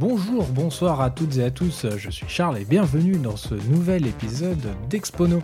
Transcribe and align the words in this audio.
Bonjour, 0.00 0.46
bonsoir 0.46 1.00
à 1.00 1.10
toutes 1.10 1.38
et 1.38 1.42
à 1.42 1.50
tous, 1.50 1.84
je 1.96 2.08
suis 2.08 2.28
Charles 2.28 2.58
et 2.58 2.64
bienvenue 2.64 3.16
dans 3.16 3.36
ce 3.36 3.56
nouvel 3.56 4.06
épisode 4.06 4.64
d'Expono. 4.88 5.42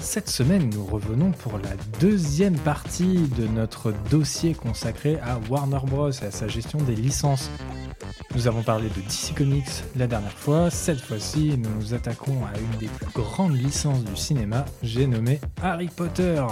Cette 0.00 0.28
semaine, 0.28 0.68
nous 0.74 0.84
revenons 0.84 1.30
pour 1.30 1.58
la 1.58 1.76
deuxième 2.00 2.58
partie 2.58 3.28
de 3.38 3.46
notre 3.46 3.92
dossier 4.10 4.52
consacré 4.52 5.20
à 5.20 5.38
Warner 5.48 5.78
Bros. 5.86 6.10
et 6.10 6.24
à 6.24 6.32
sa 6.32 6.48
gestion 6.48 6.80
des 6.80 6.96
licences. 6.96 7.52
Nous 8.34 8.48
avons 8.48 8.64
parlé 8.64 8.88
de 8.88 9.00
DC 9.00 9.32
Comics 9.36 9.84
la 9.94 10.08
dernière 10.08 10.32
fois, 10.32 10.70
cette 10.70 11.00
fois-ci 11.00 11.56
nous 11.56 11.70
nous 11.78 11.94
attaquons 11.94 12.44
à 12.52 12.58
une 12.58 12.78
des 12.80 12.88
plus 12.88 13.12
grandes 13.14 13.56
licences 13.56 14.02
du 14.02 14.16
cinéma, 14.16 14.64
j'ai 14.82 15.06
nommé 15.06 15.38
Harry 15.62 15.86
Potter. 15.86 16.44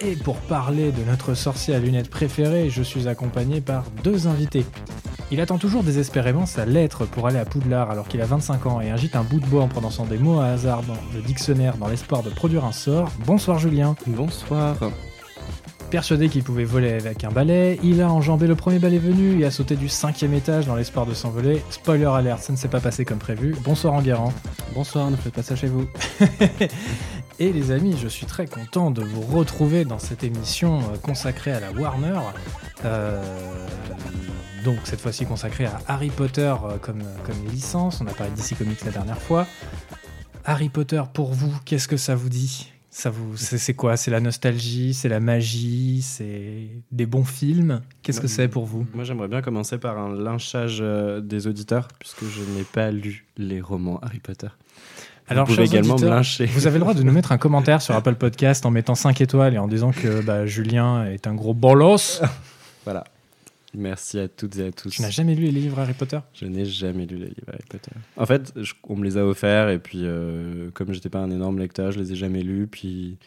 Et 0.00 0.14
pour 0.14 0.36
parler 0.36 0.92
de 0.92 1.02
notre 1.04 1.32
sorcier 1.32 1.74
à 1.74 1.78
lunettes 1.78 2.10
préféré, 2.10 2.68
je 2.68 2.82
suis 2.82 3.08
accompagné 3.08 3.62
par 3.62 3.84
deux 4.04 4.28
invités. 4.28 4.66
Il 5.30 5.42
attend 5.42 5.58
toujours 5.58 5.82
désespérément 5.82 6.46
sa 6.46 6.64
lettre 6.64 7.04
pour 7.04 7.26
aller 7.26 7.38
à 7.38 7.44
Poudlard 7.44 7.90
alors 7.90 8.08
qu'il 8.08 8.22
a 8.22 8.24
25 8.24 8.64
ans 8.66 8.80
et 8.80 8.90
agite 8.90 9.14
un 9.14 9.22
bout 9.22 9.40
de 9.40 9.46
bois 9.46 9.62
en 9.62 9.68
prononçant 9.68 10.06
des 10.06 10.16
mots 10.16 10.40
à 10.40 10.46
hasard 10.46 10.82
dans 10.84 10.96
le 11.14 11.20
dictionnaire 11.20 11.76
dans 11.76 11.88
l'espoir 11.88 12.22
de 12.22 12.30
produire 12.30 12.64
un 12.64 12.72
sort. 12.72 13.10
Bonsoir 13.26 13.58
Julien. 13.58 13.94
Bonsoir. 14.06 14.76
Persuadé 15.90 16.30
qu'il 16.30 16.42
pouvait 16.42 16.64
voler 16.64 16.92
avec 16.92 17.24
un 17.24 17.30
balai, 17.30 17.78
il 17.82 18.00
a 18.00 18.10
enjambé 18.10 18.46
le 18.46 18.54
premier 18.54 18.78
balai 18.78 18.98
venu 18.98 19.40
et 19.40 19.44
a 19.44 19.50
sauté 19.50 19.76
du 19.76 19.88
cinquième 19.88 20.32
étage 20.32 20.66
dans 20.66 20.76
l'espoir 20.76 21.04
de 21.04 21.12
s'envoler. 21.12 21.62
Spoiler 21.70 22.04
alert, 22.06 22.42
ça 22.42 22.52
ne 22.52 22.58
s'est 22.58 22.68
pas 22.68 22.80
passé 22.80 23.04
comme 23.04 23.18
prévu. 23.18 23.54
Bonsoir 23.64 23.94
Enguerrand. 23.94 24.32
Bonsoir, 24.74 25.10
ne 25.10 25.16
faites 25.16 25.34
pas 25.34 25.42
ça 25.42 25.56
chez 25.56 25.68
vous. 25.68 25.86
Et 27.38 27.52
les 27.52 27.70
amis, 27.70 27.96
je 28.02 28.08
suis 28.08 28.26
très 28.26 28.46
content 28.46 28.90
de 28.90 29.02
vous 29.02 29.20
retrouver 29.20 29.84
dans 29.84 29.98
cette 29.98 30.24
émission 30.24 30.78
euh, 30.78 30.96
consacrée 31.00 31.52
à 31.52 31.60
la 31.60 31.70
Warner. 31.70 32.18
Euh, 32.84 33.22
donc 34.68 34.80
cette 34.84 35.00
fois-ci 35.00 35.24
consacrée 35.24 35.64
à 35.64 35.80
Harry 35.86 36.10
Potter 36.10 36.42
euh, 36.42 36.76
comme, 36.76 37.02
comme 37.24 37.42
licence. 37.50 38.02
On 38.02 38.06
a 38.06 38.12
parlé 38.12 38.30
d'ici 38.34 38.54
Comics 38.54 38.84
la 38.84 38.90
dernière 38.90 39.18
fois. 39.18 39.46
Harry 40.44 40.68
Potter, 40.68 41.02
pour 41.14 41.32
vous, 41.32 41.50
qu'est-ce 41.64 41.88
que 41.88 41.96
ça 41.96 42.14
vous 42.14 42.28
dit? 42.28 42.70
Ça 42.90 43.08
vous, 43.08 43.34
c'est, 43.38 43.72
quoi? 43.72 43.96
C'est 43.96 44.10
la 44.10 44.20
nostalgie, 44.20 44.92
c'est 44.92 45.08
la 45.08 45.20
magie, 45.20 46.02
c'est 46.02 46.68
des 46.92 47.06
bons 47.06 47.24
films? 47.24 47.80
Qu'est-ce 48.02 48.20
que 48.20 48.26
c'est 48.26 48.48
pour 48.48 48.66
vous? 48.66 48.86
Moi, 48.92 49.04
j'aimerais 49.04 49.28
bien 49.28 49.40
commencer 49.40 49.78
par 49.78 49.96
un 49.96 50.14
lynchage 50.14 50.80
euh, 50.82 51.22
des 51.22 51.46
auditeurs, 51.46 51.88
puisque 51.98 52.24
je 52.26 52.42
n'ai 52.58 52.64
pas 52.64 52.90
lu 52.90 53.26
les 53.38 53.62
romans 53.62 53.98
Harry 54.02 54.18
Potter. 54.18 54.48
Alors, 55.28 55.46
vous 55.46 55.54
pouvez 55.54 55.66
également 55.66 55.96
me 55.96 56.08
lyncher. 56.08 56.44
Vous 56.44 56.66
avez 56.66 56.76
le 56.76 56.80
droit 56.80 56.94
de 56.94 57.02
nous 57.02 57.12
mettre 57.12 57.32
un 57.32 57.38
commentaire 57.38 57.80
sur 57.80 57.94
Apple 57.94 58.14
Podcast 58.16 58.66
en 58.66 58.70
mettant 58.70 58.94
5 58.94 59.18
étoiles 59.22 59.54
et 59.54 59.58
en 59.58 59.68
disant 59.68 59.92
que 59.92 60.20
bah, 60.20 60.44
Julien 60.44 61.06
est 61.06 61.26
un 61.26 61.34
gros 61.34 61.54
bolos. 61.54 62.20
Voilà. 62.84 63.04
Merci 63.74 64.18
à 64.18 64.28
toutes 64.28 64.56
et 64.58 64.66
à 64.68 64.72
tous. 64.72 64.88
Tu 64.90 65.02
n'as 65.02 65.10
jamais 65.10 65.34
lu 65.34 65.44
les 65.44 65.50
livres 65.50 65.78
Harry 65.78 65.92
Potter? 65.92 66.18
Je 66.32 66.46
n'ai 66.46 66.64
jamais 66.64 67.04
lu 67.06 67.16
les 67.16 67.26
livres 67.26 67.48
Harry 67.48 67.64
Potter. 67.68 67.90
En 68.16 68.24
fait, 68.26 68.52
je- 68.56 68.72
on 68.88 68.96
me 68.96 69.04
les 69.04 69.18
a 69.18 69.26
offerts 69.26 69.68
et 69.68 69.78
puis 69.78 70.00
euh, 70.04 70.70
comme 70.72 70.92
j'étais 70.94 71.10
pas 71.10 71.18
un 71.18 71.30
énorme 71.30 71.58
lecteur, 71.58 71.92
je 71.92 71.98
les 71.98 72.12
ai 72.12 72.16
jamais 72.16 72.42
lus. 72.42 72.66
Puis 72.66 73.18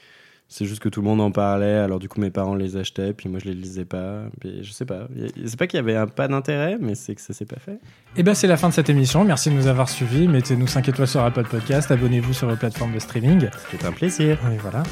c'est 0.47 0.65
juste 0.65 0.81
que 0.81 0.89
tout 0.89 0.99
le 1.01 1.05
monde 1.07 1.21
en 1.21 1.31
parlait. 1.31 1.75
Alors 1.75 1.99
du 1.99 2.09
coup, 2.09 2.19
mes 2.19 2.31
parents 2.31 2.55
les 2.55 2.75
achetaient, 2.75 3.13
puis 3.13 3.29
moi 3.29 3.39
je 3.39 3.45
les 3.45 3.53
lisais 3.53 3.85
pas. 3.85 4.23
Puis 4.39 4.63
je 4.63 4.71
sais 4.71 4.83
pas. 4.85 5.07
C'est 5.45 5.57
pas 5.59 5.67
qu'il 5.67 5.77
y 5.77 5.79
avait 5.79 5.95
un 5.95 6.07
pas 6.07 6.27
d'intérêt, 6.27 6.77
mais 6.81 6.95
c'est 6.95 7.13
que 7.13 7.21
ça 7.21 7.33
s'est 7.33 7.45
pas 7.45 7.59
fait. 7.59 7.77
Et 8.17 8.23
ben 8.23 8.33
c'est 8.33 8.47
la 8.47 8.57
fin 8.57 8.67
de 8.67 8.73
cette 8.73 8.89
émission. 8.89 9.23
Merci 9.23 9.51
de 9.51 9.55
nous 9.55 9.67
avoir 9.67 9.89
suivis. 9.89 10.27
Mettez-nous 10.27 10.65
5 10.67 10.89
étoiles 10.89 11.07
sur 11.07 11.21
Apple 11.21 11.45
Podcast. 11.47 11.91
Abonnez-vous 11.91 12.33
sur 12.33 12.49
vos 12.49 12.55
plateformes 12.55 12.93
de 12.95 12.99
streaming. 12.99 13.47
C'est 13.69 13.85
un 13.85 13.91
plaisir. 13.91 14.39
Et 14.51 14.57
voilà. 14.57 14.81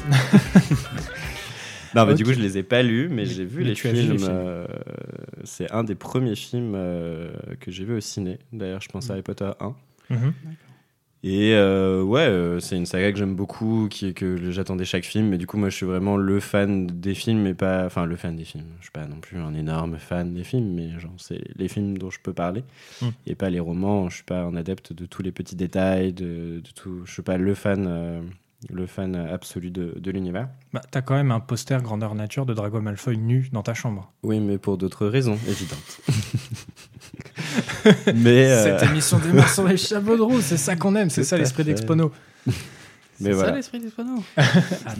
Non, 1.92 2.06
mais 2.06 2.14
du 2.14 2.22
coup, 2.24 2.32
je 2.32 2.38
les 2.38 2.56
ai 2.56 2.62
pas 2.62 2.82
lus, 2.84 3.08
mais 3.10 3.26
j'ai 3.26 3.44
vu 3.44 3.64
les 3.64 3.70
vu 3.74 3.90
films. 3.90 4.16
euh, 4.28 4.64
c'est 5.44 5.70
un 5.72 5.84
des 5.84 5.94
premiers 5.94 6.34
films 6.36 6.74
euh, 6.76 7.32
que 7.60 7.70
j'ai 7.70 7.84
vu 7.84 7.96
au 7.96 8.00
ciné. 8.00 8.38
D'ailleurs, 8.52 8.80
je 8.80 8.88
pense 8.88 9.10
à 9.10 9.14
Harry 9.14 9.22
Potter 9.22 9.50
1. 9.60 9.74
Mhm. 10.10 10.32
Et 11.22 11.52
euh, 11.54 12.02
ouais, 12.02 12.20
euh, 12.22 12.60
c'est 12.60 12.76
une 12.78 12.86
saga 12.86 13.12
que 13.12 13.18
j'aime 13.18 13.34
beaucoup, 13.34 13.88
qui 13.90 14.14
que 14.14 14.50
j'attendais 14.50 14.86
chaque 14.86 15.04
film. 15.04 15.28
Mais 15.28 15.36
du 15.36 15.46
coup, 15.46 15.58
moi, 15.58 15.68
je 15.68 15.76
suis 15.76 15.84
vraiment 15.84 16.16
le 16.16 16.40
fan 16.40 16.86
des 16.86 17.14
films, 17.14 17.42
mais 17.42 17.52
pas. 17.52 17.84
Enfin, 17.84 18.06
le 18.06 18.16
fan 18.16 18.36
des 18.36 18.44
films. 18.44 18.64
Je 18.78 18.84
suis 18.84 18.90
pas 18.92 19.04
non 19.06 19.20
plus 19.20 19.36
un 19.38 19.52
énorme 19.54 19.98
fan 19.98 20.32
des 20.32 20.44
films, 20.44 20.72
mais 20.74 20.98
genre, 20.98 21.12
c'est 21.18 21.42
les 21.56 21.68
films 21.68 21.98
dont 21.98 22.08
je 22.10 22.20
peux 22.20 22.32
parler. 22.32 22.64
Mm. 23.02 23.08
Et 23.26 23.34
pas 23.34 23.50
les 23.50 23.60
romans. 23.60 24.08
Je 24.08 24.14
suis 24.16 24.24
pas 24.24 24.40
un 24.42 24.56
adepte 24.56 24.94
de 24.94 25.04
tous 25.04 25.22
les 25.22 25.30
petits 25.32 25.56
détails, 25.56 26.14
de, 26.14 26.60
de 26.64 26.70
tout. 26.74 27.02
Je 27.04 27.12
suis 27.12 27.22
pas 27.22 27.36
le 27.36 27.54
fan. 27.54 27.86
euh, 27.86 28.22
le 28.68 28.86
fan 28.86 29.14
absolu 29.16 29.70
de, 29.70 29.94
de 29.98 30.10
l'univers. 30.10 30.48
Bah, 30.74 30.82
t'as 30.90 31.00
quand 31.00 31.14
même 31.14 31.30
un 31.30 31.40
poster 31.40 31.80
grandeur 31.82 32.14
nature 32.14 32.44
de 32.44 32.52
Drago 32.54 32.80
Malfoy 32.80 33.16
nu 33.16 33.48
dans 33.52 33.62
ta 33.62 33.72
chambre. 33.74 34.12
Oui, 34.22 34.40
mais 34.40 34.58
pour 34.58 34.76
d'autres 34.76 35.06
raisons 35.06 35.38
évidentes. 35.48 36.00
mais 38.14 38.50
euh, 38.50 38.78
Cette 38.78 38.90
émission 38.90 39.18
démarre 39.18 39.48
sur 39.48 39.66
les 39.66 39.76
chapeaux 39.76 40.16
de 40.16 40.22
roue. 40.22 40.40
C'est 40.40 40.56
ça 40.56 40.76
qu'on 40.76 40.94
aime. 40.96 41.10
C'est 41.10 41.24
ça 41.24 41.36
l'esprit 41.38 41.64
d'Expono. 41.64 42.12
mais 42.46 42.52
C'est 43.18 43.32
voilà. 43.32 43.50
ça 43.50 43.56
l'esprit 43.56 43.80
panneaux. 43.96 44.22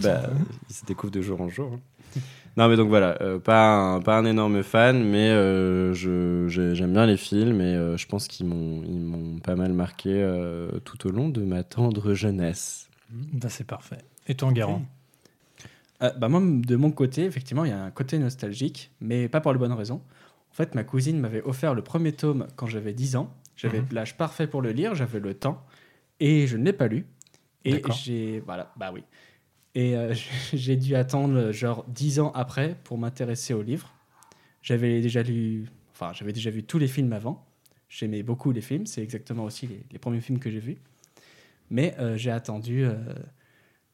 Bah, 0.02 0.22
il 0.68 0.74
se 0.74 0.84
découvre 0.86 1.12
de 1.12 1.20
jour 1.20 1.40
en 1.40 1.48
jour. 1.48 1.72
hein. 1.74 2.20
Non, 2.56 2.68
mais 2.68 2.76
donc 2.76 2.88
voilà, 2.88 3.16
euh, 3.22 3.38
pas, 3.38 3.68
un, 3.70 4.00
pas 4.00 4.18
un 4.18 4.24
énorme 4.24 4.64
fan, 4.64 5.04
mais 5.04 5.30
euh, 5.30 5.94
je- 5.94 6.46
je- 6.48 6.74
j'aime 6.74 6.92
bien 6.92 7.06
les 7.06 7.16
films 7.16 7.60
et 7.60 7.76
euh, 7.76 7.96
je 7.96 8.06
pense 8.08 8.26
qu'ils 8.26 8.46
m'ont 8.46 8.82
ils 8.84 8.98
m'ont 8.98 9.38
pas 9.38 9.54
mal 9.54 9.72
marqué 9.72 10.10
euh, 10.12 10.68
tout 10.84 11.06
au 11.06 11.12
long 11.12 11.28
de 11.28 11.42
ma 11.42 11.62
tendre 11.62 12.12
jeunesse. 12.12 12.89
Bah, 13.10 13.48
c'est 13.48 13.66
parfait. 13.66 13.98
Et 14.26 14.34
toi, 14.34 14.48
Enguerrand 14.48 14.82
Euh, 16.02 16.10
bah 16.12 16.28
moi, 16.28 16.40
de 16.40 16.76
mon 16.76 16.90
côté, 16.92 17.24
effectivement, 17.24 17.64
il 17.64 17.70
y 17.70 17.74
a 17.74 17.82
un 17.82 17.90
côté 17.90 18.18
nostalgique, 18.18 18.90
mais 19.00 19.28
pas 19.28 19.40
pour 19.40 19.52
les 19.52 19.58
bonnes 19.58 19.72
raisons. 19.72 20.00
En 20.50 20.54
fait, 20.54 20.74
ma 20.74 20.82
cousine 20.84 21.18
m'avait 21.20 21.42
offert 21.42 21.74
le 21.74 21.82
premier 21.82 22.12
tome 22.12 22.46
quand 22.56 22.66
j'avais 22.66 22.92
10 22.94 23.16
ans. 23.16 23.34
J'avais 23.56 23.80
Mhm. 23.80 23.88
l'âge 23.92 24.16
parfait 24.16 24.46
pour 24.46 24.62
le 24.62 24.72
lire, 24.72 24.94
j'avais 24.94 25.20
le 25.20 25.34
temps, 25.34 25.62
et 26.18 26.46
je 26.46 26.56
ne 26.56 26.64
l'ai 26.64 26.72
pas 26.72 26.88
lu. 26.88 27.06
Et 27.66 27.82
j'ai... 27.92 28.40
Voilà, 28.40 28.72
bah 28.76 28.90
oui. 28.94 29.02
Et 29.74 29.94
euh, 29.96 30.14
j'ai 30.54 30.76
dû 30.76 30.94
attendre 30.96 31.52
genre 31.52 31.84
10 31.88 32.20
ans 32.20 32.32
après 32.34 32.76
pour 32.84 32.96
m'intéresser 32.96 33.52
au 33.52 33.62
livre. 33.62 33.92
J'avais 34.62 35.00
déjà 35.02 35.22
lu... 35.22 35.68
Enfin, 35.92 36.12
j'avais 36.14 36.32
déjà 36.32 36.50
vu 36.50 36.62
tous 36.64 36.78
les 36.78 36.88
films 36.88 37.12
avant. 37.12 37.46
J'aimais 37.90 38.22
beaucoup 38.22 38.52
les 38.52 38.62
films, 38.62 38.86
c'est 38.86 39.02
exactement 39.02 39.44
aussi 39.44 39.66
les, 39.66 39.82
les 39.92 39.98
premiers 39.98 40.20
films 40.22 40.38
que 40.38 40.50
j'ai 40.50 40.60
vus. 40.60 40.78
Mais 41.70 41.94
euh, 41.98 42.16
j'ai 42.16 42.30
attendu 42.30 42.84
euh, 42.84 42.96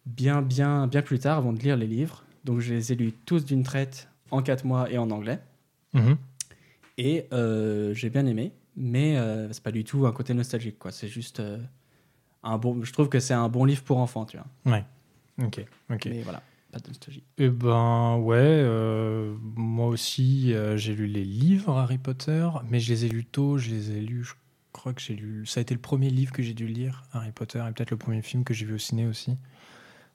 bien, 0.07 0.43
bien, 0.43 0.87
bien 0.87 1.03
plus 1.03 1.19
tard 1.19 1.39
avant 1.39 1.53
de 1.53 1.61
lire 1.61 1.77
les 1.77 1.87
livres. 1.87 2.25
Donc 2.45 2.61
je 2.61 2.75
les 2.75 2.93
ai 2.93 2.97
lus 2.97 3.13
tous 3.13 3.45
d'une 3.45 3.63
traite 3.63 4.09
en 4.31 4.43
4 4.43 4.65
mois 4.65 4.91
et 4.91 4.99
en 4.99 5.11
anglais. 5.11 5.39
Mhm. 5.93 6.17
Et 6.99 7.27
euh, 7.33 7.93
j'ai 7.93 8.09
bien 8.09 8.25
aimé, 8.27 8.53
mais 8.77 9.17
c'est 9.53 9.63
pas 9.63 9.73
du 9.73 9.85
tout 9.85 10.07
un 10.07 10.13
côté 10.13 10.33
nostalgique. 10.33 10.79
quoi. 10.79 10.93
C'est 10.93 11.09
juste 11.09 11.43
un 12.43 12.59
bon. 12.59 12.83
Je 12.83 12.93
trouve 12.93 13.09
que 13.09 13.21
c'est 13.21 13.35
un 13.35 13.49
bon 13.49 13.65
livre 13.65 13.83
pour 13.83 13.99
enfants, 13.99 14.25
tu 14.25 14.39
vois. 14.39 14.73
Ouais. 14.73 14.85
Ok. 15.43 15.63
Ok. 15.91 16.07
Mais 16.07 16.23
voilà, 16.23 16.43
pas 16.73 16.79
de 16.79 16.89
nostalgie. 16.89 17.23
Eh 17.37 17.51
ben 17.51 18.17
ouais, 18.17 18.65
moi 19.57 19.89
aussi 19.89 20.55
j'ai 20.77 20.95
lu 20.95 21.07
les 21.07 21.25
livres 21.25 21.77
Harry 21.77 21.99
Potter, 21.99 22.49
mais 22.71 22.81
je 22.81 22.93
les 22.93 23.05
ai 23.05 23.09
lus 23.09 23.27
tôt, 23.27 23.59
je 23.59 23.71
les 23.71 23.91
ai 23.91 24.01
lus, 24.01 24.25
je 24.25 24.35
crois 24.77 24.93
que 24.95 25.01
j'ai 25.01 25.15
lu, 25.17 25.47
ça 25.47 25.61
a 25.61 25.63
été 25.63 25.75
le 25.75 25.81
premier 25.81 26.11
livre 26.11 26.33
que 26.33 26.43
j'ai 26.43 26.55
dû 26.55 26.67
lire, 26.67 27.05
Harry 27.13 27.33
Potter, 27.33 27.59
et 27.69 27.73
peut-être 27.73 27.91
le 27.91 27.97
premier 27.97 28.23
film 28.23 28.45
que 28.45 28.55
j'ai 28.55 28.67
vu 28.67 28.75
au 28.75 28.79
ciné 28.79 29.07
aussi. 29.07 29.37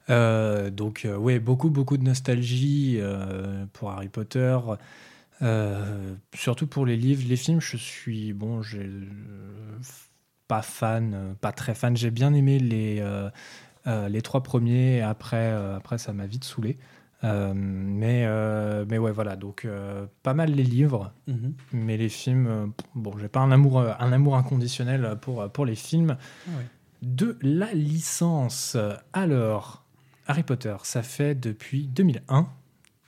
Euh, 0.09 0.69
donc 0.71 1.05
euh, 1.05 1.15
ouais, 1.17 1.39
beaucoup 1.39 1.69
beaucoup 1.69 1.97
de 1.97 2.03
nostalgie 2.03 2.97
euh, 2.99 3.65
pour 3.73 3.91
Harry 3.91 4.09
Potter, 4.09 4.57
Euh, 5.43 6.15
surtout 6.35 6.67
pour 6.67 6.85
les 6.85 6.95
livres, 6.97 7.23
les 7.27 7.35
films, 7.35 7.61
je 7.61 7.77
suis 7.77 8.33
bon, 8.33 8.61
j'ai 8.61 8.89
pas 10.47 10.61
fan, 10.61 11.35
pas 11.41 11.51
très 11.51 11.73
fan. 11.75 11.97
J'ai 11.97 12.11
bien 12.11 12.33
aimé 12.33 12.59
les 12.59 13.03
les 13.85 14.21
trois 14.21 14.43
premiers, 14.43 15.01
après, 15.01 15.49
après 15.51 15.97
ça 15.97 16.13
m'a 16.13 16.27
vite 16.27 16.43
saoulé. 16.43 16.77
Euh, 17.23 17.53
mais, 17.55 18.25
euh, 18.25 18.85
mais 18.87 18.97
ouais, 18.97 19.11
voilà, 19.11 19.35
donc 19.35 19.65
euh, 19.65 20.07
pas 20.23 20.33
mal 20.33 20.51
les 20.51 20.63
livres, 20.63 21.13
mais 21.71 21.97
les 21.97 22.09
films, 22.09 22.47
euh, 22.47 22.67
bon, 22.95 23.17
j'ai 23.19 23.27
pas 23.27 23.41
un 23.41 23.51
amour, 23.51 23.79
un 23.79 24.11
amour 24.11 24.35
inconditionnel 24.35 25.17
pour, 25.21 25.49
pour 25.51 25.65
les 25.65 25.75
films. 25.75 26.17
Ah 26.19 26.57
ouais. 26.57 26.65
De 27.03 27.37
la 27.41 27.73
licence, 27.73 28.77
alors, 29.13 29.83
Harry 30.27 30.43
Potter, 30.43 30.75
ça 30.83 31.03
fait 31.03 31.33
depuis 31.35 31.87
2001 31.87 32.47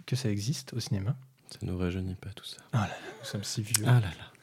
que 0.05 0.15
ça 0.15 0.29
existe 0.29 0.73
au 0.73 0.79
cinéma. 0.79 1.15
Ça 1.49 1.59
nous 1.61 1.77
rajeunit 1.77 2.15
pas 2.15 2.29
tout 2.35 2.45
ça. 2.45 2.57
Nous 2.73 3.25
sommes 3.25 3.43
si 3.43 3.61
vieux. 3.61 3.85
Ah 3.87 3.99
là 3.99 4.01
là. 4.01 4.33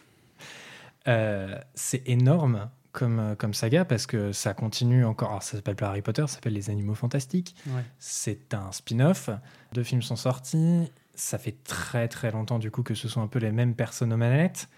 Euh, 1.08 1.58
c'est 1.74 2.08
énorme 2.08 2.70
comme, 2.92 3.18
euh, 3.18 3.34
comme 3.34 3.54
saga 3.54 3.84
parce 3.84 4.06
que 4.06 4.32
ça 4.32 4.54
continue 4.54 5.04
encore. 5.04 5.30
Alors, 5.30 5.42
ça 5.42 5.56
s'appelle 5.56 5.76
pas 5.76 5.88
Harry 5.88 6.02
Potter, 6.02 6.22
ça 6.22 6.34
s'appelle 6.34 6.54
Les 6.54 6.70
Animaux 6.70 6.94
Fantastiques. 6.94 7.54
Ouais. 7.68 7.84
C'est 7.98 8.54
un 8.54 8.72
spin-off. 8.72 9.30
Deux 9.72 9.82
films 9.82 10.02
sont 10.02 10.16
sortis. 10.16 10.90
Ça 11.14 11.38
fait 11.38 11.56
très 11.64 12.08
très 12.08 12.30
longtemps 12.30 12.58
du 12.58 12.70
coup 12.70 12.82
que 12.82 12.94
ce 12.94 13.08
sont 13.08 13.22
un 13.22 13.26
peu 13.26 13.38
les 13.38 13.52
mêmes 13.52 13.74
personnes 13.74 14.12
aux 14.12 14.16
manettes. 14.16 14.68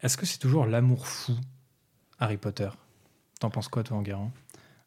Est-ce 0.00 0.16
que 0.16 0.26
c'est 0.26 0.38
toujours 0.38 0.66
l'amour 0.66 1.06
fou, 1.06 1.34
Harry 2.18 2.36
Potter? 2.36 2.70
T'en 3.38 3.50
penses 3.50 3.68
quoi, 3.68 3.82
toi, 3.82 3.98
Enguerrand? 3.98 4.32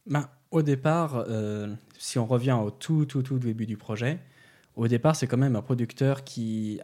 Ben, 0.07 0.27
au 0.51 0.62
départ, 0.62 1.25
euh, 1.27 1.74
si 1.98 2.19
on 2.19 2.25
revient 2.25 2.54
au 2.54 2.72
tout, 2.72 3.06
tout, 3.06 3.22
tout 3.22 3.39
début 3.39 3.66
du 3.66 3.77
projet, 3.77 4.19
au 4.75 4.88
départ, 4.88 5.16
c'est 5.16 5.27
quand 5.27 5.38
même 5.38 5.56
un 5.56 5.62
producteur 5.62 6.24
qui, 6.24 6.81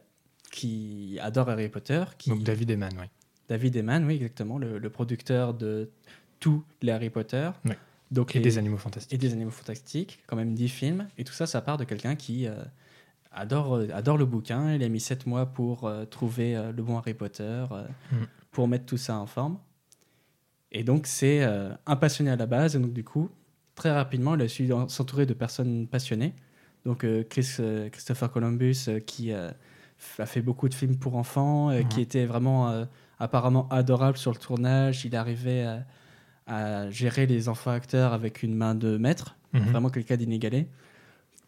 qui 0.52 1.18
adore 1.22 1.50
Harry 1.50 1.70
Potter, 1.70 2.04
qui, 2.18 2.30
Donc 2.30 2.44
David 2.44 2.72
Eman, 2.72 2.94
oui. 3.00 3.08
David 3.52 3.76
Eman, 3.76 4.06
oui, 4.06 4.16
exactement, 4.16 4.58
le, 4.58 4.78
le 4.78 4.90
producteur 4.90 5.54
de 5.54 5.90
tous 6.40 6.64
les 6.82 6.92
Harry 6.94 7.10
Potter. 7.10 7.50
Oui. 7.66 7.74
Donc 8.10 8.34
Et 8.36 8.40
les- 8.40 8.44
des 8.46 8.58
animaux 8.58 8.78
fantastiques. 8.78 9.14
et 9.14 9.18
des 9.18 9.34
animaux 9.34 9.52
fantastiques, 9.52 10.20
quand 10.28 10.36
même 10.38 10.54
10 10.54 10.70
films. 10.70 11.08
Et 11.18 11.24
tout 11.26 11.34
ça, 11.34 11.46
ça 11.48 11.62
part 11.62 11.78
de 11.78 11.84
quelqu'un 11.84 12.16
qui 12.16 12.48
euh, 12.48 12.56
adore, 13.32 13.76
euh, 13.76 13.88
adore 13.94 14.18
le 14.18 14.26
bouquin. 14.26 14.74
Il 14.74 14.84
a 14.84 14.90
mis 14.90 15.00
7 15.02 15.26
mois 15.28 15.46
pour 15.48 15.84
euh, 15.86 16.06
trouver 16.06 16.56
euh, 16.56 16.72
le 16.72 16.82
bon 16.82 16.98
Harry 16.98 17.14
Potter, 17.14 17.66
Mhm. 18.12 18.28
pour 18.52 18.68
mettre 18.70 18.86
tout 18.86 18.98
ça 18.98 19.18
en 19.18 19.26
forme. 19.28 19.58
Et 20.72 20.84
donc, 20.86 21.06
c'est 21.08 21.44
un 21.44 21.96
passionné 21.98 22.32
à 22.32 22.38
la 22.38 22.46
base. 22.46 22.76
Et 22.76 22.80
donc, 22.80 22.94
du 22.94 23.04
coup, 23.04 23.30
très 23.76 23.92
rapidement, 23.92 24.36
il 24.36 24.42
a 24.42 24.48
su 24.48 24.72
en- 24.72 24.88
s'entourer 24.88 25.26
de 25.26 25.34
personnes 25.34 25.88
passionnées. 25.88 26.34
Donc, 26.86 27.06
Chris, 27.30 27.58
Christopher 27.92 28.32
Columbus, 28.32 28.88
qui 29.06 29.34
a 29.34 29.54
fait 30.26 30.42
beaucoup 30.42 30.70
de 30.70 30.74
films 30.74 30.96
pour 30.98 31.16
enfants, 31.18 31.72
qui 31.90 32.00
était 32.02 32.26
vraiment 32.26 32.86
apparemment 33.22 33.68
adorable 33.70 34.18
sur 34.18 34.32
le 34.32 34.38
tournage. 34.38 35.06
Il 35.06 35.16
arrivait 35.16 35.64
à, 35.64 35.86
à 36.48 36.90
gérer 36.90 37.26
les 37.28 37.48
enfants 37.50 37.72
acteurs 37.72 38.14
avec 38.14 38.44
une 38.44 38.56
main 38.56 38.76
de 38.76 38.98
maître 38.98 39.36
Mhm. 39.54 39.64
vraiment 39.64 39.90
quelqu'un 39.90 40.16
d'inégalé. 40.16 40.68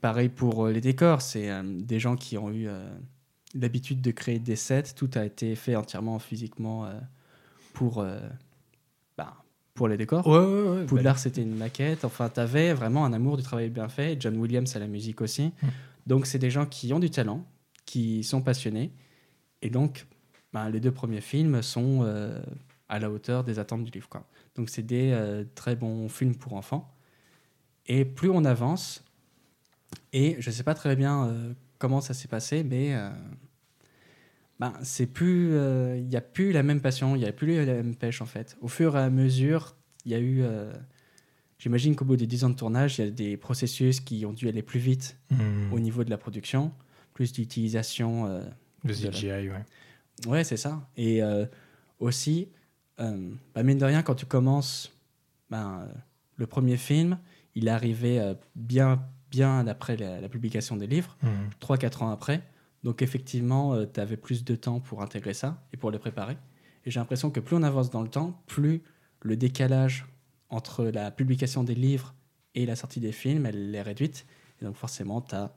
Pareil 0.02 0.28
pour 0.28 0.66
euh, 0.66 0.72
les 0.74 0.81
décors, 0.81 1.22
c'est 1.22 1.50
euh, 1.50 1.64
des 1.64 2.00
gens 2.00 2.18
qui 2.18 2.38
ont 2.38 2.52
eu 2.52 2.68
euh, 2.68 2.86
l'habitude 3.56 4.02
de 4.02 4.12
créer 4.12 4.40
des 4.40 4.58
sets. 4.58 4.94
Tout 4.96 5.10
a 5.16 5.24
été 5.25 5.56
fait 5.56 5.78
entièrement 5.78 6.20
physiquement 6.20 6.86
euh, 6.86 7.00
pour, 7.74 8.06
bah, 9.18 9.34
pour 9.74 9.88
les 9.88 9.96
décors. 9.98 10.28
Ouais, 10.28 10.38
ouais, 10.38 10.69
ouais. 10.80 10.86
Poudlard, 10.86 11.18
c'était 11.18 11.42
une 11.42 11.56
maquette. 11.56 12.04
Enfin, 12.04 12.30
tu 12.30 12.40
avais 12.40 12.74
vraiment 12.74 13.06
un 13.06 13.14
amour 13.14 13.38
du 13.38 13.44
travail 13.44 13.69
bien 13.69 13.88
fait. 13.88 14.18
John 14.19 14.36
Williams 14.38 14.76
à 14.76 14.80
la 14.80 14.88
musique 14.88 15.22
aussi. 15.22 15.46
Mm. 15.62 15.68
Donc, 16.06 16.26
c'est 16.26 16.40
des 16.40 16.52
gens 16.52 16.66
qui 16.66 16.92
ont 16.94 17.00
du 17.00 17.10
talent, 17.10 17.46
qui 17.86 18.24
sont 18.24 18.42
passionnés. 18.42 18.92
Et 19.62 19.69
donc, 19.69 20.06
ben, 20.54 20.70
les 20.70 20.80
deux 20.80 20.92
premiers 20.92 21.22
films 21.22 21.62
sont 21.62 22.02
euh, 22.04 22.42
à 22.90 23.00
la 23.00 23.10
hauteur 23.10 23.44
des 23.44 23.60
attentes 23.60 23.84
du 23.84 23.92
livre. 23.92 24.08
Quoi. 24.10 24.28
Donc, 24.56 24.70
c'est 24.70 24.84
des 24.84 25.12
euh, 25.12 25.44
très 25.56 25.76
bons 25.76 26.08
films 26.10 26.36
pour 26.36 26.54
enfants. 26.54 26.94
Et 27.88 28.06
plus 28.06 28.30
on 28.30 28.46
avance, 28.46 29.04
et 30.14 30.38
je 30.40 30.50
ne 30.50 30.54
sais 30.54 30.64
pas 30.64 30.74
très 30.76 30.96
bien 30.96 31.26
euh, 31.28 31.54
comment 31.80 32.00
ça 32.02 32.14
s'est 32.14 32.28
passé, 32.30 32.64
mais 32.64 32.94
euh, 32.96 33.10
ben, 34.60 34.74
c'est 34.84 35.08
plus, 35.08 35.50
euh, 35.54 35.98
il 35.98 36.08
n'y 36.08 36.16
a 36.16 36.22
plus 36.22 36.52
la 36.52 36.64
même 36.64 36.80
passion, 36.82 37.16
il 37.16 37.20
n'y 37.20 37.26
a 37.28 37.34
plus 37.34 37.66
la 37.66 37.74
même 37.74 37.96
pêche 37.96 38.22
en 38.22 38.26
fait. 38.26 38.56
Au 38.62 38.68
fur 38.68 38.96
et 38.96 39.02
à 39.02 39.10
mesure, 39.10 39.76
il 40.06 40.12
y 40.12 40.16
a 40.16 40.20
eu, 40.20 40.44
j'imagine 41.58 41.96
qu'au 41.96 42.06
bout 42.06 42.16
des 42.16 42.28
10 42.28 42.44
ans 42.46 42.50
de 42.50 42.56
tournage, 42.56 43.00
il 43.00 43.06
y 43.06 43.08
a 43.08 43.12
des 43.12 43.36
processus 43.38 44.00
qui 44.00 44.26
ont 44.26 44.34
dû 44.34 44.48
aller 44.48 44.62
plus 44.62 44.80
vite 44.80 45.18
Mhm. 45.32 45.74
au 45.74 45.80
niveau 45.80 46.04
de 46.04 46.10
la 46.10 46.18
production, 46.18 46.72
plus 47.14 47.34
d'utilisation. 47.34 48.28
Le 48.86 48.94
de 48.94 49.04
la- 49.06 49.12
CGI, 49.12 49.50
ouais. 49.50 49.66
Ouais, 50.28 50.44
c'est 50.44 50.58
ça. 50.58 50.88
Et 50.98 51.22
euh, 51.24 51.46
aussi, 52.00 52.50
euh, 53.00 53.31
bah, 53.54 53.64
mine 53.64 53.78
de 53.78 53.86
rien, 53.86 54.04
quand 54.04 54.16
tu 54.16 54.25
commences 54.25 54.92
ben, 55.50 55.81
euh, 55.81 55.94
le 56.38 56.48
premier 56.48 56.78
film, 56.78 57.18
il 57.56 57.68
est 57.68 57.72
arrivé 57.72 58.20
euh, 58.20 58.34
bien, 58.56 59.04
bien 59.31 59.68
après 59.68 59.98
la, 59.98 60.22
la 60.22 60.30
publication 60.30 60.75
des 60.78 60.88
livres, 60.88 61.18
Mhm. 61.24 61.50
3-4 61.60 62.04
ans 62.04 62.12
après. 62.12 62.42
Donc 62.84 63.02
effectivement, 63.02 63.86
tu 63.86 64.00
avais 64.02 64.18
plus 64.18 64.44
de 64.44 64.56
temps 64.56 64.81
pour 64.81 65.02
intégrer 65.02 65.34
ça 65.34 65.64
et 65.72 65.78
pour 65.78 65.90
les 65.90 66.00
préparer. 66.00 66.38
Et 66.86 66.92
j'ai 66.92 67.00
l'impression 67.00 67.31
que 67.31 67.40
plus 67.40 67.56
on 67.56 67.64
avance 67.64 67.90
dans 67.90 68.02
le 68.02 68.10
temps, 68.10 68.44
plus 68.46 68.81
le 69.22 69.38
décalage 69.38 70.06
entre 70.50 70.84
la 70.84 71.10
publication 71.10 71.64
des 71.64 71.76
livres 71.76 72.14
et 72.56 72.66
la 72.66 72.76
sortie 72.76 73.00
des 73.00 73.14
films, 73.14 73.46
elle 73.46 73.74
est 73.74 73.81
réduite. 73.81 74.26
Et 74.62 74.66
donc 74.66 74.76
forcément, 74.76 75.22
tu 75.22 75.34
as 75.34 75.56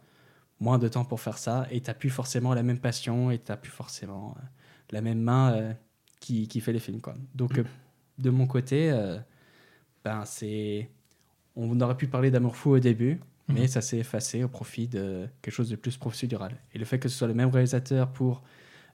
moins 0.60 0.78
de 0.78 0.86
temps 0.86 1.04
pour 1.04 1.20
faire 1.20 1.36
ça 1.36 1.66
et 1.72 1.80
tu 1.80 1.92
plus 1.94 2.10
forcément 2.10 2.54
la 2.54 2.62
même 2.62 2.78
passion 2.78 3.32
et 3.32 3.40
tu 3.40 3.52
plus 3.56 3.72
forcément 3.72 4.36
euh, 4.38 4.42
la 4.90 5.00
même 5.00 5.20
main 5.20 5.52
euh, 5.52 5.72
qui, 6.20 6.48
qui 6.48 6.60
fait 6.60 6.72
les 6.72 6.78
films. 6.78 7.00
Quoi. 7.00 7.14
Donc 7.34 7.58
euh, 7.58 7.64
de 8.18 8.30
mon 8.30 8.46
côté, 8.46 8.90
euh, 8.90 9.18
ben, 10.04 10.24
c'est... 10.24 10.88
on 11.56 11.80
aurait 11.80 11.96
pu 11.96 12.06
parler 12.06 12.30
d'amour 12.30 12.56
fou 12.56 12.70
au 12.70 12.78
début, 12.78 13.20
mais 13.48 13.62
Mhm. 13.62 13.68
ça 13.68 13.80
s'est 13.80 13.98
effacé 13.98 14.42
au 14.42 14.48
profit 14.48 14.88
de 14.88 15.28
quelque 15.42 15.54
chose 15.54 15.68
de 15.70 15.76
plus 15.76 15.96
procédural. 15.96 16.56
Et 16.74 16.78
le 16.78 16.84
fait 16.84 16.98
que 16.98 17.08
ce 17.08 17.16
soit 17.16 17.28
le 17.28 17.34
même 17.34 17.48
réalisateur 17.50 18.10
pour 18.12 18.42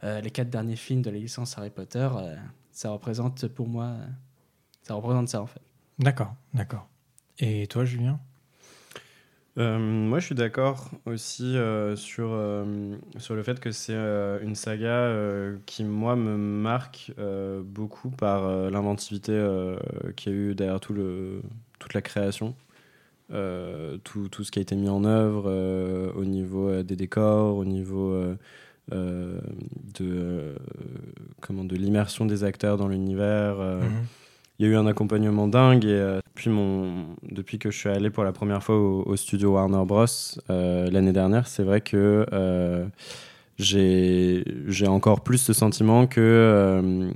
euh, 0.04 0.20
les 0.20 0.30
quatre 0.30 0.50
derniers 0.50 0.76
films 0.76 1.02
de 1.02 1.10
la 1.10 1.18
licence 1.18 1.56
Harry 1.56 1.70
Potter, 1.70 2.08
euh, 2.16 2.36
ça 2.70 2.90
représente 2.90 3.46
pour 3.48 3.68
moi, 3.68 3.96
ça 4.82 4.94
représente 4.94 5.28
ça 5.28 5.40
en 5.40 5.46
fait. 5.46 5.62
D'accord, 5.98 6.34
d'accord. 6.52 6.88
Et 7.38 7.66
toi, 7.66 7.84
Julien? 7.84 8.20
Euh, 9.58 9.78
moi, 9.78 10.18
je 10.18 10.26
suis 10.26 10.34
d'accord 10.34 10.90
aussi 11.04 11.56
euh, 11.58 11.94
sur, 11.94 12.28
euh, 12.30 12.96
sur 13.18 13.34
le 13.34 13.42
fait 13.42 13.60
que 13.60 13.70
c'est 13.70 13.94
une 14.42 14.54
saga 14.54 15.12
qui, 15.66 15.84
moi, 15.84 16.16
me 16.16 16.36
marque 16.36 17.12
beaucoup 17.64 18.10
par 18.10 18.70
l'inventivité 18.70 19.32
qu'il 20.16 20.32
y 20.32 20.34
a 20.34 20.38
eu 20.38 20.54
derrière 20.54 20.80
tout 20.80 20.94
le, 20.94 21.42
toute 21.78 21.94
la 21.94 22.02
création. 22.02 22.54
Tout, 24.04 24.28
tout 24.28 24.44
ce 24.44 24.50
qui 24.50 24.58
a 24.58 24.62
été 24.62 24.76
mis 24.76 24.90
en 24.90 25.04
œuvre 25.04 26.12
au 26.14 26.24
niveau 26.24 26.82
des 26.82 26.96
décors, 26.96 27.56
au 27.56 27.64
niveau 27.64 28.24
de, 28.90 30.54
comment, 31.40 31.64
de 31.64 31.76
l'immersion 31.76 32.26
des 32.26 32.44
acteurs 32.44 32.76
dans 32.76 32.88
l'univers. 32.88 33.56
Mhm. 33.56 34.04
il 34.58 34.66
y 34.66 34.68
a 34.68 34.72
eu 34.72 34.76
un 34.76 34.86
accompagnement 34.86 35.48
dingue 35.48 35.84
et 35.86 36.20
depuis, 36.34 36.48
mon, 36.48 37.14
depuis 37.30 37.58
que 37.58 37.70
je 37.70 37.76
suis 37.78 37.90
allé 37.90 38.08
pour 38.08 38.24
la 38.24 38.32
première 38.32 38.62
fois 38.62 38.76
au, 38.78 39.16
studio 39.16 39.52
Warner 39.52 39.84
Bros. 39.84 40.06
euh, 40.48 40.90
l'année 40.90 41.12
dernière, 41.12 41.46
c'est 41.46 41.62
vrai 41.62 41.82
que 41.82 42.24
euh, 42.32 42.86
j'ai 43.58 44.44
encore 44.86 45.20
plus 45.20 45.36
ce 45.38 45.52
sentiment 45.52 46.06
que, 46.06 46.20
euh, 46.20 47.10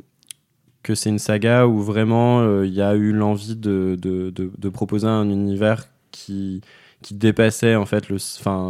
que 0.83 0.95
c'est 0.95 1.09
une 1.09 1.19
saga 1.19 1.67
où 1.67 1.81
vraiment 1.81 2.63
il 2.63 2.75
y 2.75 2.83
a 2.83 2.95
eu 2.95 3.13
l'envie 3.13 3.57
de, 3.57 3.97
de, 4.01 4.31
de, 4.31 4.69
proposer 4.69 5.07
un 5.07 5.31
univers 5.31 5.89
qui, 6.11 6.61
qui 7.01 7.15
dépassait 7.15 7.75
en 7.75 7.87
fait 7.87 8.11
le, 8.11 8.19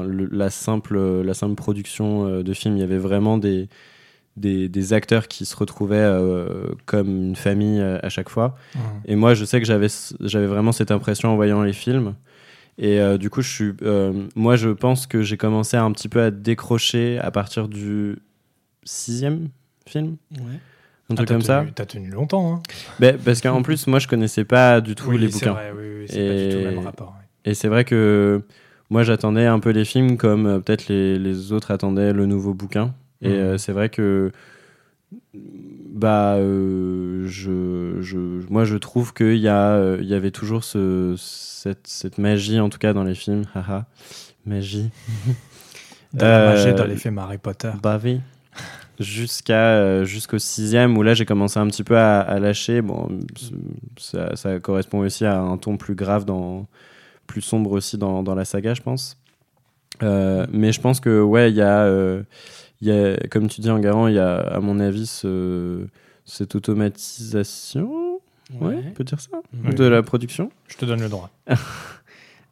le- 0.06 0.28
la, 0.30 0.50
simple, 0.50 0.96
la 1.22 1.34
simple 1.34 1.56
production 1.56 2.40
de 2.40 2.52
film. 2.54 2.76
Il 2.76 2.80
y 2.80 2.84
avait 2.84 2.98
vraiment 2.98 3.36
des, 3.36 3.68
des, 4.36 4.68
des 4.68 4.92
acteurs 4.92 5.28
qui 5.28 5.44
se 5.46 5.56
retrouvaient 5.56 5.96
euh, 5.96 6.66
comme 6.84 7.08
une 7.08 7.36
famille 7.36 7.80
euh, 7.80 7.98
à 8.02 8.08
chaque 8.08 8.28
fois. 8.28 8.56
Et 9.06 9.16
moi, 9.16 9.34
je 9.34 9.44
sais 9.44 9.60
que 9.60 9.66
j'avais 9.66 9.88
j'avais 10.20 10.46
vraiment 10.46 10.72
cette 10.72 10.90
impression 10.90 11.30
en 11.30 11.36
voyant 11.36 11.62
les 11.62 11.72
films. 11.72 12.14
Et 12.78 13.00
euh, 13.00 13.16
du 13.16 13.30
coup, 13.30 13.40
je 13.40 13.48
suis, 13.50 13.72
moi, 14.34 14.56
je 14.56 14.68
pense 14.68 15.06
que 15.06 15.22
j'ai 15.22 15.36
commencé 15.38 15.76
un 15.78 15.90
petit 15.92 16.08
peu 16.08 16.20
à 16.22 16.30
décrocher 16.30 17.18
à 17.18 17.30
partir 17.30 17.68
du 17.68 18.18
sixième 18.84 19.48
film, 19.86 20.16
un 20.38 20.44
Ah, 21.10 21.14
truc 21.14 21.28
t'as 21.28 21.34
comme 21.34 21.42
ça. 21.42 21.60
tenu- 21.62 21.72
T'as 21.72 21.86
tenu 21.86 22.10
longtemps, 22.10 22.54
hein 22.56 22.62
Ben, 23.00 23.16
parce 23.24 23.40
qu'en 23.40 23.62
plus, 23.62 23.86
moi, 23.86 23.98
je 23.98 24.08
connaissais 24.08 24.44
pas 24.44 24.80
du 24.80 24.94
tout 24.94 25.08
Oui, 25.10 25.18
les 25.18 25.28
bouquins. 25.28 25.52
vrai, 25.52 25.72
oui, 25.76 25.84
oui, 26.00 26.06
c'est 26.08 26.26
pas 26.28 26.34
du 26.34 26.48
tout 26.48 26.56
le 26.58 26.62
Et- 26.62 26.64
même 26.74 26.78
rapport. 26.80 27.08
ouais. 27.18 27.50
Et 27.50 27.54
c'est 27.54 27.68
vrai 27.68 27.84
que 27.84 28.42
moi, 28.90 29.04
j'attendais 29.04 29.46
un 29.46 29.60
peu 29.60 29.70
les 29.70 29.84
films 29.84 30.16
comme 30.16 30.60
peut-être 30.62 30.88
les, 30.88 31.18
les 31.18 31.52
autres 31.52 31.70
attendaient 31.70 32.12
le 32.12 32.26
nouveau 32.26 32.54
bouquin. 32.54 32.92
Et 33.22 33.28
Mhm. 33.28 33.34
euh, 33.34 33.58
c'est 33.58 33.72
vrai 33.72 33.88
que 33.88 34.30
bah, 35.34 36.34
euh, 36.34 37.26
je, 37.26 38.00
je, 38.00 38.18
moi, 38.50 38.64
je 38.64 38.76
trouve 38.76 39.14
qu'il 39.14 39.36
y, 39.38 39.48
a, 39.48 39.70
euh, 39.72 39.98
il 40.00 40.06
y 40.08 40.14
avait 40.14 40.30
toujours 40.30 40.64
ce, 40.64 41.14
cette, 41.18 41.86
cette 41.86 42.18
magie, 42.18 42.60
en 42.60 42.68
tout 42.68 42.78
cas 42.78 42.92
dans 42.92 43.04
les 43.04 43.14
films. 43.14 43.44
Haha, 43.54 43.86
magie. 44.44 44.90
Dans 46.12 46.26
la 46.26 46.46
magie, 46.50 46.68
Euh, 46.68 46.74
dans 46.74 46.84
l'effet 46.84 47.12
Harry 47.16 47.38
Potter. 47.38 47.70
Bah 47.82 47.98
oui. 48.02 48.20
Jusqu'à 48.98 49.74
euh, 49.76 50.04
jusqu'au 50.06 50.38
sixième 50.38 50.96
où 50.96 51.02
là 51.02 51.12
j'ai 51.12 51.26
commencé 51.26 51.58
un 51.60 51.66
petit 51.66 51.84
peu 51.84 51.98
à, 51.98 52.20
à 52.20 52.38
lâcher. 52.38 52.80
Bon, 52.80 53.08
ça, 53.98 54.34
ça 54.36 54.58
correspond 54.58 55.00
aussi 55.00 55.26
à 55.26 55.38
un 55.38 55.58
ton 55.58 55.76
plus 55.76 55.94
grave 55.94 56.24
dans 56.24 56.66
plus 57.26 57.42
sombre 57.42 57.72
aussi 57.72 57.98
dans, 57.98 58.22
dans 58.22 58.34
la 58.34 58.46
saga, 58.46 58.72
je 58.72 58.80
pense. 58.80 59.18
Euh, 60.02 60.46
mais 60.50 60.72
je 60.72 60.80
pense 60.80 61.00
que 61.00 61.20
ouais, 61.20 61.50
il 61.50 61.56
y 61.56 61.60
a 61.62 61.80
euh, 61.84 62.22
y 62.82 62.90
a 62.90 63.16
comme 63.30 63.48
tu 63.48 63.60
dis 63.60 63.70
en 63.70 63.78
garant, 63.78 64.06
il 64.08 64.14
y 64.14 64.18
a 64.18 64.36
à 64.36 64.60
mon 64.60 64.78
avis 64.80 65.06
ce, 65.06 65.86
cette 66.24 66.54
automatisation, 66.54 68.20
ouais, 68.60 68.76
on 68.88 68.92
peut 68.92 69.04
dire 69.04 69.20
ça, 69.20 69.38
Oui. 69.64 69.74
de 69.74 69.84
la 69.84 70.02
production 70.02 70.50
Je 70.68 70.76
te 70.76 70.84
donne 70.84 71.00
le 71.00 71.08
droit. 71.08 71.30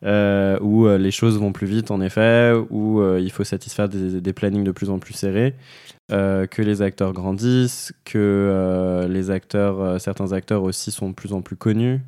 euh, 0.04 0.58
où 0.60 0.86
euh, 0.86 0.98
les 0.98 1.10
choses 1.10 1.38
vont 1.38 1.52
plus 1.52 1.66
vite 1.66 1.90
en 1.90 2.00
effet, 2.00 2.52
où 2.70 3.00
euh, 3.00 3.20
il 3.20 3.30
faut 3.30 3.44
satisfaire 3.44 3.88
des, 3.88 4.20
des 4.20 4.32
plannings 4.32 4.64
de 4.64 4.72
plus 4.72 4.90
en 4.90 4.98
plus 4.98 5.14
serrés, 5.14 5.54
euh, 6.12 6.46
que 6.46 6.62
les 6.62 6.82
acteurs 6.82 7.12
grandissent, 7.12 7.92
que 8.04 9.06
les 9.08 9.30
acteurs, 9.30 10.00
certains 10.00 10.32
acteurs 10.32 10.62
aussi 10.62 10.90
sont 10.90 11.08
de 11.10 11.14
plus 11.14 11.32
en 11.32 11.40
plus 11.42 11.56
connus. 11.56 12.00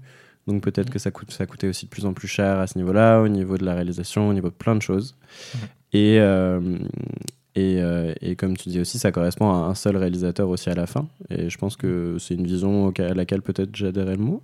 Donc 0.47 0.63
peut-être 0.63 0.91
que 0.91 0.99
ça, 1.01 1.11
coûte, 1.11 1.33
ça 1.33 1.45
coûtait 1.47 1.67
aussi 1.67 1.87
de 1.87 1.91
plus 1.91 2.07
en 2.07 2.13
plus 2.13 2.29
cher 2.29 2.59
à 2.61 2.67
ce 2.69 2.79
niveau-là, 2.79 3.21
au 3.21 3.27
niveau 3.29 3.59
de 3.59 3.65
la 3.65 3.75
réalisation, 3.75 4.29
au 4.29 4.33
niveau 4.33 4.49
de 4.49 4.55
plein 4.55 4.77
de 4.77 4.83
choses. 4.83 5.17
Et, 5.93 6.21
et, 7.57 7.81
euh, 7.81 8.13
et 8.21 8.37
comme 8.37 8.57
tu 8.57 8.69
dis 8.69 8.79
aussi, 8.81 8.99
ça 8.99 9.11
correspond 9.11 9.51
à 9.51 9.57
un 9.57 9.75
seul 9.75 9.97
réalisateur 9.97 10.49
aussi 10.49 10.69
à 10.69 10.75
la 10.75 10.87
fin. 10.87 11.09
Et 11.31 11.49
je 11.49 11.59
pense 11.59 11.77
que 11.77 12.17
c'est 12.19 12.35
une 12.35 12.47
vision 12.47 12.93
à 12.97 13.15
laquelle 13.15 13.41
peut-être 13.41 13.75
j'adhérais 13.75 14.17
le 14.17 14.23
moins. 14.23 14.41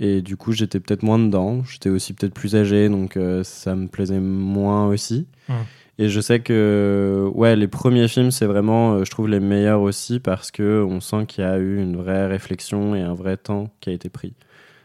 Et 0.00 0.20
du 0.20 0.36
coup, 0.36 0.52
j'étais 0.52 0.80
peut-être 0.80 1.04
moins 1.04 1.20
dedans. 1.20 1.62
J'étais 1.64 1.88
aussi 1.88 2.12
peut-être 2.12 2.34
plus 2.34 2.56
âgé, 2.56 2.88
donc 2.88 3.16
euh, 3.16 3.44
ça 3.44 3.76
me 3.76 3.86
plaisait 3.86 4.20
moins 4.20 4.88
aussi. 4.88 5.26
Mhm. 5.48 5.54
Et 5.98 6.08
je 6.08 6.20
sais 6.20 6.40
que 6.40 7.30
ouais, 7.32 7.56
les 7.56 7.68
premiers 7.68 8.08
films, 8.08 8.32
c'est 8.32 8.44
vraiment, 8.44 8.94
euh, 8.94 9.04
je 9.04 9.10
trouve, 9.10 9.28
les 9.28 9.40
meilleurs 9.40 9.80
aussi 9.80 10.20
parce 10.20 10.50
que 10.50 10.84
on 10.86 11.00
sent 11.00 11.24
qu'il 11.26 11.44
y 11.44 11.46
a 11.46 11.58
eu 11.58 11.80
une 11.80 11.96
vraie 11.96 12.26
réflexion 12.26 12.94
et 12.94 13.00
un 13.00 13.14
vrai 13.14 13.36
temps 13.36 13.70
qui 13.80 13.90
a 13.90 13.92
été 13.92 14.10
pris 14.10 14.34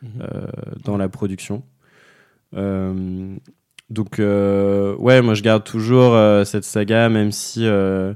euh, 0.03 0.45
dans 0.83 0.95
la 0.95 1.10
production. 1.10 1.63
Euh, 2.55 3.36
donc 3.91 4.19
euh, 4.19 4.95
ouais, 4.95 5.21
moi 5.21 5.33
je 5.36 5.43
garde 5.43 5.63
toujours 5.63 6.13
euh, 6.15 6.43
cette 6.45 6.63
saga, 6.63 7.10
même 7.10 7.31
si 7.31 7.65
euh, 7.65 8.13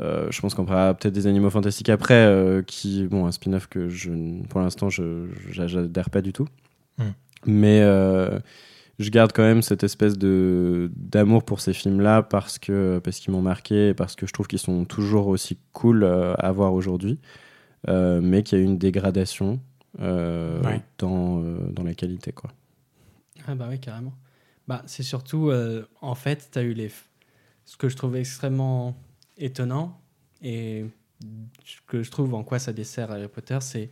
euh, 0.00 0.26
je 0.30 0.40
pense 0.40 0.54
qu'on 0.54 0.66
fera 0.66 0.94
peut-être 0.94 1.14
des 1.14 1.26
animaux 1.26 1.50
fantastiques 1.50 1.88
après, 1.90 2.14
euh, 2.14 2.62
qui 2.62 3.04
bon 3.06 3.26
un 3.26 3.32
spin-off 3.32 3.66
que 3.68 3.88
je 3.88 4.10
pour 4.48 4.60
l'instant 4.60 4.88
je 4.90 5.26
j'adhère 5.50 6.10
pas 6.10 6.22
du 6.22 6.32
tout. 6.32 6.48
Mm. 6.98 7.02
Mais 7.46 7.80
euh, 7.82 8.38
je 8.98 9.10
garde 9.10 9.32
quand 9.32 9.42
même 9.42 9.62
cette 9.62 9.84
espèce 9.84 10.16
de 10.18 10.90
d'amour 10.96 11.44
pour 11.44 11.60
ces 11.60 11.74
films-là 11.74 12.22
parce 12.22 12.58
que 12.58 12.98
parce 13.04 13.18
qu'ils 13.18 13.32
m'ont 13.32 13.42
marqué 13.42 13.90
et 13.90 13.94
parce 13.94 14.16
que 14.16 14.26
je 14.26 14.32
trouve 14.32 14.46
qu'ils 14.48 14.58
sont 14.58 14.84
toujours 14.86 15.28
aussi 15.28 15.58
cool 15.72 16.02
euh, 16.04 16.34
à 16.38 16.50
voir 16.52 16.72
aujourd'hui, 16.72 17.18
euh, 17.88 18.20
mais 18.22 18.42
qu'il 18.42 18.58
y 18.58 18.60
a 18.60 18.64
eu 18.64 18.66
une 18.66 18.78
dégradation 18.78 19.60
euh, 20.00 20.62
Ouais. 20.62 20.80
dans 20.98 21.42
euh, 21.42 21.58
dans 21.70 21.84
la 21.84 21.94
qualité 21.94 22.32
quoi. 22.32 22.50
Ah 23.46 23.54
bah 23.54 23.66
oui, 23.70 23.78
carrément. 23.78 24.12
Bah, 24.66 24.82
c'est 24.86 25.02
surtout, 25.02 25.50
euh, 25.50 25.86
en 26.00 26.14
fait, 26.14 26.48
tu 26.52 26.58
as 26.58 26.62
eu 26.62 26.72
les... 26.72 26.90
ce 27.64 27.76
que 27.76 27.88
je 27.88 27.96
trouve 27.96 28.16
extrêmement 28.16 28.96
étonnant 29.36 30.00
et 30.42 30.86
ce 31.64 31.76
que 31.86 32.02
je 32.02 32.10
trouve 32.10 32.34
en 32.34 32.42
quoi 32.42 32.58
ça 32.58 32.72
dessert 32.72 33.10
Harry 33.10 33.28
Potter, 33.28 33.58
c'est 33.60 33.90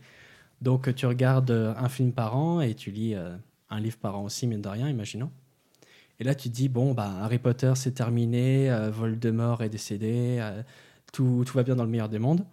donc 0.61 0.93
tu 0.95 1.05
regardes 1.05 1.51
euh, 1.51 1.73
un 1.77 1.89
film 1.89 2.11
par 2.11 2.35
an 2.37 2.61
et 2.61 2.75
tu 2.75 2.91
lis 2.91 3.15
euh, 3.15 3.35
un 3.69 3.79
livre 3.79 3.97
par 3.97 4.17
an 4.17 4.23
aussi, 4.23 4.47
mine 4.47 4.61
de 4.61 4.69
rien, 4.69 4.89
imaginons. 4.89 5.31
Et 6.19 6.23
là, 6.23 6.35
tu 6.35 6.49
te 6.49 6.55
dis, 6.55 6.69
bon, 6.69 6.93
bah, 6.93 7.11
Harry 7.21 7.39
Potter, 7.39 7.73
c'est 7.75 7.91
terminé, 7.91 8.73
Voldemort 8.89 9.63
est 9.63 9.69
décédé, 9.69 10.41
tout, 11.11 11.43
tout 11.45 11.57
va 11.57 11.63
bien 11.63 11.75
dans 11.75 11.83
le 11.83 11.89
meilleur 11.89 12.07
des 12.07 12.19
mondes. 12.19 12.45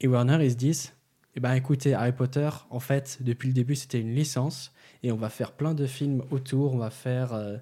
Et 0.00 0.06
Warner, 0.06 0.38
ils 0.44 0.52
se 0.52 0.56
disent, 0.56 0.92
eh 1.34 1.40
ben, 1.40 1.54
écoutez, 1.54 1.92
Harry 1.92 2.12
Potter, 2.12 2.48
en 2.70 2.78
fait, 2.78 3.18
depuis 3.20 3.48
le 3.48 3.52
début, 3.54 3.74
c'était 3.74 4.00
une 4.00 4.14
licence 4.14 4.72
et 5.02 5.12
on 5.12 5.16
va 5.16 5.28
faire 5.28 5.52
plein 5.52 5.74
de 5.74 5.86
films 5.86 6.22
autour, 6.30 6.74
on 6.74 6.78
va 6.78 6.90
faire 6.90 7.32
euh, 7.32 7.56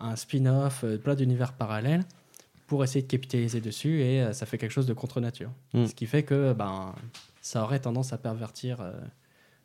un 0.00 0.16
spin-off, 0.16 0.84
euh, 0.84 0.98
plein 0.98 1.14
d'univers 1.14 1.52
parallèles 1.52 2.02
pour 2.66 2.82
essayer 2.82 3.02
de 3.02 3.10
capitaliser 3.10 3.60
dessus 3.60 4.00
et 4.00 4.22
euh, 4.22 4.32
ça 4.32 4.46
fait 4.46 4.58
quelque 4.58 4.72
chose 4.72 4.86
de 4.86 4.94
contre 4.94 5.20
nature. 5.20 5.50
Mm. 5.72 5.86
Ce 5.86 5.94
qui 5.94 6.06
fait 6.06 6.22
que 6.22 6.52
ben, 6.52 6.94
ça 7.40 7.62
aurait 7.62 7.80
tendance 7.80 8.12
à 8.12 8.18
pervertir 8.18 8.78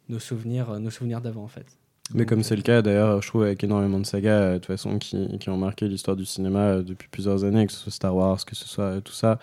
nos 0.10 0.20
souvenirs, 0.20 0.80
nos 0.80 0.90
souvenirs 0.90 1.22
d'avant 1.22 1.44
en 1.44 1.48
fait. 1.48 1.66
Mais 2.14 2.26
comme 2.26 2.42
c'est 2.42 2.56
le 2.56 2.64
cas 2.64 2.82
d'ailleurs, 2.82 3.22
je 3.22 3.28
trouve 3.28 3.44
avec 3.44 3.64
énormément 3.64 4.00
de 4.00 4.06
sagas 4.06 4.54
de 4.54 4.58
toute 4.58 4.66
façon 4.66 4.98
qui, 4.98 5.38
qui 5.38 5.50
ont 5.50 5.58
marqué 5.58 5.88
l'histoire 5.88 6.18
du 6.18 6.26
cinéma 6.26 6.78
depuis 6.82 7.08
plusieurs 7.08 7.44
années, 7.44 7.68
que 7.68 7.72
ce 7.72 7.80
soit 7.80 7.92
Star 7.92 8.16
Wars, 8.16 8.44
que 8.44 8.56
ce 8.56 8.68
soit 8.68 9.00
tout 9.02 9.14
ça, 9.14 9.40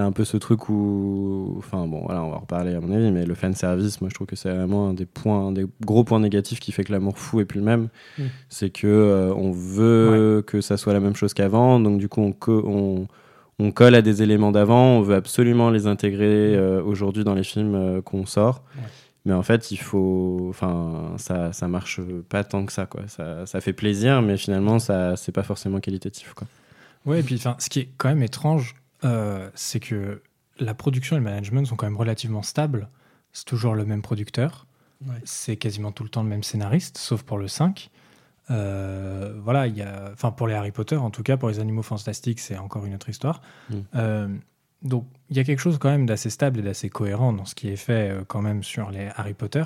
il 0.00 0.02
y 0.02 0.04
a 0.04 0.06
un 0.06 0.12
peu 0.12 0.24
ce 0.24 0.36
truc 0.38 0.68
où, 0.68 1.54
enfin 1.58 1.86
bon, 1.86 2.02
voilà, 2.06 2.22
on 2.22 2.30
va 2.30 2.36
en 2.36 2.40
reparler 2.40 2.74
à 2.74 2.80
mon 2.80 2.90
avis, 2.94 3.10
mais 3.10 3.26
le 3.26 3.34
fan 3.34 3.54
service, 3.54 4.00
moi 4.00 4.08
je 4.10 4.14
trouve 4.14 4.26
que 4.26 4.36
c'est 4.36 4.50
vraiment 4.50 4.88
un 4.88 4.94
des 4.94 5.06
points, 5.06 5.48
un 5.48 5.52
des 5.52 5.66
gros 5.84 6.04
points 6.04 6.20
négatifs 6.20 6.58
qui 6.60 6.72
fait 6.72 6.84
que 6.84 6.92
l'amour 6.92 7.18
fou 7.18 7.40
est 7.40 7.44
plus 7.44 7.58
le 7.60 7.66
même, 7.66 7.88
Mm. 8.18 8.22
c'est 8.48 8.70
que 8.70 8.86
euh, 8.86 9.34
on 9.34 9.52
veut 9.52 10.42
que 10.46 10.60
ça 10.60 10.76
soit 10.76 10.92
la 10.92 11.00
même 11.00 11.14
chose 11.16 11.34
qu'avant, 11.34 11.78
donc 11.80 11.98
du 11.98 12.08
coup 12.08 12.20
on, 12.22 12.32
co- 12.32 12.64
on 12.66 13.06
on 13.62 13.72
colle 13.72 13.94
à 13.94 14.00
des 14.00 14.22
éléments 14.22 14.52
d'avant, 14.52 14.96
on 14.96 15.02
veut 15.02 15.14
absolument 15.16 15.68
les 15.68 15.86
intégrer 15.86 16.56
euh, 16.56 16.82
aujourd'hui 16.82 17.24
dans 17.24 17.34
les 17.34 17.42
films 17.44 17.74
euh, 17.74 18.00
qu'on 18.00 18.24
sort. 18.24 18.62
Ouais. 18.76 18.82
Mais 19.26 19.34
en 19.34 19.42
fait, 19.42 19.70
il 19.70 19.76
faut. 19.76 20.46
Enfin, 20.48 21.12
ça, 21.18 21.52
ça 21.52 21.68
marche 21.68 22.00
pas 22.30 22.42
tant 22.42 22.64
que 22.64 22.72
ça, 22.72 22.86
quoi. 22.86 23.02
Ça, 23.06 23.44
ça 23.44 23.60
fait 23.60 23.74
plaisir, 23.74 24.22
mais 24.22 24.38
finalement, 24.38 24.78
ça, 24.78 25.14
c'est 25.16 25.30
pas 25.30 25.42
forcément 25.42 25.78
qualitatif, 25.78 26.32
quoi. 26.32 26.46
Ouais, 27.04 27.20
et 27.20 27.22
puis 27.22 27.34
enfin, 27.34 27.54
ce 27.58 27.68
qui 27.68 27.80
est 27.80 27.88
quand 27.98 28.08
même 28.08 28.22
étrange, 28.22 28.76
euh, 29.04 29.50
c'est 29.54 29.80
que 29.80 30.22
la 30.58 30.74
production 30.74 31.16
et 31.16 31.18
le 31.18 31.24
management 31.24 31.66
sont 31.66 31.76
quand 31.76 31.86
même 31.86 31.96
relativement 31.96 32.42
stables. 32.42 32.88
C'est 33.32 33.46
toujours 33.46 33.74
le 33.74 33.84
même 33.84 34.02
producteur. 34.02 34.66
Ouais. 35.06 35.14
C'est 35.24 35.56
quasiment 35.56 35.92
tout 35.92 36.02
le 36.02 36.10
temps 36.10 36.22
le 36.22 36.28
même 36.28 36.42
scénariste, 36.42 36.98
sauf 36.98 37.22
pour 37.22 37.38
le 37.38 37.48
5. 37.48 37.90
Euh, 38.50 39.34
voilà, 39.42 39.66
il 39.66 39.76
y 39.76 39.82
a, 39.82 40.10
enfin 40.12 40.32
pour 40.32 40.48
les 40.48 40.54
Harry 40.54 40.72
Potter, 40.72 40.96
en 40.96 41.10
tout 41.10 41.22
cas 41.22 41.36
pour 41.36 41.48
les 41.48 41.60
animaux 41.60 41.82
fantastiques, 41.82 42.40
c'est 42.40 42.58
encore 42.58 42.84
une 42.84 42.94
autre 42.94 43.08
histoire. 43.08 43.42
Mm. 43.70 43.74
Euh, 43.94 44.28
donc 44.82 45.06
il 45.28 45.36
y 45.36 45.40
a 45.40 45.44
quelque 45.44 45.60
chose 45.60 45.78
quand 45.78 45.90
même 45.90 46.06
d'assez 46.06 46.30
stable 46.30 46.60
et 46.60 46.62
d'assez 46.62 46.88
cohérent 46.88 47.32
dans 47.32 47.44
ce 47.44 47.54
qui 47.54 47.68
est 47.68 47.76
fait 47.76 48.10
euh, 48.10 48.22
quand 48.26 48.42
même 48.42 48.62
sur 48.62 48.90
les 48.90 49.08
Harry 49.16 49.34
Potter. 49.34 49.64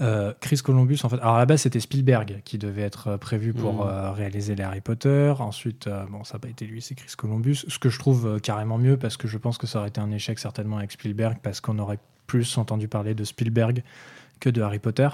Euh, 0.00 0.32
Chris 0.40 0.58
Columbus, 0.64 0.98
en 1.04 1.08
fait, 1.10 1.18
alors 1.20 1.34
à 1.34 1.38
la 1.38 1.46
base 1.46 1.60
c'était 1.62 1.80
Spielberg 1.80 2.40
qui 2.44 2.56
devait 2.56 2.82
être 2.82 3.08
euh, 3.08 3.16
prévu 3.18 3.52
pour 3.52 3.84
Mm. 3.84 3.88
euh, 3.88 4.10
réaliser 4.12 4.54
les 4.54 4.62
Harry 4.62 4.80
Potter. 4.80 5.34
Ensuite, 5.38 5.86
euh, 5.88 6.04
bon, 6.10 6.24
ça 6.24 6.34
n'a 6.34 6.38
pas 6.40 6.48
été 6.48 6.64
lui, 6.64 6.80
c'est 6.80 6.94
Chris 6.94 7.12
Columbus. 7.16 7.64
Ce 7.68 7.78
que 7.78 7.90
je 7.90 7.98
trouve 7.98 8.40
carrément 8.40 8.78
mieux 8.78 8.96
parce 8.96 9.16
que 9.18 9.28
je 9.28 9.36
pense 9.36 9.58
que 9.58 9.66
ça 9.66 9.78
aurait 9.80 9.88
été 9.88 10.00
un 10.00 10.10
échec 10.10 10.38
certainement 10.38 10.78
avec 10.78 10.92
Spielberg 10.92 11.36
parce 11.42 11.60
qu'on 11.60 11.78
aurait 11.78 11.98
plus 12.26 12.56
entendu 12.58 12.88
parler 12.88 13.14
de 13.14 13.24
Spielberg 13.24 13.82
que 14.40 14.48
de 14.48 14.62
Harry 14.62 14.78
Potter. 14.78 15.08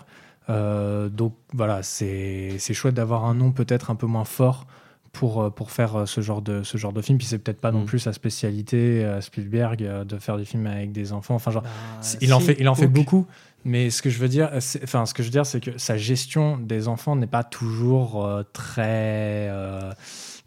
Donc 0.49 1.35
voilà, 1.52 1.83
c'est 1.83 2.57
chouette 2.73 2.95
d'avoir 2.95 3.25
un 3.25 3.35
nom 3.35 3.50
peut-être 3.52 3.90
un 3.90 3.95
peu 3.97 4.07
moins 4.07 4.25
fort 4.25 4.66
pour, 5.12 5.52
pour 5.55 5.71
faire 5.71 6.07
ce 6.07 6.21
genre 6.21 6.43
de, 6.43 6.62
ce 6.62 6.76
genre 6.76 6.93
de 6.93 7.00
film. 7.00 7.19
Puis 7.19 7.26
c'est 7.26 7.38
peut-être 7.38 7.61
pas 7.61 7.73
non 7.73 7.81
Mm. 7.83 7.87
plus 7.87 7.99
sa 8.00 8.12
spécialité, 8.12 9.19
Spielberg, 9.21 9.78
de 10.07 10.19
faire 10.19 10.37
des 10.37 10.45
films 10.45 10.66
avec 10.66 10.93
des 10.93 11.12
enfants. 11.12 11.35
Enfin, 11.35 11.50
genre, 11.50 11.62
Bah, 11.62 11.69
il 12.21 12.33
en 12.35 12.40
fait, 12.40 12.57
il 12.61 12.69
en 12.69 12.75
fait 12.75 12.87
beaucoup. 12.87 13.26
Mais 13.68 13.90
ce 13.90 14.00
que 14.00 14.11
je 14.11 14.18
veux 14.20 14.28
dire, 14.28 14.50
c'est- 14.61 14.80
enfin, 14.85 15.06
ce 15.06 15.12
que 15.12 15.25
je 15.25 15.28
veux 15.28 15.32
dire, 15.32 15.44
c'est 15.44 15.61
que 15.61 15.76
sa 15.76 15.96
gestion 15.96 16.56
des 16.56 16.87
enfants 16.87 17.16
n'est 17.16 17.26
pas 17.26 17.42
toujours 17.42 18.25
euh, 18.25 18.44
très, 18.52 19.49
euh, 19.50 19.90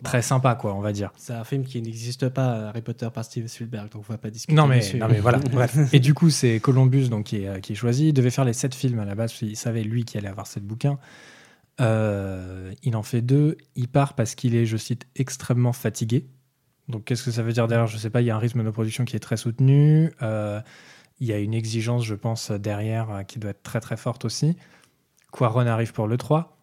très 0.04 0.22
sympa, 0.22 0.56
quoi, 0.56 0.74
on 0.74 0.80
va 0.80 0.94
dire. 0.94 1.12
C'est 1.18 1.34
un 1.34 1.44
film 1.44 1.66
qui 1.66 1.82
n'existe 1.82 2.30
pas, 2.30 2.70
Harry 2.70 2.82
Potter 2.82 3.10
par 3.14 3.26
Steven 3.26 3.50
Spielberg, 3.50 3.90
donc 3.92 4.06
on 4.08 4.14
va 4.14 4.18
pas 4.18 4.30
discuter 4.30 4.56
Non 4.56 4.68
mais, 4.68 4.80
non 4.98 5.08
mais 5.10 5.20
voilà, 5.20 5.38
bref. 5.52 5.76
Et 5.94 6.00
du 6.00 6.14
coup, 6.14 6.30
c'est 6.30 6.62
Columbus 6.62 7.10
donc, 7.10 7.26
qui, 7.26 7.44
est, 7.44 7.48
euh, 7.50 7.60
qui 7.60 7.74
est 7.74 7.76
choisi. 7.76 8.08
Il 8.08 8.14
devait 8.14 8.30
faire 8.30 8.46
les 8.46 8.54
sept 8.54 8.74
films 8.74 9.00
à 9.00 9.06
la 9.06 9.16
base, 9.16 9.34
qu'il 9.34 9.58
savait 9.58 9.84
lui 9.84 10.06
qui 10.06 10.18
allait 10.18 10.30
avoir 10.30 10.48
sept 10.48 10.64
bouquins. 10.64 10.98
Euh, 11.82 12.72
il 12.84 12.96
en 12.96 13.04
fait 13.04 13.22
deux. 13.22 13.58
Il 13.76 13.88
part 13.88 14.14
parce 14.14 14.36
qu'il 14.36 14.56
est, 14.56 14.66
je 14.66 14.78
cite, 14.78 15.08
extrêmement 15.16 15.74
fatigué. 15.74 16.26
Donc 16.88 17.06
qu'est-ce 17.06 17.24
que 17.24 17.32
ça 17.32 17.44
veut 17.44 17.54
dire 17.54 17.68
derrière? 17.68 17.88
Je 17.88 17.98
sais 17.98 18.10
pas, 18.10 18.22
il 18.22 18.26
y 18.28 18.32
a 18.32 18.36
un 18.36 18.40
rythme 18.40 18.64
de 18.64 18.70
production 18.70 19.06
qui 19.06 19.16
est 19.16 19.20
très 19.20 19.38
soutenu. 19.38 20.12
Euh, 20.22 20.60
il 21.20 21.28
y 21.28 21.34
a 21.34 21.38
une 21.40 21.54
exigence, 21.54 22.06
je 22.06 22.16
pense, 22.16 22.52
derrière 22.52 23.10
euh, 23.12 23.24
qui 23.24 23.40
doit 23.40 23.52
être 23.52 23.64
très 23.64 23.80
très 23.80 23.98
forte 23.98 24.26
aussi. 24.26 24.56
Quaron 25.32 25.68
arrive 25.68 25.94
pour 25.94 26.08
le 26.08 26.18
3. 26.18 26.56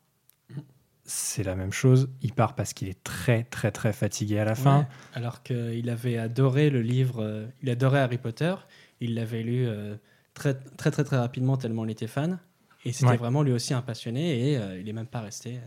C'est 1.08 1.44
la 1.44 1.54
même 1.54 1.72
chose. 1.72 2.08
Il 2.20 2.32
part 2.32 2.56
parce 2.56 2.72
qu'il 2.72 2.88
est 2.88 3.04
très 3.04 3.44
très 3.44 3.70
très 3.70 3.92
fatigué 3.92 4.40
à 4.40 4.44
la 4.44 4.56
fin. 4.56 4.88
Alors 5.14 5.44
qu'il 5.44 5.88
avait 5.88 6.18
adoré 6.18 6.68
le 6.68 6.82
livre, 6.82 7.22
euh, 7.22 7.46
il 7.62 7.70
adorait 7.70 8.00
Harry 8.00 8.18
Potter, 8.18 8.54
il 9.00 9.14
l'avait 9.14 9.44
lu 9.44 9.66
euh, 9.68 9.94
très, 10.34 10.54
très 10.54 10.90
très 10.90 11.04
très 11.04 11.16
rapidement 11.16 11.56
tellement 11.56 11.84
il 11.84 11.92
était 11.92 12.08
fan, 12.08 12.40
et 12.84 12.92
c'était 12.92 13.10
Ouais. 13.12 13.16
vraiment 13.18 13.42
lui 13.44 13.52
aussi 13.52 13.72
un 13.72 13.82
passionné, 13.82 14.50
et 14.50 14.58
euh, 14.58 14.80
il 14.80 14.88
est 14.88 14.92
même 14.92 15.06
pas 15.06 15.20
resté. 15.20 15.60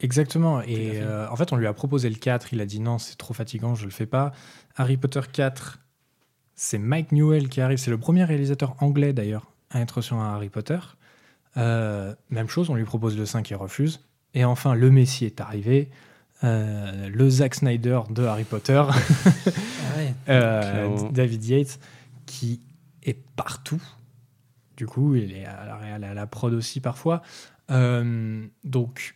Exactement. 0.00 0.60
Et 0.62 1.00
en 1.30 1.36
fait, 1.36 1.52
on 1.52 1.56
lui 1.56 1.68
a 1.68 1.72
proposé 1.72 2.10
le 2.10 2.16
4. 2.16 2.52
Il 2.52 2.60
a 2.60 2.66
dit 2.66 2.80
non, 2.80 2.98
c'est 2.98 3.14
trop 3.16 3.32
fatigant, 3.32 3.76
je 3.76 3.84
le 3.84 3.92
fais 3.92 4.06
pas. 4.06 4.32
Harry 4.74 4.96
Potter 4.96 5.20
4, 5.32 5.78
c'est 6.54 6.78
Mike 6.78 7.12
Newell 7.12 7.48
qui 7.48 7.60
arrive. 7.60 7.78
C'est 7.78 7.90
le 7.90 7.98
premier 7.98 8.24
réalisateur 8.24 8.76
anglais 8.80 9.12
d'ailleurs 9.12 9.50
à 9.70 9.80
être 9.80 10.00
sur 10.00 10.16
un 10.16 10.34
Harry 10.34 10.48
Potter. 10.48 10.78
Euh, 11.56 12.14
même 12.30 12.48
chose, 12.48 12.70
on 12.70 12.74
lui 12.74 12.84
propose 12.84 13.16
le 13.16 13.26
5, 13.26 13.48
il 13.50 13.56
refuse. 13.56 14.00
Et 14.34 14.44
enfin, 14.44 14.74
le 14.74 14.90
Messie 14.90 15.24
est 15.24 15.40
arrivé. 15.40 15.90
Euh, 16.42 17.08
le 17.08 17.30
Zack 17.30 17.54
Snyder 17.54 18.00
de 18.10 18.24
Harry 18.24 18.44
Potter, 18.44 18.82
Ah 18.86 19.96
ouais. 19.96 20.14
euh. 20.28 21.10
David 21.10 21.44
Yates, 21.44 21.78
qui 22.26 22.60
est 23.02 23.18
partout. 23.36 23.82
Du 24.76 24.86
coup, 24.86 25.14
il 25.14 25.32
est 25.32 25.44
à 25.44 25.98
la, 25.98 26.10
à 26.10 26.14
la 26.14 26.26
prod 26.26 26.52
aussi 26.52 26.80
parfois. 26.80 27.22
Donc, 27.68 29.14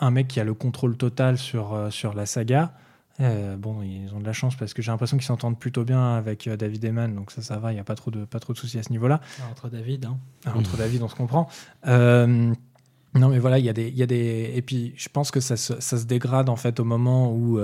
un 0.00 0.10
mec 0.10 0.28
qui 0.28 0.40
a 0.40 0.44
le 0.44 0.54
contrôle 0.54 0.96
total 0.96 1.38
sur, 1.38 1.88
sur 1.90 2.14
la 2.14 2.26
saga. 2.26 2.74
Euh, 3.22 3.56
bon, 3.56 3.82
ils 3.82 4.12
ont 4.14 4.20
de 4.20 4.26
la 4.26 4.32
chance 4.32 4.56
parce 4.56 4.74
que 4.74 4.82
j'ai 4.82 4.90
l'impression 4.90 5.16
qu'ils 5.16 5.26
s'entendent 5.26 5.58
plutôt 5.58 5.84
bien 5.84 6.14
avec 6.16 6.46
euh, 6.46 6.56
David 6.56 6.84
Eman, 6.84 7.14
donc 7.14 7.30
ça, 7.30 7.40
ça 7.40 7.58
va, 7.58 7.70
il 7.72 7.76
n'y 7.76 7.80
a 7.80 7.84
pas 7.84 7.94
trop 7.94 8.10
de, 8.10 8.24
pas 8.24 8.40
trop 8.40 8.52
de 8.52 8.58
soucis 8.58 8.78
à 8.78 8.82
ce 8.82 8.90
niveau-là. 8.90 9.20
Alors, 9.38 9.50
Entre 9.52 9.68
David, 9.68 10.04
hein. 10.06 10.18
Ah, 10.44 10.52
Entre 10.56 10.76
David, 10.76 11.02
on 11.02 11.08
se 11.08 11.14
comprend. 11.14 11.48
Euh, 11.86 12.52
non, 13.14 13.28
mais 13.28 13.38
voilà, 13.38 13.58
il 13.58 13.64
y, 13.64 13.68
a 13.68 13.72
des- 13.72 13.90
y 13.90 14.02
a 14.02 14.06
des. 14.06 14.52
Et 14.54 14.62
puis, 14.62 14.92
je 14.96 15.08
pense 15.08 15.30
que 15.30 15.40
ça 15.40 15.56
se, 15.56 15.80
ça 15.80 15.98
se 15.98 16.04
dégrade 16.04 16.48
en 16.48 16.56
fait 16.56 16.80
au 16.80 16.84
moment 16.84 17.32
où. 17.32 17.58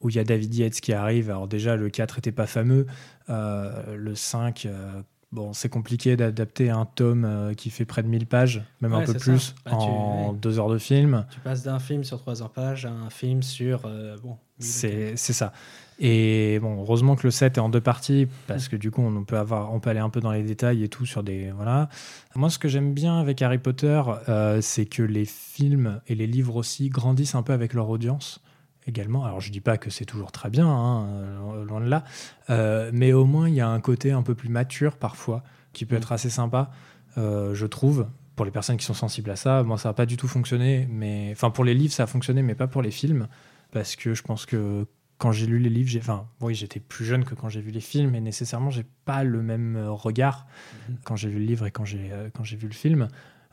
où 0.00 0.08
il 0.10 0.16
y 0.16 0.18
a 0.18 0.24
David 0.24 0.54
Yates 0.54 0.80
qui 0.80 0.92
arrive. 0.92 1.30
Alors 1.30 1.46
déjà, 1.46 1.76
le 1.76 1.88
4 1.88 2.18
était 2.18 2.32
pas 2.32 2.46
fameux. 2.46 2.86
Le 3.28 4.14
5, 4.14 4.66
euh, 4.66 5.00
bon, 5.32 5.52
c'est 5.52 5.68
compliqué 5.68 6.16
d'adapter 6.16 6.70
un 6.70 6.84
tome 6.84 7.24
euh, 7.24 7.54
qui 7.54 7.70
fait 7.70 7.84
près 7.84 8.02
de 8.02 8.08
1000 8.08 8.26
pages, 8.26 8.62
même 8.80 8.92
un 8.92 9.02
peu 9.02 9.14
plus. 9.14 9.54
Bah, 9.64 9.72
en 9.74 10.32
deux 10.32 10.58
heures 10.58 10.68
de 10.68 10.78
film. 10.78 11.26
Tu 11.30 11.40
passes 11.40 11.62
d'un 11.62 11.78
film 11.78 12.04
sur 12.04 12.18
300 12.18 12.50
pages 12.54 12.86
à 12.86 12.90
un 12.90 13.10
film 13.10 13.42
sur. 13.42 13.86
euh, 13.86 14.16
bon, 14.22 14.36
C'est 14.58 15.16
ça. 15.16 15.52
Et 15.98 16.58
bon, 16.60 16.80
heureusement 16.80 17.14
que 17.14 17.24
le 17.26 17.30
7 17.30 17.58
est 17.58 17.60
en 17.60 17.68
deux 17.68 17.80
parties, 17.80 18.26
parce 18.46 18.68
que 18.68 18.74
du 18.76 18.90
coup, 18.90 19.02
on 19.02 19.24
peut, 19.24 19.38
avoir, 19.38 19.72
on 19.72 19.78
peut 19.78 19.90
aller 19.90 20.00
un 20.00 20.10
peu 20.10 20.20
dans 20.20 20.32
les 20.32 20.42
détails 20.42 20.82
et 20.82 20.88
tout 20.88 21.06
sur 21.06 21.22
des. 21.22 21.50
Voilà. 21.52 21.88
Moi, 22.34 22.50
ce 22.50 22.58
que 22.58 22.66
j'aime 22.68 22.92
bien 22.92 23.18
avec 23.20 23.40
Harry 23.42 23.58
Potter, 23.58 24.02
euh, 24.28 24.60
c'est 24.60 24.86
que 24.86 25.02
les 25.02 25.24
films 25.24 26.00
et 26.08 26.14
les 26.14 26.26
livres 26.26 26.56
aussi 26.56 26.88
grandissent 26.88 27.34
un 27.36 27.42
peu 27.42 27.52
avec 27.52 27.72
leur 27.72 27.88
audience. 27.88 28.40
Également. 28.86 29.24
Alors, 29.24 29.40
je 29.40 29.50
dis 29.50 29.60
pas 29.60 29.78
que 29.78 29.90
c'est 29.90 30.04
toujours 30.04 30.32
très 30.32 30.50
bien, 30.50 30.66
hein, 30.68 31.06
euh, 31.08 31.64
loin 31.64 31.80
de 31.80 31.86
là, 31.88 32.04
Euh, 32.50 32.90
mais 32.92 33.12
au 33.12 33.24
moins, 33.24 33.48
il 33.48 33.54
y 33.54 33.60
a 33.60 33.68
un 33.68 33.80
côté 33.80 34.12
un 34.12 34.22
peu 34.22 34.34
plus 34.34 34.48
mature 34.48 34.96
parfois 34.96 35.42
qui 35.72 35.86
peut 35.86 35.94
Mm. 35.94 35.98
être 35.98 36.12
assez 36.12 36.30
sympa, 36.30 36.70
euh, 37.18 37.54
je 37.54 37.66
trouve. 37.66 38.08
Pour 38.36 38.44
les 38.46 38.50
personnes 38.50 38.76
qui 38.78 38.84
sont 38.86 38.94
sensibles 38.94 39.30
à 39.30 39.36
ça, 39.36 39.62
moi 39.62 39.76
ça 39.78 39.90
n'a 39.90 39.92
pas 39.92 40.06
du 40.06 40.16
tout 40.16 40.26
fonctionné, 40.26 40.88
mais 40.90 41.28
enfin 41.32 41.50
pour 41.50 41.64
les 41.64 41.74
livres 41.74 41.92
ça 41.92 42.04
a 42.04 42.06
fonctionné, 42.06 42.42
mais 42.42 42.54
pas 42.54 42.66
pour 42.66 42.80
les 42.82 42.90
films, 42.90 43.28
parce 43.72 43.94
que 43.94 44.14
je 44.14 44.22
pense 44.22 44.46
que 44.46 44.86
quand 45.18 45.32
j'ai 45.32 45.46
lu 45.46 45.58
les 45.58 45.68
livres, 45.68 45.90
j'ai, 45.90 45.98
enfin 46.00 46.26
oui 46.40 46.54
j'étais 46.54 46.80
plus 46.80 47.04
jeune 47.04 47.24
que 47.24 47.34
quand 47.34 47.50
j'ai 47.50 47.60
vu 47.60 47.70
les 47.70 47.80
films, 47.80 48.14
et 48.14 48.20
nécessairement 48.22 48.70
j'ai 48.70 48.86
pas 49.04 49.22
le 49.22 49.42
même 49.42 49.76
regard 49.86 50.46
Mhm. 50.88 50.96
quand 51.04 51.14
j'ai 51.16 51.28
lu 51.28 51.38
le 51.40 51.44
livre 51.44 51.66
et 51.66 51.70
quand 51.70 51.84
j'ai 51.84 52.10
quand 52.34 52.42
j'ai 52.42 52.56
vu 52.56 52.66
le 52.68 52.72
film. 52.74 53.08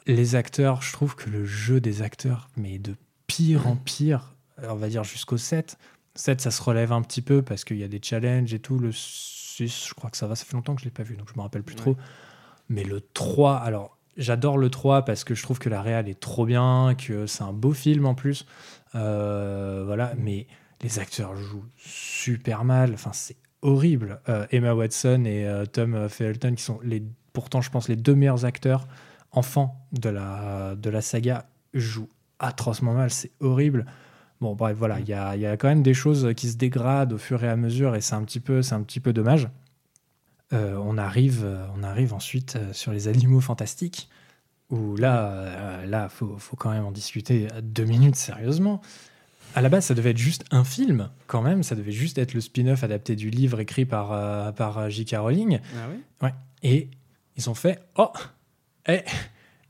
Les 0.08 0.36
acteurs, 0.36 0.82
je 0.82 0.94
trouve 0.94 1.16
que 1.18 1.30
le 1.30 1.44
jeu 1.46 1.82
des 1.82 2.02
acteurs, 2.02 2.48
mais 2.56 2.80
de 2.80 2.96
pire 3.28 3.68
en 3.68 3.76
pire, 3.76 4.34
on 4.70 4.76
va 4.76 4.88
dire 4.90 5.04
jusqu'au 5.04 5.38
7. 5.38 5.78
7, 6.16 6.42
ça 6.42 6.52
se 6.52 6.62
relève 6.62 6.92
un 6.92 7.02
petit 7.02 7.22
peu 7.22 7.42
parce 7.42 7.64
qu'il 7.64 7.78
y 7.78 7.84
a 7.84 7.88
des 7.88 8.02
challenges 8.04 8.54
et 8.54 8.60
tout. 8.60 8.78
Le 8.80 8.92
6, 8.92 9.88
je 9.90 9.94
crois 9.94 10.10
que 10.10 10.18
ça 10.18 10.28
va, 10.28 10.36
ça 10.36 10.46
fait 10.46 10.54
longtemps 10.56 10.76
que 10.76 10.82
je 10.82 10.86
l'ai 10.86 10.92
pas 10.92 11.04
vu, 11.04 11.16
donc 11.16 11.28
je 11.32 11.38
me 11.38 11.42
rappelle 11.42 11.64
plus 11.64 11.76
Ouais. 11.76 11.82
trop. 11.82 11.98
Mais 12.70 12.84
le 12.84 13.02
3, 13.02 13.56
alors 13.58 13.98
j'adore 14.18 14.58
le 14.58 14.70
3 14.70 15.06
parce 15.06 15.24
que 15.24 15.34
je 15.36 15.44
trouve 15.44 15.60
que 15.60 15.70
la 15.70 15.82
réal 15.82 16.10
est 16.10 16.20
trop 16.20 16.46
bien, 16.46 16.96
que 16.96 17.26
c'est 17.28 17.44
un 17.44 17.54
beau 17.54 17.72
film 17.74 18.06
en 18.06 18.16
plus. 18.16 18.46
Euh, 18.96 19.84
voilà, 19.86 20.14
mais 20.18 20.48
les 20.82 21.00
acteurs 21.00 21.36
jouent 21.36 21.66
super 21.78 22.64
mal. 22.66 22.94
Enfin, 22.94 23.12
c'est 23.14 23.38
horrible. 23.62 24.20
Euh, 24.30 24.46
Emma 24.52 24.74
Watson 24.74 25.24
et 25.26 25.46
euh, 25.48 25.66
Tom 25.66 26.08
Felton, 26.10 26.54
qui 26.56 26.64
sont 26.64 26.80
les, 26.84 27.04
pourtant, 27.34 27.62
je 27.62 27.70
pense, 27.70 27.88
les 27.88 27.96
deux 27.96 28.16
meilleurs 28.16 28.46
acteurs 28.46 28.88
enfants 29.32 29.86
de 29.92 30.10
la, 30.10 30.76
de 30.76 30.90
la 30.90 31.02
saga, 31.02 31.46
jouent 31.74 32.10
atrocement 32.40 32.94
mal. 32.94 33.12
C'est 33.12 33.32
horrible. 33.40 33.86
Bon, 34.42 34.56
bref, 34.56 34.78
voilà, 34.78 35.00
il 35.00 35.08
y 35.08 35.14
a, 35.14 35.36
il 35.36 35.42
y 35.42 35.46
a 35.46 35.58
quand 35.58 35.68
même 35.68 35.84
des 35.84 35.94
choses 35.94 36.34
qui 36.36 36.50
se 36.50 36.56
dégradent 36.56 37.14
au 37.14 37.18
fur 37.18 37.44
et 37.44 37.50
à 37.50 37.56
mesure 37.56 37.96
et 37.96 38.02
c'est 38.02 38.16
un 38.16 38.24
petit 38.24 38.40
peu, 38.40 38.62
c'est 38.62 38.76
un 38.76 38.84
petit 38.84 39.00
peu 39.00 39.12
dommage. 39.12 39.50
Euh, 40.54 40.78
on, 40.78 40.98
arrive, 40.98 41.44
euh, 41.44 41.68
on 41.78 41.84
arrive 41.84 42.14
ensuite 42.14 42.56
euh, 42.56 42.74
sur 42.74 42.92
les 42.92 43.08
animaux 43.08 43.42
fantastiques 43.42 44.10
où 44.70 44.96
là, 44.96 45.32
euh, 45.32 45.86
là, 45.86 46.10
faut, 46.10 46.38
faut 46.38 46.56
quand 46.56 46.72
même 46.72 46.86
en 46.86 46.92
discuter 46.92 47.48
deux 47.62 47.86
minutes 47.86 48.16
sérieusement. 48.16 48.82
À 49.56 49.62
la 49.62 49.70
base, 49.70 49.86
ça 49.86 49.96
devait 49.96 50.12
être 50.12 50.18
juste 50.18 50.46
un 50.52 50.64
film, 50.64 51.10
quand 51.28 51.42
même. 51.42 51.64
Ça 51.64 51.76
devait 51.76 51.92
juste 51.92 52.18
être 52.20 52.34
le 52.34 52.42
spin-off 52.42 52.84
adapté 52.84 53.16
du 53.16 53.30
livre 53.32 53.60
écrit 53.60 53.86
par, 53.86 54.12
euh, 54.12 54.52
par 54.52 54.90
J.K. 54.90 55.16
Rowling. 55.18 55.60
Ah 55.76 55.88
oui? 56.22 56.30
Et 56.62 56.90
ils 57.36 57.50
ont 57.50 57.56
fait 57.56 57.80
Oh 57.98 58.12
eh, 58.88 59.02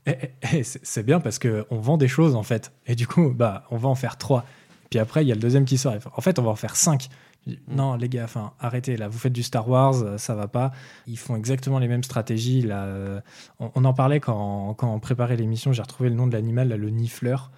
eh, 0.06 0.10
eh, 0.22 0.30
eh, 0.52 0.62
c'est 0.62 0.84
c'est 0.84 1.02
bien 1.02 1.20
parce 1.20 1.38
qu'on 1.38 1.80
vend 1.80 1.96
des 1.96 2.08
choses, 2.08 2.34
en 2.34 2.42
fait. 2.42 2.72
Et 2.86 2.94
du 2.94 3.06
coup, 3.06 3.30
bah, 3.30 3.64
on 3.70 3.76
va 3.76 3.88
en 3.88 3.94
faire 3.94 4.18
trois. 4.18 4.44
Puis 4.90 4.98
après, 4.98 5.24
il 5.24 5.28
y 5.28 5.32
a 5.32 5.34
le 5.34 5.40
deuxième 5.40 5.64
qui 5.64 5.78
sort. 5.78 5.94
En 6.16 6.20
fait, 6.20 6.38
on 6.38 6.42
va 6.42 6.50
en 6.50 6.56
faire 6.56 6.76
cinq. 6.76 7.08
Non, 7.68 7.94
les 7.94 8.08
gars, 8.10 8.24
enfin, 8.24 8.52
arrêtez 8.60 8.96
là. 8.98 9.08
Vous 9.08 9.18
faites 9.18 9.32
du 9.32 9.42
Star 9.42 9.66
Wars, 9.68 10.02
euh, 10.02 10.18
ça 10.18 10.34
va 10.34 10.46
pas. 10.46 10.72
Ils 11.06 11.16
font 11.18 11.36
exactement 11.36 11.78
les 11.78 11.88
mêmes 11.88 12.02
stratégies. 12.02 12.60
Là, 12.60 12.82
euh, 12.84 13.20
on, 13.60 13.70
on 13.74 13.84
en 13.86 13.94
parlait 13.94 14.20
quand, 14.20 14.74
quand 14.74 14.92
on 14.94 14.98
préparait 15.00 15.36
l'émission. 15.36 15.72
J'ai 15.72 15.80
retrouvé 15.80 16.10
le 16.10 16.16
nom 16.16 16.26
de 16.26 16.32
l'animal, 16.34 16.68
là, 16.68 16.76
le 16.76 16.90
nifleur. 16.90 17.50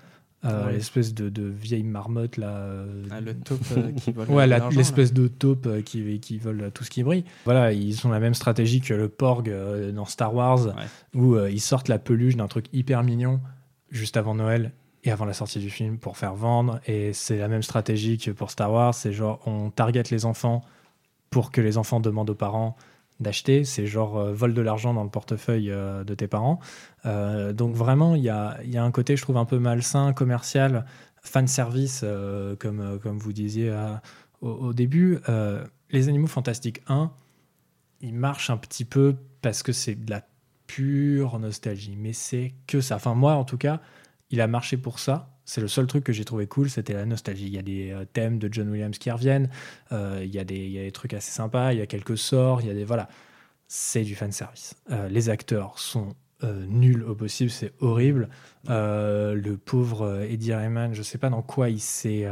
Euh, 0.45 0.67
Ouais. 0.67 0.73
L'espèce 0.73 1.15
de, 1.15 1.29
de 1.29 1.45
vieille 1.45 1.85
marmotte 1.85 2.37
là. 2.37 2.65
Ah, 3.13 3.21
Le 3.21 3.33
taupe 3.35 3.61
euh, 3.77 3.93
qui 3.93 4.11
vole 4.13 4.29
Ouais, 4.29 4.47
l'espèce 4.73 5.13
de 5.13 5.29
taupe 5.29 5.67
euh, 5.67 5.83
qui, 5.83 6.19
qui 6.19 6.37
vole 6.39 6.71
tout 6.75 6.83
ce 6.83 6.91
qui 6.91 7.05
brille. 7.05 7.25
Voilà, 7.45 7.73
ils 7.73 8.05
ont 8.07 8.11
la 8.11 8.19
même 8.19 8.35
stratégie 8.35 8.81
que 8.81 8.93
le 8.93 9.09
Porg 9.09 9.49
dans 9.95 10.05
Star 10.05 10.35
Wars, 10.35 10.67
Ouais. 10.67 10.73
où 11.15 11.37
ils 11.47 11.61
sortent 11.61 11.87
la 11.89 11.99
peluche 12.01 12.37
d'un 12.37 12.49
truc 12.49 12.67
hyper 12.73 13.05
mignon 13.05 13.41
juste 13.91 14.17
avant 14.17 14.35
Noël 14.35 14.73
et 15.05 15.11
avant 15.11 15.25
la 15.25 15.33
sortie 15.33 15.59
du 15.59 15.71
film 15.71 15.99
pour 15.99 16.17
faire 16.17 16.35
vendre. 16.35 16.81
Et 16.87 17.13
c'est 17.13 17.39
la 17.39 17.49
même 17.49 17.63
stratégie 17.63 18.19
que 18.19 18.31
pour 18.31 18.51
Star 18.51 18.73
Wars, 18.73 18.95
c'est 18.95 19.13
genre 19.13 19.41
on 19.47 19.71
target 19.71 20.05
les 20.11 20.25
enfants 20.25 20.63
pour 21.31 21.51
que 21.51 21.61
les 21.61 21.79
enfants 21.79 22.01
demandent 22.01 22.31
aux 22.31 22.35
parents 22.35 22.77
d'acheter. 23.21 23.65
C'est 23.65 23.87
genre 23.87 24.19
euh, 24.19 24.33
vol 24.33 24.55
de 24.55 24.61
l'argent 24.61 24.95
dans 24.95 25.05
le 25.05 25.11
portefeuille 25.11 25.71
euh, 25.71 26.05
de 26.05 26.15
tes 26.15 26.29
parents. 26.29 26.61
Euh, 27.07 27.53
donc 27.53 27.75
vraiment, 27.75 28.15
il 28.15 28.23
y 28.23 28.29
a, 28.29 28.59
y 28.65 28.77
a 28.77 28.85
un 28.85 28.91
côté, 28.91 29.17
je 29.17 29.23
trouve, 29.23 29.37
un 29.37 29.45
peu 29.45 29.59
malsain, 29.59 30.13
commercial, 30.13 30.85
fan 31.23 31.49
service, 31.49 32.03
euh, 32.05 32.55
comme, 32.57 32.99
comme 33.03 33.19
vous 33.19 33.33
disiez 33.33 33.75
au, 34.41 34.73
début. 34.73 35.19
Les 35.91 36.09
Animaux 36.09 36.27
Fantastiques 36.27 36.83
1, 36.89 37.11
il 38.01 38.15
marche 38.15 38.51
un 38.51 38.57
petit 38.57 38.85
peu 38.85 39.17
parce 39.41 39.63
que 39.63 39.73
c'est 39.73 39.95
de 39.95 40.11
la 40.11 40.23
pure 40.67 41.39
nostalgie, 41.39 41.97
mais 41.97 42.13
c'est 42.13 42.55
que 42.67 42.81
ça. 42.81 42.97
Enfin, 42.97 43.15
moi, 43.15 43.35
en 43.35 43.45
tout 43.45 43.59
cas, 43.59 43.81
il 44.33 44.41
a 44.41 44.47
marché 44.47 44.77
pour 44.77 44.99
ça. 44.99 45.29
C'est 45.45 45.61
le 45.61 45.69
seul 45.69 45.87
truc 45.87 46.05
que 46.05 46.13
j'ai 46.13 46.25
trouvé 46.25 46.47
cool, 46.47 46.71
c'était 46.71 46.95
la 46.95 47.05
nostalgie. 47.05 47.47
Il 47.47 47.53
y 47.55 47.59
a 47.59 47.63
des 47.63 47.91
euh, 47.91 48.05
thèmes 48.05 48.39
de 48.39 48.49
John 48.51 48.69
Williams 48.69 48.99
qui 48.99 49.11
reviennent, 49.11 49.51
euh, 49.93 50.21
il, 50.25 50.35
y 50.35 50.39
a 50.39 50.45
des, 50.45 50.57
il 50.57 50.71
y 50.71 50.79
a 50.79 50.83
des 50.83 50.93
trucs 50.93 51.15
assez 51.15 51.31
sympas, 51.31 51.73
il 51.73 51.79
y 51.79 51.83
a 51.83 51.87
quelques 51.87 52.17
sorts, 52.17 52.63
il 52.63 52.69
y 52.69 52.71
a 52.71 52.75
des... 52.75 52.85
Voilà, 52.85 53.09
c'est 53.69 54.03
du 54.03 54.15
fanservice. 54.15 54.75
Euh, 54.91 55.09
les 55.09 55.29
acteurs 55.29 55.79
sont 55.79 56.15
euh, 56.45 56.65
nuls 56.67 57.05
au 57.05 57.15
possible, 57.15 57.51
c'est 57.51 57.73
horrible. 57.81 58.29
Le 58.69 59.55
pauvre 59.57 60.23
Eddie 60.23 60.55
Rayman, 60.55 60.95
je 60.95 61.03
sais 61.03 61.19
pas 61.19 61.29
dans 61.31 61.43
quoi 61.43 61.69
il 61.69 61.81
s'est 61.81 62.27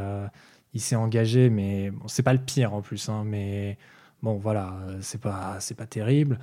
engagé, 0.94 1.50
mais 1.50 1.92
c'est 2.06 2.22
pas 2.22 2.32
le 2.32 2.38
pire 2.40 2.74
en 2.74 2.80
plus. 2.80 3.08
hein, 3.08 3.24
mais 3.26 3.76
bon, 4.22 4.34
voilà, 4.34 4.76
c'est 5.00 5.20
pas 5.20 5.56
c'est 5.60 5.74
pas 5.74 5.86
terrible. 5.86 6.38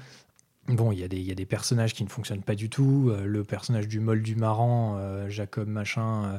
Bon, 0.67 0.91
il 0.91 0.99
y, 0.99 1.03
a 1.03 1.07
des- 1.07 1.17
il 1.17 1.23
y 1.23 1.31
a 1.31 1.35
des 1.35 1.45
personnages 1.45 1.93
qui 1.93 2.03
ne 2.03 2.09
fonctionnent 2.09 2.41
pas 2.43 2.55
du 2.55 2.69
tout. 2.69 3.09
Euh, 3.09 3.25
le 3.25 3.43
personnage 3.43 3.87
du 3.87 3.99
Mol 4.01 4.21
du 4.21 4.35
Maran, 4.35 4.95
euh, 4.97 5.29
Jacob 5.29 5.67
machin, 5.67 6.25
euh, 6.25 6.37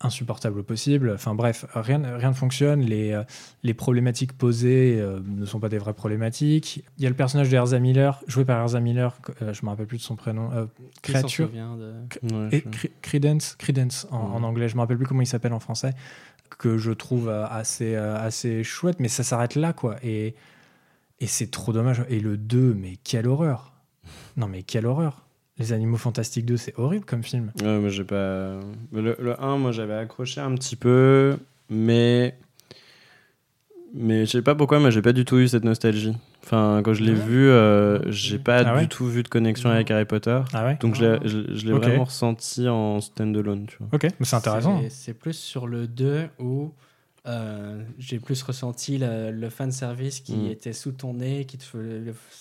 insupportable 0.00 0.60
au 0.60 0.62
possible. 0.62 1.10
Enfin 1.12 1.34
bref, 1.34 1.64
rien, 1.74 2.00
rien 2.16 2.28
ne 2.28 2.34
fonctionne. 2.34 2.82
Les, 2.82 3.10
euh, 3.12 3.24
les 3.64 3.74
problématiques 3.74 4.32
posées 4.32 5.04
ne 5.26 5.44
sont 5.44 5.58
pas 5.58 5.68
des 5.68 5.78
vraies 5.78 5.92
problématiques. 5.92 6.84
Il 6.98 7.02
y 7.02 7.06
a 7.06 7.10
le 7.10 7.16
personnage 7.16 7.48
de 7.50 7.56
Erza 7.56 7.80
Miller, 7.80 8.22
joué 8.28 8.44
par 8.44 8.60
Erza 8.60 8.78
Miller, 8.78 9.18
je 9.40 9.64
me 9.64 9.70
rappelle 9.70 9.86
plus 9.86 9.98
de 9.98 10.02
son 10.02 10.14
prénom. 10.14 10.50
créature. 11.02 11.48
de... 11.50 11.94
Ouais, 12.32 12.48
Et 12.52 12.64
je- 12.70 12.86
Credence, 13.02 13.56
Credence 13.58 14.06
en, 14.12 14.18
Ouais. 14.20 14.36
en 14.36 14.42
anglais, 14.44 14.68
je 14.68 14.76
me 14.76 14.80
rappelle 14.82 14.98
plus 14.98 15.06
comment 15.06 15.22
il 15.22 15.26
s'appelle 15.26 15.52
en 15.52 15.58
français, 15.58 15.90
que 16.60 16.78
je 16.78 16.92
trouve 16.92 17.28
assez, 17.28 17.96
assez 17.96 18.62
chouette, 18.62 19.00
mais 19.00 19.08
ça 19.08 19.24
s'arrête 19.24 19.56
là, 19.56 19.72
quoi. 19.72 19.96
Et, 20.04 20.36
et 21.20 21.26
c'est 21.26 21.50
trop 21.50 21.72
dommage. 21.72 22.02
Et 22.08 22.20
le 22.20 22.36
2, 22.36 22.74
mais 22.74 22.94
quelle 23.04 23.26
horreur! 23.26 23.72
Non, 24.36 24.46
mais 24.48 24.62
quelle 24.62 24.86
horreur! 24.86 25.24
Les 25.58 25.72
Animaux 25.72 25.96
Fantastiques 25.96 26.46
2, 26.46 26.56
c'est 26.56 26.78
horrible 26.78 27.04
comme 27.04 27.24
film. 27.24 27.50
Ouais, 27.60 27.78
mais 27.80 27.90
j'ai 27.90 28.04
pas. 28.04 28.60
Le, 28.92 29.16
le 29.18 29.42
1, 29.42 29.56
moi 29.58 29.72
j'avais 29.72 29.94
accroché 29.94 30.40
un 30.40 30.54
petit 30.54 30.76
peu, 30.76 31.36
mais. 31.68 32.36
Mais 33.94 34.26
je 34.26 34.32
sais 34.32 34.42
pas 34.42 34.54
pourquoi, 34.54 34.80
mais 34.80 34.90
j'ai 34.90 35.00
pas 35.02 35.12
du 35.14 35.24
tout 35.24 35.38
eu 35.38 35.48
cette 35.48 35.64
nostalgie. 35.64 36.14
Enfin, 36.44 36.82
quand 36.84 36.92
je 36.94 37.02
l'ai 37.02 37.12
Ouais. 37.12 37.18
vu, 37.18 37.48
euh, 37.48 37.98
j'ai 38.10 38.38
pas 38.38 38.58
Ah 38.58 38.74
ouais 38.74 38.82
du 38.82 38.88
tout 38.88 39.06
vu 39.06 39.22
de 39.22 39.28
connexion 39.28 39.70
avec 39.70 39.90
Harry 39.90 40.04
Potter. 40.04 40.40
Ah 40.52 40.64
ouais? 40.66 40.76
Donc 40.80 40.94
je 40.94 41.04
l'ai- 41.66 41.72
vraiment 41.72 42.04
ressenti 42.04 42.68
en 42.68 43.00
stand-alone, 43.00 43.66
tu 43.66 43.78
vois. 43.78 43.88
Ok, 43.92 44.04
mais 44.04 44.26
c'est 44.26 44.36
intéressant. 44.36 44.80
C'est- 44.82 44.90
C'est 44.90 45.14
plus 45.14 45.32
sur 45.34 45.66
le 45.66 45.86
2 45.88 46.28
où 46.38 46.70
euh, 47.26 47.82
j'ai 47.98 48.18
plus 48.20 48.42
ressenti 48.42 48.96
le, 48.98 49.30
le 49.30 49.50
fan 49.50 49.70
service 49.72 50.20
qui 50.20 50.34
Mm. 50.36 50.46
était 50.50 50.72
sous 50.72 50.92
ton 50.92 51.14
nez, 51.14 51.44
qui 51.44 51.58
te 51.58 51.64
faisait 51.64 51.98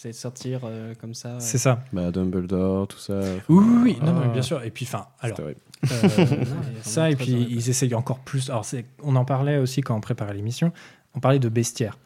le 0.08 0.14
sortir 0.14 0.62
euh, 0.64 0.94
comme 1.02 1.14
ça. 1.14 1.40
C'est 1.40 1.58
ça. 1.58 1.84
Bah, 1.92 2.12
Dumbledore, 2.12 2.88
tout 2.88 3.00
ça. 3.00 3.20
Oui, 3.50 3.64
oui, 3.66 3.78
oui. 3.84 3.98
Non, 4.02 4.14
non, 4.14 4.22
ah, 4.24 4.28
mais 4.28 4.34
bien 4.34 4.42
sûr. 4.42 4.64
Et 4.64 4.72
puis, 4.72 4.86
enfin, 4.86 5.08
alors. 5.20 5.40
Euh, 5.42 5.54
ça, 6.82 7.10
et 7.12 7.16
puis 7.16 7.34
horrible. 7.34 7.52
ils 7.52 7.70
essayent 7.70 7.96
encore 7.96 8.20
plus. 8.20 8.50
Alors, 8.50 8.66
c'est- 8.66 8.86
on 9.04 9.16
en 9.16 9.26
parlait 9.26 9.58
aussi 9.58 9.82
quand 9.82 9.96
on 9.96 10.02
préparait 10.02 10.34
l'émission. 10.34 10.72
On 11.16 11.20
parlait 11.20 11.40
de 11.40 11.50
bestiaire. 11.50 11.98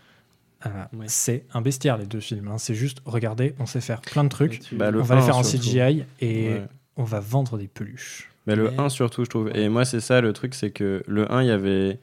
Euh. 0.66 0.70
C'est 1.08 1.46
un 1.54 1.62
bestiaire, 1.62 1.98
les 1.98 2.06
deux 2.06 2.20
films. 2.20 2.48
hein. 2.48 2.58
C'est 2.58 2.76
juste, 2.76 3.02
regardez, 3.06 3.56
on 3.60 3.66
sait 3.66 3.82
faire 3.82 4.02
plein 4.02 4.24
de 4.24 4.30
trucs. 4.30 4.62
Bah, 4.74 4.92
le 4.92 5.00
on 5.00 5.04
va 5.04 5.16
les 5.16 5.22
faire 5.22 5.38
en 5.38 5.44
surtout. 5.44 5.66
CGI 5.68 6.04
et 6.20 6.50
Ouais. 6.50 6.64
on 6.98 7.04
va 7.04 7.20
vendre 7.20 7.58
des 7.58 7.68
peluches. 7.68 8.30
Mais 8.48 8.56
le 8.56 8.70
Mais- 8.72 8.80
1 8.80 8.90
surtout, 8.90 9.24
je 9.26 9.30
trouve. 9.30 9.50
Et 9.56 9.70
moi, 9.70 9.86
c'est 9.86 10.00
ça 10.00 10.20
le 10.22 10.34
truc, 10.34 10.54
c'est 10.56 10.72
que 10.72 11.04
le 11.08 11.32
1, 11.32 11.42
il 11.44 11.48
y 11.48 11.52
avait 11.52 12.00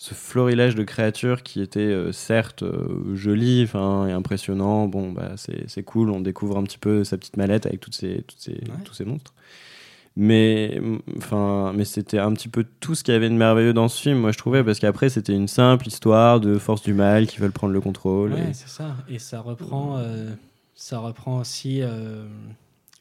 ce 0.00 0.14
florilège 0.14 0.76
de 0.76 0.84
créatures 0.84 1.42
qui 1.42 1.60
était 1.60 1.80
euh, 1.80 2.12
certes 2.12 2.62
euh, 2.62 3.14
joli 3.16 3.62
enfin, 3.64 4.06
et 4.06 4.12
impressionnant. 4.12 4.86
Bon, 4.86 5.10
bah, 5.10 5.32
c'est 5.36 5.68
c'est 5.68 5.82
cool, 5.82 6.10
on 6.10 6.20
découvre 6.20 6.56
un 6.56 6.62
petit 6.62 6.78
peu 6.78 7.02
sa 7.04 7.18
petite 7.18 7.36
mallette 7.36 7.66
avec 7.66 7.80
toutes 7.80 7.96
ces, 7.96 8.22
toutes 8.26 8.38
ces, 8.38 8.52
Ouais. 8.52 8.82
tous 8.84 8.94
ces 8.94 9.04
monstres. 9.04 9.34
Mais, 10.16 10.78
mm, 10.80 10.98
enfin, 11.18 11.72
mais 11.74 11.84
c'était 11.84 12.18
un 12.18 12.32
petit 12.32 12.48
peu 12.48 12.64
tout 12.80 12.94
ce 12.94 13.04
qu'il 13.04 13.12
y 13.14 13.16
avait 13.16 13.28
de 13.28 13.34
merveilleux 13.34 13.72
dans 13.72 13.88
ce 13.88 14.00
film, 14.00 14.18
moi 14.18 14.32
je 14.32 14.38
trouvais, 14.38 14.64
parce 14.64 14.78
qu'après 14.78 15.08
c'était 15.10 15.34
une 15.34 15.48
simple 15.48 15.86
histoire 15.88 16.40
de 16.40 16.58
forces 16.58 16.82
du 16.82 16.94
mal 16.94 17.26
qui 17.26 17.38
veulent 17.38 17.52
prendre 17.52 17.72
le 17.72 17.80
contrôle. 17.80 18.32
Ouais, 18.34 18.50
et- 18.50 18.54
c'est 18.54 18.68
ça. 18.68 18.96
Et 19.08 19.18
ça 19.18 19.40
reprend, 19.40 19.96
euh, 19.98 20.30
ça 20.74 20.98
reprend 21.00 21.38
aussi 21.40 21.82
euh, 21.82 22.24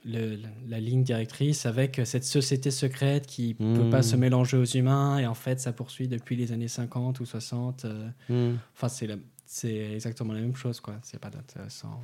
le- 0.05 0.37
la 0.67 0.79
ligne 0.79 1.03
directrice 1.03 1.65
avec 1.65 2.01
cette 2.05 2.23
société 2.23 2.71
secrète 2.71 3.25
qui 3.25 3.55
ne 3.59 3.75
peut 3.77 3.83
Mm. 3.85 3.89
pas 3.89 4.01
se 4.03 4.15
mélanger 4.15 4.57
aux 4.57 4.63
humains. 4.65 5.17
Et 5.19 5.27
en 5.27 5.33
fait, 5.33 5.59
ça 5.59 5.73
poursuit 5.73 6.07
depuis 6.07 6.35
les 6.35 6.51
années 6.51 6.67
50 6.67 7.19
ou 7.19 7.25
60. 7.25 7.85
euh, 7.85 8.07
Mm. 8.29 8.57
Enfin, 8.75 8.87
c'est 9.49 9.75
exactement 9.93 10.33
la 10.33 10.41
même 10.41 10.55
chose, 10.55 10.79
quoi. 10.81 10.95
C'est 11.03 11.19
pas 11.19 11.29
d'intéressant. 11.29 12.01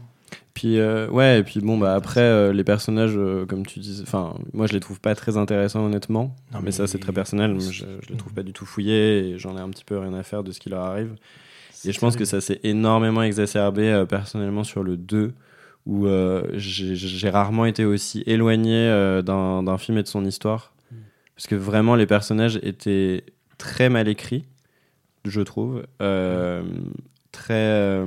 Puis 0.53 0.77
euh, 0.79 1.09
ouais, 1.09 1.39
et 1.39 1.43
puis 1.43 1.59
bon 1.59 1.77
bah 1.77 1.93
après 1.93 2.21
euh, 2.21 2.53
les 2.53 2.63
personnages 2.63 3.15
euh, 3.17 3.45
comme 3.45 3.65
tu 3.65 3.79
dis, 3.79 3.99
enfin 4.01 4.35
moi 4.53 4.65
je 4.65 4.73
les 4.73 4.79
trouve 4.79 4.99
pas 5.01 5.13
très 5.13 5.35
intéressants 5.35 5.83
honnêtement. 5.85 6.35
Non, 6.53 6.59
mais, 6.59 6.65
mais 6.65 6.71
ça 6.71 6.87
c'est 6.87 6.99
très 6.99 7.11
personnel. 7.11 7.59
Je, 7.59 7.71
je 8.01 8.09
les 8.09 8.17
trouve 8.17 8.33
pas 8.33 8.43
du 8.43 8.53
tout 8.53 8.65
fouillés 8.65 9.27
et 9.31 9.37
j'en 9.39 9.57
ai 9.57 9.59
un 9.61 9.69
petit 9.69 9.83
peu 9.83 9.97
rien 9.99 10.13
à 10.13 10.23
faire 10.23 10.43
de 10.43 10.51
ce 10.51 10.59
qui 10.59 10.69
leur 10.69 10.83
arrive. 10.83 11.15
Et 11.85 11.91
je 11.91 11.99
pense 11.99 12.15
que 12.15 12.23
ça 12.25 12.39
s'est 12.39 12.61
énormément 12.63 13.21
exacerbé 13.23 13.89
euh, 13.91 14.05
personnellement 14.05 14.63
sur 14.63 14.83
le 14.83 14.95
2 14.95 15.33
où 15.85 16.07
euh, 16.07 16.43
j'ai 16.55 17.29
rarement 17.29 17.65
été 17.65 17.85
aussi 17.85 18.23
éloigné 18.25 18.75
euh, 18.75 19.21
d'un 19.21 19.77
film 19.77 19.97
et 19.97 20.03
de 20.03 20.07
son 20.07 20.25
histoire. 20.25 20.73
Mm. 20.91 20.95
Parce 21.35 21.47
que 21.47 21.55
vraiment 21.55 21.95
les 21.95 22.05
personnages 22.05 22.59
étaient 22.63 23.25
très 23.57 23.89
mal 23.89 24.07
écrits, 24.07 24.45
je 25.25 25.41
trouve. 25.41 25.85
Euh, 26.01 26.63
très. 27.31 28.05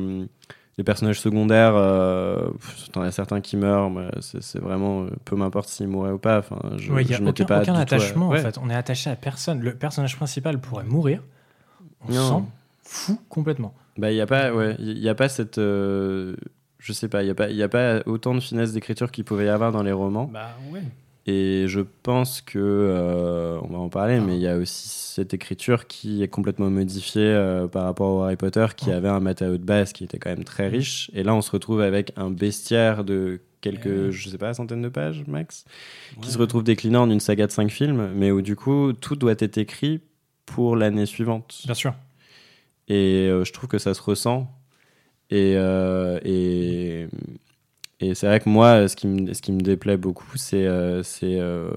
les 0.78 0.84
personnages 0.84 1.20
secondaires, 1.20 1.74
euh, 1.74 2.48
t'en 2.92 3.02
as 3.02 3.10
certains 3.10 3.40
qui 3.40 3.56
meurent, 3.56 3.90
mais 3.90 4.08
c'est 4.20 4.60
vraiment 4.60 5.06
peu 5.24 5.36
m'importe 5.36 5.68
s'ils 5.68 5.88
mouraient 5.88 6.12
ou 6.12 6.18
pas. 6.18 6.38
Enfin, 6.38 6.58
je, 6.76 6.92
Ouais, 6.92 7.02
Il 7.02 7.08
n'y 7.08 7.14
a 7.14 7.18
je 7.18 7.24
aucun, 7.24 7.44
pas 7.44 7.62
aucun 7.62 7.74
attachement 7.74 8.28
ouais. 8.28 8.40
en 8.40 8.42
fait. 8.42 8.58
On 8.62 8.70
est 8.70 8.74
attaché 8.74 9.10
à 9.10 9.16
personne. 9.16 9.60
Le 9.60 9.74
personnage 9.74 10.16
principal 10.16 10.60
pourrait 10.60 10.84
mourir. 10.84 11.22
On 12.08 12.12
s'en 12.12 12.48
fout 12.82 13.18
complètement. 13.28 13.74
Bah, 13.98 14.12
il 14.12 14.16
y 14.16 14.20
a 14.20 14.26
pas, 14.26 14.52
ouais, 14.52 14.76
il 14.78 14.98
y 14.98 15.08
a 15.08 15.14
pas 15.14 15.28
cette, 15.28 15.58
euh, 15.58 16.36
je 16.78 16.92
sais 16.92 17.08
pas, 17.08 17.22
il 17.22 17.26
y 17.56 17.62
a 17.62 17.64
a 17.64 17.68
pas 17.68 18.02
autant 18.06 18.34
de 18.34 18.40
finesse 18.40 18.72
d'écriture 18.72 19.10
qu'il 19.10 19.24
pouvait 19.24 19.46
y 19.46 19.48
avoir 19.48 19.72
dans 19.72 19.82
les 19.82 19.92
romans. 19.92 20.30
Bah 20.32 20.56
ouais. 20.72 20.82
Et 21.28 21.64
je 21.66 21.80
pense 22.04 22.40
que, 22.40 22.58
euh, 22.60 23.58
on 23.62 23.66
va 23.72 23.78
en 23.78 23.88
parler, 23.88 24.18
Ah. 24.20 24.24
mais 24.24 24.36
il 24.36 24.40
y 24.42 24.46
a 24.46 24.56
aussi 24.56 24.88
cette 24.88 25.34
écriture 25.34 25.88
qui 25.88 26.22
est 26.22 26.28
complètement 26.28 26.70
modifiée 26.70 27.22
euh, 27.24 27.66
par 27.66 27.82
rapport 27.84 28.14
au 28.14 28.22
Harry 28.22 28.36
Potter, 28.36 28.66
qui 28.76 28.90
Oh. 28.90 28.94
avait 28.94 29.08
un 29.08 29.18
matériau 29.18 29.56
de 29.56 29.64
base 29.64 29.92
qui 29.92 30.04
était 30.04 30.18
quand 30.18 30.30
même 30.30 30.44
très 30.44 30.68
riche. 30.68 31.10
Et 31.14 31.24
là, 31.24 31.34
on 31.34 31.42
se 31.42 31.50
retrouve 31.50 31.80
avec 31.80 32.12
un 32.16 32.30
bestiaire 32.30 33.02
de 33.02 33.40
quelques, 33.60 34.10
je 34.10 34.28
sais 34.28 34.38
pas, 34.38 34.54
centaines 34.54 34.82
de 34.82 34.88
pages 34.88 35.24
max, 35.26 35.64
qui 36.22 36.30
se 36.30 36.38
retrouve 36.38 36.62
décliné 36.62 36.96
en 36.96 37.10
une 37.10 37.18
saga 37.18 37.48
de 37.48 37.52
cinq 37.52 37.70
films, 37.70 38.12
mais 38.14 38.30
où 38.30 38.40
du 38.40 38.54
coup, 38.54 38.92
tout 38.92 39.16
doit 39.16 39.34
être 39.40 39.58
écrit 39.58 40.00
pour 40.44 40.76
l'année 40.76 41.06
suivante. 41.06 41.62
Bien 41.64 41.74
sûr. 41.74 41.94
Et 42.86 43.26
euh, 43.28 43.44
je 43.44 43.52
trouve 43.52 43.68
que 43.68 43.78
ça 43.78 43.94
se 43.94 44.02
ressent. 44.02 44.48
Et, 45.30 45.54
euh, 45.56 46.18
et, 46.24 47.08
et 48.00 48.14
c'est 48.14 48.26
vrai 48.26 48.40
que 48.40 48.48
moi, 48.48 48.88
ce 48.88 48.94
qui 48.96 49.06
me, 49.06 49.32
ce 49.34 49.42
qui 49.42 49.52
me 49.52 49.60
déplaît 49.60 49.96
beaucoup, 49.96 50.36
c'est 50.36 50.66
euh, 50.66 51.02
euh, 51.22 51.70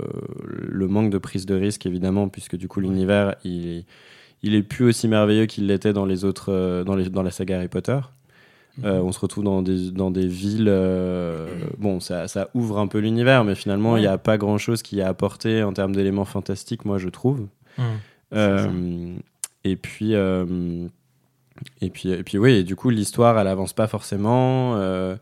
le 0.45 0.87
manque 0.87 1.09
de 1.09 1.17
prise 1.17 1.45
de 1.45 1.55
risque, 1.55 1.85
évidemment, 1.85 2.29
puisque 2.29 2.55
du 2.55 2.67
coup, 2.67 2.79
l'univers, 2.79 3.35
il, 3.43 3.85
il 4.43 4.53
est 4.53 4.63
plus 4.63 4.85
aussi 4.85 5.07
merveilleux 5.07 5.45
qu'il 5.45 5.67
l'était 5.67 5.93
dans 5.93 6.05
les 6.05 6.25
autres, 6.25 6.51
euh, 6.51 6.83
dans, 6.83 6.95
les, 6.95 7.09
dans 7.09 7.23
la 7.23 7.31
saga 7.31 7.57
Harry 7.57 7.67
Potter. 7.69 7.99
Euh, 8.85 9.01
on 9.01 9.11
se 9.11 9.19
retrouve 9.19 9.43
dans 9.43 9.61
des, 9.61 9.91
dans 9.91 10.09
des 10.09 10.27
villes. 10.27 10.71
bon, 11.79 11.99
ça, 11.99 12.29
ça 12.29 12.49
ouvre 12.53 12.77
un 12.77 12.87
peu 12.87 12.99
l'univers, 12.99 13.43
mais 13.43 13.55
finalement, 13.55 13.97
il 13.97 14.01
n'y 14.01 14.07
a 14.07 14.17
pas 14.17 14.37
grand 14.37 14.57
chose 14.57 14.83
qui 14.83 14.99
est 14.99 15.03
apporté 15.03 15.63
en 15.63 15.73
termes 15.73 15.93
d'éléments 15.93 16.23
fantastiques, 16.23 16.85
moi, 16.85 16.97
je 16.97 17.09
trouve. 17.09 17.47
Euh, 18.33 19.15
et 19.63 19.75
puis, 19.75 20.13
et 21.81 21.89
puis, 21.89 22.09
et 22.11 22.23
puis 22.23 22.37
oui, 22.37 22.51
et 22.53 22.63
du 22.63 22.75
coup, 22.75 22.89
l'histoire, 22.89 23.37
elle 23.39 23.47
avance 23.47 23.73
pas 23.73 23.87
forcément. 23.87 24.75
euh, 24.77 25.15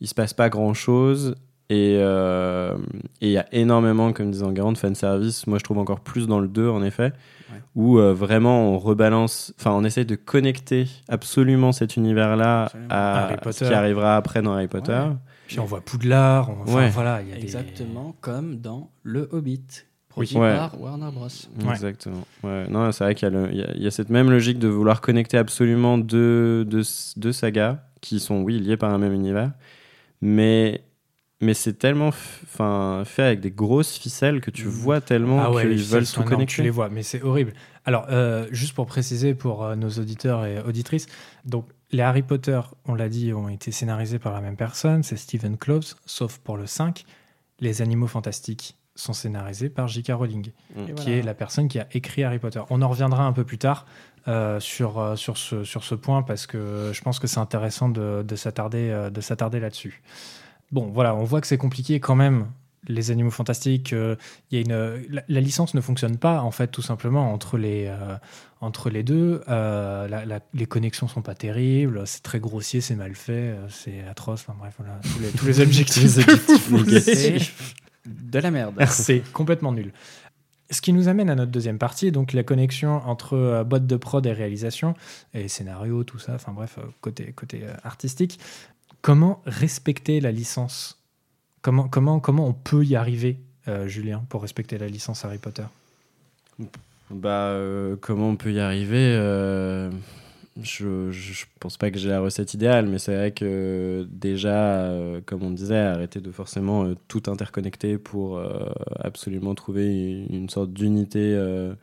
il 0.00 0.08
se 0.08 0.14
passe 0.14 0.32
pas 0.34 0.48
grand 0.48 0.74
chose. 0.74 1.34
Et 1.70 1.96
euh, 1.98 2.76
et 3.22 3.28
il 3.28 3.32
y 3.32 3.38
a 3.38 3.46
énormément, 3.52 4.12
comme 4.12 4.30
disait 4.30 4.44
Enguerrand, 4.44 4.72
de 4.72 4.78
fanservice. 4.78 5.46
Moi, 5.46 5.56
je 5.58 5.64
trouve 5.64 5.78
encore 5.78 6.00
plus 6.00 6.26
dans 6.26 6.38
le 6.40 6.46
2, 6.48 6.68
en 6.68 6.82
effet, 6.82 7.12
Ouais. 7.52 7.60
où 7.74 7.98
euh, 7.98 8.12
vraiment 8.12 8.70
on 8.74 8.78
rebalance, 8.78 9.54
enfin, 9.58 9.70
on 9.72 9.82
essaye 9.84 10.04
de 10.04 10.14
connecter 10.14 10.86
absolument 11.08 11.72
cet 11.72 11.96
univers-là 11.96 12.70
à 12.90 13.24
Harry 13.24 13.36
ce 13.36 13.40
Potter. 13.40 13.66
qui 13.66 13.72
arrivera 13.74 14.16
après 14.16 14.42
dans 14.42 14.52
Harry 14.52 14.68
Potter. 14.68 14.92
Ouais. 14.92 15.16
Puis 15.46 15.58
on 15.60 15.64
voit 15.64 15.80
Poudlard. 15.80 16.50
On... 16.50 16.62
enfin, 16.64 16.74
Ouais. 16.76 16.88
voilà, 16.90 17.22
il 17.22 17.28
y 17.28 17.32
a 17.32 17.36
des- 17.36 17.42
Exactement 17.42 18.14
comme 18.20 18.56
dans 18.60 18.90
Le 19.02 19.28
Hobbit, 19.32 19.62
produit 20.14 20.36
Ouais. 20.36 20.54
par 20.56 20.80
Warner 20.80 21.10
Bros. 21.12 21.26
Ouais. 21.26 21.70
Exactement. 21.72 22.24
Ouais. 22.42 22.66
Non, 22.68 22.90
c'est 22.92 23.04
vrai 23.04 23.14
qu'il 23.14 23.28
y, 23.28 23.30
a 23.32 23.34
le- 23.34 23.50
il 23.52 23.58
y 23.58 23.62
a- 23.62 23.72
il 23.74 23.82
y 23.82 23.86
a 23.86 23.90
cette 23.90 24.10
même 24.10 24.30
logique 24.30 24.58
de 24.58 24.68
vouloir 24.68 25.00
connecter 25.00 25.36
absolument 25.36 25.98
deux, 25.98 26.64
deux, 26.64 26.82
deux 27.16 27.32
sagas 27.32 27.78
qui 28.00 28.20
sont, 28.20 28.40
oui, 28.42 28.58
liées 28.60 28.76
par 28.76 28.92
un 28.92 28.98
même 28.98 29.12
univers. 29.12 29.50
Mais, 30.20 30.82
mais 31.40 31.54
c'est 31.54 31.74
tellement 31.74 32.10
fait 32.12 33.22
avec 33.22 33.40
des 33.40 33.50
grosses 33.50 33.96
ficelles 33.98 34.40
que 34.40 34.50
tu 34.50 34.64
Mhm. 34.64 34.70
vois 34.70 35.00
tellement 35.00 35.40
Ah 35.42 35.50
ouais, 35.50 35.62
qu'ils 35.62 35.82
veulent 35.82 36.06
tout 36.06 36.14
énormes, 36.20 36.28
connecter. 36.30 36.54
Tu 36.54 36.62
les 36.62 36.70
vois, 36.70 36.88
mais 36.88 37.02
c'est 37.02 37.22
horrible. 37.22 37.52
Alors, 37.84 38.06
euh, 38.10 38.46
juste 38.50 38.74
pour 38.74 38.86
préciser 38.86 39.34
pour 39.34 39.64
euh, 39.64 39.74
nos 39.76 39.90
auditeurs 39.90 40.44
et 40.46 40.60
auditrices, 40.60 41.06
donc 41.44 41.66
les 41.92 42.02
Harry 42.02 42.22
Potter, 42.22 42.60
on 42.86 42.94
l'a 42.94 43.08
dit, 43.08 43.32
ont 43.34 43.48
été 43.48 43.70
scénarisés 43.72 44.18
par 44.18 44.32
la 44.32 44.40
même 44.40 44.56
personne, 44.56 45.02
c'est 45.02 45.16
Stephen 45.16 45.56
Kloves, 45.58 45.94
sauf 46.06 46.38
pour 46.38 46.56
le 46.56 46.66
5. 46.66 47.04
Les 47.60 47.82
Animaux 47.82 48.06
Fantastiques 48.08 48.76
sont 48.96 49.12
scénarisés 49.12 49.68
par 49.70 49.88
J.K. 49.88 50.12
Rowling, 50.12 50.52
Mm. 50.76 50.94
qui 50.94 51.12
est 51.12 51.22
la 51.22 51.34
personne 51.34 51.68
qui 51.68 51.78
a 51.78 51.86
écrit 51.92 52.22
Harry 52.24 52.38
Potter. 52.38 52.60
On 52.70 52.80
en 52.82 52.88
reviendra 52.88 53.24
un 53.24 53.32
peu 53.32 53.44
plus 53.44 53.58
tard 53.58 53.86
euh, 54.28 54.58
sur, 54.60 54.98
euh, 54.98 55.16
sur, 55.16 55.36
ce, 55.36 55.64
sur 55.64 55.84
ce 55.84 55.94
point 55.94 56.22
parce 56.22 56.46
que 56.46 56.90
je 56.94 57.00
pense 57.02 57.18
que 57.18 57.26
c'est 57.26 57.40
intéressant 57.40 57.88
de, 57.88 58.22
de 58.26 58.36
s'attarder 58.36 58.88
euh, 58.90 59.10
de 59.10 59.20
s'attarder 59.20 59.60
là-dessus. 59.60 60.02
Bon, 60.72 60.90
voilà, 60.92 61.14
on 61.14 61.24
voit 61.24 61.40
que 61.40 61.46
c'est 61.46 61.58
compliqué 61.58 62.00
quand 62.00 62.14
même. 62.16 62.46
Les 62.86 63.10
animaux 63.10 63.30
fantastiques, 63.30 63.94
euh, 63.94 64.14
il 64.50 64.58
y 64.58 64.58
a 64.58 64.64
une, 64.64 65.06
la, 65.10 65.22
la 65.26 65.40
licence 65.40 65.72
ne 65.74 65.80
fonctionne 65.80 66.18
pas 66.18 66.42
en 66.42 66.50
fait 66.50 66.66
tout 66.68 66.82
simplement 66.82 67.32
entre 67.32 67.56
les, 67.56 67.86
euh, 67.88 68.16
entre 68.60 68.90
les 68.90 69.02
deux. 69.02 69.40
Euh, 69.48 70.06
la- 70.06 70.26
la- 70.26 70.40
les 70.52 70.66
connexions 70.66 71.08
sont 71.08 71.22
pas 71.22 71.34
terribles, 71.34 72.02
c'est 72.06 72.22
très 72.22 72.40
grossier, 72.40 72.82
c'est 72.82 72.94
mal 72.94 73.14
fait, 73.14 73.54
c'est 73.70 74.04
atroce. 74.06 74.44
Enfin 74.46 74.54
bref, 74.58 74.74
voilà, 74.78 74.98
tous 75.02 75.18
les, 75.18 75.28
tous 75.30 75.46
les 75.46 75.60
objectifs. 75.66 76.16
Les 76.16 76.76
voulez. 76.76 76.92
négatifs. 77.06 77.74
De 78.06 78.38
la 78.38 78.50
merde. 78.50 78.74
C'est 78.86 79.20
complètement 79.32 79.72
nul. 79.72 79.92
Ce 80.70 80.80
qui 80.80 80.92
nous 80.92 81.08
amène 81.08 81.28
à 81.30 81.34
notre 81.34 81.52
deuxième 81.52 81.78
partie, 81.78 82.10
donc 82.10 82.32
la 82.32 82.42
connexion 82.42 82.96
entre 83.06 83.34
euh, 83.34 83.64
boîte 83.64 83.86
de 83.86 83.96
prod 83.96 84.24
et 84.26 84.32
réalisation, 84.32 84.94
et 85.34 85.48
scénario, 85.48 86.04
tout 86.04 86.18
ça, 86.18 86.34
enfin 86.34 86.52
bref, 86.52 86.78
euh, 86.78 86.86
côté, 87.00 87.32
côté 87.32 87.62
euh, 87.64 87.74
artistique. 87.84 88.40
Comment 89.02 89.42
respecter 89.44 90.20
la 90.20 90.32
licence? 90.32 90.98
Comment, 91.60 91.88
comment, 91.88 92.18
comment 92.20 92.46
on 92.46 92.54
peut 92.54 92.84
y 92.84 92.96
arriver, 92.96 93.38
euh, 93.68 93.86
Julien, 93.86 94.24
pour 94.28 94.42
respecter 94.42 94.78
la 94.78 94.88
licence 94.88 95.24
Harry 95.24 95.38
Potter? 95.38 95.64
Bah, 97.10 97.48
euh, 97.48 97.96
comment 98.00 98.30
on 98.30 98.36
peut 98.36 98.52
y 98.52 98.60
arriver 98.60 99.14
euh, 99.18 99.90
je, 100.62 101.44
pense 101.58 101.76
pas 101.76 101.90
que 101.90 101.98
j'ai 101.98 102.08
la 102.10 102.20
recette 102.20 102.54
idéale, 102.54 102.86
mais 102.86 102.98
c'est 102.98 103.14
vrai 103.16 103.32
que 103.32 104.06
déjà, 104.10 104.84
euh, 104.84 105.20
comme 105.26 105.42
on 105.42 105.50
disait, 105.50 105.76
arrêter 105.76 106.20
de 106.20 106.30
forcément 106.30 106.84
euh, 106.84 106.94
tout 107.08 107.22
interconnecter 107.26 107.98
pour 107.98 108.38
euh, 108.38 108.70
absolument 109.00 109.54
trouver 109.54 110.24
une, 110.30 110.48
sorte 110.48 110.72
d'unité 110.72 111.34
euh, 111.34 111.74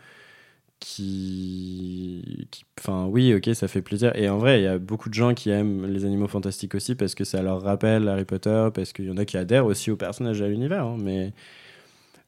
qui, 0.79 2.47
Enfin, 2.79 3.05
oui, 3.07 3.33
ok, 3.35 3.53
ça 3.55 3.67
fait 3.67 3.81
plaisir. 3.81 4.15
Et 4.15 4.29
en 4.29 4.37
vrai, 4.39 4.61
il 4.61 4.63
y 4.63 4.67
a 4.67 4.79
beaucoup 4.79 5.09
de 5.09 5.13
gens 5.13 5.33
qui 5.33 5.49
aiment 5.51 5.85
les 5.85 6.05
animaux 6.05 6.27
fantastiques 6.27 6.75
aussi 6.75 6.95
parce 6.95 7.15
que 7.15 7.23
ça 7.23 7.41
leur 7.43 7.61
rappelle 7.61 8.07
Harry 8.07 8.25
Potter, 8.25 8.69
parce 8.73 8.93
qu'il 8.93 9.05
y 9.05 9.11
en 9.11 9.17
a 9.17 9.25
qui 9.25 9.37
adhèrent 9.37 9.65
aussi 9.65 9.91
aux 9.91 9.97
personnages 9.97 10.41
et 10.41 10.45
à 10.45 10.47
l'univers. 10.47 10.85
hein, 10.85 10.97
mais 10.99 11.33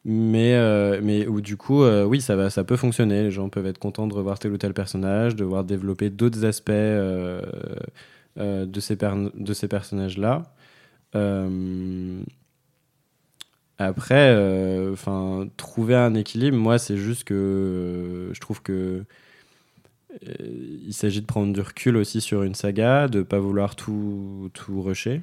mais, 0.06 0.54
euh, 0.56 1.00
mais 1.02 1.28
où 1.28 1.40
du 1.40 1.56
coup, 1.56 1.84
euh, 1.84 2.04
oui, 2.04 2.20
ça, 2.22 2.36
va, 2.36 2.50
ça 2.50 2.64
peut 2.64 2.76
fonctionner. 2.76 3.24
Les 3.24 3.32
gens 3.32 3.48
peuvent 3.50 3.66
être 3.68 3.78
contents 3.78 4.08
de 4.08 4.14
revoir 4.14 4.38
tel 4.38 4.52
ou 4.52 4.58
tel 4.58 4.74
personnage, 4.74 5.36
de 5.36 5.46
voir 5.46 5.64
développer 5.64 6.10
d'autres 6.10 6.44
aspects 6.46 6.72
euh, 6.72 7.42
de 8.38 8.80
ces, 8.80 8.98
de 8.98 9.54
ces 9.54 9.68
personnages-là. 9.68 10.44
Après, 13.80 14.36
enfin, 14.92 15.48
trouver 15.58 15.96
un 15.96 16.14
équilibre, 16.16 16.58
moi, 16.58 16.78
c'est 16.78 16.98
juste 16.98 17.24
que 17.24 18.30
je 18.34 18.40
trouve 18.40 18.62
que 18.62 19.04
il 20.22 20.94
s'agit 20.94 21.22
de 21.22 21.26
prendre 21.26 21.54
du 21.54 21.62
recul 21.62 21.98
aussi 21.98 22.22
sur 22.22 22.44
une 22.44 22.54
saga, 22.54 23.08
de 23.08 23.24
pas 23.24 23.40
vouloir 23.40 23.76
tout, 23.76 24.52
tout 24.54 24.82
rusher 24.82 25.22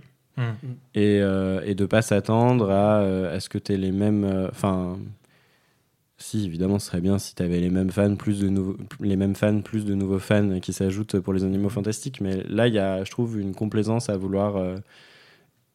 et, 0.94 1.20
euh, 1.20 1.60
et 1.64 1.74
de 1.74 1.86
pas 1.86 2.02
s'attendre 2.02 2.70
à, 2.70 3.00
euh, 3.00 3.36
à 3.36 3.40
ce 3.40 3.48
que 3.48 3.58
tu 3.58 3.72
aies 3.72 3.76
les 3.76 3.92
mêmes. 3.92 4.48
Enfin, 4.50 4.98
si, 6.18 6.44
évidemment, 6.44 6.78
ce 6.78 6.86
serait 6.86 7.00
bien 7.00 7.18
si 7.18 7.34
tu 7.34 7.42
avais 7.42 7.60
les 7.60 7.70
mêmes 7.70 7.90
fans, 7.90 8.16
plus 8.16 8.40
de 8.40 8.48
nouveaux, 8.48 8.76
les 9.00 9.16
mêmes 9.16 9.34
fans, 9.34 9.60
plus 9.62 9.84
de 9.84 9.94
nouveaux 9.94 10.18
fans 10.18 10.60
qui 10.60 10.72
s'ajoutent 10.72 11.18
pour 11.20 11.32
les 11.32 11.44
animaux 11.44 11.70
fantastiques. 11.70 12.20
Mais 12.20 12.42
là, 12.44 12.68
il 12.68 12.74
y 12.74 12.78
a, 12.78 13.04
je 13.04 13.10
trouve, 13.10 13.38
une 13.40 13.54
complaisance 13.54 14.10
à 14.10 14.16
vouloir 14.16 14.56
euh, 14.56 14.76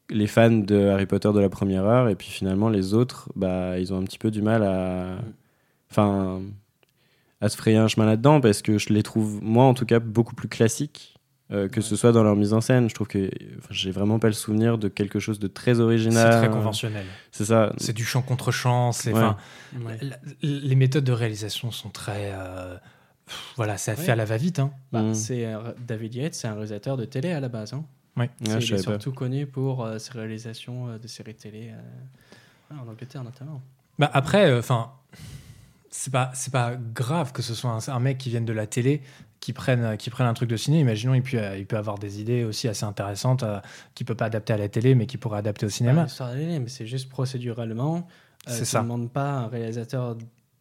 les 0.09 0.27
fans 0.27 0.51
de 0.51 0.87
Harry 0.87 1.05
Potter 1.07 1.31
de 1.33 1.39
la 1.39 1.49
première 1.49 1.85
heure, 1.85 2.09
et 2.09 2.15
puis 2.15 2.29
finalement, 2.29 2.69
les 2.69 2.93
autres, 2.93 3.29
bah, 3.35 3.79
ils 3.79 3.93
ont 3.93 3.97
un 3.99 4.03
petit 4.03 4.19
peu 4.19 4.31
du 4.31 4.41
mal 4.41 4.63
à. 4.63 5.17
Enfin. 5.91 6.41
à 7.41 7.49
se 7.49 7.57
frayer 7.57 7.77
un 7.77 7.87
chemin 7.87 8.05
là-dedans 8.05 8.41
parce 8.41 8.61
que 8.61 8.77
je 8.77 8.93
les 8.93 9.03
trouve, 9.03 9.41
moi 9.43 9.65
en 9.65 9.73
tout 9.73 9.85
cas, 9.85 9.99
beaucoup 9.99 10.35
plus 10.35 10.47
classiques 10.49 11.15
euh, 11.51 11.67
que 11.67 11.75
Ouais. 11.77 11.81
ce 11.81 11.95
soit 11.95 12.11
dans 12.11 12.23
leur 12.23 12.35
mise 12.35 12.53
en 12.53 12.61
scène. 12.61 12.89
Je 12.89 12.95
trouve 12.95 13.07
que 13.07 13.29
enfin, 13.59 13.67
j'ai 13.71 13.91
vraiment 13.91 14.17
pas 14.19 14.27
le 14.27 14.33
souvenir 14.33 14.77
de 14.77 14.87
quelque 14.87 15.19
chose 15.19 15.39
de 15.39 15.47
très 15.47 15.75
C'est 15.75 15.81
original. 15.81 16.37
très 16.41 16.49
conventionnel. 16.49 17.05
C'est 17.31 17.45
ça. 17.45 17.71
C'est 17.77 17.93
du 17.93 18.03
chant 18.03 18.21
contre 18.21 18.51
chant. 18.51 18.91
C'est 18.91 19.13
Ouais. 19.13 19.21
Ouais. 19.83 19.99
les 20.41 20.75
méthodes 20.75 21.03
de 21.03 21.11
réalisation 21.11 21.69
sont 21.71 21.89
très 21.89 22.31
euh, 22.33 22.75
pff, 23.27 23.53
voilà, 23.57 23.77
ça 23.77 23.91
Ouais. 23.93 23.97
fait 23.97 24.11
à 24.11 24.15
la 24.15 24.25
va-vite. 24.25 24.59
Hein. 24.59 24.71
Bah, 24.91 25.01
Mm. 25.03 25.13
c'est 25.13 25.45
un- 25.45 25.73
David 25.87 26.15
Yates, 26.15 26.33
c'est 26.33 26.47
un 26.47 26.53
réalisateur 26.53 26.97
de 26.97 27.05
télé 27.05 27.31
à 27.31 27.39
la 27.39 27.49
base. 27.49 27.73
Hein. 27.73 27.85
Ouais. 28.17 28.29
Ah, 28.41 28.59
C'est- 28.59 28.65
il 28.67 28.73
est 28.73 28.75
pas. 28.77 28.81
surtout 28.83 29.11
connu 29.11 29.45
pour 29.45 29.83
euh, 29.85 29.99
ses 29.99 30.13
réalisations 30.13 30.87
euh, 30.89 30.97
de 30.97 31.07
séries 31.07 31.35
télé 31.35 31.69
euh, 31.71 31.79
ah, 32.71 32.75
en 32.85 32.89
Angleterre 32.89 33.23
notamment. 33.23 33.61
Bah 33.99 34.09
après, 34.13 34.57
enfin, 34.57 34.91
c'est 35.89 36.11
pas 36.11 36.31
c'est 36.33 36.51
pas 36.51 36.75
grave 36.75 37.31
que 37.33 37.41
ce 37.41 37.53
soit 37.53 37.71
un, 37.71 37.93
un 37.93 37.99
mec 37.99 38.17
qui 38.17 38.29
vienne 38.29 38.45
de 38.45 38.53
la 38.53 38.67
télé 38.67 39.01
qui 39.45 39.53
prenne 39.53 39.95
qui 39.97 40.09
prenne 40.09 40.25
un 40.25 40.33
truc 40.33 40.49
de 40.49 40.57
ciné. 40.57 40.79
Imaginons, 40.79 41.13
il 41.13 41.21
peut 41.21 41.37
il 41.55 41.67
peut 41.67 41.77
avoir 41.77 41.99
des 41.99 42.19
idées 42.19 42.43
aussi 42.43 42.67
assez 42.67 42.83
intéressantes 42.83 43.43
euh, 43.43 43.59
qu'il 43.93 44.03
peut 44.07 44.15
pas 44.15 44.25
adapter 44.25 44.53
à 44.53 44.57
la 44.57 44.69
télé, 44.69 44.95
mais 44.95 45.05
qui 45.05 45.17
pourrait 45.17 45.37
adapter 45.37 45.67
au 45.67 45.69
Pas 45.69 45.73
cinéma. 45.75 46.07
mais 46.59 46.67
c'est 46.67 46.87
juste 46.87 47.09
procéduralement. 47.09 48.07
Euh, 48.47 48.51
C'est 48.51 48.65
ça. 48.65 48.79
ne 48.79 48.85
demandes 48.85 49.11
pas 49.11 49.29
à 49.29 49.33
un 49.43 49.47
réalisateur 49.47 50.15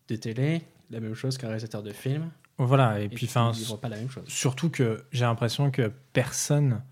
de 0.08 0.16
télé 0.16 0.60
la 0.90 1.00
même 1.00 1.14
chose 1.14 1.38
qu'un 1.38 1.46
réalisateur 1.46 1.82
de 1.82 1.92
film. 1.92 2.28
Voilà. 2.58 3.00
Et, 3.00 3.04
Et, 3.04 3.08
puis, 3.08 3.24
enfin, 3.24 3.52
ils 3.54 3.72
ne 3.72 3.76
pas 3.78 3.88
la 3.88 3.96
même 3.96 4.10
chose. 4.10 4.24
surtout 4.28 4.68
que 4.68 5.02
j'ai 5.12 5.24
l'impression 5.24 5.70
que 5.70 5.90
personne 6.12 6.82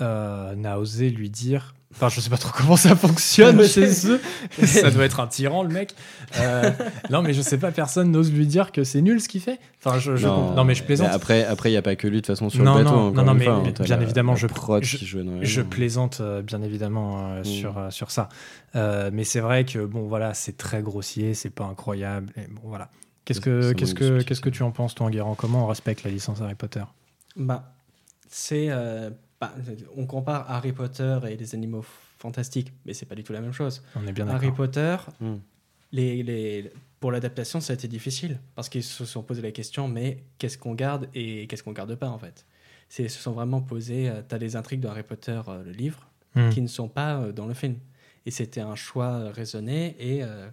euh, 0.00 0.54
n'a 0.54 0.78
osé 0.78 1.10
lui 1.10 1.28
dire. 1.28 1.74
Enfin, 1.94 2.08
je 2.10 2.20
sais 2.20 2.28
pas 2.28 2.36
trop 2.36 2.50
comment 2.54 2.76
ça 2.76 2.94
fonctionne 2.96 3.64
chez 3.66 4.06
eux. 4.08 4.20
ça 4.64 4.90
doit 4.90 5.04
être 5.04 5.20
un 5.20 5.26
tyran, 5.28 5.62
le 5.62 5.70
mec. 5.70 5.94
Euh, 6.38 6.70
non, 7.10 7.22
mais 7.22 7.32
je 7.32 7.40
sais 7.40 7.56
pas, 7.58 7.70
personne 7.70 8.10
n'ose 8.10 8.30
lui 8.32 8.46
dire 8.46 8.70
que 8.72 8.84
c'est 8.84 9.00
nul 9.00 9.20
ce 9.20 9.28
qu'il 9.28 9.40
fait. 9.40 9.58
Enfin, 9.82 9.98
je, 9.98 10.12
non, 10.26 10.64
mais 10.64 10.74
je 10.74 10.82
plaisante. 10.82 11.08
après, 11.10 11.44
après, 11.44 11.70
il 11.70 11.72
n'y 11.72 11.78
a 11.78 11.82
pas 11.82 11.94
que 11.96 12.06
lui 12.08 12.16
de 12.16 12.20
toute 12.20 12.26
façon 12.26 12.50
sur 12.50 12.62
Non, 12.64 12.76
le 12.78 12.84
bateau. 12.84 13.10
non, 13.12 13.22
non, 13.24 13.34
mais 13.34 13.44
fois, 13.44 13.54
hein. 13.54 13.72
bien 13.82 13.96
la- 13.96 14.02
évidemment, 14.02 14.32
la 14.32 14.38
je- 14.38 14.46
prod 14.48 14.82
je- 14.84 14.96
qui 14.98 15.06
joue. 15.06 15.20
Je 15.40 15.62
plaisante 15.62 16.18
euh, 16.20 16.42
bien 16.42 16.60
évidemment 16.60 17.30
euh, 17.30 17.40
Mm. 17.40 17.44
sur, 17.44 17.78
euh, 17.78 17.90
sur 17.90 18.10
ça. 18.10 18.28
Euh, 18.74 19.10
mais 19.12 19.24
c'est 19.24 19.40
vrai 19.40 19.64
que 19.64 19.78
bon 19.78 20.06
voilà, 20.08 20.34
c'est 20.34 20.56
très 20.58 20.82
grossier, 20.82 21.32
c'est 21.34 21.50
pas 21.50 21.64
incroyable. 21.64 22.30
Et 22.36 22.46
bon 22.50 22.62
voilà. 22.64 22.90
Qu'est-ce 23.24 23.40
que 23.40 23.72
qu'est-ce 23.72 23.94
que 23.94 24.22
qu'est-ce 24.22 24.40
que 24.42 24.50
tu 24.50 24.62
en 24.64 24.70
penses 24.70 24.94
toi, 24.94 25.06
Enguerrand? 25.06 25.34
Comment 25.34 25.64
on 25.64 25.66
respecte 25.66 26.02
la 26.04 26.10
licence 26.10 26.42
Harry 26.42 26.54
Potter 26.56 26.82
Bah, 27.36 27.72
c'est. 28.28 28.68
Euh, 29.42 29.46
bah, 29.48 29.54
on 29.96 30.06
compare 30.06 30.50
Harry 30.50 30.72
Potter 30.72 31.18
et 31.28 31.36
les 31.36 31.54
animaux 31.54 31.84
fantastiques, 32.18 32.72
mais 32.84 32.94
c'est 32.94 33.06
pas 33.06 33.14
du 33.14 33.22
tout 33.24 33.32
la 33.32 33.40
même 33.40 33.52
chose. 33.52 33.82
On 33.94 34.06
est 34.06 34.12
bien 34.12 34.26
Harry. 34.28 34.50
Potter, 34.52 34.96
Mm. 35.20 35.34
les, 35.92 36.22
les, 36.22 36.72
pour 37.00 37.12
l'adaptation, 37.12 37.60
ça 37.60 37.72
a 37.72 37.74
été 37.74 37.88
difficile 37.88 38.40
parce 38.54 38.68
qu'ils 38.68 38.82
se 38.84 39.04
sont 39.04 39.22
posé 39.22 39.42
la 39.42 39.50
question 39.52 39.86
mais 39.88 40.24
qu'est-ce 40.38 40.56
qu'on 40.58 40.74
garde 40.74 41.08
et 41.14 41.46
qu'est-ce 41.46 41.62
qu'on 41.62 41.72
garde 41.72 41.94
pas 41.94 42.08
en 42.08 42.18
fait? 42.18 42.46
C'est 42.88 43.02
Ils 43.04 43.10
se 43.10 43.20
sont 43.20 43.32
vraiment 43.32 43.60
posés. 43.60 44.10
tu 44.28 44.34
as 44.34 44.38
les 44.38 44.56
intrigues 44.56 44.80
de 44.80 44.88
Harry 44.88 45.02
Potter, 45.02 45.40
euh, 45.48 45.62
le 45.64 45.72
livre, 45.72 46.08
Hmm. 46.34 46.50
qui 46.50 46.60
ne 46.60 46.66
sont 46.66 46.88
pas 46.88 47.16
euh, 47.16 47.32
dans 47.32 47.46
le 47.46 47.54
film. 47.54 47.76
Et 48.26 48.30
c'était 48.30 48.60
un 48.60 48.74
choix 48.74 49.12
euh, 49.12 49.30
raisonné 49.30 49.96
et 49.98 50.22
euh, 50.22 50.48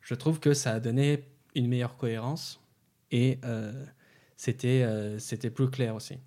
je 0.00 0.14
trouve 0.14 0.40
que 0.40 0.54
ça 0.54 0.72
a 0.72 0.80
donné 0.80 1.22
une 1.54 1.68
meilleure 1.68 1.96
cohérence 1.96 2.60
et 3.12 3.38
euh, 3.44 3.84
c'était 4.36 4.82
euh, 4.82 5.18
c'était 5.20 5.50
plus 5.50 5.70
clair 5.70 5.94
aussi. 5.94 6.18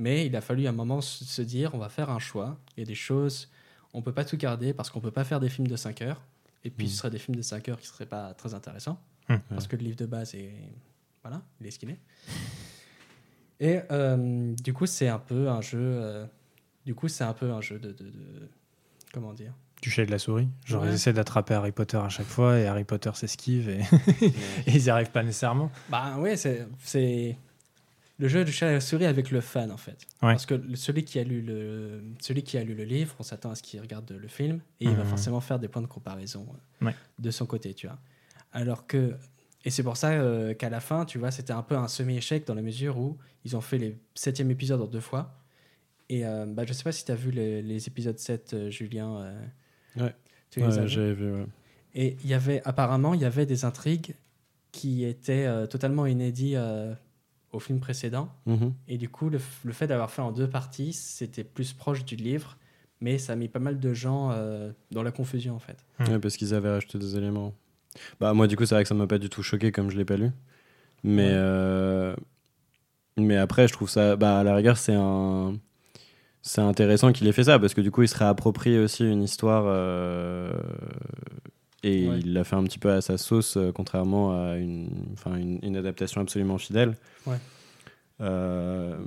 Mais 0.00 0.24
il 0.26 0.34
a 0.34 0.40
fallu 0.40 0.66
un 0.66 0.72
moment 0.72 1.00
se 1.02 1.42
dire 1.42 1.74
on 1.74 1.78
va 1.78 1.88
faire 1.90 2.08
un 2.10 2.18
choix. 2.18 2.58
Il 2.76 2.80
y 2.80 2.82
a 2.82 2.86
des 2.86 2.94
choses, 2.94 3.50
on 3.92 4.00
peut 4.02 4.14
pas 4.14 4.24
tout 4.24 4.36
garder 4.38 4.72
parce 4.72 4.88
qu'on 4.88 5.00
peut 5.00 5.10
pas 5.10 5.24
faire 5.24 5.40
des 5.40 5.48
films 5.50 5.68
de 5.68 5.76
5 5.76 6.00
heures. 6.02 6.22
Et 6.64 6.70
puis 6.70 6.86
Mm. 6.86 6.88
ce 6.88 6.96
serait 6.96 7.10
des 7.10 7.18
films 7.18 7.36
de 7.36 7.42
5 7.42 7.68
heures 7.68 7.78
qui 7.78 7.86
seraient 7.86 8.06
pas 8.06 8.32
très 8.34 8.54
intéressants 8.54 8.98
Mm. 9.28 9.36
parce 9.50 9.66
que 9.66 9.76
le 9.76 9.82
livre 9.82 9.96
de 9.96 10.06
base 10.06 10.34
est 10.34 10.54
voilà, 11.22 11.42
il 11.60 11.66
est 11.66 11.70
ce 11.70 11.78
qu'il 11.78 11.90
est. 11.90 11.98
Et 13.60 13.80
euh, 13.90 14.54
du 14.62 14.72
coup, 14.72 14.86
c'est 14.86 15.08
un 15.08 15.18
peu 15.18 15.48
un 15.50 15.60
jeu. 15.60 15.78
euh, 15.80 16.24
du 16.86 16.94
coup, 16.94 17.08
c'est 17.08 17.24
un 17.24 17.34
peu 17.34 17.50
un 17.52 17.60
jeu 17.60 17.78
de, 17.78 17.92
de- 17.92 18.04
de- 18.10 18.48
comment 19.12 19.34
dire? 19.34 19.52
Tu 19.82 19.90
de 20.06 20.10
la 20.10 20.18
souris. 20.18 20.48
Genre 20.64 20.82
Ouais. 20.82 20.88
ils 20.90 20.94
essaient 20.94 21.12
d'attraper 21.12 21.54
Harry 21.54 21.72
Potter 21.72 21.96
à 21.98 22.08
chaque 22.08 22.26
fois 22.26 22.58
et 22.58 22.66
Harry 22.66 22.84
Potter 22.84 23.10
s'esquive 23.14 23.68
et, 23.68 23.80
et 24.66 24.72
ils 24.76 24.82
n'y 24.82 24.88
arrivent 24.90 25.10
pas 25.10 25.22
nécessairement. 25.22 25.70
Bah 25.90 26.16
ouais, 26.18 26.36
c'est 26.36 26.66
le 28.20 28.28
jeu 28.28 28.44
du 28.44 28.52
chat 28.52 28.70
et 28.70 28.74
la 28.74 28.80
souris 28.80 29.06
avec 29.06 29.30
le 29.32 29.40
fan 29.40 29.70
en 29.72 29.76
fait. 29.76 30.06
Ouais. 30.22 30.32
Parce 30.32 30.46
que 30.46 30.54
celui 30.76 31.04
qui 31.04 31.18
a 31.18 31.24
lu 31.24 31.40
le 31.42 32.02
celui 32.20 32.42
qui 32.44 32.56
a 32.58 32.62
lu 32.62 32.74
le 32.74 32.84
livre, 32.84 33.16
on 33.18 33.22
s'attend 33.24 33.50
à 33.50 33.54
ce 33.56 33.62
qu'il 33.62 33.80
regarde 33.80 34.10
le 34.12 34.28
film 34.28 34.60
et 34.80 34.84
il 34.84 34.94
va 34.94 35.02
Mhm. 35.04 35.08
forcément 35.10 35.40
faire 35.40 35.58
des 35.58 35.68
points 35.68 35.82
de 35.82 35.86
comparaison 35.88 36.46
euh, 36.82 36.86
Ouais. 36.86 36.94
de 37.18 37.30
son 37.30 37.46
côté, 37.46 37.74
tu 37.74 37.86
vois. 37.88 37.98
Alors 38.52 38.86
que 38.86 39.16
et 39.64 39.70
c'est 39.70 39.82
pour 39.82 39.96
ça 39.96 40.10
euh, 40.12 40.54
qu'à 40.54 40.70
la 40.70 40.80
fin, 40.80 41.04
tu 41.04 41.18
vois, 41.18 41.30
c'était 41.30 41.52
un 41.52 41.62
peu 41.62 41.76
un 41.76 41.88
semi-échec 41.88 42.46
dans 42.46 42.54
la 42.54 42.62
mesure 42.62 42.98
où 42.98 43.18
ils 43.44 43.56
ont 43.56 43.60
fait 43.60 43.78
les 43.78 43.98
septième 44.14 44.50
épisodes 44.50 44.80
en 44.80 44.86
deux 44.86 45.00
fois. 45.00 45.34
Et 46.08 46.24
euh, 46.26 46.46
bah, 46.46 46.64
je 46.66 46.72
sais 46.72 46.82
pas 46.82 46.92
si 46.92 47.04
tu 47.04 47.12
as 47.12 47.14
vu 47.14 47.30
les, 47.30 47.62
les 47.62 47.86
épisodes 47.86 48.18
7, 48.18 48.54
euh, 48.54 48.70
Julien. 48.70 49.16
euh, 49.18 49.44
Ouais. 49.96 50.14
Ouais, 50.56 50.88
j'avais 50.88 51.12
vu. 51.14 51.32
ouais. 51.32 51.46
et 51.94 52.16
il 52.24 52.28
y 52.28 52.34
avait 52.34 52.60
apparemment 52.64 53.14
il 53.14 53.20
y 53.20 53.24
avait 53.24 53.46
des 53.46 53.64
intrigues 53.64 54.14
qui 54.72 55.04
étaient 55.04 55.46
euh, 55.46 55.66
totalement 55.66 56.06
inédites 56.06 56.54
euh, 56.56 56.94
au 57.52 57.58
film 57.60 57.80
précédent. 57.80 58.28
Mhm. 58.46 58.72
Et 58.88 58.98
du 58.98 59.08
coup, 59.08 59.28
le, 59.28 59.38
le 59.64 59.72
fait 59.72 59.86
d'avoir 59.86 60.10
fait 60.10 60.22
en 60.22 60.32
deux 60.32 60.48
parties, 60.48 60.92
c'était 60.92 61.44
plus 61.44 61.72
proche 61.72 62.04
du 62.04 62.16
livre, 62.16 62.56
mais 63.00 63.18
ça 63.18 63.32
a 63.32 63.36
mis 63.36 63.48
pas 63.48 63.58
mal 63.58 63.80
de 63.80 63.92
gens 63.94 64.30
euh, 64.32 64.70
dans 64.90 65.02
la 65.02 65.10
confusion 65.12 65.54
en 65.56 65.58
fait. 65.58 65.84
Ouais, 66.00 66.18
parce 66.18 66.36
qu'ils 66.36 66.54
avaient 66.54 66.70
rajouté 66.70 66.98
des 66.98 67.16
éléments. 67.16 67.54
Bah, 68.20 68.32
moi, 68.34 68.46
du 68.46 68.56
coup, 68.56 68.64
c'est 68.66 68.74
vrai 68.76 68.84
que 68.84 68.88
ça 68.88 68.94
m'a 68.94 69.06
pas 69.08 69.18
du 69.18 69.28
tout 69.28 69.42
choqué 69.42 69.72
comme 69.72 69.90
je 69.90 69.96
l'ai 69.96 70.04
pas 70.04 70.16
lu. 70.16 70.30
Mais, 71.02 71.24
Ouais. 71.24 71.30
euh, 71.32 72.14
mais 73.16 73.36
après, 73.36 73.66
je 73.68 73.72
trouve 73.72 73.90
ça. 73.90 74.16
Bah, 74.16 74.38
à 74.38 74.44
la 74.44 74.54
rigueur, 74.54 74.76
c'est 74.78 74.94
un. 74.94 75.56
C'est 76.42 76.60
intéressant 76.62 77.12
qu'il 77.12 77.26
ait 77.26 77.32
fait 77.32 77.44
ça 77.44 77.58
parce 77.58 77.74
que 77.74 77.80
du 77.82 77.90
coup, 77.90 78.02
il 78.02 78.08
se 78.08 78.16
réapproprie 78.16 78.78
aussi 78.78 79.04
une 79.04 79.22
histoire 79.22 79.64
euh, 79.66 80.52
et 81.82 82.08
Ouais. 82.08 82.18
il 82.20 82.32
l'a 82.34 82.44
fait 82.44 82.56
un 82.56 82.64
petit 82.64 82.78
peu 82.78 82.90
à 82.92 83.00
sa 83.00 83.16
sauce, 83.18 83.56
euh, 83.56 83.72
contrairement 83.72 84.32
à 84.32 84.56
une, 84.56 84.88
une, 85.26 85.58
une 85.62 85.76
adaptation 85.76 86.20
absolument 86.20 86.58
fidèle. 86.58 86.96
Ouais. 87.26 87.36
Euh, 88.20 88.98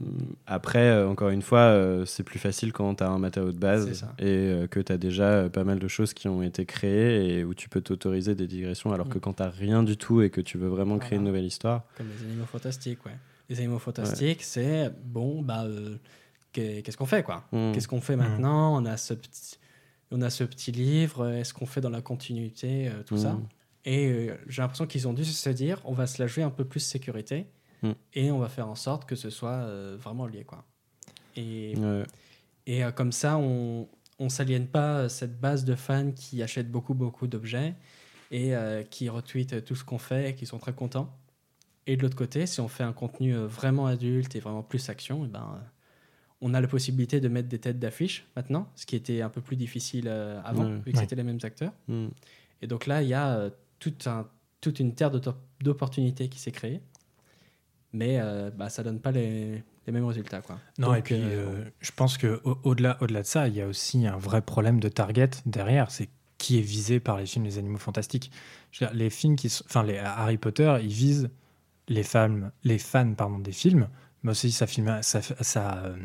après, 0.47 0.87
euh, 0.89 1.07
encore 1.07 1.29
une 1.29 1.43
fois, 1.43 1.59
euh, 1.59 2.03
c'est 2.05 2.23
plus 2.23 2.39
facile 2.39 2.73
quand 2.73 2.95
tu 2.95 3.03
as 3.03 3.09
un 3.09 3.19
matériau 3.19 3.51
de 3.51 3.57
base 3.59 4.05
et 4.17 4.65
que 4.71 4.79
tu 4.79 4.91
as 4.91 4.97
déjà 4.97 5.49
pas 5.49 5.63
mal 5.63 5.77
de 5.77 5.87
choses 5.87 6.15
qui 6.15 6.27
ont 6.27 6.41
été 6.41 6.65
créées 6.65 7.37
et 7.37 7.43
où 7.43 7.53
tu 7.53 7.69
peux 7.69 7.81
t'autoriser 7.81 8.33
des 8.33 8.47
digressions, 8.47 8.91
alors 8.91 9.09
que 9.09 9.19
Mm. 9.19 9.21
quand 9.21 9.33
tu 9.33 9.43
rien 9.43 9.83
du 9.83 9.97
tout 9.97 10.23
et 10.23 10.31
que 10.31 10.41
tu 10.41 10.57
veux 10.57 10.67
vraiment 10.67 10.97
créer 10.97 11.19
une 11.19 11.25
nouvelle 11.25 11.45
histoire. 11.45 11.83
Comme 11.95 12.07
les 12.17 12.25
animaux 12.25 12.45
fantastiques, 12.45 13.05
ouais. 13.05 13.15
Les 13.49 13.59
animaux 13.59 13.77
fantastiques, 13.77 14.41
c'est 14.41 14.91
bon, 15.05 15.43
bah, 15.43 15.65
qu'est- 16.51 16.81
qu'est-ce 16.81 16.97
qu'on 16.97 17.05
fait 17.05 17.21
quoi? 17.21 17.43
Mm. 17.51 17.71
Qu'est-ce 17.73 17.87
qu'on 17.87 18.01
fait 18.01 18.15
maintenant? 18.15 18.75
On 18.81 18.85
a 18.87 18.97
ce 18.97 19.13
petit, 19.13 19.59
on 20.13 20.21
a 20.21 20.29
ce 20.29 20.43
petit 20.45 20.71
livre. 20.71 21.27
Est-ce 21.29 21.53
qu'on 21.53 21.65
fait 21.65 21.81
dans 21.81 21.89
la 21.89 22.01
continuité 22.01 22.87
euh, 22.87 23.03
tout 23.03 23.17
ça 23.17 23.33
Mm. 23.33 23.47
Et 23.85 24.07
euh, 24.07 24.37
j'ai 24.47 24.61
l'impression 24.61 24.87
qu'ils 24.87 25.09
ont 25.09 25.13
dû 25.13 25.25
se 25.25 25.49
dire, 25.49 25.81
on 25.83 25.91
va 25.93 26.07
se 26.07 26.21
la 26.21 26.27
jouer 26.27 26.43
un 26.43 26.49
peu 26.49 26.63
plus 26.63 26.79
sécurité 26.79 27.47
Mm. 27.81 27.91
et 28.13 28.31
on 28.31 28.39
va 28.39 28.47
faire 28.47 28.69
en 28.69 28.75
sorte 28.75 29.03
que 29.05 29.15
ce 29.15 29.29
soit 29.29 29.49
euh, 29.67 29.97
vraiment 29.99 30.25
lié, 30.25 30.45
quoi. 30.45 30.63
Et, 31.35 31.73
Ouais. 31.77 32.03
et 32.65 32.83
euh, 32.85 32.91
comme 32.91 33.11
ça, 33.11 33.37
on 33.37 33.87
on 34.19 34.29
s'aliène 34.29 34.67
pas 34.67 34.99
euh, 34.99 35.09
cette 35.09 35.37
base 35.41 35.65
de 35.65 35.75
fans 35.75 36.11
qui 36.11 36.41
achètent 36.43 36.71
beaucoup, 36.71 36.93
beaucoup 36.93 37.27
d'objets 37.27 37.73
et 38.31 38.55
euh, 38.55 38.83
qui 38.83 39.09
retweetent 39.09 39.65
tout 39.65 39.75
ce 39.75 39.83
qu'on 39.83 39.97
fait 39.97 40.29
et 40.29 40.35
qui 40.35 40.45
sont 40.45 40.59
très 40.59 40.71
contents. 40.71 41.09
Et 41.87 41.97
de 41.97 42.03
l'autre 42.03 42.15
côté, 42.15 42.45
si 42.45 42.61
on 42.61 42.67
fait 42.69 42.83
un 42.83 42.93
contenu 42.93 43.35
euh, 43.35 43.47
vraiment 43.47 43.87
adulte 43.87 44.35
et 44.35 44.39
vraiment 44.39 44.61
plus 44.63 44.87
action, 44.89 45.25
eh 45.25 45.27
ben, 45.27 45.39
euh, 45.57 45.59
on 46.45 46.53
a 46.53 46.61
la 46.61 46.67
possibilité 46.67 47.19
de 47.19 47.27
mettre 47.29 47.47
des 47.49 47.57
têtes 47.59 47.79
d'affiche 47.79 48.27
maintenant, 48.35 48.69
ce 48.75 48.85
qui 48.85 48.95
était 48.95 49.21
un 49.21 49.29
peu 49.29 49.41
plus 49.41 49.55
difficile 49.55 50.05
euh, 50.07 50.39
avant, 50.43 50.65
vu 50.65 50.81
que 50.91 50.97
Ouais. 50.97 51.01
c'était 51.01 51.15
les 51.15 51.23
mêmes 51.23 51.39
acteurs. 51.41 51.71
Mm. 51.87 52.07
Et 52.61 52.67
donc 52.67 52.85
là, 52.85 53.01
il 53.01 53.07
y 53.07 53.13
a 53.13 53.35
euh, 53.37 53.49
tout 53.79 53.93
un, 54.05 54.27
toute 54.61 54.79
une 54.79 54.93
terre 54.93 55.09
d'opportunités 55.61 56.27
qui 56.29 56.39
s'est 56.39 56.51
créée. 56.51 56.81
Mais 57.93 58.17
euh, 58.19 58.49
bah, 58.49 58.69
ça 58.69 58.83
donne 58.83 58.99
pas 58.99 59.11
les, 59.11 59.63
les 59.85 59.93
mêmes 59.93 60.05
résultats. 60.05 60.41
Quoi. 60.41 60.59
Non, 60.79 60.87
Donc, 60.89 60.97
et 60.97 61.01
puis 61.01 61.15
euh, 61.19 61.63
je 61.79 61.91
pense 61.91 62.17
que 62.17 62.41
au- 62.43 62.57
au-delà 62.63 62.97
de 63.01 63.23
ça, 63.23 63.47
il 63.47 63.55
y 63.55 63.61
a 63.61 63.67
aussi 63.67 64.07
un 64.07 64.17
vrai 64.17 64.41
problème 64.41 64.79
de 64.79 64.89
target 64.89 65.29
derrière. 65.45 65.91
C'est 65.91 66.09
qui 66.39 66.57
est 66.57 66.61
visé 66.61 66.99
par 66.99 67.17
les 67.17 67.25
films 67.25 67.45
Les 67.45 67.57
Animaux 67.57 67.77
Fantastiques. 67.77 68.31
Je 68.71 68.83
veux 68.83 68.89
dire, 68.89 68.97
les 68.97 69.09
films 69.09 69.35
qui, 69.35 69.49
sont- 69.49 69.63
enfin 69.67 69.83
les 69.83 69.97
Harry 69.99 70.37
Potter, 70.37 70.75
ils 70.81 70.89
visent 70.91 71.29
les 71.87 72.03
fans, 72.03 72.49
les 72.63 72.79
fans 72.79 73.13
pardon 73.13 73.39
des 73.39 73.51
films, 73.51 73.87
mais 74.23 74.31
aussi 74.31 74.51
ça 74.51 74.67
filme, 74.67 74.99
ça, 75.01 75.21
ça, 75.21 75.83
euh, 75.85 75.95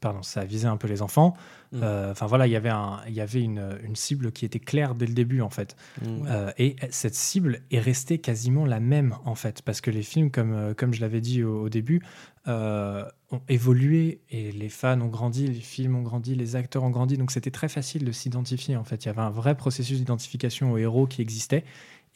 pardon, 0.00 0.22
ça 0.22 0.44
visait 0.44 0.68
un 0.68 0.76
peu 0.76 0.88
les 0.88 1.02
enfants. 1.02 1.34
Mm. 1.72 1.80
Euh, 1.82 2.10
Enfin 2.10 2.26
voilà, 2.26 2.46
il 2.46 2.50
y 2.50 2.56
avait 2.56 2.68
un, 2.68 3.00
il 3.06 3.14
y 3.14 3.20
avait 3.20 3.42
une, 3.42 3.78
une 3.82 3.96
cible 3.96 4.32
qui 4.32 4.44
était 4.44 4.58
claire 4.58 4.94
dès 4.94 5.06
le 5.06 5.14
début 5.14 5.40
en 5.40 5.50
fait. 5.50 5.76
Mm. 6.02 6.06
Euh, 6.26 6.52
et 6.58 6.76
cette 6.90 7.14
cible 7.14 7.60
est 7.70 7.80
restée 7.80 8.18
quasiment 8.18 8.66
la 8.66 8.80
même 8.80 9.16
en 9.24 9.34
fait, 9.34 9.62
parce 9.62 9.80
que 9.80 9.90
les 9.90 10.02
films, 10.02 10.30
comme, 10.30 10.52
euh, 10.52 10.74
comme 10.74 10.92
je 10.92 11.00
l'avais 11.00 11.20
dit 11.20 11.42
au, 11.42 11.62
au 11.62 11.68
début, 11.68 12.02
ont 12.46 13.42
évolué 13.50 14.22
et 14.30 14.52
les 14.52 14.70
fans 14.70 14.98
ont 15.02 15.08
grandi, 15.08 15.46
les 15.46 15.60
films 15.60 15.96
ont 15.96 16.02
grandi, 16.02 16.34
les 16.34 16.56
acteurs 16.56 16.82
ont 16.82 16.88
grandi, 16.88 17.18
donc 17.18 17.30
c'était 17.30 17.50
très 17.50 17.68
facile 17.68 18.06
de 18.06 18.12
s'identifier 18.12 18.74
en 18.74 18.84
fait. 18.84 19.04
Il 19.04 19.08
y 19.08 19.10
avait 19.10 19.20
un 19.20 19.28
vrai 19.28 19.54
processus 19.54 19.98
d'identification 19.98 20.72
aux 20.72 20.78
héros 20.78 21.06
qui 21.06 21.20
existait 21.20 21.64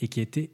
et 0.00 0.08
qui 0.08 0.22
était 0.22 0.50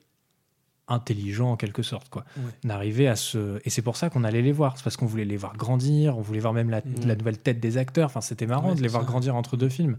intelligent 0.88 1.52
en 1.52 1.56
quelque 1.56 1.82
sorte 1.82 2.08
quoi 2.08 2.24
Ouais. 2.36 2.50
d'arriver 2.64 3.08
à 3.08 3.16
ce 3.16 3.60
et 3.64 3.70
c'est 3.70 3.82
pour 3.82 3.96
ça 3.96 4.10
qu'on 4.10 4.24
allait 4.24 4.42
les 4.42 4.52
voir 4.52 4.76
c'est 4.76 4.84
parce 4.84 4.96
qu'on 4.96 5.06
voulait 5.06 5.24
les 5.24 5.36
voir 5.36 5.56
grandir 5.56 6.16
on 6.18 6.20
voulait 6.22 6.40
voir 6.40 6.52
même 6.54 6.70
la, 6.70 6.80
la 7.04 7.14
nouvelle 7.16 7.38
tête 7.38 7.60
des 7.60 7.76
acteurs 7.76 8.06
enfin 8.06 8.20
c'était 8.20 8.46
marrant 8.46 8.70
Ouais, 8.70 8.76
de 8.76 8.82
les 8.82 8.88
voir 8.88 9.02
ça. 9.02 9.08
grandir 9.08 9.34
entre 9.36 9.56
deux 9.56 9.68
films 9.68 9.96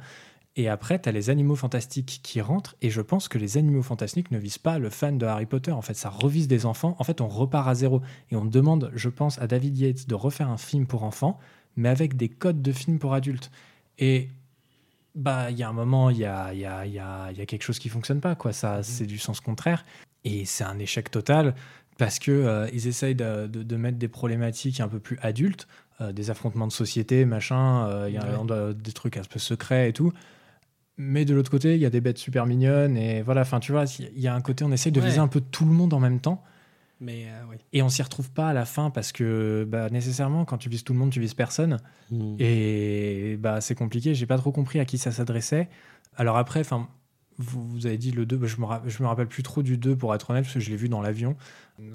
Et 0.56 0.68
après, 0.68 1.00
tu 1.00 1.08
as 1.08 1.12
les 1.14 1.30
animaux 1.30 1.56
fantastiques 1.56 2.20
qui 2.24 2.42
rentrent. 2.42 2.76
Et 2.82 2.90
je 2.90 3.02
pense 3.02 3.30
que 3.30 3.38
les 3.38 3.56
animaux 3.58 3.84
fantastiques 3.84 4.32
ne 4.32 4.40
visent 4.40 4.58
pas 4.58 4.78
le 4.80 4.90
fan 4.90 5.18
de 5.18 5.26
Harry 5.26 5.46
Potter. 5.46 5.72
En 5.72 5.82
fait, 5.84 5.94
ça 5.94 6.10
revise 6.10 6.48
des 6.50 6.66
enfants. 6.66 6.96
En 7.00 7.04
fait, 7.06 7.22
on 7.22 7.30
repart 7.30 7.68
à 7.70 7.76
zéro. 7.76 8.02
Et 8.32 8.36
on 8.36 8.44
demande, 8.44 8.92
je 8.96 9.10
pense, 9.10 9.40
à 9.40 9.48
David 9.48 9.78
Yates 9.78 10.08
de 10.10 10.16
refaire 10.16 10.50
un 10.50 10.58
film 10.58 10.86
pour 10.86 11.04
enfants, 11.04 11.38
mais 11.78 11.88
avec 11.88 12.18
des 12.18 12.28
codes 12.30 12.62
de 12.62 12.74
film 12.74 12.98
pour 13.00 13.14
adultes. 13.14 13.52
Et 14.00 14.28
bah, 15.16 15.50
il 15.52 15.58
y 15.58 15.64
a 15.64 15.70
un 15.70 15.74
moment, 15.74 16.10
il 16.10 16.18
y 16.18 16.26
a, 16.26 16.54
y, 16.54 16.66
a, 16.66 16.86
y, 16.86 17.00
a, 17.00 17.32
y 17.32 17.42
a 17.42 17.46
quelque 17.46 17.64
chose 17.64 17.80
qui 17.80 17.88
fonctionne 17.88 18.20
pas. 18.20 18.36
quoi. 18.36 18.52
Ça, 18.52 18.84
C'est 18.84 19.06
du 19.06 19.18
sens 19.20 19.40
contraire. 19.40 19.86
Et 20.26 20.46
c'est 20.46 20.64
un 20.64 20.80
échec 20.80 21.10
total 21.12 21.56
parce 21.98 22.20
que 22.20 22.32
euh, 22.32 22.68
ils 22.74 22.88
essayent 22.88 23.16
de, 23.16 23.48
de, 23.48 23.64
de, 23.64 23.76
mettre 23.76 23.98
des 23.98 24.08
problématiques 24.08 24.80
un 24.80 24.88
peu 24.88 25.00
plus 25.00 25.18
adultes, 25.22 25.68
euh, 26.02 26.12
des 26.12 26.30
affrontements 26.30 26.68
de 26.68 26.72
société, 26.72 27.26
machin, 27.26 28.08
il 28.08 28.14
y 28.14 28.18
a 28.18 28.42
ouais. 28.42 28.74
des 28.74 28.92
trucs 28.94 29.18
un 29.18 29.24
peu 29.24 29.40
secrets 29.40 29.90
et 29.90 29.94
tout. 29.94 30.14
Mais 30.98 31.24
de 31.24 31.34
l'autre 31.34 31.50
côté, 31.50 31.76
il 31.76 31.82
y 31.82 31.86
a 31.86 31.90
des 31.90 32.02
bêtes 32.02 32.18
super 32.18 32.46
mignonnes 32.46 32.98
et 32.98 33.22
voilà. 33.22 33.42
Enfin, 33.42 33.62
tu 33.62 33.72
vois, 33.72 33.86
il 34.00 34.20
y 34.20 34.28
a 34.28 34.36
un 34.36 34.42
côté, 34.42 34.66
on 34.66 34.72
essaye 34.72 34.92
de 34.92 35.00
ouais. 35.00 35.08
viser 35.08 35.20
un 35.20 35.30
peu 35.30 35.40
tout 35.40 35.64
le 35.64 35.72
monde 35.72 35.94
en 35.94 36.00
même 36.00 36.20
temps. 36.20 36.44
Mais 37.00 37.28
euh, 37.28 37.44
oui. 37.50 37.56
Et 37.72 37.82
on 37.82 37.88
s'y 37.88 38.02
retrouve 38.02 38.30
pas 38.32 38.50
à 38.50 38.54
la 38.54 38.66
fin 38.66 38.90
parce 38.90 39.14
que 39.14 39.66
bah, 39.68 39.90
nécessairement, 39.90 40.44
quand 40.44 40.58
tu 40.58 40.68
vises 40.68 40.84
tout 40.84 40.92
le 40.92 41.00
monde, 41.00 41.12
tu 41.12 41.22
vises 41.22 41.34
personne. 41.34 41.78
Mmh. 42.12 42.36
Et 42.40 43.38
bah, 43.40 43.62
c'est 43.62 43.76
compliqué. 43.76 44.14
J'ai 44.14 44.26
pas 44.26 44.38
trop 44.38 44.52
compris 44.52 44.82
à 44.82 44.86
qui 44.86 44.98
ça 44.98 45.14
s'adressait. 45.14 45.70
Alors 46.18 46.38
après, 46.38 46.60
enfin, 46.60 46.90
vous, 47.40 47.68
vous, 47.68 47.86
avez 47.88 47.98
dit 47.98 48.12
le 48.12 48.26
2, 48.26 48.38
bah, 48.38 48.48
je, 48.48 48.58
me 48.58 48.68
je 48.90 49.02
me 49.02 49.08
rappelle 49.08 49.28
plus 49.28 49.44
trop 49.44 49.64
du 49.64 49.78
2 49.78 49.96
pour 49.96 50.14
être 50.14 50.30
honnête, 50.30 50.44
parce 50.44 50.54
que 50.54 50.60
je 50.60 50.70
l'ai 50.70 50.76
vu 50.76 50.90
dans 50.90 51.02
l'avion. 51.02 51.36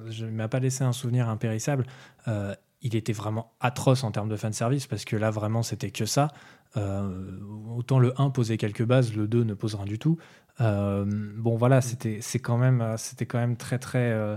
Je 0.09 0.25
ne 0.25 0.31
m'a 0.31 0.49
pas 0.49 0.59
laissé 0.59 0.83
un 0.83 0.93
souvenir 0.93 1.29
impérissable. 1.29 1.87
Euh, 2.27 2.55
il 2.85 2.95
était 2.95 3.15
vraiment 3.15 3.53
atroce 3.61 4.05
en 4.05 4.11
termes 4.11 4.29
de 4.29 4.37
fanservice 4.37 4.87
parce 4.87 5.05
que 5.05 5.17
là, 5.17 5.31
vraiment, 5.31 5.63
c'était 5.63 5.91
que 5.91 6.05
ça. 6.05 6.29
Euh, 6.77 7.41
autant 7.75 7.99
le 7.99 8.13
1 8.21 8.31
posait 8.31 8.59
quelques 8.59 8.85
bases, 8.85 9.15
le 9.15 9.27
2 9.27 9.43
ne 9.43 9.55
pose 9.55 9.75
rien 9.75 9.87
du 9.87 9.99
tout. 9.99 10.19
Euh, 10.61 11.05
bon, 11.37 11.57
voilà, 11.57 11.81
c'était 11.81 12.21
quand 12.39 12.59
même, 12.59 12.97
quand 13.27 13.39
même 13.39 13.57
très, 13.57 13.79
très, 13.79 14.13
euh, 14.13 14.37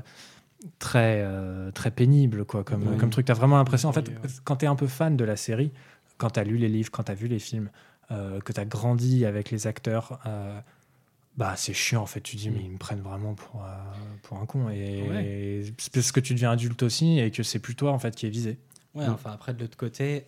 très, 0.79 1.25
très 1.73 1.91
pénible, 1.91 2.45
quoi, 2.45 2.63
comme, 2.63 2.87
oui. 2.87 2.97
comme 2.97 3.09
truc. 3.09 3.25
T'as 3.25 3.33
vraiment 3.33 3.57
l'impression, 3.57 3.89
en 3.89 3.93
fait, 3.93 4.11
quand 4.45 4.57
t'es 4.57 4.67
un 4.67 4.75
peu 4.75 4.87
fan 4.87 5.17
de 5.17 5.25
la 5.25 5.35
série, 5.35 5.71
quand 6.17 6.31
t'as 6.31 6.45
lu 6.45 6.57
les 6.57 6.69
livres, 6.69 6.89
quand 6.89 7.03
t'as 7.03 7.15
vu 7.15 7.27
les 7.27 7.39
films, 7.39 7.69
que 8.09 8.53
t'as 8.53 8.63
grandi 8.63 9.25
avec 9.25 9.51
les 9.51 9.67
acteurs 9.67 10.19
bah 11.37 11.53
c'est 11.55 11.73
chiant 11.73 12.01
en 12.01 12.05
fait. 12.05 12.21
Tu 12.21 12.35
dis 12.35 12.49
mais 12.49 12.61
ils 12.63 12.71
me 12.71 12.77
prennent 12.77 13.01
vraiment 13.01 13.35
pour, 13.35 13.63
euh, 13.63 13.67
pour 14.23 14.39
un 14.39 14.45
con. 14.45 14.69
Et, 14.69 15.03
ouais. 15.03 15.25
et 15.25 15.73
parce 15.93 16.11
que 16.11 16.19
tu 16.19 16.33
deviens 16.33 16.51
adulte 16.51 16.81
aussi 16.83 17.19
et 17.19 17.31
que 17.31 17.43
c'est 17.43 17.59
plus 17.59 17.75
toi 17.75 17.91
en 17.91 17.99
fait 17.99 18.15
qui 18.15 18.25
est 18.25 18.31
visé. 18.31 18.57
Ouais 18.95 19.07
mmh. 19.07 19.11
enfin 19.11 19.31
après 19.31 19.53
de 19.53 19.59
l'autre 19.59 19.77
côté 19.77 20.25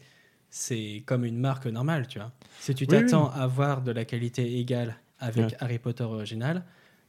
c'est 0.51 1.03
comme 1.05 1.25
une 1.25 1.37
marque 1.37 1.65
normale 1.65 2.07
tu 2.07 2.19
vois. 2.19 2.31
Si 2.59 2.75
tu 2.75 2.87
t'attends 2.87 3.25
oui, 3.25 3.31
oui. 3.35 3.41
à 3.41 3.47
voir 3.47 3.81
de 3.81 3.91
la 3.91 4.05
qualité 4.05 4.59
égale 4.59 4.95
avec 5.19 5.47
ouais. 5.47 5.57
Harry 5.59 5.79
Potter 5.79 6.03
original 6.03 6.63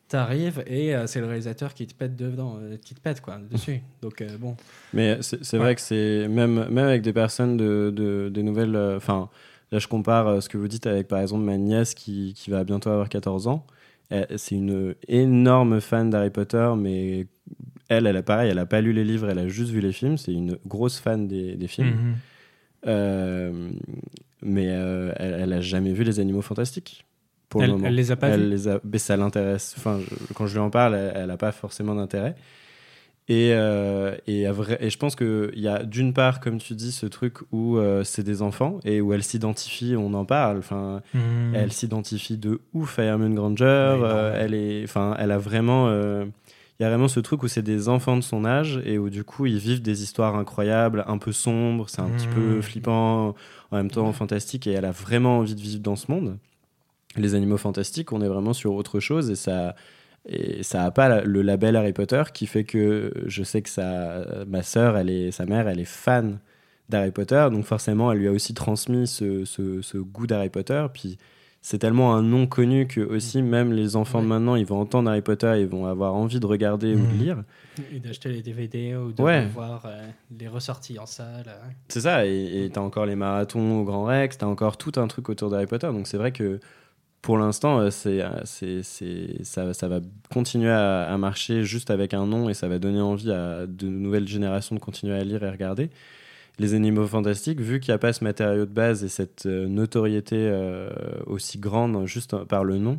t'arrives 0.08 0.64
et 0.66 0.94
euh, 0.94 1.06
c'est 1.06 1.20
le 1.20 1.26
réalisateur 1.26 1.72
qui 1.72 1.86
te 1.86 1.94
pète 1.94 2.16
dedans 2.16 2.58
euh, 2.60 2.76
qui 2.76 2.94
te 2.94 3.00
pète 3.00 3.20
quoi 3.20 3.38
dessus. 3.50 3.80
Donc 4.02 4.20
euh, 4.20 4.36
bon. 4.38 4.56
Mais 4.92 5.18
c'est 5.22 5.58
vrai 5.58 5.74
que 5.74 5.80
c'est 5.80 6.26
même 6.28 6.68
même 6.68 6.86
avec 6.86 7.02
des 7.02 7.12
personnes 7.12 7.56
de, 7.56 7.92
de 7.94 8.30
des 8.32 8.42
nouvelles 8.42 8.76
enfin 8.96 9.28
là 9.70 9.78
je 9.78 9.86
compare 9.86 10.42
ce 10.42 10.48
que 10.48 10.58
vous 10.58 10.68
dites 10.68 10.86
avec 10.86 11.08
par 11.08 11.20
exemple 11.20 11.44
ma 11.44 11.56
nièce 11.56 11.94
qui, 11.94 12.34
qui 12.34 12.50
va 12.50 12.64
bientôt 12.64 12.90
avoir 12.90 13.08
14 13.08 13.46
ans 13.46 13.66
c'est 14.36 14.54
une 14.56 14.94
énorme 15.08 15.80
fan 15.80 16.10
d'Harry 16.10 16.30
Potter, 16.30 16.72
mais 16.76 17.26
elle, 17.88 18.06
elle 18.06 18.16
a 18.16 18.22
pareil, 18.22 18.50
elle 18.50 18.58
a 18.58 18.66
pas 18.66 18.80
lu 18.80 18.92
les 18.92 19.04
livres, 19.04 19.28
elle 19.30 19.38
a 19.38 19.48
juste 19.48 19.70
vu 19.70 19.80
les 19.80 19.92
films. 19.92 20.16
C'est 20.16 20.32
une 20.32 20.58
grosse 20.66 20.98
fan 20.98 21.26
des, 21.28 21.56
des 21.56 21.68
films. 21.68 21.88
-hmm. 21.88 22.14
euh, 22.86 23.70
mais 24.42 24.68
euh, 24.70 25.12
elle, 25.16 25.34
elle 25.42 25.52
a 25.52 25.60
jamais 25.60 25.92
vu 25.92 26.04
les 26.04 26.18
Animaux 26.20 26.42
Fantastiques. 26.42 27.04
Pour 27.48 27.62
elle, 27.62 27.70
le 27.70 27.76
moment. 27.76 27.88
elle 27.88 27.96
les 27.96 28.10
a 28.10 28.16
pas 28.16 28.28
elle 28.28 28.42
vus? 28.42 28.50
Les 28.50 28.68
a, 28.68 28.80
mais 28.84 28.98
ça 28.98 29.16
l'intéresse. 29.16 29.74
Enfin, 29.76 29.98
je, 30.00 30.32
quand 30.34 30.46
je 30.46 30.54
lui 30.54 30.60
en 30.60 30.70
parle, 30.70 30.94
elle, 30.94 31.12
elle 31.16 31.30
a 31.30 31.36
pas 31.36 31.52
forcément 31.52 31.94
d'intérêt. 31.94 32.34
Et, 33.28 33.52
euh, 33.52 34.16
et, 34.26 34.46
vrai, 34.48 34.76
et, 34.80 34.90
je 34.90 34.98
pense 34.98 35.14
qu'il 35.14 35.50
y 35.54 35.68
a 35.68 35.84
d'une 35.84 36.12
part, 36.12 36.40
comme 36.40 36.58
tu 36.58 36.74
dis, 36.74 36.90
ce 36.90 37.06
truc 37.06 37.36
où 37.52 37.76
euh, 37.76 38.02
c'est 38.02 38.24
des 38.24 38.42
enfants 38.42 38.80
et 38.84 39.00
où 39.00 39.12
elle 39.12 39.22
s'identifie, 39.22 39.94
on 39.96 40.14
en 40.14 40.24
parle. 40.24 40.58
Enfin, 40.58 41.00
mmh. 41.14 41.54
Elle 41.54 41.72
s'identifie 41.72 42.38
de 42.38 42.60
ouf 42.74 42.98
à 42.98 43.04
Hermione 43.04 43.34
Granger. 43.34 43.64
Euh, 43.64 44.36
elle, 44.36 44.54
est, 44.54 44.82
enfin, 44.82 45.16
elle 45.18 45.30
a 45.30 45.38
vraiment. 45.38 45.90
Il 45.92 46.82
y 46.82 46.86
a 46.86 46.88
vraiment 46.88 47.08
ce 47.08 47.20
truc 47.20 47.42
où 47.42 47.48
c'est 47.48 47.62
des 47.62 47.90
enfants 47.90 48.16
de 48.16 48.22
son 48.22 48.46
âge 48.46 48.80
et 48.86 48.96
où 48.96 49.10
du 49.10 49.22
coup 49.22 49.44
ils 49.44 49.58
vivent 49.58 49.82
des 49.82 50.02
histoires 50.02 50.34
incroyables, 50.34 51.04
un 51.06 51.18
peu 51.18 51.30
sombres, 51.30 51.90
c'est 51.90 52.00
un 52.00 52.08
mmh. 52.08 52.16
petit 52.16 52.26
peu 52.28 52.62
flippant, 52.62 53.34
en 53.70 53.76
même 53.76 53.90
temps 53.90 54.10
fantastique 54.14 54.66
et 54.66 54.72
elle 54.72 54.86
a 54.86 54.90
vraiment 54.90 55.40
envie 55.40 55.54
de 55.54 55.60
vivre 55.60 55.82
dans 55.82 55.94
ce 55.94 56.10
monde. 56.10 56.38
Les 57.16 57.34
animaux 57.34 57.58
fantastiques, 57.58 58.12
on 58.12 58.22
est 58.22 58.28
vraiment 58.28 58.54
sur 58.54 58.72
autre 58.72 58.98
chose 58.98 59.30
et 59.30 59.36
ça 59.36 59.74
et 60.28 60.62
ça 60.62 60.82
n'a 60.82 60.90
pas 60.90 61.22
le 61.22 61.42
label 61.42 61.76
Harry 61.76 61.92
Potter 61.92 62.22
qui 62.32 62.46
fait 62.46 62.64
que 62.64 63.12
je 63.26 63.42
sais 63.42 63.62
que 63.62 63.70
sa, 63.70 64.44
ma 64.46 64.62
sœur, 64.62 64.96
elle 64.96 65.10
est, 65.10 65.30
sa 65.30 65.46
mère, 65.46 65.66
elle 65.68 65.80
est 65.80 65.84
fan 65.84 66.40
d'Harry 66.88 67.12
Potter, 67.12 67.48
donc 67.50 67.64
forcément, 67.64 68.12
elle 68.12 68.18
lui 68.18 68.28
a 68.28 68.32
aussi 68.32 68.52
transmis 68.52 69.06
ce, 69.06 69.44
ce, 69.44 69.80
ce 69.80 69.96
goût 69.96 70.26
d'Harry 70.26 70.50
Potter. 70.50 70.84
Puis 70.92 71.18
c'est 71.62 71.78
tellement 71.78 72.14
un 72.14 72.22
nom 72.22 72.46
connu 72.46 72.86
que 72.86 73.00
aussi 73.00 73.42
même 73.42 73.72
les 73.72 73.96
enfants 73.96 74.18
ouais. 74.18 74.24
de 74.24 74.28
maintenant, 74.28 74.56
ils 74.56 74.66
vont 74.66 74.80
entendre 74.80 75.10
Harry 75.10 75.22
Potter, 75.22 75.60
ils 75.60 75.66
vont 75.66 75.86
avoir 75.86 76.14
envie 76.14 76.40
de 76.40 76.46
regarder 76.46 76.94
mmh. 76.94 77.00
ou 77.00 77.06
de 77.06 77.22
lire. 77.22 77.44
Et 77.92 78.00
d'acheter 78.00 78.30
les 78.30 78.42
DVD 78.42 78.96
ou 78.96 79.12
de 79.12 79.22
ouais. 79.22 79.46
voir 79.46 79.82
euh, 79.86 80.06
les 80.38 80.48
ressorties 80.48 80.98
en 80.98 81.06
salle. 81.06 81.46
Euh. 81.46 81.60
C'est 81.88 82.00
ça, 82.00 82.26
et 82.26 82.68
t'as 82.72 82.80
encore 82.80 83.06
les 83.06 83.16
marathons 83.16 83.80
au 83.80 83.84
Grand 83.84 84.04
Rex, 84.04 84.38
t'as 84.38 84.46
encore 84.46 84.76
tout 84.76 84.92
un 84.96 85.06
truc 85.06 85.28
autour 85.28 85.50
d'Harry 85.50 85.66
Potter, 85.66 85.86
donc 85.88 86.06
c'est 86.06 86.18
vrai 86.18 86.32
que 86.32 86.60
pour 87.22 87.38
l'instant, 87.38 87.80
euh, 87.80 87.90
c'est, 87.90 88.22
c'est, 88.44 88.82
c'est, 88.82 89.44
ça, 89.44 89.74
ça 89.74 89.88
va 89.88 90.00
continuer 90.32 90.70
à, 90.70 91.02
à, 91.02 91.18
marcher 91.18 91.64
juste 91.64 91.90
avec 91.90 92.14
un 92.14 92.26
nom 92.26 92.48
et 92.48 92.54
ça 92.54 92.68
va 92.68 92.78
donner 92.78 93.00
envie 93.00 93.30
à 93.30 93.66
de 93.66 93.86
nouvelles 93.86 94.28
générations 94.28 94.74
de 94.74 94.80
continuer 94.80 95.14
à 95.14 95.24
lire 95.24 95.42
et 95.42 95.50
regarder. 95.50 95.90
Les 96.60 96.74
animaux 96.74 97.06
fantastiques, 97.06 97.60
vu 97.60 97.80
qu'il 97.80 97.90
n'y 97.90 97.94
a 97.94 97.98
pas 97.98 98.12
ce 98.12 98.22
matériau 98.22 98.66
de 98.66 98.70
base 98.70 99.02
et 99.02 99.08
cette 99.08 99.46
euh, 99.46 99.66
notoriété 99.66 100.36
euh, 100.36 100.90
aussi 101.26 101.58
grande 101.58 102.06
juste 102.06 102.36
par 102.44 102.64
le 102.64 102.76
nom, 102.76 102.98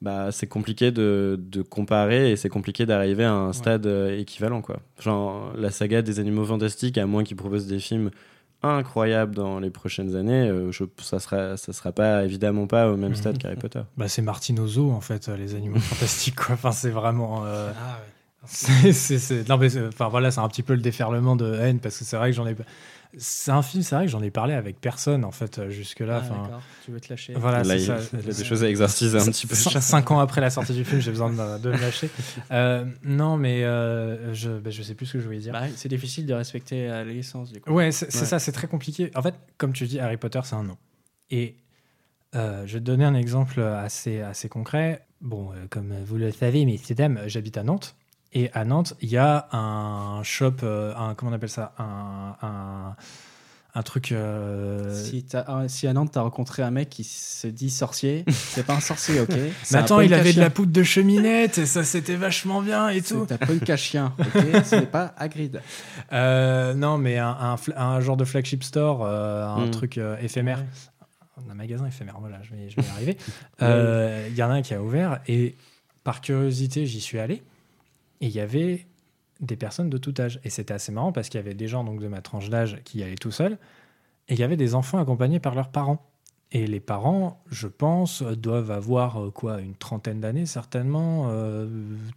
bah, 0.00 0.30
c'est 0.32 0.46
compliqué 0.46 0.90
de, 0.92 1.38
de, 1.40 1.62
comparer 1.62 2.32
et 2.32 2.36
c'est 2.36 2.48
compliqué 2.48 2.86
d'arriver 2.86 3.24
à 3.24 3.32
un 3.32 3.52
stade 3.52 3.86
euh, 3.86 4.18
équivalent. 4.18 4.62
Quoi. 4.62 4.80
Genre, 5.00 5.52
la 5.56 5.70
saga 5.70 6.02
des 6.02 6.20
animaux 6.20 6.44
fantastiques, 6.44 6.98
à 6.98 7.06
moins 7.06 7.24
qu'ils 7.24 7.36
proposent 7.36 7.66
des 7.66 7.80
films 7.80 8.10
incroyable 8.62 9.34
dans 9.34 9.58
les 9.58 9.70
prochaines 9.70 10.16
années, 10.16 10.48
euh, 10.48 10.72
je, 10.72 10.84
ça 10.98 11.18
sera, 11.18 11.56
ça 11.56 11.72
sera 11.72 11.92
pas 11.92 12.24
évidemment 12.24 12.66
pas 12.66 12.90
au 12.90 12.96
même 12.96 13.14
stade 13.14 13.38
qu'Harry 13.38 13.56
Potter. 13.56 13.82
Bah, 13.96 14.08
c'est 14.08 14.22
Martinozo 14.22 14.90
en 14.90 15.00
fait, 15.00 15.28
les 15.28 15.54
animaux 15.54 15.78
fantastiques 15.80 16.36
quoi. 16.36 16.54
Enfin, 16.54 16.72
c'est 16.72 16.90
vraiment. 16.90 17.44
Euh... 17.44 17.72
Ah, 17.76 17.98
ouais. 18.00 18.12
c'est, 18.46 18.92
c'est, 18.92 19.18
c'est... 19.18 19.48
Non, 19.48 19.56
mais 19.56 19.68
enfin 19.86 20.08
voilà, 20.08 20.30
c'est 20.32 20.40
un 20.40 20.48
petit 20.48 20.64
peu 20.64 20.74
le 20.74 20.80
déferlement 20.80 21.36
de 21.36 21.54
haine 21.54 21.78
parce 21.78 21.98
que 21.98 22.04
c'est 22.04 22.16
vrai 22.16 22.30
que 22.30 22.36
j'en 22.36 22.46
ai. 22.46 22.56
C'est 23.18 23.50
un 23.50 23.62
film, 23.62 23.82
c'est 23.82 23.94
vrai 23.94 24.06
que 24.06 24.10
j'en 24.10 24.22
ai 24.22 24.30
parlé 24.30 24.54
avec 24.54 24.80
personne 24.80 25.24
en 25.24 25.30
fait 25.30 25.68
jusque-là. 25.68 26.22
Ah, 26.24 26.28
d'accord. 26.28 26.62
Tu 26.84 26.90
veux 26.90 27.00
te 27.00 27.10
lâcher. 27.10 27.34
Voilà, 27.34 27.62
Là, 27.62 27.76
il, 27.76 27.84
ça. 27.84 27.98
il 28.14 28.26
y 28.26 28.30
a 28.30 28.32
des 28.32 28.44
choses 28.44 28.64
à 28.64 28.68
exorciser 28.68 29.18
un 29.18 29.26
petit 29.26 29.46
peu. 29.46 29.54
Cinq 29.54 30.10
ans 30.10 30.18
après 30.18 30.40
la 30.40 30.48
sortie 30.50 30.72
du 30.72 30.84
film, 30.84 31.00
j'ai 31.00 31.10
besoin 31.10 31.30
de, 31.30 31.58
de 31.58 31.70
me 31.70 31.76
lâcher. 31.76 32.08
Euh, 32.50 32.86
non, 33.04 33.36
mais 33.36 33.64
euh, 33.64 34.32
je, 34.32 34.50
je 34.68 34.82
sais 34.82 34.94
plus 34.94 35.06
ce 35.06 35.12
que 35.14 35.20
je 35.20 35.26
voulais 35.26 35.40
dire. 35.40 35.52
Bah, 35.52 35.64
c'est 35.76 35.88
difficile 35.90 36.24
de 36.26 36.34
respecter 36.34 36.88
euh, 36.90 37.04
les 37.04 37.14
licences. 37.14 37.52
Du 37.52 37.60
coup. 37.60 37.70
Ouais, 37.72 37.92
c'est, 37.92 38.10
c'est 38.10 38.20
ouais. 38.20 38.24
ça, 38.26 38.38
c'est 38.38 38.52
très 38.52 38.66
compliqué. 38.66 39.10
En 39.14 39.22
fait, 39.22 39.34
comme 39.58 39.72
tu 39.72 39.86
dis, 39.86 39.98
Harry 40.00 40.16
Potter, 40.16 40.40
c'est 40.44 40.54
un 40.56 40.64
nom. 40.64 40.78
Et 41.30 41.56
euh, 42.34 42.66
je 42.66 42.74
vais 42.74 42.80
te 42.80 42.84
donner 42.84 43.04
un 43.04 43.14
exemple 43.14 43.60
assez, 43.60 44.20
assez 44.20 44.48
concret. 44.48 45.04
Bon, 45.20 45.52
euh, 45.52 45.66
comme 45.68 45.94
vous 46.04 46.16
le 46.16 46.30
savez, 46.32 46.64
messieurs 46.64 46.94
dames, 46.94 47.20
j'habite 47.26 47.58
à 47.58 47.62
Nantes. 47.62 47.94
Et 48.34 48.50
à 48.52 48.64
Nantes, 48.64 48.94
il 49.00 49.10
y 49.10 49.18
a 49.18 49.48
un 49.52 50.22
shop, 50.22 50.56
euh, 50.62 50.94
un, 50.96 51.14
comment 51.14 51.32
on 51.32 51.34
appelle 51.34 51.50
ça 51.50 51.74
un, 51.78 52.34
un, 52.40 52.96
un 53.74 53.82
truc. 53.82 54.12
Euh... 54.12 54.94
Si, 54.94 55.26
si, 55.68 55.86
à 55.86 55.92
Nantes, 55.92 56.12
tu 56.12 56.18
as 56.18 56.22
rencontré 56.22 56.62
un 56.62 56.70
mec 56.70 56.88
qui 56.88 57.04
se 57.04 57.46
dit 57.46 57.68
sorcier, 57.68 58.24
c'est 58.30 58.64
pas 58.64 58.74
un 58.74 58.80
sorcier, 58.80 59.20
ok 59.20 59.34
Mais 59.70 59.78
attends, 59.78 60.00
il 60.00 60.14
avait 60.14 60.32
de 60.32 60.40
la 60.40 60.48
poudre 60.48 60.72
de 60.72 60.82
cheminette 60.82 61.58
et 61.58 61.66
ça, 61.66 61.84
c'était 61.84 62.16
vachement 62.16 62.62
bien 62.62 62.88
et 62.88 63.02
tout. 63.02 63.26
C'est 63.28 63.34
un 63.34 63.46
punk 63.46 63.76
chien, 63.76 64.14
ok 64.18 64.42
C'est 64.64 64.90
pas 64.90 65.14
Hagrid. 65.18 65.60
Euh, 66.12 66.72
non, 66.72 66.96
mais 66.96 67.18
un, 67.18 67.56
un, 67.76 68.00
genre 68.00 68.16
de 68.16 68.24
flagship 68.24 68.64
store, 68.64 69.04
euh, 69.04 69.46
un 69.46 69.66
mmh. 69.66 69.70
truc 69.72 70.00
éphémère. 70.20 70.58
Ouais. 70.58 70.64
Un 71.50 71.54
magasin 71.54 71.86
éphémère, 71.86 72.16
voilà, 72.20 72.40
je 72.42 72.50
vais, 72.54 72.70
je 72.70 72.76
vais 72.76 72.82
y 72.82 72.90
arriver. 72.90 73.16
Il 74.30 74.36
y 74.38 74.42
en 74.42 74.50
a 74.50 74.54
un 74.54 74.62
qui 74.62 74.72
a 74.72 74.82
ouvert 74.82 75.20
et 75.28 75.54
par 76.02 76.22
curiosité, 76.22 76.86
j'y 76.86 77.00
suis 77.00 77.18
allé. 77.18 77.42
Et 78.22 78.26
il 78.26 78.32
y 78.32 78.40
avait 78.40 78.86
des 79.40 79.56
personnes 79.56 79.90
de 79.90 79.98
tout 79.98 80.14
âge. 80.18 80.40
Et 80.44 80.50
c'était 80.50 80.72
assez 80.72 80.92
marrant 80.92 81.12
parce 81.12 81.28
qu'il 81.28 81.38
y 81.38 81.42
avait 81.42 81.54
des 81.54 81.68
gens 81.68 81.84
donc, 81.84 82.00
de 82.00 82.08
ma 82.08 82.22
tranche 82.22 82.48
d'âge 82.48 82.80
qui 82.84 82.98
y 82.98 83.02
allaient 83.02 83.16
tout 83.16 83.32
seuls. 83.32 83.58
Et 84.28 84.34
il 84.34 84.38
y 84.38 84.44
avait 84.44 84.56
des 84.56 84.74
enfants 84.74 84.98
accompagnés 84.98 85.40
par 85.40 85.54
leurs 85.54 85.68
parents. 85.70 86.08
Et 86.52 86.66
les 86.66 86.80
parents, 86.80 87.42
je 87.50 87.66
pense, 87.66 88.22
doivent 88.22 88.70
avoir 88.70 89.20
euh, 89.20 89.30
quoi 89.30 89.60
une 89.60 89.74
trentaine 89.74 90.20
d'années 90.20 90.44
certainement, 90.46 91.28
euh, 91.30 91.66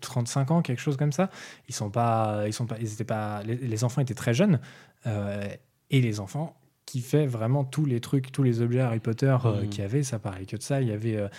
35 0.01 0.51
ans, 0.51 0.61
quelque 0.61 0.81
chose 0.81 0.97
comme 0.97 1.13
ça. 1.13 1.29
Ils 1.69 1.73
sont 1.75 1.89
pas, 1.89 2.43
ils 2.45 2.53
sont 2.53 2.65
pas, 2.65 2.75
ils 2.79 2.93
étaient 2.93 3.05
pas. 3.05 3.41
Les, 3.43 3.55
les 3.55 3.83
enfants 3.83 4.01
étaient 4.01 4.13
très 4.13 4.33
jeunes 4.33 4.59
euh, 5.07 5.47
et 5.89 6.01
les 6.01 6.19
enfants 6.19 6.55
qui 6.85 6.99
fait 7.01 7.25
vraiment 7.25 7.63
tous 7.63 7.85
les 7.85 7.99
trucs, 8.01 8.31
tous 8.31 8.43
les 8.43 8.61
objets 8.61 8.81
Harry 8.81 8.99
Potter 8.99 9.35
euh, 9.45 9.61
Mhm. 9.63 9.69
qu'il 9.69 9.81
y 9.81 9.85
avait. 9.85 10.03
Ça 10.03 10.19
parlait 10.19 10.45
que 10.45 10.57
de 10.57 10.61
ça. 10.61 10.81
Il 10.81 10.89
y 10.89 10.91
avait, 10.91 11.15
euh, 11.15 11.29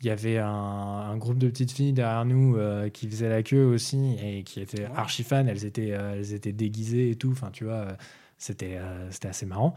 il 0.00 0.06
y 0.06 0.10
avait 0.10 0.38
un, 0.38 0.46
un 0.48 1.16
groupe 1.16 1.38
de 1.38 1.48
petites 1.48 1.72
filles 1.72 1.92
derrière 1.92 2.24
nous 2.24 2.56
euh, 2.56 2.88
qui 2.88 3.08
faisaient 3.08 3.28
la 3.28 3.42
queue 3.42 3.64
aussi 3.64 4.16
et 4.22 4.44
qui 4.44 4.60
étaient 4.60 4.82
Ouais. 4.86 4.90
archi 4.94 5.24
fans. 5.24 5.46
Elles 5.46 5.64
étaient, 5.64 5.92
euh, 5.92 6.14
elles 6.14 6.34
étaient 6.34 6.52
déguisées 6.52 7.10
et 7.10 7.16
tout. 7.16 7.32
Enfin, 7.32 7.50
tu 7.50 7.64
vois, 7.64 7.74
euh, 7.74 7.92
c'était 8.38 8.76
euh, 8.78 9.10
c'était 9.10 9.28
assez 9.28 9.46
marrant. 9.46 9.74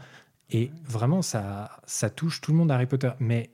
Et 0.50 0.70
vraiment, 0.84 1.22
ça, 1.22 1.80
ça 1.86 2.08
touche 2.10 2.40
tout 2.40 2.52
le 2.52 2.58
monde 2.58 2.70
Harry 2.70 2.86
Potter. 2.86 3.10
Mais 3.18 3.50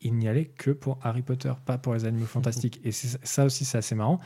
il 0.00 0.14
n'y 0.14 0.28
allait 0.28 0.46
que 0.46 0.70
pour 0.70 0.98
Harry 1.02 1.22
Potter, 1.22 1.52
pas 1.66 1.76
pour 1.78 1.92
les 1.94 2.04
animaux 2.04 2.26
fantastiques. 2.26 2.80
Et 2.84 2.92
ça 2.92 3.44
aussi, 3.44 3.64
c'est 3.64 3.78
assez 3.78 3.94
marrant. 3.96 4.20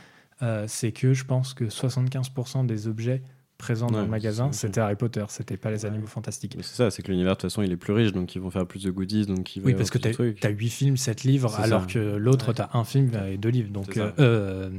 C'est 0.67 0.91
que 0.91 1.13
je 1.13 1.23
pense 1.25 1.53
que 1.53 1.65
75% 1.65 2.65
des 2.65 2.87
objets 2.87 3.23
présents 3.63 3.87
dans 3.87 3.99
Ouais, 3.99 4.03
le 4.03 4.09
magasin, 4.09 4.51
c'était 4.51 4.81
Harry 4.81 4.95
Potter, 4.95 5.23
c'était 5.29 5.55
pas 5.57 5.71
les 5.71 5.83
Ouais. 5.85 5.89
animaux 5.91 6.07
fantastiques. 6.07 6.57
C'est 6.61 6.75
ça, 6.75 6.91
c'est 6.91 7.01
que 7.01 7.11
l'univers 7.11 7.33
de 7.33 7.41
toute 7.41 7.49
façon 7.49 7.61
il 7.61 7.71
est 7.71 7.77
plus 7.77 7.93
riche 7.93 8.11
donc 8.11 8.35
ils 8.35 8.41
vont 8.41 8.49
faire 8.51 8.65
plus 8.67 8.83
de 8.83 8.91
goodies 8.91 9.25
donc 9.25 9.55
il 9.55 9.63
Oui, 9.63 9.73
parce 9.73 9.89
que 9.89 9.97
tu 9.97 10.45
as 10.45 10.49
8 10.49 10.69
films, 10.69 10.97
7 10.97 11.23
livres, 11.23 11.55
alors 11.59 11.81
ça. 11.81 11.87
que 11.87 11.99
l'autre, 12.17 12.49
Ouais. 12.49 12.53
tu 12.55 12.61
as 12.61 12.69
un 12.73 12.83
film 12.83 13.11
et 13.27 13.37
deux 13.37 13.49
livres. 13.49 13.71
Donc, 13.71 13.97
euh, 13.97 14.69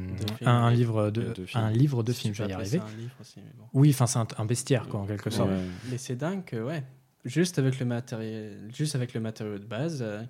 un, 0.45 0.70
livre 0.70 1.11
de, 1.11 1.35
un 1.55 1.70
livre 1.70 2.03
de 2.03 2.12
Si 2.12 2.20
films, 2.22 2.35
je 2.35 2.43
vais 2.43 2.51
y 2.51 2.53
arriver. 2.53 2.78
ça 2.78 2.85
un 2.85 2.97
livre 3.01 3.14
aussi, 3.20 3.35
mais 3.39 3.53
bon. 3.59 3.64
Oui, 3.72 3.91
enfin, 3.91 4.07
c'est 4.07 4.18
un, 4.18 4.26
un 4.39 4.45
bestiaire, 4.45 4.87
quoi, 4.89 5.01
en 5.01 5.07
quelque 5.07 5.30
sorte. 5.30 5.51
Ouais. 5.51 5.57
Mais 5.91 5.99
c'est 5.99 6.16
dingue 6.16 6.43
ouais, 6.53 6.82
juste 7.24 7.59
avec 7.59 7.78
le 7.80 7.87
matériel, 7.87 8.59
juste 8.74 8.95
avec 8.95 9.14
le 9.14 9.20
matériau 9.20 9.59
de 9.59 9.64
base, 9.64 10.01
euh, 10.03 10.22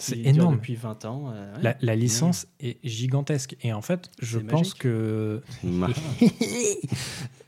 C'est 0.00 0.18
énorme. 0.18 0.56
depuis 0.56 0.74
20 0.74 1.04
ans. 1.04 1.30
euh, 1.32 1.54
ouais. 1.56 1.62
La, 1.62 1.76
la 1.80 1.96
licence 1.96 2.46
est 2.60 2.78
gigantesque. 2.84 3.56
Et 3.62 3.72
en 3.72 3.82
fait, 3.82 4.10
je 4.20 4.38
pense 4.38 4.74
magique. 4.74 4.78
que 4.78 5.42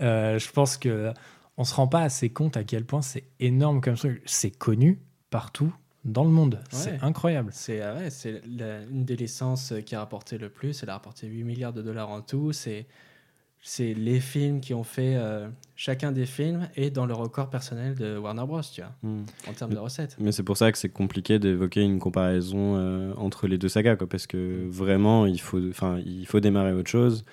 Euh, 0.00 0.38
je 0.38 0.50
pense 0.50 0.76
que 0.76 1.12
on 1.56 1.64
se 1.64 1.74
rend 1.74 1.86
pas 1.86 2.00
assez 2.02 2.30
compte 2.30 2.56
à 2.56 2.64
quel 2.64 2.84
point 2.84 3.02
c'est 3.02 3.24
énorme 3.40 3.80
comme 3.80 3.94
truc. 3.94 4.22
C'est 4.26 4.50
connu 4.50 5.00
partout 5.30 5.72
dans 6.04 6.24
le 6.24 6.30
monde. 6.30 6.60
C'est 6.70 6.98
incroyable. 7.02 7.50
C'est 7.52 7.80
ah 7.80 7.94
ouais, 7.94 8.08
une 8.90 9.04
des 9.04 9.16
licences 9.16 9.72
qui 9.86 9.94
a 9.94 10.00
rapporté 10.00 10.38
le 10.38 10.48
plus. 10.48 10.82
Elle 10.82 10.90
a 10.90 10.94
rapporté 10.94 11.26
8 11.28 11.44
milliards 11.44 11.72
de 11.72 11.82
dollars 11.82 12.10
en 12.10 12.20
tout. 12.22 12.52
C'est 12.52 12.86
c'est 13.64 13.94
les 13.94 14.18
films 14.18 14.60
qui 14.60 14.74
ont 14.74 14.82
fait 14.82 15.14
euh, 15.16 15.46
chacun 15.76 16.10
des 16.10 16.26
films 16.26 16.68
et 16.74 16.90
dans 16.90 17.06
le 17.06 17.14
record 17.14 17.48
personnel 17.48 17.94
de 17.94 18.18
Warner 18.18 18.42
Bros. 18.44 18.60
Tu 18.60 18.80
vois, 18.80 18.90
Hmm. 19.04 19.22
en 19.48 19.52
termes 19.52 19.72
de 19.72 19.78
recettes. 19.78 20.16
Mais 20.18 20.32
c'est 20.32 20.42
pour 20.42 20.56
ça 20.56 20.72
que 20.72 20.78
c'est 20.78 20.88
compliqué 20.88 21.38
d'évoquer 21.38 21.80
une 21.82 22.00
comparaison 22.00 22.74
euh, 22.76 23.12
entre 23.16 23.46
les 23.46 23.58
deux 23.58 23.68
sagas, 23.68 23.94
quoi, 23.94 24.08
parce 24.08 24.26
que 24.26 24.66
vraiment, 24.68 25.26
il 25.26 25.40
faut, 25.40 25.60
enfin, 25.70 25.98
il 26.04 26.26
faut 26.26 26.40
démarrer 26.40 26.72
autre 26.72 26.90
chose. 26.90 27.24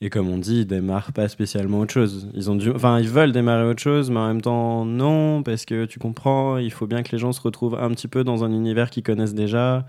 Et 0.00 0.10
comme 0.10 0.28
on 0.28 0.38
dit, 0.38 0.62
ils 0.62 0.66
démarrent 0.66 1.12
pas 1.12 1.28
spécialement 1.28 1.78
autre 1.78 1.92
chose. 1.92 2.28
Ils 2.34 2.50
ont 2.50 2.56
dû, 2.56 2.70
enfin, 2.72 2.98
ils 2.98 3.08
veulent 3.08 3.32
démarrer 3.32 3.64
autre 3.64 3.80
chose, 3.80 4.10
mais 4.10 4.18
en 4.18 4.26
même 4.26 4.42
temps, 4.42 4.84
non, 4.84 5.44
parce 5.44 5.64
que 5.64 5.84
tu 5.84 6.00
comprends, 6.00 6.58
il 6.58 6.72
faut 6.72 6.88
bien 6.88 7.04
que 7.04 7.12
les 7.12 7.18
gens 7.18 7.30
se 7.32 7.40
retrouvent 7.40 7.76
un 7.76 7.90
petit 7.90 8.08
peu 8.08 8.24
dans 8.24 8.42
un 8.42 8.50
univers 8.50 8.90
qu'ils 8.90 9.04
connaissent 9.04 9.34
déjà. 9.34 9.86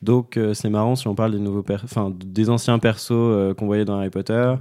Donc, 0.00 0.36
euh, 0.36 0.54
c'est 0.54 0.70
marrant 0.70 0.94
si 0.94 1.08
on 1.08 1.16
parle 1.16 1.32
des 1.32 1.40
nouveaux, 1.40 1.64
enfin, 1.82 2.14
des 2.24 2.50
anciens 2.50 2.78
persos 2.78 3.54
qu'on 3.56 3.66
voyait 3.66 3.84
dans 3.84 3.96
Harry 3.98 4.10
Potter 4.10 4.54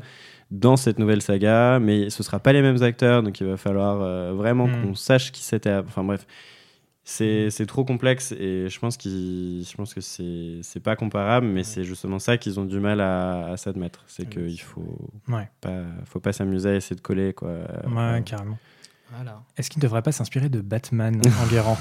dans 0.51 0.77
cette 0.77 0.97
nouvelle 0.99 1.21
saga, 1.21 1.79
mais 1.79 2.09
ce 2.09 2.23
sera 2.23 2.39
pas 2.39 2.53
les 2.53 2.61
mêmes 2.61 2.81
acteurs, 2.83 3.21
donc 3.23 3.39
il 3.41 3.47
va 3.47 3.57
falloir 3.57 4.01
euh, 4.01 4.33
vraiment 4.33 4.67
Mm. 4.67 4.81
qu'on 4.81 4.95
sache 4.95 5.31
qui 5.31 5.41
c'était. 5.41 5.73
Enfin 5.73 6.03
bref, 6.03 6.25
c'est 7.03 7.65
trop 7.67 7.85
complexe 7.85 8.33
et 8.33 8.67
je 8.69 8.79
pense, 8.79 8.97
je 9.01 9.75
pense 9.77 9.93
que 9.93 10.01
c'est 10.01 10.79
pas 10.81 10.95
comparable, 10.95 11.47
mais 11.47 11.63
c'est 11.63 11.83
justement 11.85 12.19
ça 12.19 12.37
qu'ils 12.37 12.59
ont 12.59 12.65
du 12.65 12.79
mal 12.79 12.99
à, 13.01 13.47
à 13.47 13.57
s'admettre. 13.57 14.03
C'est 14.07 14.23
Oui, 14.35 14.47
qu'il 14.47 14.61
faut 14.61 15.09
Ouais, 15.29 15.49
pas, 15.61 15.83
faut 16.05 16.19
pas 16.19 16.33
s'amuser 16.33 16.69
à 16.69 16.75
essayer 16.75 16.95
de 16.97 17.01
coller. 17.01 17.33
Quoi. 17.33 17.49
ouais, 17.85 18.21
carrément. 18.25 18.57
Voilà. 19.15 19.41
Est-ce 19.57 19.69
qu'il 19.69 19.79
ne 19.79 19.83
devrait 19.83 20.01
pas 20.01 20.11
s'inspirer 20.11 20.49
de 20.49 20.61
Batman 20.61 21.21
en 21.43 21.47
guérant 21.47 21.77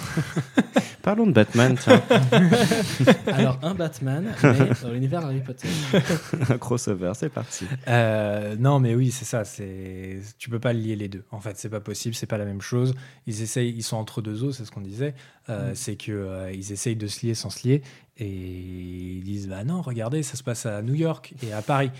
Parlons 1.03 1.27
de 1.29 1.33
Batman, 1.33 1.77
tiens, 1.81 2.03
Alors, 3.29 3.61
un 3.63 3.75
Batman, 3.75 4.35
mais 4.43 4.71
dans 4.83 4.91
l'univers 4.91 5.25
Harry 5.25 5.41
Potter. 5.41 5.69
un 6.49 6.59
crossover, 6.59 7.13
c'est 7.15 7.29
parti. 7.29 7.65
Euh, 7.87 8.57
non, 8.59 8.81
mais 8.81 8.97
oui, 8.97 9.13
c'est 9.13 9.25
ça. 9.25 9.45
C'est 9.45 10.19
tu 10.37 10.51
peux 10.51 10.59
pas 10.59 10.73
lier 10.73 10.97
les 10.97 11.07
deux. 11.07 11.25
En 11.31 11.39
fait, 11.41 11.59
c'est 11.59 11.69
pas 11.69 11.79
possible. 11.79 12.17
C'est 12.17 12.27
pas 12.27 12.39
la 12.39 12.45
même 12.45 12.61
chose. 12.61 12.93
Ils 13.29 13.41
essayent, 13.41 13.73
ils 13.73 13.85
sont 13.85 13.97
entre 13.97 14.21
deux 14.21 14.43
eaux, 14.43 14.51
c'est 14.51 14.65
ce 14.65 14.73
qu'on 14.73 14.81
disait. 14.81 15.15
Euh, 15.49 15.67
Mm. 15.67 15.75
C'est 15.75 15.97
que 15.97 16.13
euh, 16.13 16.53
ils 16.53 16.73
essayent 16.73 16.97
de 16.97 17.07
se 17.07 17.25
lier 17.25 17.35
sans 17.35 17.51
se 17.51 17.67
lier 17.67 17.83
et 18.19 18.29
ils 18.29 19.23
disent 19.23 19.49
bah 19.49 19.65
non, 19.65 19.83
regardez, 19.83 20.23
ça 20.23 20.37
se 20.37 20.43
passe 20.43 20.67
à 20.67 20.83
New 20.83 20.95
York 20.95 21.35
et 21.43 21.53
à 21.53 21.63
Paris. 21.63 21.91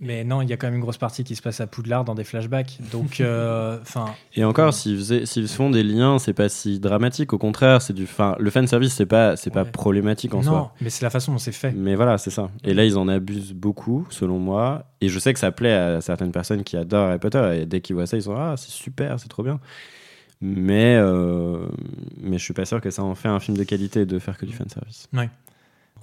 Mais 0.00 0.22
non, 0.22 0.42
il 0.42 0.48
y 0.48 0.52
a 0.52 0.56
quand 0.56 0.68
même 0.68 0.76
une 0.76 0.80
grosse 0.80 0.96
partie 0.96 1.24
qui 1.24 1.34
se 1.34 1.42
passe 1.42 1.60
à 1.60 1.66
Poudlard 1.66 2.04
dans 2.04 2.14
des 2.14 2.22
flashbacks. 2.22 2.78
Donc, 2.92 3.20
euh, 3.20 3.78
enfin, 3.82 4.14
Et 4.36 4.44
encore, 4.44 4.72
s'ils 4.72 4.96
faisaient- 4.96 5.26
s'ils 5.26 5.48
font 5.48 5.70
des 5.70 5.82
liens, 5.82 6.20
c'est 6.20 6.34
pas 6.34 6.48
si 6.48 6.78
dramatique. 6.78 7.32
Au 7.32 7.38
contraire, 7.38 7.82
c'est 7.82 7.94
du, 7.94 8.06
fin, 8.06 8.36
le 8.38 8.48
fan 8.50 8.66
service, 8.68 8.94
c'est 8.94 9.06
pas, 9.06 9.34
c'est 9.36 9.50
pas 9.50 9.64
problématique 9.64 10.34
en 10.34 10.38
non, 10.38 10.42
soi. 10.44 10.74
mais 10.80 10.90
c'est 10.90 11.04
la 11.04 11.10
façon 11.10 11.32
dont 11.32 11.38
c'est 11.38 11.50
fait. 11.50 11.72
Mais 11.72 11.96
voilà, 11.96 12.16
c'est 12.16 12.30
ça. 12.30 12.48
Et 12.62 12.74
là, 12.74 12.84
ils 12.84 12.96
en 12.96 13.08
abusent 13.08 13.54
beaucoup, 13.54 14.06
selon 14.10 14.38
moi. 14.38 14.84
Et 15.00 15.08
je 15.08 15.18
sais 15.18 15.32
que 15.32 15.40
ça 15.40 15.50
plaît 15.50 15.72
à 15.74 16.00
certaines 16.00 16.30
personnes 16.32 16.62
qui 16.62 16.76
adorent 16.76 17.08
Harry 17.08 17.18
Potter. 17.18 17.58
Et 17.62 17.66
dès 17.66 17.80
qu'ils 17.80 17.96
voient 17.96 18.06
ça, 18.06 18.16
ils 18.16 18.22
sont 18.22 18.36
Ah, 18.36 18.54
c'est 18.56 18.70
super, 18.70 19.18
c'est 19.18 19.28
trop 19.28 19.42
bien. 19.42 19.58
Mais, 20.40 20.94
euh, 20.96 21.66
mais 22.20 22.38
je 22.38 22.44
suis 22.44 22.54
pas 22.54 22.64
sûr 22.64 22.80
que 22.80 22.90
ça 22.92 23.02
en 23.02 23.16
fait 23.16 23.26
un 23.26 23.40
film 23.40 23.56
de 23.56 23.64
qualité 23.64 24.06
de 24.06 24.20
faire 24.20 24.38
que 24.38 24.46
du 24.46 24.52
fanservice. 24.52 25.08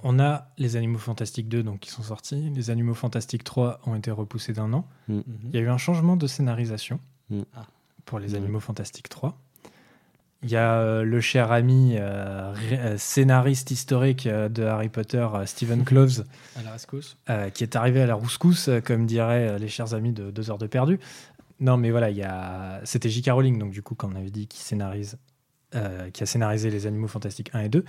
On 0.02 0.18
a 0.20 0.48
les 0.58 0.76
Animaux 0.76 0.98
Fantastiques 0.98 1.48
2 1.48 1.62
donc, 1.62 1.80
qui 1.80 1.90
sont 1.90 2.02
sortis. 2.02 2.50
Les 2.54 2.70
Animaux 2.70 2.94
Fantastiques 2.94 3.44
3 3.44 3.80
ont 3.86 3.94
été 3.94 4.10
repoussés 4.10 4.52
d'un 4.52 4.72
an. 4.72 4.86
Mhm. 5.08 5.22
Il 5.44 5.54
y 5.54 5.58
a 5.58 5.60
eu 5.60 5.68
un 5.68 5.78
changement 5.78 6.16
de 6.16 6.26
scénarisation 6.26 7.00
Mm. 7.30 7.40
Ah. 7.56 7.66
pour 8.04 8.18
les 8.20 8.28
Mm. 8.32 8.34
Animaux 8.36 8.60
Fantastiques 8.60 9.08
3. 9.08 9.36
Il 10.42 10.50
y 10.50 10.56
a 10.56 10.74
euh, 10.74 11.02
le 11.02 11.20
cher 11.20 11.50
ami 11.50 11.96
euh, 11.98 12.54
euh, 12.72 12.94
scénariste 12.98 13.70
historique 13.72 14.26
euh, 14.28 14.48
de 14.48 14.62
Harry 14.62 14.88
Potter, 14.90 15.26
euh, 15.34 15.44
Stephen 15.46 15.82
Kloves, 15.84 16.24
À 16.56 16.62
la 16.62 16.72
rescousse. 16.72 17.16
euh, 17.30 17.50
qui 17.50 17.64
est 17.64 17.74
arrivé 17.74 18.00
à 18.02 18.06
la 18.06 18.14
rouscousse, 18.14 18.70
comme 18.84 19.06
diraient 19.06 19.58
les 19.58 19.66
chers 19.68 19.94
amis 19.94 20.12
de 20.12 20.30
Deux 20.30 20.50
heures 20.50 20.58
de 20.58 20.66
perdu. 20.68 21.00
Non, 21.58 21.78
mais 21.78 21.90
voilà, 21.90 22.10
il 22.10 22.16
y 22.18 22.22
a... 22.22 22.80
c'était 22.84 23.08
J.K. 23.08 23.30
Rowling, 23.30 23.58
donc 23.58 23.70
du 23.72 23.82
coup, 23.82 23.94
comme 23.94 24.12
on 24.12 24.16
avait 24.16 24.30
dit, 24.30 24.46
qui, 24.46 24.60
scénarise, 24.60 25.16
euh, 25.74 26.10
qui 26.10 26.22
a 26.22 26.26
scénarisé 26.26 26.70
Les 26.70 26.86
Animaux 26.86 27.08
Fantastiques 27.08 27.50
1 27.54 27.60
et 27.62 27.68
2. 27.70 27.84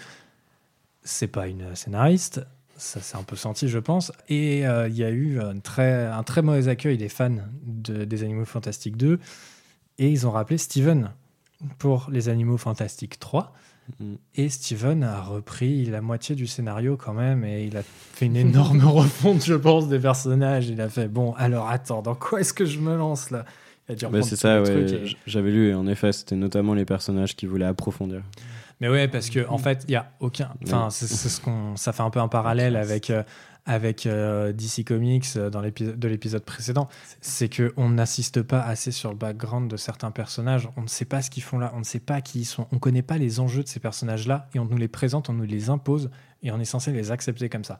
C'est 1.10 1.28
pas 1.28 1.47
une 1.47 1.74
scénariste, 1.74 2.41
ça 2.76 2.99
s'est 2.99 3.16
un 3.16 3.24
peu 3.24 3.38
senti, 3.38 3.70
je 3.70 3.80
pense. 3.80 4.12
Et 4.28 4.68
euh, 4.68 4.89
il 4.89 4.95
y 4.97 5.03
a 5.05 5.10
eu 5.10 5.39
un 5.39 5.58
très, 5.60 6.05
un 6.05 6.24
très 6.24 6.41
mauvais 6.41 6.68
accueil 6.68 6.97
des 6.97 7.08
fans 7.08 7.38
de, 7.64 8.03
des 8.03 8.24
Animaux 8.24 8.43
Fantastiques 8.45 8.97
2. 8.97 9.18
Et 9.99 10.10
ils 10.10 10.28
ont 10.28 10.32
rappelé 10.32 10.58
Steven 10.58 11.12
pour 11.80 12.10
Les 12.12 12.28
Animaux 12.30 12.58
Fantastiques 12.58 13.20
3. 13.20 13.53
Mm. 14.01 14.14
Et 14.36 14.49
Steven 14.49 15.03
a 15.05 15.22
repris 15.22 15.86
la 15.86 16.01
moitié 16.01 16.36
du 16.36 16.45
scénario 16.45 16.97
quand 16.97 17.14
même 17.14 17.45
et 17.45 17.64
il 17.66 17.78
a 17.78 17.84
fait 17.84 18.26
une 18.26 18.36
énorme 18.36 18.84
refonte, 18.86 19.45
je 19.45 19.53
pense, 19.55 19.88
des 19.88 19.99
personnages. 19.99 20.68
Il 20.68 20.82
a 20.82 20.89
fait 20.89 21.08
bon, 21.08 21.32
alors 21.36 21.70
attends, 21.70 22.01
dans 22.01 22.16
quoi 22.16 22.41
est-ce 22.41 22.53
que 22.53 22.66
je 22.66 22.80
me 22.80 22.97
lance 22.97 23.32
là? 23.32 23.45
Il 23.88 23.93
a 23.93 23.95
dû 23.95 24.05
Bah, 24.08 24.22
c'est 24.24 24.36
ça, 24.36 24.62
ouais. 24.62 24.91
et- 24.91 25.16
J'avais 25.26 25.51
lu, 25.51 25.70
et 25.70 25.74
en 25.74 25.88
effet, 25.88 26.12
c'était 26.12 26.36
notamment 26.36 26.74
les 26.74 26.84
personnages 26.84 27.36
qui 27.38 27.45
voulaient 27.45 27.64
approfondir. 27.66 28.22
Mais 28.80 28.89
ouais, 28.89 29.07
parce 29.07 29.30
que 29.30 29.47
en 29.47 29.57
fait, 29.57 29.86
il 29.88 29.91
y 29.91 29.95
a 29.95 30.11
aucun. 30.19 30.53
Enfin, 30.63 30.89
c'est 30.89 31.07
ce 31.07 31.41
qu'on. 31.41 31.75
Ça 31.75 31.93
fait 31.93 32.03
un 32.03 32.09
peu 32.09 32.19
un 32.19 32.28
parallèle 32.28 32.75
avec 32.75 33.09
euh, 33.09 33.23
avec 33.65 34.05
euh, 34.05 34.53
DC 34.53 34.86
Comics 34.86 35.25
euh, 35.36 35.49
dans 35.49 35.61
l'épisode 35.61 35.97
de 35.97 36.07
l'épisode 36.07 36.43
précédent. 36.43 36.88
C'est 37.19 37.49
que 37.49 37.73
on 37.75 37.89
n'assiste 37.89 38.43
pas 38.43 38.61
assez 38.61 38.91
sur 38.91 39.09
le 39.09 39.15
background 39.15 39.69
de 39.69 39.78
certains 39.78 40.11
personnages. 40.11 40.69
On 40.78 40.84
ne 40.84 40.88
sait 40.88 41.05
pas 41.05 41.23
ce 41.23 41.32
qu'ils 41.32 41.43
font 41.43 41.57
là. 41.57 41.71
On 41.75 41.80
ne 41.80 41.84
sait 41.84 41.99
pas 41.99 42.21
qui 42.21 42.41
ils 42.41 42.45
sont. 42.45 42.67
On 42.71 42.78
connaît 42.78 43.01
pas 43.01 43.17
les 43.17 43.39
enjeux 43.39 43.63
de 43.63 43.67
ces 43.67 43.80
personnages-là 43.80 44.47
et 44.53 44.59
on 44.59 44.65
nous 44.65 44.78
les 44.78 44.88
présente, 44.88 45.30
on 45.30 45.34
nous 45.34 45.45
les 45.45 45.69
impose 45.69 46.11
et 46.43 46.51
on 46.51 46.59
est 46.59 46.65
censé 46.65 46.91
les 46.91 47.11
accepter 47.11 47.49
comme 47.49 47.63
ça. 47.63 47.80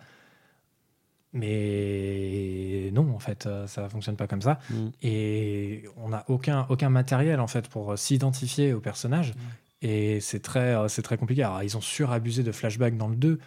Mais 1.34 2.90
non, 2.94 3.14
en 3.14 3.20
fait, 3.20 3.48
ça 3.68 3.88
fonctionne 3.90 4.16
pas 4.16 4.26
comme 4.26 4.42
ça. 4.42 4.60
Mm. 4.72 4.88
Et 5.04 5.84
on 5.98 6.10
n'a 6.10 6.24
aucun, 6.30 6.66
aucun 6.70 6.90
matériel, 6.90 7.40
en 7.40 7.48
fait, 7.48 7.68
pour 7.68 8.00
s'identifier 8.00 8.74
aux 8.74 8.80
personnages. 8.80 9.34
Et 9.82 10.20
c'est 10.20 10.42
très, 10.42 10.76
euh, 10.76 10.88
c'est 10.88 11.02
très 11.02 11.18
compliqué. 11.18 11.44
Alors, 11.44 11.64
ils 11.64 11.78
ont 11.78 11.82
surabusé 11.82 12.44
de 12.44 12.52
flashbacks 12.52 12.98
dans 12.98 13.08
le 13.08 13.16
2, 13.16 13.40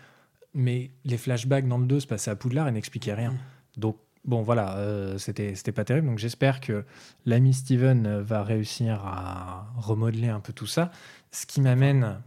mais 0.55 0.91
les 1.05 1.19
flashbacks 1.19 1.67
dans 1.67 1.79
le 1.79 1.87
2 1.87 2.01
se 2.01 2.07
passaient 2.07 2.31
à 2.31 2.37
Poudlard 2.37 2.69
et 2.69 2.73
n'expliquaient 2.73 3.15
rien. 3.15 3.35
Donc, 3.77 3.97
bon, 4.25 4.43
voilà, 4.43 4.77
euh, 4.77 5.19
c'était 5.19 5.55
c'était 5.55 5.73
pas 5.73 5.85
terrible. 5.85 6.07
Donc, 6.07 6.19
j'espère 6.19 6.61
que 6.61 6.85
l'ami 7.27 7.53
Steven 7.53 8.21
va 8.21 8.45
réussir 8.45 9.05
à 9.05 9.73
remodeler 9.77 10.29
un 10.29 10.41
peu 10.41 10.53
tout 10.53 10.67
ça. 10.67 10.91
Ce 11.33 11.47
qui 11.47 11.61
m'amène 11.61 12.21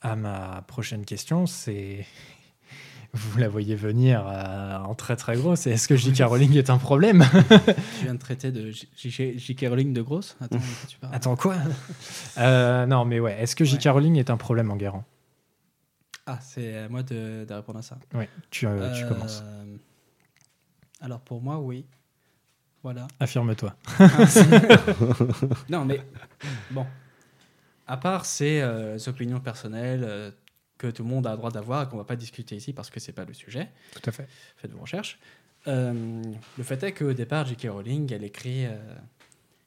à 0.00 0.16
ma 0.16 0.62
prochaine 0.66 1.04
question, 1.04 1.46
c'est... 1.46 2.06
Vous 3.14 3.38
la 3.38 3.48
voyez 3.48 3.74
venir 3.74 4.22
euh, 4.28 4.76
en 4.78 4.94
très 4.94 5.16
très 5.16 5.36
gros, 5.36 5.56
c'est 5.56 5.70
est-ce 5.70 5.88
que 5.88 5.96
J.K. 5.96 6.20
Rowling 6.24 6.56
est 6.56 6.68
un 6.70 6.76
problème 6.78 7.24
Tu 7.48 8.04
viens 8.04 8.14
de 8.14 8.18
traiter 8.18 8.52
de 8.52 8.70
J.K. 8.70 9.66
Rowling 9.68 9.92
de 9.94 10.02
grosse 10.02 10.36
Attends, 10.40 10.58
tu 10.88 10.98
parles 10.98 11.14
Attends, 11.14 11.36
quoi 11.36 11.56
Euh, 12.36 12.84
Non, 12.86 13.04
mais 13.06 13.18
ouais, 13.18 13.40
est-ce 13.40 13.56
que 13.56 13.64
J.K. 13.64 13.88
Rowling 13.88 14.16
est 14.16 14.28
un 14.30 14.36
problème 14.36 14.70
en 14.70 14.76
guérant 14.76 15.04
Ah, 16.26 16.38
c'est 16.42 16.76
à 16.76 16.88
moi 16.90 17.02
de, 17.02 17.44
de 17.48 17.54
répondre 17.54 17.78
à 17.78 17.82
ça. 17.82 17.98
Oui, 18.14 18.24
tu, 18.50 18.66
euh, 18.66 18.92
tu 18.92 19.06
commences. 19.06 19.42
Alors 21.00 21.20
pour 21.20 21.40
moi, 21.40 21.58
oui. 21.58 21.86
Voilà. 22.82 23.08
Affirme-toi. 23.20 23.74
non, 25.70 25.84
mais 25.86 26.00
bon. 26.70 26.86
À 27.86 27.96
part 27.96 28.26
ces 28.26 28.62
opinions 29.06 29.40
personnelles 29.40 30.34
que 30.78 30.86
tout 30.86 31.02
le 31.02 31.08
monde 31.08 31.26
a 31.26 31.32
le 31.32 31.36
droit 31.36 31.50
d'avoir 31.50 31.82
et 31.82 31.88
qu'on 31.88 31.96
va 31.96 32.04
pas 32.04 32.16
discuter 32.16 32.56
ici 32.56 32.72
parce 32.72 32.88
que 32.90 33.00
c'est 33.00 33.12
pas 33.12 33.24
le 33.24 33.34
sujet, 33.34 33.68
Tout 33.92 34.02
à 34.08 34.12
fait. 34.12 34.28
faites 34.56 34.70
vos 34.72 34.80
recherches. 34.80 35.18
Euh, 35.66 36.22
le 36.56 36.64
fait 36.64 36.82
est 36.84 36.92
qu'au 36.92 37.12
départ, 37.12 37.44
J.K. 37.46 37.66
Rowling, 37.70 38.12
elle 38.12 38.22
écrit, 38.24 38.64
euh, 38.66 38.76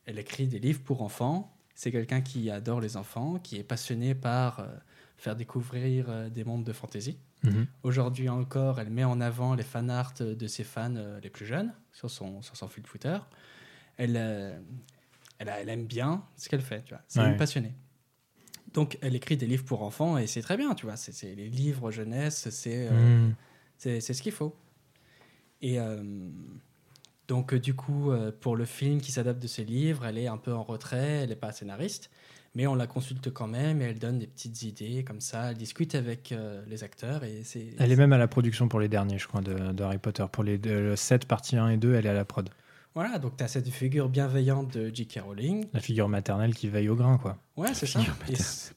elle 0.06 0.18
écrit 0.20 0.48
des 0.48 0.60
livres 0.60 0.82
pour 0.82 1.02
enfants. 1.02 1.54
C'est 1.76 1.92
quelqu'un 1.92 2.22
qui 2.22 2.50
adore 2.50 2.80
les 2.82 2.96
enfants, 2.98 3.40
qui 3.40 3.58
est 3.58 3.64
passionné 3.64 4.16
par 4.16 4.60
euh, 4.62 4.68
faire 5.18 5.36
découvrir 5.36 6.30
des 6.32 6.44
mondes 6.44 6.64
de 6.64 6.74
fantasy. 6.74 7.18
Mhm. 7.44 7.68
Aujourd'hui 7.84 8.30
encore, 8.30 8.80
elle 8.80 8.90
met 8.90 9.04
en 9.04 9.20
avant 9.20 9.54
les 9.56 9.64
fan 9.64 9.90
art 9.90 10.14
de 10.20 10.48
ses 10.48 10.64
fans 10.64 10.94
les 11.22 11.30
plus 11.30 11.46
jeunes 11.46 11.74
sur 11.92 12.10
son, 12.10 12.42
sur 12.42 12.56
son 12.56 12.68
fil 12.68 12.84
Twitter. 12.84 13.18
Elle, 13.98 14.16
elle, 15.40 15.50
a- 15.50 15.60
elle 15.60 15.70
aime 15.70 15.86
bien 15.86 16.24
ce 16.38 16.48
qu'elle 16.50 16.62
fait, 16.62 16.84
tu 16.86 16.94
vois. 16.94 17.04
C'est 17.08 17.20
Ouais. 17.20 17.30
une 17.32 17.38
passionnée. 17.38 17.74
Donc, 18.74 18.98
elle 19.02 19.16
écrit 19.16 19.36
des 19.38 19.46
livres 19.48 19.66
pour 19.66 19.84
enfants 19.84 20.18
et 20.18 20.28
c'est 20.28 20.42
très 20.42 20.58
bien, 20.58 20.74
tu 20.76 20.86
vois. 20.86 20.96
C'est 20.96 21.12
c'est 21.14 21.36
les 21.36 21.50
livres 21.50 21.92
jeunesse, 21.92 22.50
c'est 22.50 22.88
euh, 22.90 22.92
Mhm. 23.28 23.36
c'est 23.78 24.00
c'est 24.02 24.14
ce 24.14 24.22
qu'il 24.22 24.32
faut. 24.32 24.56
Et 25.62 25.80
euh, 25.80 26.02
donc, 27.28 27.54
euh, 27.54 27.60
du 27.60 27.74
coup, 27.74 28.12
pour 28.40 28.56
le 28.56 28.66
film 28.66 29.00
qui 29.02 29.12
s'adapte 29.12 29.42
de 29.42 29.48
ses 29.48 29.64
livres, 29.64 30.06
elle 30.06 30.18
est 30.18 30.28
un 30.28 30.38
peu 30.38 30.54
en 30.54 30.64
retrait, 30.64 31.22
elle 31.24 31.30
n'est 31.30 31.36
pas 31.36 31.52
scénariste, 31.52 32.10
mais 32.56 32.68
on 32.68 32.76
la 32.76 32.88
consulte 32.88 33.30
quand 33.32 33.48
même 33.48 33.82
et 33.82 33.86
elle 33.86 34.00
donne 34.00 34.20
des 34.20 34.28
petites 34.28 34.64
idées 34.64 35.04
comme 35.04 35.22
ça. 35.22 35.52
Elle 35.52 35.58
discute 35.58 35.96
avec 35.96 36.32
euh, 36.32 36.64
les 36.68 36.84
acteurs 36.84 37.24
et 37.24 37.44
c'est. 37.44 37.68
Elle 37.80 37.92
est 37.92 37.96
même 37.96 38.14
à 38.14 38.18
la 38.18 38.28
production 38.28 38.68
pour 38.68 38.80
les 38.80 38.90
derniers, 38.90 39.18
je 39.20 39.28
crois, 39.28 39.42
de, 39.42 39.72
de 39.72 39.84
Harry 39.84 39.98
Potter. 40.00 40.26
Pour 40.32 40.44
les 40.44 40.58
de- 40.58 40.94
7 40.96 41.26
parties 41.26 41.58
1 41.58 41.70
et 41.70 41.78
2, 41.78 41.94
elle 41.94 42.06
est 42.06 42.10
à 42.10 42.14
la 42.14 42.26
prod. 42.26 42.50
Voilà, 42.94 43.20
donc 43.20 43.38
tu 43.38 43.44
as 43.44 43.48
cette 43.48 43.70
figure 43.70 44.10
bienveillante 44.10 44.78
de 44.78 44.94
J.K. 44.94 45.22
Rowling. 45.26 45.66
La 45.72 45.80
figure 45.80 46.10
maternelle 46.10 46.54
qui 46.54 46.68
veille 46.68 46.90
au 46.90 46.96
grain, 46.96 47.18
quoi. 47.18 47.38
Ouais, 47.56 47.74
c'est 47.74 47.86
ça. 47.86 48.02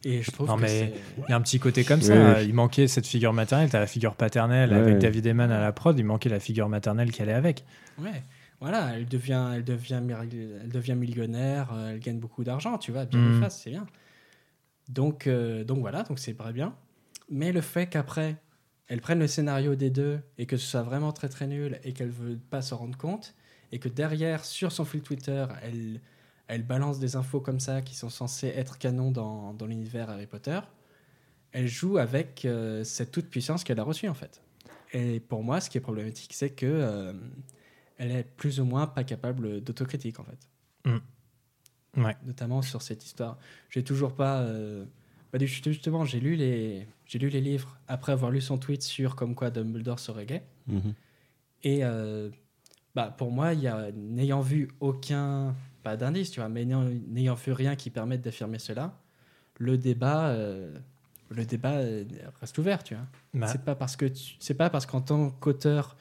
Et, 0.05 0.23
je 0.23 0.31
trouve 0.31 0.47
Non, 0.47 0.57
que 0.57 0.63
mais-. 0.63 0.93
Il 1.27 1.31
y 1.31 1.33
a 1.33 1.37
un 1.37 1.41
petit 1.41 1.59
côté 1.59 1.83
comme 1.83 1.99
Oui, 1.99 2.07
ça. 2.07 2.35
oui. 2.39 2.45
Il 2.47 2.55
manquait 2.55 2.87
cette 2.87 3.09
figure 3.09 3.33
maternelle. 3.33 3.71
T'as 3.71 3.81
la 3.81 3.89
figure 3.89 4.15
paternelle 4.15 4.71
Ouais. 4.71 4.77
avec 4.79 4.99
David 4.99 5.27
Eman 5.27 5.51
à 5.51 5.61
la 5.61 5.73
prod. 5.73 5.99
Il 5.99 6.05
manquait 6.05 6.29
la 6.29 6.39
figure 6.39 6.69
maternelle 6.69 7.11
qui 7.11 7.23
allait 7.23 7.33
avec. 7.33 7.65
Ouais, 7.99 8.23
voilà, 8.61 8.97
elle 8.97 9.07
devient, 9.07 9.51
elle 9.57 9.65
devient, 9.65 10.01
elle 10.09 10.69
devient 10.71 10.95
millionnaire, 10.95 11.73
euh, 11.75 11.91
elle 11.93 11.99
gagne 12.01 12.19
beaucoup 12.21 12.45
d'argent, 12.45 12.79
tu 12.79 12.93
vois, 12.93 13.05
bien 13.05 13.19
lui 13.21 13.41
fasse, 13.41 13.61
c'est 13.63 13.71
bien. 13.71 13.85
Donc, 14.89 15.27
euh, 15.27 15.65
donc 15.65 15.79
voilà, 15.81 16.03
donc 16.05 16.19
c'est 16.19 16.35
très 16.35 16.53
bien. 16.53 16.75
Mais 17.31 17.53
le 17.53 17.61
fait 17.61 17.89
qu'après, 17.89 18.37
elle 18.87 19.01
prenne 19.01 19.19
le 19.19 19.27
scénario 19.27 19.75
des 19.75 19.91
deux 19.91 20.21
et 20.39 20.47
que 20.47 20.57
ce 20.57 20.67
soit 20.67 20.83
vraiment 20.83 21.13
très 21.13 21.29
très 21.29 21.47
nul 21.47 21.79
et 21.85 21.93
qu'elle 21.93 22.11
veut 22.11 22.39
pas 22.51 22.63
s'en 22.63 22.77
rendre 22.77 22.97
compte 22.97 23.35
et 23.75 23.81
que 23.81 23.89
derrière, 23.89 24.45
sur 24.45 24.71
son 24.71 24.85
fil 24.85 25.03
Twitter, 25.03 25.45
elle, 25.61 26.01
elle 26.47 26.63
balance 26.63 27.01
des 27.01 27.17
infos 27.17 27.41
comme 27.41 27.59
ça 27.59 27.83
qui 27.83 27.97
sont 27.97 28.09
censées 28.09 28.47
être 28.47 28.79
canon 28.79 29.11
dans, 29.11 29.53
dans 29.53 29.67
l'univers 29.67 30.11
Harry 30.11 30.29
Potter, 30.29 30.61
elle 31.51 31.67
joue 31.67 31.99
avec 31.99 32.45
euh, 32.45 32.85
cette 32.85 33.11
toute 33.11 33.29
puissance 33.29 33.65
qu'elle 33.65 33.81
a 33.81 33.83
reçue 33.83 34.07
en 34.09 34.15
fait. 34.15 34.41
Et 34.93 35.19
pour 35.19 35.43
moi, 35.43 35.61
ce 35.61 35.69
qui 35.69 35.79
est 35.79 35.81
problématique, 35.81 36.35
c'est 36.35 36.51
que 36.51 36.67
euh, 36.67 37.13
elle 37.99 38.13
est 38.13 38.23
plus 38.23 38.61
ou 38.61 38.65
moins 38.65 38.87
pas 38.87 39.03
capable 39.03 39.61
d'autocritique 39.61 40.21
en 40.21 40.25
fait. 40.25 40.49
Ouais. 41.97 42.17
Notamment 42.25 42.63
sur 42.63 42.81
cette 42.81 43.05
histoire. 43.05 43.39
J'ai 43.71 43.83
toujours 43.83 44.15
pas. 44.15 44.41
euh, 44.43 44.85
bah, 45.33 45.41
justement, 45.41 46.05
j'ai 46.05 46.21
lu 46.21 46.37
les, 46.37 46.87
j'ai 47.07 47.19
lu 47.19 47.29
les 47.29 47.41
livres 47.41 47.77
après 47.89 48.13
avoir 48.13 48.31
lu 48.31 48.41
son 48.41 48.57
tweet 48.57 48.83
sur 48.83 49.17
comme 49.17 49.35
quoi 49.35 49.51
Dumbledore 49.51 49.99
serait 49.99 50.27
gay. 50.27 50.45
Mhm. 50.69 50.95
Et 51.65 51.81
euh, 51.83 52.31
bah, 52.95 53.15
pour 53.17 53.31
moi, 53.31 53.55
y 53.55 53.67
a- 53.67 53.91
n'ayant 53.93 54.41
vu 54.41 54.69
aucun, 54.81 55.55
pas 55.83 55.97
d'indice, 55.97 56.31
tu 56.31 56.41
vois, 56.41 56.49
mais 56.49 56.65
n'ayant 56.65 56.85
n'ayant 57.09 57.35
vu 57.35 57.53
rien 57.53 57.77
qui 57.77 57.91
permette 57.91 58.21
d'affirmer 58.23 58.59
cela, 58.59 58.99
le 59.59 59.77
débat, 59.79 60.29
euh, 60.29 60.77
le 61.31 61.45
débat 61.45 61.75
euh, 61.75 62.05
reste 62.41 62.57
ouvert, 62.59 62.83
tu 62.85 62.95
vois. 62.95 63.05
Bah, 63.35 63.47
C'est 63.49 63.65
pas 63.65 63.75
parce 63.75 63.97
que 63.97 64.07
tu- 64.07 64.37
c'est 64.39 64.55
pas 64.55 64.71
parce 64.71 64.87
qu'en 64.87 65.01
tant 65.01 65.31
qu'auteur 65.31 65.97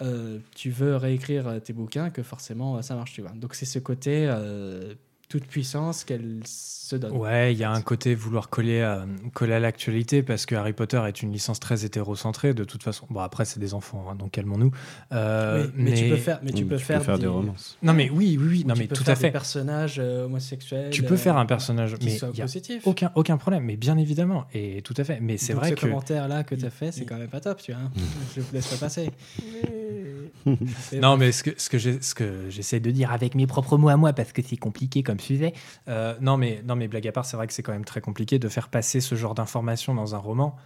euh, 0.00 0.38
tu 0.54 0.70
veux 0.70 0.94
réécrire 0.96 1.60
tes 1.62 1.72
bouquins 1.72 2.10
que 2.10 2.22
forcément 2.22 2.80
ça 2.82 2.94
marche, 2.94 3.12
tu 3.14 3.20
vois. 3.22 3.32
Donc 3.32 3.54
c'est 3.54 3.66
ce 3.66 3.80
côté 3.80 4.26
euh, 4.28 4.94
toute 5.28 5.44
puissance 5.46 6.04
qu'elle 6.04 6.40
se 6.46 6.96
donne. 6.96 7.12
Ouais, 7.12 7.52
il 7.52 7.58
y 7.58 7.64
a 7.64 7.70
un 7.70 7.82
côté 7.82 8.14
vouloir 8.14 8.48
coller 8.48 8.80
à, 8.80 9.04
coller 9.34 9.52
à 9.52 9.60
l'actualité 9.60 10.22
parce 10.22 10.46
que 10.46 10.54
Harry 10.54 10.72
Potter 10.72 11.00
est 11.06 11.22
une 11.22 11.30
licence 11.32 11.60
très 11.60 11.84
hétérocentrée 11.84 12.54
de 12.54 12.64
toute 12.64 12.82
façon. 12.82 13.06
Bon, 13.10 13.20
après, 13.20 13.44
c'est 13.44 13.60
des 13.60 13.74
enfants, 13.74 14.06
hein, 14.10 14.14
donc 14.14 14.30
calmons-nous. 14.30 14.70
Euh, 15.12 15.64
Oui, 15.66 15.70
mais, 15.76 15.92
tu 15.94 16.08
peux 16.08 16.16
faire, 16.16 16.40
mais 16.42 16.52
tu 16.52 16.62
Oui, 16.62 16.68
peux 16.70 16.78
faire, 16.78 17.18
des 17.18 17.26
romances. 17.26 17.76
Non, 17.82 17.92
mais 17.92 18.08
oui, 18.08 18.38
oui, 18.40 18.46
oui, 18.48 18.64
non, 18.66 18.72
tu 18.74 18.80
mais 18.80 18.86
peux 18.86 18.96
tout 18.96 19.04
faire 19.04 19.12
à 19.12 19.16
fait. 19.16 19.26
Des 19.28 19.32
personnages 19.32 19.96
euh, 19.98 20.24
homosexuels. 20.24 20.90
Tu 20.90 21.02
peux 21.02 21.16
faire 21.18 21.36
euh, 21.36 21.40
un 21.40 21.46
personnage, 21.46 21.94
qui 21.96 22.06
mais 22.06 22.16
soit 22.16 22.30
il 22.32 22.38
y 22.38 22.42
a 22.42 22.46
aucun, 22.84 23.12
aucun 23.14 23.36
problème, 23.36 23.64
mais 23.64 23.76
bien 23.76 23.98
évidemment, 23.98 24.46
et 24.54 24.80
tout 24.82 24.94
à 24.96 25.04
fait. 25.04 25.18
Mais 25.20 25.36
c'est 25.36 25.52
vrai 25.52 25.70
ce 25.70 25.74
que. 25.74 25.80
commentaire 25.82 26.26
là 26.26 26.42
que 26.42 26.54
tu 26.54 26.64
as 26.64 26.70
fait, 26.70 26.90
c'est 26.90 27.04
quand 27.04 27.18
même 27.18 27.28
pas 27.28 27.40
top, 27.40 27.60
tu 27.60 27.72
vois. 27.72 27.82
hein. 27.82 27.90
Je 28.34 28.40
vous 28.40 28.52
laisse 28.54 28.66
pas 28.66 28.76
passer. 28.86 29.10
Non, 31.00 31.16
mais 31.16 31.32
ce 31.32 31.42
que, 31.42 31.50
ce 31.56 31.68
que 31.68 31.78
j'ai- 31.78 32.00
ce 32.02 32.14
que 32.14 32.48
j'essaie 32.50 32.80
de 32.80 32.90
dire 32.90 33.12
avec 33.12 33.34
mes 33.34 33.46
propres 33.46 33.76
mots 33.78 33.88
à 33.88 33.96
moi, 33.96 34.12
parce 34.12 34.32
que 34.32 34.42
c'est 34.42 34.56
compliqué 34.56 35.02
comme 35.02 35.20
sujet. 35.20 35.52
euh, 35.88 36.14
non, 36.20 36.36
mais, 36.36 36.62
non, 36.66 36.76
mais 36.76 36.88
blague 36.88 37.06
à 37.08 37.12
part, 37.12 37.24
c'est 37.24 37.36
vrai 37.36 37.46
que 37.46 37.52
c'est 37.52 37.62
quand 37.62 37.72
même 37.72 37.84
très 37.84 38.00
compliqué 38.00 38.38
de 38.38 38.48
faire 38.48 38.68
passer 38.68 39.00
ce 39.00 39.14
genre 39.14 39.34
d'informations 39.34 39.94
dans 39.94 40.14
un 40.14 40.18
roman. 40.18 40.56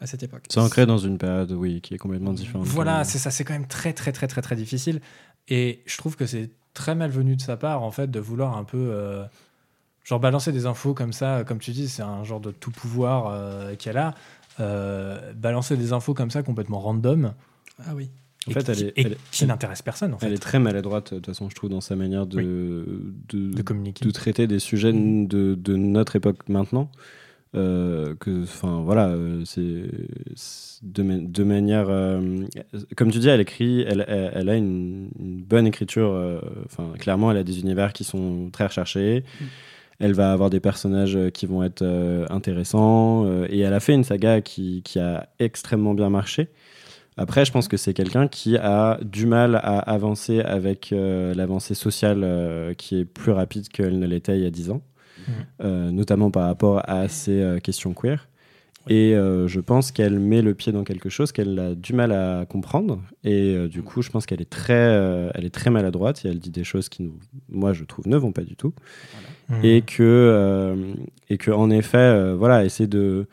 à 0.00 0.06
cette 0.06 0.22
époque. 0.24 0.42
C'est 0.50 0.58
ancré 0.58 0.84
dans 0.84 0.98
une 0.98 1.16
période, 1.16 1.52
oui, 1.52 1.80
qui 1.80 1.94
est 1.94 1.98
complètement 1.98 2.32
différente. 2.32 2.66
Voilà, 2.66 3.04
c'est 3.04 3.18
ça, 3.18 3.30
c'est 3.30 3.44
quand 3.44 3.52
même 3.52 3.68
très, 3.68 3.92
très, 3.92 4.10
très, 4.10 4.26
très, 4.26 4.42
très 4.42 4.56
difficile. 4.56 5.00
Et 5.48 5.82
je 5.86 5.96
trouve 5.96 6.16
que 6.16 6.26
c'est 6.26 6.50
très 6.74 6.94
malvenu 6.96 7.36
de 7.36 7.40
sa 7.40 7.56
part, 7.56 7.82
en 7.84 7.90
fait, 7.92 8.10
de 8.10 8.18
vouloir 8.18 8.56
un 8.56 8.64
peu. 8.64 8.78
euh, 8.90 9.24
genre 10.04 10.18
balancer 10.18 10.50
des 10.50 10.66
infos 10.66 10.92
comme 10.94 11.12
ça, 11.12 11.44
comme 11.44 11.58
tu 11.60 11.70
dis, 11.70 11.88
c'est 11.88 12.02
un 12.02 12.24
genre 12.24 12.40
de 12.40 12.50
tout 12.50 12.72
pouvoir 12.72 13.28
euh, 13.28 13.76
qu'elle 13.76 13.96
a. 13.96 14.14
Euh, 14.58 15.32
balancer 15.34 15.76
des 15.76 15.92
infos 15.92 16.14
comme 16.14 16.30
ça 16.32 16.42
complètement 16.42 16.80
random 16.80 17.32
Ah 17.86 17.94
oui. 17.94 18.10
En 18.48 18.50
et 18.50 18.54
fait, 18.54 18.64
qui, 18.64 18.70
elle 18.70 18.86
est- 18.88 18.88
et 18.96 19.06
elle 19.06 19.12
est- 19.12 19.18
qui 19.30 19.46
n'intéresse 19.46 19.82
personne 19.82 20.14
en 20.14 20.18
fait 20.18 20.26
Elle 20.26 20.32
est 20.32 20.38
très 20.38 20.58
maladroite, 20.58 21.12
de 21.12 21.18
toute 21.18 21.26
façon, 21.26 21.48
je 21.50 21.54
trouve, 21.54 21.70
dans 21.70 21.80
sa 21.80 21.94
manière 21.96 22.26
de, 22.26 22.40
de, 23.28 23.52
de 23.52 23.62
communiquer. 23.62 24.04
de 24.04 24.10
traiter 24.10 24.46
des 24.46 24.58
sujets 24.58 24.92
de, 24.92 25.54
de 25.54 25.76
notre 25.76 26.16
époque 26.16 26.48
maintenant. 26.48 26.90
Euh, 27.54 28.14
que, 28.18 28.44
enfin, 28.44 28.80
voilà, 28.82 29.08
euh, 29.08 29.42
c'est 29.44 29.84
de, 30.82 31.02
ma- 31.02 31.18
de 31.18 31.44
manière. 31.44 31.86
euh, 31.90 32.46
comme 32.96 33.10
tu 33.10 33.18
dis, 33.18 33.28
elle 33.28 33.40
écrit, 33.42 33.82
elle, 33.82 34.04
elle, 34.08 34.30
elle 34.34 34.48
a 34.48 34.56
une, 34.56 35.10
une 35.20 35.42
bonne 35.42 35.66
écriture. 35.66 36.10
euh, 36.12 36.40
Enfin, 36.64 36.92
clairement, 36.98 37.30
elle 37.30 37.36
a 37.36 37.44
des 37.44 37.60
univers 37.60 37.92
qui 37.92 38.04
sont 38.04 38.48
très 38.50 38.66
recherchés. 38.66 39.22
Mm. 39.40 39.44
Elle 40.00 40.12
va 40.14 40.32
avoir 40.32 40.48
des 40.48 40.60
personnages 40.60 41.18
qui 41.34 41.44
vont 41.44 41.62
être 41.62 41.82
euh, 41.82 42.26
intéressants. 42.30 43.26
euh, 43.26 43.46
et 43.50 43.58
elle 43.60 43.74
a 43.74 43.80
fait 43.80 43.92
une 43.92 44.04
saga 44.04 44.40
qui, 44.40 44.80
qui 44.82 44.98
a 44.98 45.28
extrêmement 45.38 45.92
bien 45.92 46.08
marché. 46.08 46.48
Après, 47.16 47.44
je 47.44 47.52
pense 47.52 47.68
que 47.68 47.76
c'est 47.76 47.92
quelqu'un 47.92 48.26
qui 48.26 48.56
a 48.56 48.98
du 49.02 49.26
mal 49.26 49.56
à 49.56 49.78
avancer 49.78 50.40
avec 50.40 50.92
euh, 50.92 51.34
l'avancée 51.34 51.74
sociale 51.74 52.22
euh, 52.24 52.72
qui 52.74 52.98
est 53.00 53.04
plus 53.04 53.32
rapide 53.32 53.68
qu'elle 53.68 53.98
ne 53.98 54.06
l'était 54.06 54.38
il 54.38 54.42
y 54.44 54.46
a 54.46 54.50
10 54.50 54.70
ans, 54.70 54.82
Mhm. 55.18 55.34
euh, 55.64 55.90
notamment 55.90 56.30
par 56.30 56.46
rapport 56.46 56.82
à 56.88 57.06
ces 57.08 57.58
questions 57.62 57.92
queer. 57.92 58.28
Oui. 58.88 58.94
Et 58.96 59.14
je 59.14 59.60
pense 59.60 59.92
qu'elle 59.92 60.18
met 60.18 60.42
le 60.42 60.54
pied 60.54 60.72
dans 60.72 60.82
quelque 60.82 61.08
chose 61.08 61.30
qu'elle 61.30 61.56
a 61.60 61.74
du 61.76 61.92
mal 61.92 62.10
à 62.10 62.44
comprendre. 62.46 63.00
Et 63.22 63.68
du 63.68 63.82
coup, 63.82 64.02
je 64.02 64.10
pense 64.10 64.26
qu'elle 64.26 64.40
est, 64.42 64.50
très, 64.50 64.72
elle 65.34 65.44
est 65.44 65.54
très 65.54 65.70
maladroite 65.70 66.24
et 66.24 66.28
elle 66.28 66.40
dit 66.40 66.50
des 66.50 66.64
choses 66.64 66.88
qui, 66.88 67.04
nous- 67.04 67.20
moi, 67.48 67.72
je 67.74 67.84
trouve, 67.84 68.08
ne 68.08 68.16
vont 68.16 68.32
pas 68.32 68.42
du 68.42 68.56
tout 68.56 68.72
Voilà. 69.48 69.64
Et 69.64 69.82
que 69.82 70.02
euh, 70.02 70.74
et 71.30 71.38
que 71.38 71.52
en 71.52 71.70
effet 71.70 72.32
voilà 72.34 72.64
essayer 72.64 72.88
de 72.88 73.26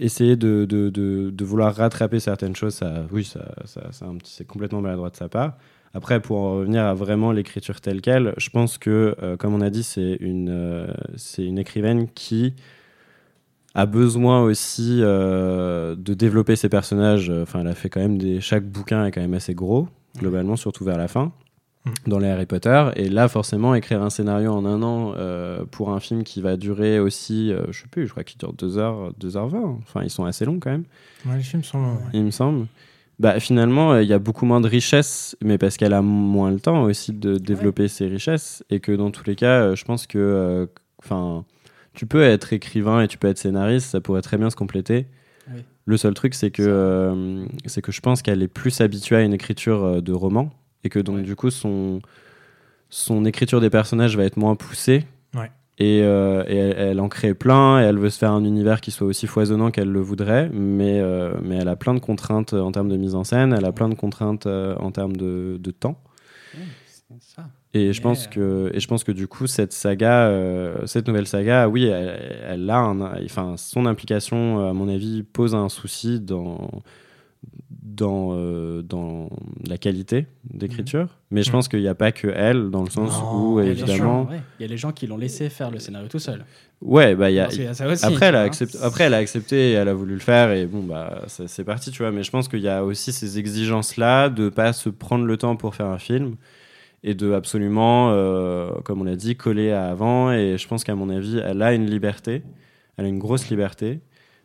essayer 0.00 0.36
de, 0.36 0.64
de, 0.64 0.88
de, 0.88 1.30
de 1.30 1.44
vouloir 1.44 1.74
rattraper 1.74 2.20
certaines 2.20 2.56
choses 2.56 2.74
ça 2.74 3.06
oui 3.12 3.24
ça, 3.24 3.54
ça, 3.64 3.90
c'est 4.24 4.46
complètement 4.46 4.80
maladroit 4.80 5.10
de 5.10 5.16
sa 5.16 5.28
part. 5.28 5.58
Après 5.94 6.20
pour 6.20 6.38
en 6.38 6.56
revenir 6.56 6.84
à 6.84 6.94
vraiment 6.94 7.32
l'écriture 7.32 7.80
telle 7.80 8.00
quelle 8.00 8.34
je 8.36 8.50
pense 8.50 8.78
que 8.78 9.14
euh, 9.22 9.36
comme 9.36 9.54
on 9.54 9.60
a 9.60 9.70
dit 9.70 9.82
c'est 9.82 10.16
une 10.20 10.50
euh, 10.50 10.86
c'est 11.16 11.44
une 11.44 11.58
écrivaine 11.58 12.08
qui 12.08 12.54
a 13.74 13.86
besoin 13.86 14.42
aussi 14.42 15.00
euh, 15.02 15.94
de 15.96 16.14
développer 16.14 16.56
ses 16.56 16.68
personnages. 16.68 17.30
Enfin 17.30 17.60
elle 17.60 17.68
a 17.68 17.74
fait 17.74 17.90
quand 17.90 18.00
même 18.00 18.18
des 18.18 18.40
chaque 18.40 18.64
bouquin 18.66 19.04
est 19.04 19.10
quand 19.12 19.20
même 19.20 19.34
assez 19.34 19.54
gros 19.54 19.88
globalement 20.16 20.56
surtout 20.56 20.84
vers 20.84 20.98
la 20.98 21.08
fin. 21.08 21.32
Dans 22.06 22.18
les 22.18 22.28
Harry 22.28 22.46
Potter. 22.46 22.90
Et 22.96 23.08
là 23.08 23.28
forcément 23.28 23.74
écrire 23.74 24.02
un 24.02 24.10
scénario 24.10 24.52
en 24.52 24.64
un 24.64 24.82
an 24.82 25.14
euh, 25.16 25.64
pour 25.70 25.90
un 25.90 26.00
film 26.00 26.24
qui 26.24 26.40
va 26.40 26.56
durer 26.56 26.98
aussi 26.98 27.52
euh, 27.52 27.62
je 27.70 27.82
sais 27.82 27.88
plus 27.88 28.06
je 28.06 28.10
crois 28.12 28.24
qu'il 28.24 28.38
dure 28.38 28.52
2h 28.54 29.12
2h20 29.20 29.76
enfin 29.82 30.02
ils 30.02 30.10
sont 30.10 30.24
assez 30.24 30.44
longs 30.44 30.58
quand 30.60 30.70
même. 30.70 30.84
Ouais, 31.26 31.36
les 31.36 31.42
films 31.42 31.64
sont 31.64 31.78
longs. 31.80 31.94
ouais. 31.94 32.10
il 32.12 32.24
me 32.24 32.30
semble. 32.30 32.66
Bah 33.18 33.40
finalement 33.40 33.92
euh, 33.92 34.02
il 34.02 34.08
y 34.08 34.12
a 34.12 34.18
beaucoup 34.18 34.46
moins 34.46 34.60
de 34.60 34.68
richesses 34.68 35.36
mais 35.42 35.58
parce 35.58 35.76
qu'elle 35.76 35.92
a 35.92 36.02
moins 36.02 36.50
le 36.50 36.60
temps 36.60 36.82
aussi 36.82 37.12
de 37.12 37.36
développer 37.36 37.88
ses 37.88 38.06
richesses. 38.06 38.64
Et 38.70 38.80
que 38.80 38.92
dans 38.92 39.10
tous 39.10 39.24
les 39.24 39.36
cas 39.36 39.62
euh, 39.62 39.76
je 39.76 39.84
pense 39.84 40.06
que 40.06 40.68
enfin 41.02 41.44
tu 41.94 42.06
peux 42.06 42.22
être 42.22 42.52
écrivain 42.52 43.02
et 43.02 43.08
tu 43.08 43.18
peux 43.18 43.28
être 43.28 43.38
scénariste 43.38 43.90
ça 43.90 44.00
pourrait 44.00 44.22
très 44.22 44.38
bien 44.38 44.50
se 44.50 44.56
compléter. 44.56 45.06
Oui. 45.52 45.64
le 45.86 45.96
seul 45.96 46.12
truc 46.12 46.34
c'est 46.34 46.50
que 46.50 47.46
c'est 47.64 47.80
que 47.80 47.90
je 47.90 48.00
pense 48.00 48.20
qu'elle 48.20 48.42
est 48.42 48.48
plus 48.48 48.82
habituée 48.82 49.16
à 49.16 49.22
une 49.22 49.32
écriture 49.32 50.02
de 50.02 50.12
roman 50.12 50.50
et 50.84 50.88
que 50.88 50.98
donc 50.98 51.16
Ouais. 51.16 51.22
du 51.22 51.36
coup 51.36 51.50
son 51.50 52.00
son 52.90 53.24
écriture 53.24 53.60
des 53.60 53.70
personnages 53.70 54.16
va 54.16 54.24
être 54.24 54.36
moins 54.36 54.56
poussée 54.56 55.04
Ouais. 55.34 55.50
Et, 55.80 56.00
euh, 56.02 56.42
et 56.48 56.56
elle, 56.56 56.76
elle 56.78 57.00
en 57.00 57.08
crée 57.08 57.34
plein 57.34 57.80
et 57.80 57.84
elle 57.84 57.98
veut 57.98 58.10
se 58.10 58.18
faire 58.18 58.32
un 58.32 58.44
univers 58.44 58.80
qui 58.80 58.90
soit 58.90 59.06
aussi 59.06 59.26
foisonnant 59.28 59.70
qu'elle 59.70 59.92
le 59.92 60.00
voudrait, 60.00 60.48
mais, 60.52 60.98
euh, 61.00 61.34
mais 61.42 61.56
elle 61.56 61.68
a 61.68 61.76
plein 61.76 61.94
de 61.94 62.00
contraintes 62.00 62.52
en 62.54 62.72
termes 62.72 62.88
de 62.88 62.96
mise 62.96 63.14
en 63.14 63.22
scène, 63.24 63.52
elle 63.52 63.64
a 63.64 63.70
plein 63.72 63.88
de 63.88 63.94
contraintes 63.94 64.46
euh, 64.46 64.74
en 64.78 64.90
termes 64.90 65.16
de, 65.16 65.56
de 65.60 65.70
temps. 65.70 66.00
Ça. 67.20 67.48
Et 67.74 67.92
je, 67.92 68.00
pense 68.02 68.26
que, 68.26 68.70
et 68.74 68.80
je 68.80 68.88
pense 68.88 69.04
que 69.04 69.12
du 69.12 69.28
coup, 69.28 69.46
cette 69.46 69.72
saga, 69.72 70.28
euh, 70.28 70.86
cette 70.86 71.06
nouvelle 71.06 71.26
saga, 71.26 71.68
oui, 71.68 71.84
elle, 71.86 72.42
elle 72.48 72.70
a 72.70 72.78
un, 72.78 73.24
enfin, 73.24 73.54
son 73.56 73.86
implication, 73.86 74.66
à 74.68 74.72
mon 74.72 74.88
avis, 74.88 75.22
pose 75.22 75.54
un 75.54 75.68
souci 75.68 76.20
dans, 76.20 76.70
dans, 77.98 78.30
euh, 78.32 78.80
dans 78.82 79.28
la 79.68 79.76
qualité 79.76 80.26
d'écriture. 80.54 81.08
Mais 81.30 81.42
je 81.42 81.48
Mhm. 81.50 81.52
pense 81.52 81.68
qu'il 81.68 81.80
n'y 81.80 81.88
a 81.88 81.94
pas 81.94 82.12
que 82.12 82.28
elle, 82.28 82.70
dans 82.70 82.82
le 82.84 82.90
sens 82.90 83.20
Non, 83.20 83.54
où, 83.54 83.60
évidemment. 83.60 84.28
Il 84.58 84.62
y 84.62 84.64
a 84.64 84.68
les 84.68 84.76
gens 84.78 84.92
qui 84.92 85.06
l'ont 85.06 85.18
laissé 85.18 85.50
faire 85.50 85.70
le 85.70 85.78
scénario 85.78 86.08
tout 86.08 86.18
seul. 86.18 86.44
Ouais, 86.80 87.14
bah, 87.16 87.30
il 87.30 87.34
y 87.34 87.40
a, 87.40 87.44
Parce 87.44 87.56
qu'il 87.56 87.64
y 87.64 87.68
a 87.68 87.74
ça 87.74 87.88
aussi, 87.88 88.04
après, 88.06 88.26
elle 88.26 88.36
a 88.36 88.42
accepté, 88.42 88.78
après, 88.80 89.04
elle 89.04 89.14
a 89.14 89.18
accepté 89.18 89.70
et 89.70 89.72
elle 89.72 89.88
a 89.88 89.94
voulu 89.94 90.14
le 90.14 90.20
faire 90.20 90.52
et 90.52 90.64
bon, 90.66 90.82
bah, 90.84 91.24
c'est 91.26 91.64
parti, 91.64 91.90
tu 91.90 92.02
vois. 92.02 92.12
Mais 92.12 92.22
je 92.22 92.30
pense 92.30 92.46
qu'il 92.48 92.60
y 92.60 92.68
a 92.68 92.84
aussi 92.84 93.12
ces 93.12 93.38
exigences-là 93.38 94.28
de 94.30 94.48
pas 94.48 94.72
se 94.72 94.88
prendre 94.88 95.24
le 95.24 95.36
temps 95.36 95.56
pour 95.56 95.74
faire 95.74 95.86
un 95.86 95.98
film 95.98 96.36
et 97.04 97.14
de 97.14 97.32
absolument, 97.32 98.10
euh, 98.12 98.70
comme 98.84 99.00
on 99.00 99.04
l'a 99.04 99.16
dit, 99.16 99.34
coller 99.36 99.72
à 99.72 99.88
avant. 99.90 100.32
Et 100.32 100.56
je 100.56 100.68
pense 100.68 100.84
qu'à 100.84 100.94
mon 100.94 101.10
avis, 101.10 101.38
elle 101.44 101.62
a 101.62 101.74
une 101.74 101.86
liberté, 101.90 102.42
elle 102.96 103.04
a 103.06 103.08
une 103.08 103.18
grosse 103.18 103.50
liberté. 103.50 104.00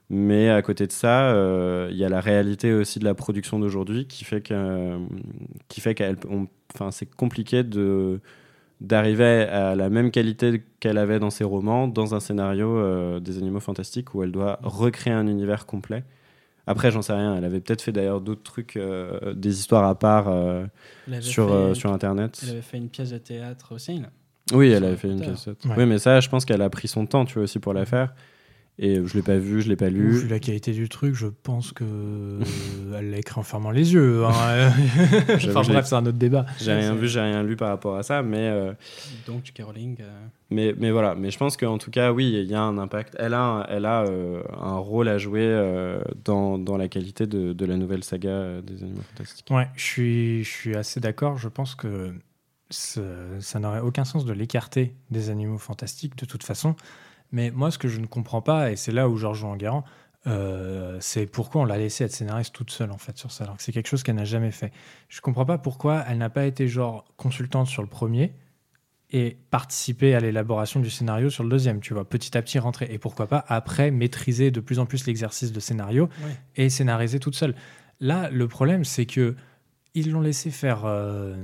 Mais 0.10 0.50
à 0.50 0.62
côté 0.62 0.86
de 0.86 0.92
ça, 0.92 1.32
euh, 1.32 1.88
il 1.92 1.98
y 1.98 2.06
a 2.06 2.10
la 2.10 2.20
réalité 2.22 2.74
aussi 2.74 3.00
de 3.00 3.06
la 3.06 3.14
production 3.16 3.58
d'aujourd'hui 3.60 4.06
qui 4.06 4.26
fait 4.26 4.42
que, 4.42 4.98
qui 5.70 5.82
fait 5.82 5.96
qu'elle, 5.96 6.18
on- 6.30 6.48
enfin, 6.74 6.92
c'est 6.92 7.10
compliqué 7.10 7.64
de 7.64 8.20
d'arriver 8.82 9.44
à 9.44 9.76
la 9.76 9.90
même 9.90 10.12
qualité 10.12 10.62
qu'elle 10.82 10.98
avait 10.98 11.20
dans 11.20 11.30
ses 11.30 11.46
romans 11.46 11.88
dans 11.88 12.16
un 12.16 12.20
scénario 12.20 12.76
euh, 12.78 13.20
des 13.22 13.38
animaux 13.38 13.62
fantastiques 13.62 14.14
où 14.14 14.24
elle 14.24 14.32
doit 14.34 14.60
recréer 14.62 15.14
un 15.14 15.28
univers 15.28 15.66
complet. 15.66 16.04
Après, 16.68 16.92
j'en 16.92 17.02
sais 17.02 17.14
rien. 17.14 17.36
Elle 17.38 17.46
avait 17.46 17.62
peut-être 17.62 17.82
fait 17.82 17.92
d'ailleurs 17.94 18.20
d'autres 18.20 18.44
trucs, 18.44 18.76
euh, 18.76 19.34
des 19.34 19.58
histoires 19.60 19.86
à 19.86 19.96
part 19.98 20.28
euh, 20.28 20.66
sur, 21.22 21.52
euh, 21.54 21.74
sur 21.74 21.94
Internet. 21.94 22.40
Elle 22.44 22.50
avait 22.52 22.62
fait 22.62 22.78
une 22.78 22.90
pièce 22.90 23.12
de 23.12 23.18
théâtre 23.20 23.74
aussi. 23.74 24.00
là. 24.00 24.10
Oui, 24.54 24.70
elle 24.72 24.84
avait 24.84 24.98
fait 24.98 25.08
une 25.10 25.18
Twitter. 25.18 25.32
cassette. 25.32 25.64
Ouais. 25.66 25.72
Oui, 25.78 25.86
mais 25.86 26.00
ça, 26.00 26.20
je 26.20 26.28
pense 26.28 26.44
qu'elle 26.44 26.62
a 26.62 26.70
pris 26.70 26.90
son 26.90 27.06
temps, 27.06 27.24
tu 27.24 27.36
vois, 27.36 27.44
aussi 27.44 27.60
pour 27.60 27.74
la 27.74 27.86
faire. 27.86 28.14
Et 28.80 28.96
je 29.06 29.14
l'ai 29.14 29.22
pas 29.22 29.38
vu, 29.38 29.62
je 29.62 29.70
l'ai 29.70 29.76
pas 29.76 29.90
lu. 29.90 30.14
Vu 30.22 30.28
la 30.28 30.40
qualité 30.40 30.72
du 30.72 30.90
truc, 30.90 31.14
je 31.14 31.28
pense 31.28 31.72
que 31.74 31.84
euh, 31.84 32.40
elle 32.98 33.12
l'a 33.12 33.18
écrit 33.20 33.40
en 33.40 33.44
fermant 33.44 33.70
les 33.70 33.94
yeux. 33.94 34.26
hein. 34.26 34.32
Enfin 35.30 35.62
bref, 35.62 35.86
c'est 35.86 35.94
un 35.96 36.06
autre 36.08 36.18
débat. 36.18 36.48
J'ai 36.60 36.74
rien 36.74 36.96
vu, 36.96 37.08
j'ai 37.08 37.20
rien 37.22 37.44
lu 37.44 37.56
par 37.56 37.70
rapport 37.70 37.96
à 37.98 38.02
ça, 38.04 38.24
mais, 38.24 38.40
euh, 38.50 38.74
Donc, 39.28 39.46
J.K. 39.46 39.62
Rowling. 39.64 39.98
euh, 40.02 40.10
mais, 40.50 40.74
mais 40.78 40.90
voilà. 40.90 41.14
Mais 41.14 41.30
je 41.30 41.38
pense 41.38 41.56
qu'en 41.56 41.78
tout 41.78 41.92
cas, 41.92 42.12
oui, 42.12 42.32
il 42.34 42.50
y 42.50 42.56
a 42.56 42.62
un 42.64 42.80
impact. 42.80 43.16
Elle 43.20 43.36
a, 43.36 43.42
un- 43.44 43.66
elle 43.68 43.86
a 43.86 44.06
euh, 44.06 44.42
un 44.60 44.78
rôle 44.78 45.08
à 45.08 45.20
jouer 45.20 45.44
euh, 45.46 46.02
dans, 46.26 46.58
dans 46.58 46.76
la 46.78 46.88
qualité 46.88 47.28
de, 47.28 47.54
de 47.54 47.66
la 47.66 47.78
nouvelle 47.78 48.04
saga 48.04 48.60
des 48.62 48.82
Animaux 48.84 49.02
Fantastiques. 49.16 49.48
Ouais, 49.52 49.68
je 49.76 49.84
suis, 49.84 50.44
je 50.44 50.50
suis 50.50 50.76
assez 50.76 51.00
d'accord. 51.00 51.38
Je 51.38 51.48
pense 51.48 51.76
que 51.76 52.12
ça 52.72 53.60
n'aurait 53.60 53.82
aucun 53.82 54.04
sens 54.04 54.26
de 54.26 54.34
l'écarter 54.34 54.96
des 55.12 55.30
animaux 55.30 55.60
fantastiques 55.60 56.16
de 56.18 56.26
toute 56.26 56.44
façon. 56.44 56.76
Mais 57.34 57.52
moi, 57.52 57.72
ce 57.72 57.78
que 57.78 57.90
je 57.90 58.00
ne 58.00 58.06
comprends 58.06 58.42
pas, 58.42 58.72
et 58.72 58.78
c'est 58.78 58.94
là 58.94 59.10
où 59.10 59.18
je 59.18 59.26
rejoins 59.26 59.58
euh, 60.26 60.98
c'est 61.02 61.26
pourquoi 61.26 61.64
on 61.64 61.66
l'a 61.66 61.78
laissé 61.78 62.06
être 62.06 62.14
scénariste 62.14 62.56
toute 62.56 62.72
seule 62.72 62.92
en 62.92 62.98
fait 62.98 63.18
sur 63.18 63.30
ça, 63.30 63.44
alors 63.44 63.58
que 63.58 63.64
c'est 63.64 63.74
quelque 63.74 63.90
chose 63.90 64.04
qu'elle 64.04 64.16
n'a 64.16 64.24
jamais 64.24 64.52
fait. 64.52 64.72
Je 65.10 65.20
comprends 65.20 65.46
pas 65.46 65.58
pourquoi 65.58 66.06
elle 66.08 66.18
n'a 66.18 66.30
pas 66.30 66.46
été 66.46 66.70
genre 66.70 67.04
consultante 67.18 67.68
sur 67.68 67.82
le 67.82 67.90
premier 67.90 68.34
et 69.12 69.38
participer 69.52 70.16
à 70.16 70.22
l'élaboration 70.22 70.80
du 70.80 70.90
scénario 70.90 71.30
sur 71.30 71.44
le 71.44 71.50
deuxième, 71.50 71.82
tu 71.82 71.94
vois, 71.94 72.08
petit 72.08 72.38
à 72.38 72.42
petit 72.42 72.58
rentrer. 72.58 72.88
Et 72.90 73.00
pourquoi 73.00 73.28
pas 73.28 73.44
après 73.50 73.92
maîtriser 73.92 74.50
de 74.50 74.62
plus 74.62 74.80
en 74.80 74.86
plus 74.86 75.06
l'exercice 75.06 75.52
de 75.52 75.60
scénario 75.60 76.08
et 76.56 76.70
scénariser 76.70 77.20
toute 77.20 77.36
seule. 77.36 77.54
Là, 78.00 78.30
le 78.30 78.48
problème, 78.48 78.86
c'est 78.86 79.06
que 79.06 79.36
ils 79.94 80.10
l'ont 80.10 80.22
laissé 80.22 80.52
faire 80.52 80.86
euh, 80.86 81.36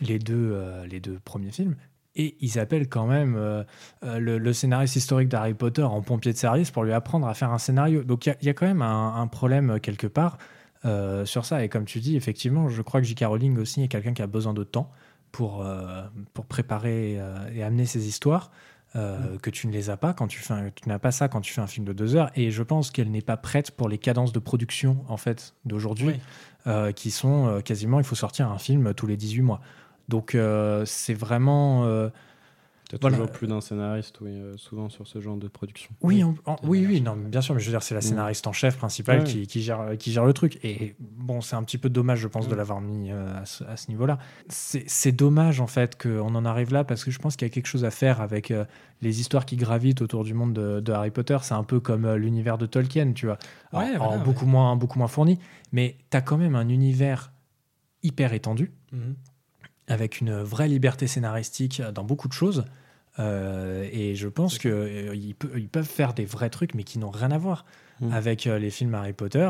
les, 0.00 0.18
deux, 0.18 0.50
euh, 0.52 0.86
les 0.86 1.00
deux 1.00 1.18
premiers 1.24 1.52
films. 1.52 1.76
Et 2.16 2.36
ils 2.40 2.58
appellent 2.58 2.88
quand 2.88 3.06
même 3.06 3.36
euh, 3.36 3.62
euh, 4.04 4.18
le, 4.18 4.38
le 4.38 4.52
scénariste 4.52 4.96
historique 4.96 5.28
d'Harry 5.28 5.54
Potter 5.54 5.82
en 5.82 6.00
pompier 6.02 6.32
de 6.32 6.38
service 6.38 6.70
pour 6.70 6.82
lui 6.84 6.92
apprendre 6.92 7.26
à 7.28 7.34
faire 7.34 7.52
un 7.52 7.58
scénario. 7.58 8.02
Donc 8.04 8.26
il 8.26 8.30
y 8.30 8.32
a- 8.32 8.36
il 8.40 8.46
y, 8.46 8.50
a 8.50 8.54
quand 8.54 8.66
même 8.66 8.82
un, 8.82 9.14
un 9.20 9.26
problème 9.26 9.70
euh, 9.72 9.78
quelque 9.78 10.06
part 10.06 10.38
euh, 10.84 11.24
sur 11.24 11.44
ça. 11.44 11.62
Et 11.64 11.68
comme 11.68 11.84
tu 11.84 12.00
dis, 12.00 12.16
effectivement, 12.16 12.68
je 12.68 12.80
crois 12.82 13.00
que 13.00 13.06
J.K. 13.06 13.24
Rowling 13.26 13.58
aussi 13.58 13.82
est 13.82 13.88
quelqu'un 13.88 14.12
qui 14.14 14.22
a 14.22 14.26
besoin 14.26 14.54
de 14.54 14.64
temps 14.64 14.90
pour, 15.32 15.62
euh, 15.64 16.02
pour 16.32 16.46
préparer 16.46 17.18
et 17.54 17.62
amener 17.62 17.86
ses 17.86 18.06
histoires. 18.08 18.50
euh, 18.94 19.36
que 19.42 19.50
tu 19.50 19.66
ne 19.66 19.72
les 19.72 19.90
as 19.90 19.96
pas 19.98 20.14
quand 20.14 20.26
tu 20.28 20.38
fais 20.38 20.54
un- 20.54 20.70
tu 20.70 20.88
n'as 20.88 20.98
pas 21.00 21.10
ça 21.10 21.28
quand 21.28 21.42
tu 21.42 21.52
fais 21.52 21.60
un 21.60 21.66
film 21.66 21.84
de 21.84 21.92
deux 21.92 22.14
heures 22.16 22.30
et 22.34 22.50
je 22.50 22.62
pense 22.62 22.90
qu'elle 22.90 23.10
n'est 23.10 23.20
pas 23.20 23.36
prête 23.36 23.72
pour 23.72 23.88
les 23.90 23.98
cadences 23.98 24.32
de 24.32 24.38
production 24.38 25.04
en 25.08 25.18
fait 25.18 25.54
d'aujourd'hui 25.66 26.14
Oui. 26.66 26.94
qui 26.94 27.10
sont 27.10 27.60
quasiment 27.62 27.98
il 27.98 28.04
faut 28.06 28.14
sortir 28.14 28.48
un 28.50 28.56
film 28.58 28.94
tous 28.94 29.06
les 29.06 29.16
18 29.18 29.42
mois 29.42 29.60
donc 30.08 30.34
euh, 30.34 30.84
c'est 30.86 31.14
vraiment 31.14 31.84
euh, 31.84 32.08
T'as 32.88 32.98
Voilà. 33.00 33.16
toujours 33.16 33.32
plus 33.32 33.48
d'un 33.48 33.60
scénariste, 33.60 34.20
oui, 34.20 34.30
euh, 34.30 34.56
souvent 34.56 34.88
sur 34.88 35.08
ce 35.08 35.20
genre 35.20 35.36
de 35.36 35.48
production. 35.48 35.90
oui 36.02 36.22
Oui. 36.22 36.22
en- 36.46 36.52
en- 36.52 36.56
C'est 36.62 36.68
oui 36.68 37.00
non 37.00 37.16
bien 37.16 37.40
sûr 37.40 37.52
mais 37.52 37.60
je 37.60 37.66
veux 37.66 37.72
dire 37.72 37.82
c'est 37.82 37.94
la 37.96 37.98
Mm. 37.98 38.02
scénariste 38.04 38.46
en 38.46 38.52
chef 38.52 38.76
principale 38.76 39.18
Ouais. 39.18 39.24
qui, 39.24 39.46
qui 39.48 39.60
gère 39.60 39.98
qui 39.98 40.12
gère 40.12 40.24
le 40.24 40.32
truc 40.32 40.60
et 40.64 40.94
bon 41.00 41.40
c'est 41.40 41.56
un 41.56 41.64
petit 41.64 41.78
peu 41.78 41.88
dommage 41.90 42.20
je 42.20 42.28
pense 42.28 42.46
de 42.46 42.54
Mm. 42.54 42.58
l'avoir 42.58 42.80
mis 42.80 43.10
euh, 43.10 43.40
à 43.42 43.44
ce, 43.44 43.64
à 43.64 43.76
ce 43.76 43.88
niveau 43.90 44.06
là 44.06 44.18
c'est 44.48 45.10
dommage 45.10 45.60
en 45.60 45.66
fait 45.66 46.00
qu'on 46.00 46.32
en 46.36 46.44
arrive 46.44 46.72
là 46.72 46.84
parce 46.84 47.04
que 47.04 47.10
je 47.10 47.18
pense 47.18 47.34
qu'il 47.34 47.48
y 47.48 47.50
a 47.50 47.52
quelque 47.52 47.66
chose 47.66 47.84
à 47.84 47.90
faire 47.90 48.20
avec 48.20 48.52
euh, 48.52 48.64
les 49.02 49.18
histoires 49.20 49.46
qui 49.46 49.56
gravitent 49.56 50.00
autour 50.00 50.22
du 50.22 50.34
monde 50.34 50.52
de, 50.52 50.78
de 50.78 50.92
Harry 50.92 51.10
Potter 51.10 51.38
c'est 51.42 51.54
un 51.54 51.64
peu 51.64 51.80
comme 51.80 52.04
euh, 52.04 52.16
l'univers 52.16 52.56
de 52.56 52.66
Tolkien 52.66 53.14
tu 53.14 53.26
vois 53.26 53.38
Alors, 53.72 53.84
Ouais, 53.84 53.96
en 53.96 54.06
voilà, 54.10 54.22
beaucoup 54.22 54.46
moins 54.46 54.76
beaucoup 54.76 55.00
moins 55.00 55.08
fourni 55.08 55.40
mais 55.72 55.96
tu 56.12 56.16
as 56.16 56.20
quand 56.20 56.38
même 56.38 56.54
un 56.54 56.68
univers 56.68 57.32
hyper 58.04 58.32
étendu 58.32 58.70
Mhm. 58.92 59.16
Avec 59.88 60.20
une 60.20 60.40
vraie 60.42 60.68
liberté 60.68 61.06
scénaristique 61.06 61.80
dans 61.94 62.04
beaucoup 62.04 62.28
de 62.28 62.32
choses. 62.32 62.64
Euh, 63.18 63.88
et 63.92 64.14
je 64.14 64.28
pense 64.28 64.58
qu'ils 64.58 65.34
ils 65.56 65.68
peuvent 65.68 65.84
faire 65.86 66.12
des 66.12 66.24
vrais 66.26 66.50
trucs, 66.50 66.74
mais 66.74 66.82
qui 66.84 66.98
n'ont 66.98 67.10
rien 67.10 67.30
à 67.30 67.38
voir 67.38 67.64
Mm. 67.98 68.12
avec 68.12 68.46
euh, 68.46 68.58
les 68.58 68.68
films 68.68 68.94
Harry 68.94 69.14
Potter. 69.14 69.48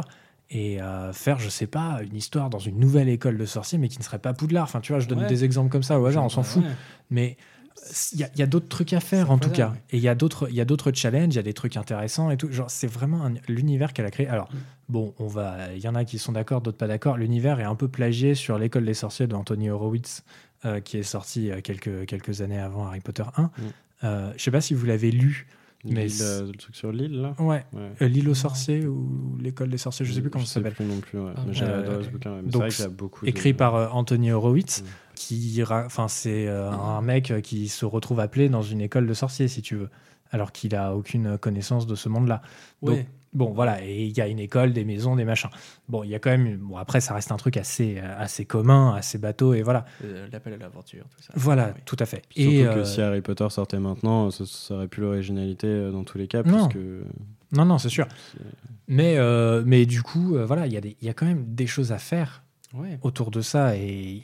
Et 0.50 0.80
euh, 0.80 1.12
faire, 1.12 1.40
je 1.40 1.48
sais 1.48 1.66
pas, 1.66 1.98
une 2.08 2.14
histoire 2.14 2.48
dans 2.48 2.60
une 2.60 2.78
nouvelle 2.78 3.08
école 3.08 3.36
de 3.36 3.44
sorciers, 3.44 3.76
mais 3.78 3.88
qui 3.88 3.98
ne 3.98 4.04
serait 4.04 4.20
pas 4.20 4.32
Poudlard. 4.34 4.62
Enfin, 4.62 4.78
tu 4.80 4.92
vois, 4.92 5.00
je 5.00 5.08
donne 5.08 5.18
Ouais. 5.22 5.26
des 5.26 5.42
exemples 5.42 5.68
comme 5.72 5.82
ça 5.82 5.98
au 5.98 6.06
hasard, 6.06 6.22
on 6.22 6.28
s'en 6.28 6.42
Ouais, 6.42 6.46
fout. 6.46 6.62
Mais 7.10 7.36
il 8.12 8.20
y 8.20 8.24
a, 8.24 8.28
il 8.34 8.38
y 8.40 8.42
a 8.42 8.46
d'autres 8.46 8.68
trucs 8.68 8.92
à 8.92 9.00
faire, 9.00 9.30
en 9.30 9.38
tout 9.38 9.50
cas. 9.50 9.70
ouais. 9.70 9.76
Et 9.90 9.96
il 9.98 10.02
y 10.02 10.08
a 10.08 10.14
d'autres 10.14 10.48
il 10.50 10.56
y 10.56 10.60
a 10.60 10.64
d'autres 10.64 10.90
challenges, 10.92 11.34
il 11.34 11.36
y 11.36 11.38
a 11.38 11.42
des 11.42 11.54
trucs 11.54 11.76
intéressants 11.76 12.30
et 12.30 12.36
tout. 12.36 12.50
Genre, 12.50 12.70
c'est 12.70 12.86
vraiment 12.86 13.24
un- 13.24 13.34
l'univers 13.48 13.92
qu'elle 13.92 14.06
a 14.06 14.10
créé. 14.10 14.26
Alors, 14.28 14.48
Mm. 14.52 14.56
bon, 14.88 15.14
on 15.18 15.26
va, 15.26 15.72
il 15.74 15.80
y 15.82 15.88
en 15.88 15.94
a 15.94 16.04
qui 16.04 16.18
sont 16.18 16.32
d'accord, 16.32 16.60
d'autres 16.60 16.78
pas 16.78 16.88
d'accord. 16.88 17.16
L'univers 17.16 17.60
est 17.60 17.64
un 17.64 17.74
peu 17.76 17.88
plagié 17.88 18.34
sur 18.34 18.58
l'école 18.58 18.84
des 18.84 18.94
sorciers 18.94 19.26
d'Anthony 19.26 19.70
Horowitz, 19.70 20.24
euh, 20.64 20.80
qui 20.80 20.96
est 20.98 21.02
sorti 21.02 21.50
euh, 21.50 21.60
quelques, 21.60 22.06
quelques 22.06 22.40
années 22.40 22.58
avant 22.58 22.86
Harry 22.86 23.00
Potter 23.00 23.24
1. 23.36 23.42
Mm. 23.42 23.50
Euh, 24.04 24.32
je 24.36 24.42
sais 24.42 24.50
pas 24.50 24.60
si 24.60 24.74
vous 24.74 24.86
l'avez 24.86 25.10
lu. 25.10 25.46
Mais 25.88 26.08
euh, 26.20 26.46
le 26.48 26.52
truc 26.54 26.74
sur 26.74 26.90
l'île, 26.90 27.20
là 27.20 27.34
Ouais. 27.38 27.64
Ouais. 27.72 27.92
Euh, 28.02 28.08
L'île 28.08 28.28
aux 28.28 28.34
sorciers 28.34 28.84
ou 28.86 29.36
l'école 29.40 29.68
des 29.70 29.78
sorciers, 29.78 30.04
je 30.04 30.12
sais 30.12 30.20
plus 30.20 30.30
comment 30.30 30.44
ça 30.44 30.54
sais 30.54 30.58
s'appelle. 30.60 30.74
plus 30.74 30.84
non 30.84 30.98
plus, 30.98 31.20
ouais. 31.20 31.30
Ah, 31.36 31.40
Mais 31.46 31.62
euh, 31.62 32.02
ce 32.02 32.08
bouquin. 32.08 32.30
ouais. 32.32 32.40
Mais 32.42 32.50
donc, 32.50 32.52
c'est 32.52 32.58
vrai 32.58 32.68
qu'il 32.70 32.80
y 32.80 32.86
a 32.86 32.90
beaucoup 32.90 33.24
de- 33.24 33.30
Écrit 33.30 33.52
par 33.54 33.76
euh, 33.76 33.86
Anthony 33.92 34.32
Horowitz, 34.32 34.82
Mm. 34.82 34.86
Qui, 35.16 35.60
enfin, 35.66 36.06
c'est 36.06 36.46
euh, 36.46 36.70
un 36.70 37.02
mec 37.02 37.30
euh, 37.32 37.40
qui 37.40 37.66
se 37.68 37.84
retrouve 37.84 38.20
appelé 38.20 38.48
dans 38.48 38.62
une 38.62 38.80
école 38.80 39.06
de 39.06 39.14
sorciers, 39.14 39.48
si 39.48 39.62
tu 39.62 39.74
veux, 39.74 39.90
alors 40.30 40.52
qu'il 40.52 40.76
a 40.76 40.94
aucune 40.94 41.36
connaissance 41.38 41.86
de 41.88 41.94
ce 41.96 42.08
monde-là. 42.08 42.42
Donc. 42.82 43.04
Bon, 43.32 43.52
voilà, 43.52 43.84
et 43.84 44.04
il 44.06 44.16
y 44.16 44.22
a 44.22 44.28
une 44.28 44.38
école, 44.38 44.72
des 44.72 44.86
maisons, 44.86 45.14
des 45.14 45.26
machins. 45.26 45.50
Bon, 45.90 46.02
il 46.02 46.08
y 46.08 46.14
a 46.14 46.18
quand 46.18 46.30
même. 46.30 46.56
Bon, 46.56 46.78
après, 46.78 47.02
ça 47.02 47.12
reste 47.12 47.30
un 47.32 47.36
truc 47.36 47.58
assez, 47.58 47.98
euh, 47.98 48.14
assez 48.18 48.46
commun, 48.46 48.94
assez 48.94 49.18
bateau, 49.18 49.52
et 49.52 49.60
voilà. 49.60 49.84
Euh, 50.04 50.26
L'appel 50.32 50.54
à 50.54 50.56
l'aventure, 50.56 51.04
tout 51.14 51.22
ça. 51.22 51.34
Voilà, 51.36 51.72
Oui. 51.74 51.82
tout 51.84 51.96
à 51.98 52.06
fait. 52.06 52.22
Surtout 52.30 52.50
et 52.50 52.62
que 52.62 52.68
euh, 52.78 52.84
si 52.86 53.02
Harry 53.02 53.20
Potter 53.20 53.46
sortait 53.50 53.78
maintenant, 53.78 54.30
ça, 54.30 54.44
ça 54.46 54.74
aurait 54.76 54.88
plus 54.88 55.02
l'originalité 55.02 55.90
dans 55.90 56.02
tous 56.02 56.16
les 56.16 56.28
cas, 56.28 56.42
Non. 56.44 56.66
puisque 56.68 56.82
non, 57.52 57.66
non, 57.66 57.76
c'est 57.76 57.90
sûr. 57.90 58.06
Mais, 58.88 59.18
euh, 59.18 59.62
mais 59.66 59.84
du 59.84 60.02
coup, 60.02 60.36
euh, 60.36 60.46
voilà, 60.46 60.66
il 60.66 60.72
y, 60.72 60.78
a 60.78 60.80
des- 60.80 60.96
y 61.02 61.08
a 61.10 61.12
quand 61.12 61.26
même 61.26 61.44
des 61.54 61.66
choses 61.66 61.92
à 61.92 61.98
faire 61.98 62.42
Ouais. 62.72 62.98
autour 63.02 63.30
de 63.30 63.42
ça, 63.42 63.76
et 63.76 64.22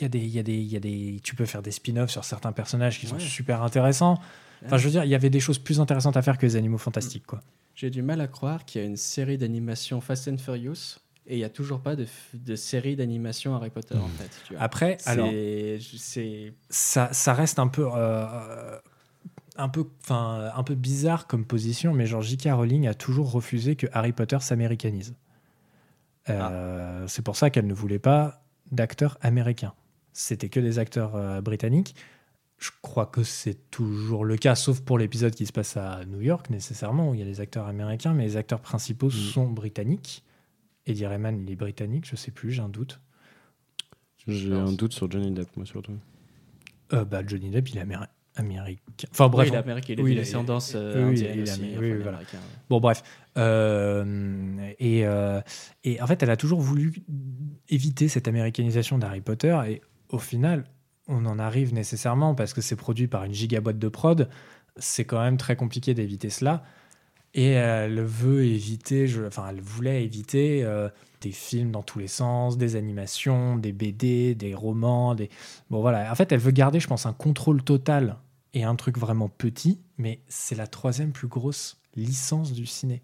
il 0.00 0.04
y 0.04 0.06
a 0.06 0.08
des, 0.08 0.18
il 0.20 0.28
y 0.30 0.38
a 0.38 0.42
des, 0.42 0.54
il 0.54 0.66
y 0.72 0.76
a 0.76 0.80
des, 0.80 1.20
tu 1.22 1.34
peux 1.34 1.44
faire 1.46 1.62
des 1.62 1.70
spin-offs 1.70 2.10
sur 2.10 2.24
certains 2.24 2.52
personnages 2.52 2.98
qui 2.98 3.06
sont 3.06 3.16
Ouais. 3.16 3.20
super 3.20 3.62
intéressants. 3.62 4.18
Enfin, 4.66 4.76
je 4.76 4.84
veux 4.84 4.90
dire, 4.90 5.04
il 5.04 5.10
y 5.10 5.14
avait 5.14 5.30
des 5.30 5.40
choses 5.40 5.58
plus 5.58 5.80
intéressantes 5.80 6.16
à 6.16 6.22
faire 6.22 6.36
que 6.38 6.44
les 6.46 6.56
animaux 6.56 6.78
fantastiques, 6.78 7.26
quoi. 7.26 7.40
J'ai 7.74 7.90
du 7.90 8.02
mal 8.02 8.20
à 8.20 8.26
croire 8.26 8.64
qu'il 8.64 8.80
y 8.80 8.84
a 8.84 8.86
une 8.88 8.96
série 8.96 9.38
d'animation 9.38 10.00
Fast 10.00 10.26
and 10.26 10.38
Furious 10.38 10.98
et 11.28 11.34
il 11.34 11.38
n'y 11.38 11.44
a 11.44 11.48
toujours 11.50 11.80
pas 11.80 11.94
de, 11.94 12.06
de 12.34 12.56
série 12.56 12.96
d'animation 12.96 13.54
Harry 13.54 13.70
Potter 13.70 13.94
en 13.96 14.08
fait. 14.08 14.30
tu 14.46 14.54
vois. 14.54 14.62
Après, 14.62 14.96
alors, 15.06 15.30
c'est 15.96 16.54
ça, 16.70 17.10
ça 17.12 17.34
reste 17.34 17.58
un 17.60 17.68
peu, 17.68 17.86
euh, 17.94 18.78
un 19.56 19.68
peu, 19.68 19.84
enfin, 20.02 20.50
un 20.56 20.62
peu 20.64 20.74
bizarre 20.74 21.26
comme 21.28 21.44
position, 21.44 21.92
mais 21.94 22.06
genre 22.06 22.22
J.K. 22.22 22.48
Rowling 22.52 22.88
a 22.88 22.94
toujours 22.94 23.30
refusé 23.30 23.76
que 23.76 23.86
Harry 23.92 24.12
Potter 24.12 24.38
s'américanise. 24.40 25.14
Euh, 26.30 27.04
C'est 27.06 27.22
pour 27.22 27.36
ça 27.36 27.50
qu'elle 27.50 27.66
ne 27.66 27.74
voulait 27.74 27.98
pas 27.98 28.42
d'acteurs 28.72 29.18
américains. 29.20 29.72
C'était 30.20 30.48
que 30.48 30.58
des 30.58 30.78
acteurs 30.80 31.14
euh, 31.14 31.40
britanniques. 31.40 31.94
Je 32.58 32.70
crois 32.82 33.06
que 33.06 33.22
c'est 33.22 33.70
toujours 33.70 34.24
le 34.24 34.36
cas, 34.36 34.56
sauf 34.56 34.80
pour 34.80 34.98
l'épisode 34.98 35.32
qui 35.32 35.46
se 35.46 35.52
passe 35.52 35.76
à 35.76 36.00
New 36.06 36.20
York, 36.20 36.50
nécessairement, 36.50 37.10
où 37.10 37.14
il 37.14 37.20
y 37.20 37.22
a 37.22 37.26
des 37.26 37.40
acteurs 37.40 37.66
américains, 37.68 38.12
mais 38.14 38.24
les 38.24 38.36
acteurs 38.36 38.60
principaux 38.60 39.10
sont 39.10 39.46
britanniques. 39.48 40.24
Eddie 40.86 41.06
Rayman, 41.06 41.40
il 41.40 41.48
est 41.52 41.56
britannique, 41.56 42.04
je 42.10 42.16
sais 42.16 42.32
plus, 42.32 42.50
j'ai 42.50 42.62
un 42.62 42.68
doute. 42.68 43.00
J'ai 44.26 44.52
un 44.52 44.72
doute 44.72 44.92
sur 44.92 45.08
Johnny 45.08 45.30
Depp, 45.30 45.56
moi 45.56 45.64
surtout. 45.66 45.92
Euh, 46.92 47.04
bah, 47.04 47.22
Johnny 47.24 47.50
Depp, 47.50 47.68
il 47.68 47.78
est 47.78 47.82
améri- 47.82 48.08
américain. 48.34 48.82
Enfin 49.12 49.28
bref, 49.28 49.46
oui, 49.48 49.52
on- 49.52 49.60
l'Amérique, 49.60 49.88
il 49.90 50.00
est 50.00 50.02
oui, 50.02 50.10
de 50.10 50.16
il 50.16 50.18
est- 50.18 50.22
descendance 50.22 50.72
oui, 50.74 50.80
euh, 50.80 50.94
oui, 51.04 51.10
indienne 51.10 51.32
il 51.34 51.38
est 51.38 51.42
aussi, 51.42 51.76
enfin, 51.76 52.02
voilà. 52.02 52.18
Bon, 52.68 52.80
bref. 52.80 53.04
Euh, 53.36 54.72
et, 54.80 55.06
euh, 55.06 55.40
et 55.84 56.00
en 56.02 56.06
fait, 56.08 56.22
elle 56.24 56.30
a 56.30 56.36
toujours 56.36 56.60
voulu 56.60 56.92
éviter 57.68 58.08
cette 58.08 58.26
américanisation 58.26 58.98
d'Harry 58.98 59.20
Potter. 59.20 59.56
Et 59.68 59.80
au 60.10 60.18
final, 60.18 60.64
on 61.06 61.24
en 61.26 61.38
arrive 61.38 61.72
nécessairement 61.74 62.34
parce 62.34 62.52
que 62.54 62.60
c'est 62.60 62.76
produit 62.76 63.08
par 63.08 63.24
une 63.24 63.32
gigaboîte 63.34 63.78
de 63.78 63.88
prod. 63.88 64.28
C'est 64.76 65.04
quand 65.04 65.20
même 65.20 65.36
très 65.36 65.56
compliqué 65.56 65.94
d'éviter 65.94 66.30
cela. 66.30 66.62
Et 67.34 67.50
elle 67.50 68.00
veut 68.02 68.44
éviter, 68.44 69.06
je- 69.06 69.24
enfin, 69.26 69.46
elle 69.50 69.60
voulait 69.60 70.02
éviter 70.02 70.64
euh, 70.64 70.88
des 71.20 71.30
films 71.30 71.70
dans 71.70 71.82
tous 71.82 71.98
les 71.98 72.08
sens, 72.08 72.56
des 72.56 72.74
animations, 72.74 73.56
des 73.56 73.72
BD, 73.72 74.34
des 74.34 74.54
romans. 74.54 75.14
Des... 75.14 75.28
Bon, 75.70 75.80
voilà. 75.80 76.10
En 76.10 76.14
fait, 76.14 76.32
elle 76.32 76.40
veut 76.40 76.52
garder, 76.52 76.80
je 76.80 76.86
pense, 76.86 77.06
un 77.06 77.12
contrôle 77.12 77.62
total 77.62 78.16
et 78.54 78.64
un 78.64 78.74
truc 78.76 78.96
vraiment 78.98 79.28
petit, 79.28 79.80
mais 79.98 80.20
c'est 80.28 80.54
la 80.54 80.66
troisième 80.66 81.12
plus 81.12 81.28
grosse 81.28 81.80
licence 81.96 82.52
du 82.52 82.64
ciné. 82.66 83.02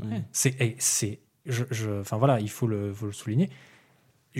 Ouais. 0.00 0.22
C'est, 0.32 0.76
c'est, 0.78 1.18
je, 1.46 1.64
je- 1.70 2.00
enfin 2.00 2.16
voilà, 2.16 2.40
il 2.40 2.50
faut 2.50 2.68
le, 2.68 2.92
faut 2.94 3.06
le 3.06 3.12
souligner. 3.12 3.50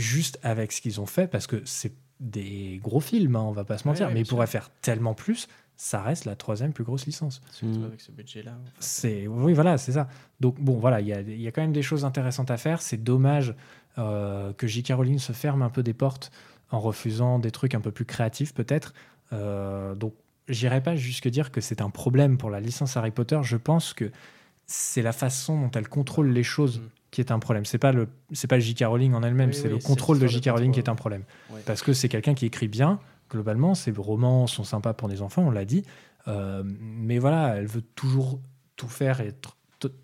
Juste 0.01 0.39
avec 0.43 0.73
ce 0.73 0.81
qu'ils 0.81 1.01
ont 1.01 1.07
fait, 1.07 1.27
parce 1.27 1.47
que 1.47 1.61
c'est 1.65 1.93
des 2.21 2.81
gros 2.83 3.01
films, 3.01 3.37
hein, 3.37 3.41
on 3.43 3.53
va 3.53 3.65
pas 3.65 3.79
se 3.79 3.87
mentir, 3.87 4.07
Ouais, 4.09 4.15
mais 4.15 4.21
ils 4.21 4.27
pourraient 4.27 4.47
faire 4.47 4.71
tellement 4.81 5.15
plus. 5.15 5.49
Ça 5.77 6.03
reste 6.03 6.25
la 6.25 6.35
troisième 6.35 6.73
plus 6.73 6.83
grosse 6.85 7.07
licence. 7.07 7.41
Surtout 7.53 7.79
Mm. 7.81 7.85
avec 7.85 8.01
ce 8.01 8.11
budget-là. 8.13 8.53
en 8.53 8.65
fait. 8.65 8.73
C'est, 8.81 9.27
oui, 9.29 9.53
voilà, 9.55 9.79
c'est 9.79 9.93
ça. 9.93 10.09
Donc 10.41 10.59
bon, 10.61 10.79
voilà, 10.79 11.01
il 11.01 11.07
y 11.07 11.13
a, 11.13 11.21
il 11.21 11.41
y 11.41 11.47
a 11.47 11.53
quand 11.53 11.61
même 11.63 11.73
des 11.73 11.83
choses 11.83 12.05
intéressantes 12.05 12.51
à 12.51 12.57
faire. 12.57 12.83
C'est 12.83 12.97
dommage 13.03 13.55
euh, 13.99 14.53
que 14.55 14.67
J.K. 14.67 14.93
Rowling 14.95 15.19
se 15.19 15.33
ferme 15.33 15.63
un 15.63 15.71
peu 15.71 15.83
des 15.85 15.95
portes 15.95 16.31
en 16.71 16.81
refusant 16.81 17.39
des 17.39 17.51
trucs 17.53 17.75
un 17.75 17.81
peu 17.81 17.93
plus 17.93 18.05
créatifs, 18.05 18.53
peut-être. 18.55 18.93
Euh, 19.33 19.95
donc, 19.95 20.15
j'irai 20.49 20.81
pas 20.83 20.97
jusque 20.97 21.29
dire 21.29 21.51
que 21.53 21.61
c'est 21.61 21.81
un 21.81 21.91
problème 21.91 22.39
pour 22.39 22.51
la 22.51 22.61
licence 22.61 22.97
Harry 22.97 23.11
Potter. 23.13 23.39
Je 23.43 23.57
pense 23.57 23.93
que 23.95 24.11
c'est 24.67 25.03
la 25.03 25.13
façon 25.13 25.61
dont 25.61 25.71
elle 25.73 25.89
contrôle 25.89 26.31
les 26.31 26.43
choses 26.43 26.79
Mm. 26.81 26.89
Qui 27.11 27.21
est 27.21 27.31
un 27.31 27.39
problème. 27.39 27.65
C'est 27.65 27.79
pas 27.79 27.93
le, 27.93 28.09
c'est 28.33 28.47
pas 28.49 28.59
J.K. 28.59 28.85
Rowling 28.87 29.15
en 29.15 29.23
elle-même, 29.23 29.51
Oui, 29.51 29.55
c'est 29.55 29.69
oui, 29.69 29.75
le 29.75 29.79
contrôle 29.79 30.19
de 30.19 30.27
J.K. 30.27 30.51
Rowling 30.51 30.73
qui 30.73 30.81
est 30.81 30.89
un 30.89 30.95
problème. 30.95 31.25
Ouais. 31.51 31.61
Parce 31.65 31.83
que 31.83 31.93
c'est 31.93 32.09
quelqu'un 32.09 32.35
qui 32.35 32.47
écrit 32.47 32.69
bien. 32.69 33.01
Globalement, 33.31 33.75
ses 33.75 33.93
romans 33.93 34.47
sont 34.47 34.65
sympas 34.65 34.95
pour 34.95 35.09
des 35.09 35.23
enfants, 35.23 35.43
on 35.47 35.51
l'a 35.51 35.65
dit. 35.65 35.85
Euh, 36.29 36.63
mais 36.65 37.19
voilà, 37.19 37.57
elle 37.57 37.67
veut 37.67 37.83
toujours 37.95 38.41
tout 38.77 38.89
faire 38.89 39.21
et 39.21 39.29
être 39.29 39.57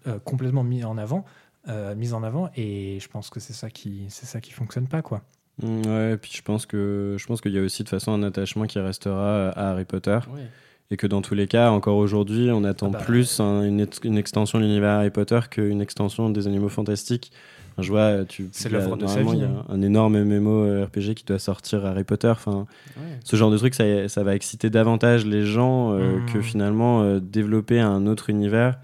euh, 0.07 0.19
complètement 0.19 0.65
mis 0.65 0.85
en 0.85 0.97
avant, 0.99 1.25
euh, 1.69 1.95
mise 1.95 2.15
en 2.15 2.23
avant. 2.23 2.51
Et 2.57 2.99
je 3.01 3.09
pense 3.09 3.31
que 3.31 3.41
c'est 3.41 3.53
ça 3.53 3.71
qui, 3.71 4.07
c'est 4.09 4.27
ça 4.27 4.41
qui 4.41 4.53
fonctionne 4.53 4.89
pas, 4.89 5.03
quoi. 5.03 5.23
Mm, 5.63 5.87
Ouais, 5.87 6.17
puis 6.17 6.33
je 6.35 6.43
pense 6.43 6.67
que 6.67 7.17
je 7.19 7.27
pense 7.27 7.41
qu'il 7.41 7.53
y 7.53 7.59
a 7.59 7.63
aussi 7.63 7.83
de 7.83 7.89
toute 7.89 7.99
façon 7.99 8.13
un 8.13 8.23
attachement 8.23 8.67
qui 8.67 8.79
restera 8.79 9.51
à 9.51 9.71
Harry 9.71 9.85
Potter 9.85 10.19
Ouais. 10.33 10.49
Et 10.91 10.97
que 10.97 11.07
dans 11.07 11.23
tous 11.23 11.35
les 11.35 11.47
cas, 11.47 11.71
encore 11.71 11.97
aujourd'hui, 11.97 12.51
on 12.53 12.65
attend 12.65 12.89
Ah 12.95 12.99
bah, 12.99 13.05
plus 13.05 13.41
un- 13.41 13.63
une, 13.65 13.81
ex- 13.81 14.01
une 14.05 14.19
extension 14.19 14.59
de 14.59 14.65
l'univers 14.65 14.91
Harry 14.99 15.11
Potter 15.11 15.41
qu'une 15.51 15.81
extension 15.81 16.31
des 16.31 16.47
Animaux 16.47 16.69
Fantastiques. 16.69 17.33
Enfin, 17.73 17.83
je 17.83 17.91
vois, 17.91 18.25
tu 18.25 18.49
C'est 18.53 18.69
l'œuvre 18.69 18.97
de 18.97 19.07
sa 19.07 19.23
vie, 19.23 19.31
Il 19.33 19.39
y 19.41 19.43
a 19.43 19.47
hein. 19.47 19.65
un 19.69 19.83
énorme 19.83 20.17
MMO 20.23 20.85
RPG 20.85 21.15
qui 21.17 21.25
doit 21.27 21.39
sortir 21.41 21.85
Harry 21.87 22.05
Potter. 22.05 22.29
Enfin, 22.29 22.67
Ouais. 22.97 23.03
ce 23.25 23.35
genre 23.37 23.51
de 23.51 23.59
truc, 23.59 23.75
ça, 23.75 24.09
ça 24.09 24.23
va 24.23 24.35
exciter 24.37 24.71
davantage 24.71 25.27
les 25.27 25.45
gens 25.45 25.93
euh, 25.93 26.19
que 26.33 26.41
finalement 26.41 27.03
euh, 27.03 27.19
développer 27.21 27.81
un 27.81 28.07
autre 28.07 28.31
univers. 28.31 28.79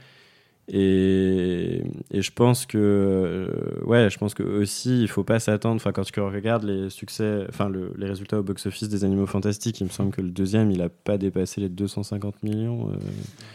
Et, 0.72 1.82
et 2.12 2.22
je 2.22 2.30
pense 2.32 2.64
que, 2.66 2.78
euh, 2.78 3.48
ouais, 3.84 4.08
je 4.10 4.18
pense 4.18 4.34
que 4.34 4.42
aussi, 4.42 5.02
il 5.02 5.08
faut 5.08 5.24
pas 5.24 5.40
s'attendre. 5.40 5.76
Enfin, 5.76 5.92
quand 5.92 6.04
tu 6.04 6.20
regardes 6.20 6.64
les 6.64 6.90
succès, 6.90 7.44
enfin, 7.48 7.68
le- 7.68 7.92
les 7.98 8.06
résultats 8.06 8.38
au 8.38 8.42
box-office 8.42 8.88
des 8.88 9.04
Animaux 9.04 9.26
Fantastiques, 9.26 9.80
il 9.80 9.84
me 9.84 9.90
semble 9.90 10.10
que 10.12 10.20
le 10.20 10.30
deuxième, 10.30 10.70
il 10.70 10.80
a 10.82 10.88
pas 10.88 11.18
dépassé 11.18 11.60
les 11.60 11.68
250 11.68 12.42
millions. 12.42 12.90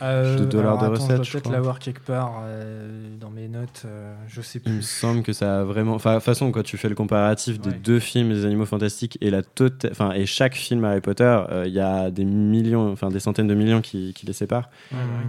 euh. 0.02 0.38
De 0.38 0.46
dollars 0.46 0.78
de 0.78 0.86
attends, 0.86 0.96
Je 0.96 1.00
recettes, 1.02 1.16
dois 1.18 1.24
je 1.24 1.32
peut-être 1.34 1.52
l'avoir 1.52 1.80
quelque 1.80 2.02
part 2.06 2.42
euh, 2.44 3.08
dans 3.20 3.30
mes 3.30 3.48
notes. 3.48 3.84
euh, 3.86 4.14
je 4.28 4.42
sais 4.42 4.60
Il 4.66 4.72
me 4.74 4.78
plus. 4.80 4.86
semble 4.86 5.24
que 5.24 5.32
ça 5.34 5.62
a 5.62 5.64
vraiment. 5.64 5.94
Enfin, 5.96 6.12
de 6.12 6.16
toute 6.18 6.26
façon, 6.26 6.52
quand 6.52 6.64
tu 6.64 6.78
fais 6.78 6.90
le 6.90 6.96
comparatif 6.96 7.60
des 7.60 7.70
Ouais. 7.70 7.80
deux 7.84 8.00
films 8.00 8.30
des 8.30 8.46
Animaux 8.46 8.66
Fantastiques 8.66 9.18
et 9.22 9.30
la 9.30 9.42
tota- 9.42 9.90
enfin, 9.92 10.12
et 10.12 10.26
chaque 10.26 10.56
film 10.56 10.84
Harry 10.84 11.02
Potter, 11.02 11.24
euh, 11.50 11.64
il 11.66 11.74
y 11.74 11.80
a 11.80 12.12
des 12.12 12.26
millions, 12.26 12.92
enfin 12.92 13.10
des 13.10 13.20
centaines 13.20 13.48
de 13.48 13.54
millions 13.56 13.82
qui, 13.82 14.14
qui 14.14 14.26
les 14.26 14.34
séparent. 14.34 14.70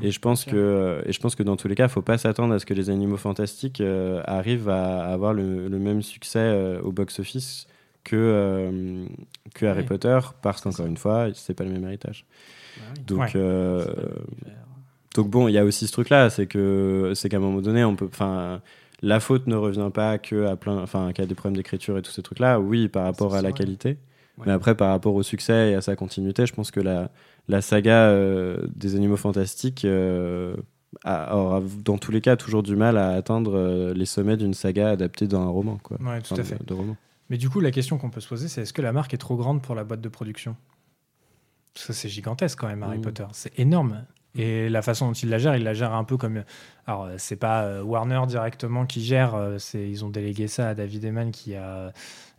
Et 0.03 0.11
je 0.11 0.19
pense 0.21 0.45
que, 0.45 0.57
euh, 0.57 1.01
et 1.07 1.13
je 1.13 1.21
pense 1.21 1.35
que 1.37 1.43
dans 1.43 1.57
tous 1.57 1.69
les 1.69 1.76
cas, 1.77 1.87
faut 1.89 2.03
pas 2.03 2.19
s'attendre 2.19 2.55
à 2.55 2.59
ce 2.59 2.67
que 2.67 2.75
les 2.75 2.91
Animaux 2.91 3.17
Fantastiques 3.17 3.81
euh, 3.81 4.21
arrivent 4.25 4.69
à 4.69 5.05
avoir 5.07 5.33
le, 5.33 5.69
le 5.69 5.79
même 5.79 6.03
succès 6.03 6.41
euh, 6.41 6.81
au 6.83 6.91
box-office 6.93 7.69
que 8.05 8.17
euh, 8.17 9.05
que 9.55 9.67
Harry 9.67 9.81
Ouais. 9.81 9.87
Potter, 9.87 10.19
parce 10.43 10.61
qu'encore 10.61 10.87
une 10.87 10.97
fois, 10.97 11.29
c'est 11.35 11.55
pas 11.55 11.65
le 11.65 11.71
même 11.71 11.85
héritage. 11.85 12.25
Bah. 12.77 12.83
Donc 13.07 13.35
Ouais. 13.35 13.85
donc 15.15 15.31
bon, 15.31 15.49
il 15.49 15.53
y 15.53 15.59
a 15.59 15.65
aussi 15.65 15.87
ce 15.87 15.93
truc-là, 15.93 16.31
c'est 16.31 16.47
que 16.47 17.13
c'est 17.15 17.29
qu'à 17.29 17.39
un 17.39 17.41
moment 17.41 17.61
donné, 17.63 17.85
on 17.85 17.97
peut, 17.97 18.07
enfin, 18.07 18.61
la 19.03 19.21
faute 19.21 19.47
ne 19.47 19.57
revient 19.57 19.91
pas 19.93 20.19
que 20.19 20.47
à 20.47 20.57
plein, 20.57 20.79
enfin, 20.79 21.13
qu'à 21.13 21.27
des 21.27 21.35
problèmes 21.35 21.57
d'écriture 21.57 21.97
et 21.99 22.03
tous 22.03 22.13
ces 22.13 22.23
trucs-là. 22.23 22.61
Oui, 22.61 22.89
par 22.89 23.05
rapport 23.05 23.35
à 23.35 23.43
la 23.43 23.53
qualité, 23.53 23.99
mais 24.45 24.53
après 24.53 24.75
par 24.77 24.91
rapport 24.91 25.15
au 25.15 25.23
succès 25.23 25.71
et 25.71 25.75
à 25.75 25.81
sa 25.81 25.97
continuité, 25.97 26.47
je 26.47 26.53
pense 26.55 26.71
que 26.71 26.81
la 26.81 27.11
la 27.49 27.61
saga 27.63 28.09
euh, 28.11 28.67
des 28.75 28.97
Animaux 28.97 29.17
Fantastiques 29.17 29.85
euh, 29.85 30.57
aura 31.05 31.61
dans 31.85 31.99
tous 31.99 32.11
les 32.13 32.21
cas 32.21 32.37
toujours 32.37 32.63
du 32.63 32.77
mal 32.77 32.97
à 32.99 33.11
atteindre 33.11 33.57
euh, 33.57 33.95
les 33.95 34.07
sommets 34.07 34.37
d'une 34.37 34.55
saga 34.55 34.91
adaptée 34.91 35.27
d'un 35.27 35.47
roman, 35.47 35.79
quoi. 35.83 35.99
Ouais, 36.01 36.21
tout 36.23 36.33
Enfin, 36.33 36.43
à 36.43 36.45
fait. 36.45 36.59
de, 36.59 36.65
de 36.65 36.75
roman. 36.75 36.97
Mais 37.31 37.39
du 37.39 37.51
coup, 37.51 37.61
la 37.61 37.71
question 37.71 37.99
qu'on 37.99 38.11
peut 38.11 38.21
se 38.21 38.29
poser, 38.29 38.49
c'est 38.49 38.63
est-ce 38.63 38.73
que 38.73 38.83
la 38.83 38.93
marque 38.93 39.13
est 39.15 39.19
trop 39.19 39.37
grande 39.37 39.61
pour 39.63 39.75
la 39.75 39.85
boîte 39.85 40.01
de 40.01 40.09
production? 40.09 40.57
Parce 41.75 41.87
que 41.89 41.93
c'est 41.93 42.09
gigantesque 42.09 42.59
quand 42.59 42.69
même, 42.69 42.83
Harry 42.83 42.99
Mhm. 42.99 43.03
Potter. 43.05 43.27
C'est 43.33 43.59
énorme. 43.59 44.05
Et 44.39 44.69
la 44.69 44.83
façon 44.83 45.07
dont 45.09 45.13
il 45.15 45.31
la 45.31 45.39
gère, 45.39 45.57
il 45.57 45.65
la 45.65 45.73
gère 45.75 45.95
un 45.95 46.05
peu 46.05 46.17
comme. 46.19 46.45
Alors, 46.87 47.05
euh, 47.05 47.15
c'est 47.19 47.37
pas 47.37 47.63
euh, 47.65 47.83
Warner 47.83 48.21
directement 48.29 48.85
qui 48.87 49.03
gère, 49.03 49.35
c'est 49.59 49.89
ils 49.89 50.05
ont 50.05 50.11
délégué 50.11 50.47
ça 50.47 50.69
à 50.71 50.75
David 50.75 51.05
Eman 51.05 51.31
qui 51.31 51.55
a 51.55 51.93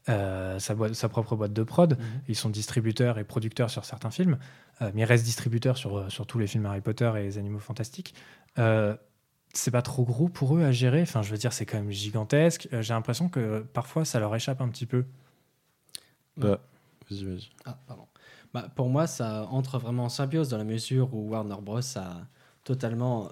euh, 0.09 0.57
sa, 0.59 0.73
boîte- 0.75 0.93
sa 0.93 1.09
propre 1.09 1.35
boîte 1.35 1.53
de 1.53 1.63
prod. 1.63 1.97
Mhm. 1.97 2.05
Ils 2.27 2.35
sont 2.35 2.49
distributeurs 2.49 3.17
et 3.19 3.23
producteurs 3.23 3.69
sur 3.69 3.85
certains 3.85 4.11
films, 4.11 4.37
euh, 4.81 4.91
mais 4.93 5.01
ils 5.01 5.05
restent 5.05 5.25
distributeurs 5.25 5.77
sur, 5.77 5.97
euh, 5.97 6.09
sur 6.09 6.25
tous 6.27 6.39
les 6.39 6.47
films 6.47 6.65
Harry 6.65 6.81
Potter 6.81 7.11
et 7.17 7.23
les 7.23 7.37
Animaux 7.37 7.59
Fantastiques. 7.59 8.13
Euh, 8.57 8.95
c'est 9.53 9.71
pas 9.71 9.81
trop 9.81 10.03
gros 10.03 10.27
pour 10.29 10.55
eux 10.57 10.63
à 10.63 10.71
gérer. 10.71 11.01
Enfin, 11.01 11.21
je 11.23 11.31
veux 11.31 11.37
dire, 11.37 11.51
c'est 11.53 11.65
quand 11.65 11.77
même 11.77 11.91
gigantesque. 11.91 12.67
Euh, 12.73 12.81
J'ai 12.81 12.93
l'impression 12.93 13.27
que 13.29 13.59
parfois 13.73 14.05
ça 14.05 14.19
leur 14.19 14.35
échappe 14.35 14.61
un 14.61 14.67
petit 14.69 14.85
peu. 14.85 15.05
Bah, 16.37 16.59
vas-y, 17.09 17.23
vas-y. 17.25 17.49
Ah, 17.65 17.77
pardon. 17.87 18.05
Bah, 18.53 18.67
pour 18.75 18.89
moi, 18.89 19.07
ça 19.07 19.47
entre 19.51 19.79
vraiment 19.79 20.05
en 20.05 20.09
symbiose 20.09 20.49
dans 20.49 20.57
la 20.57 20.63
mesure 20.63 21.13
où 21.13 21.29
Warner 21.29 21.55
Bros. 21.61 21.79
a 21.97 22.25
totalement 22.63 23.31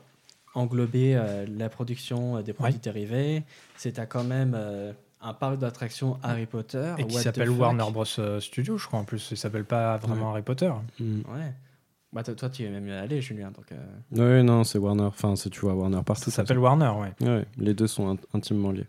englobé 0.53 1.15
euh, 1.15 1.45
la 1.47 1.69
production 1.69 2.37
euh, 2.37 2.41
des 2.41 2.53
produits 2.53 2.75
Ouais. 2.75 2.79
dérivés. 2.81 3.43
C'est 3.77 3.99
à 3.99 4.05
quand 4.05 4.23
même 4.23 4.53
euh, 4.55 4.93
un 5.27 5.33
parc 5.33 5.57
d'attractions 5.57 6.17
Harry 6.23 6.45
Potter. 6.45 6.93
Et 6.97 7.05
qui 7.05 7.15
s'appelle. 7.17 7.49
Warner 7.49 7.91
Bros. 7.91 8.05
euh, 8.19 8.39
Studio, 8.39 8.77
je 8.77 8.85
crois 8.87 8.99
en 8.99 9.03
plus. 9.03 9.27
Il 9.31 9.37
s'appelle 9.37 9.65
pas 9.65 9.97
vraiment 9.97 10.31
Harry 10.31 10.41
Potter. 10.43 10.71
Mm. 10.99 11.19
Ouais. 11.33 11.53
Bah, 12.13 12.23
toi, 12.23 12.49
tu 12.49 12.63
es 12.63 12.69
même 12.69 12.87
allé, 12.89 13.19
Julien. 13.21 13.51
Donc, 13.51 13.65
euh, 13.73 14.37
Ouais, 14.37 14.43
non, 14.43 14.63
c'est 14.63 14.77
Warner. 14.77 15.03
Enfin, 15.03 15.35
c'est 15.35 15.49
tu 15.49 15.59
vois 15.61 15.73
Warner 15.73 16.01
partout. 16.05 16.25
Ça 16.25 16.31
s'appelle 16.31 16.59
Warner, 16.59 16.91
ouais. 16.97 17.27
Ouais, 17.27 17.45
les 17.57 17.73
deux 17.73 17.87
sont 17.87 18.15
int- 18.15 18.19
intimement 18.33 18.71
liés. 18.71 18.87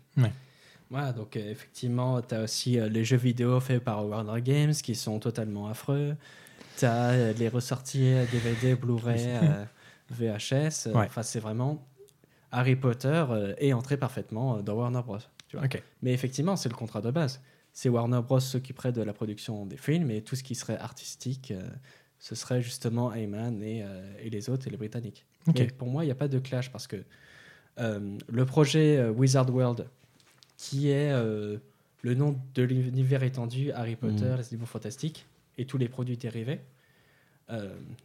Voilà, 0.89 1.11
donc 1.11 1.35
euh, 1.35 1.51
effectivement, 1.51 2.21
tu 2.21 2.33
as 2.33 2.43
aussi 2.43 2.79
euh, 2.79 2.87
les 2.87 3.03
jeux 3.03 3.17
vidéo 3.17 3.59
faits 3.59 3.83
par 3.83 4.07
Warner 4.07 4.41
Games 4.41 4.71
qui 4.71 4.95
sont 4.95 5.19
totalement 5.19 5.67
affreux. 5.67 6.15
Tu 6.77 6.85
as 6.85 7.33
les 7.33 7.49
ressorties 7.49 8.13
DVD, 8.31 8.75
Blu-ray, 8.75 9.19
euh, 9.27 9.65
VHS. 10.11 10.87
Ouais. 10.93 11.05
Enfin, 11.07 11.23
c'est 11.23 11.39
vraiment. 11.41 11.85
Harry 12.51 12.77
Potter 12.77 13.25
euh, 13.29 13.53
est 13.57 13.73
entré 13.73 13.97
parfaitement 13.97 14.55
euh, 14.57 14.61
dans 14.61 14.75
Warner 14.75 15.01
Bros. 15.05 15.17
Tu 15.47 15.55
vois. 15.57 15.65
Ok. 15.65 15.81
Mais 16.01 16.13
effectivement, 16.13 16.55
c'est 16.55 16.69
le 16.69 16.75
contrat 16.75 17.01
de 17.01 17.11
base. 17.11 17.41
C'est 17.73 17.89
Warner 17.89 18.21
Bros. 18.23 18.39
s'occuperait 18.39 18.91
de 18.91 19.01
la 19.01 19.13
production 19.13 19.65
des 19.65 19.77
films 19.77 20.09
et 20.11 20.21
tout 20.21 20.35
ce 20.35 20.43
qui 20.43 20.55
serait 20.55 20.77
artistique, 20.77 21.51
euh, 21.51 21.69
ce 22.19 22.33
serait 22.35 22.61
justement 22.61 23.13
Ayman 23.13 23.61
et, 23.61 23.83
euh, 23.83 24.11
et 24.19 24.29
les 24.29 24.49
autres 24.49 24.67
et 24.67 24.71
les 24.71 24.77
Britanniques. 24.77 25.25
Mais 25.55 25.67
pour 25.67 25.87
moi, 25.87 26.03
il 26.03 26.07
n'y 26.07 26.11
a 26.11 26.15
pas 26.15 26.27
de 26.27 26.39
clash 26.39 26.71
parce 26.71 26.87
que 26.87 26.97
euh, 27.79 28.17
le 28.27 28.45
projet 28.45 29.07
Wizard 29.09 29.49
World, 29.53 29.87
qui 30.57 30.89
est 30.89 31.11
le 31.13 32.13
nom 32.15 32.39
de 32.55 32.63
l'univers 32.63 33.21
étendu 33.23 33.71
Harry 33.71 33.95
Potter, 33.95 34.25
Mhm. 34.25 34.37
les 34.37 34.43
livres 34.57 34.65
fantastiques 34.67 35.25
et 35.57 35.65
tous 35.65 35.77
les 35.77 35.87
produits 35.87 36.17
dérivés. 36.17 36.59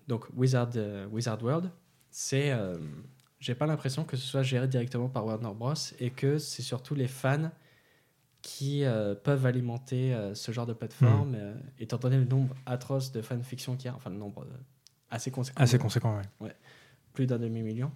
Donc 0.09 0.27
Wizard, 0.37 0.71
Wizard 1.11 1.43
World, 1.43 1.71
c'est, 2.11 2.53
j'ai 3.43 3.55
pas 3.57 3.67
l'impression 3.67 4.05
que 4.05 4.17
ce 4.17 4.25
soit 4.25 4.43
géré 4.45 4.69
directement 4.69 5.09
par 5.09 5.27
Warner 5.27 5.51
Bros. 5.55 5.75
et 5.99 6.11
que 6.11 6.39
c'est 6.39 6.63
surtout 6.63 6.95
les 6.95 7.09
fans 7.09 7.51
qui 8.41 8.85
euh, 8.85 9.15
peuvent 9.17 9.47
alimenter 9.47 10.15
euh, 10.15 10.35
ce 10.35 10.53
genre 10.53 10.67
de 10.67 10.73
plateforme, 10.73 11.31
Hmm. 11.33 11.35
euh, 11.37 11.55
étant 11.81 11.97
donné 11.99 12.17
le 12.19 12.25
nombre 12.25 12.55
atroce 12.67 13.11
de 13.13 13.21
fanfiction 13.21 13.77
qu'il 13.77 13.87
y 13.87 13.89
a, 13.89 13.95
enfin 13.97 14.11
le 14.11 14.17
nombre 14.17 14.47
assez 15.11 15.31
conséquent, 15.33 15.61
Assez 15.63 15.79
conséquent, 15.79 16.21
ouais. 16.41 16.55
plus 17.13 17.27
d'un 17.27 17.39
demi-million 17.39 17.91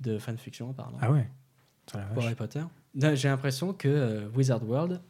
de 0.00 0.18
fanfiction 0.18 0.70
apparemment 0.70 0.98
Ah 1.00 1.10
ouais 1.10 1.28
pour. 2.14 2.22
Harry 2.22 2.34
Potter. 2.36 2.62
J'ai 2.94 3.28
l'impression 3.28 3.72
que 3.74 4.26
Wizard 4.36 4.62
World, 4.68 5.00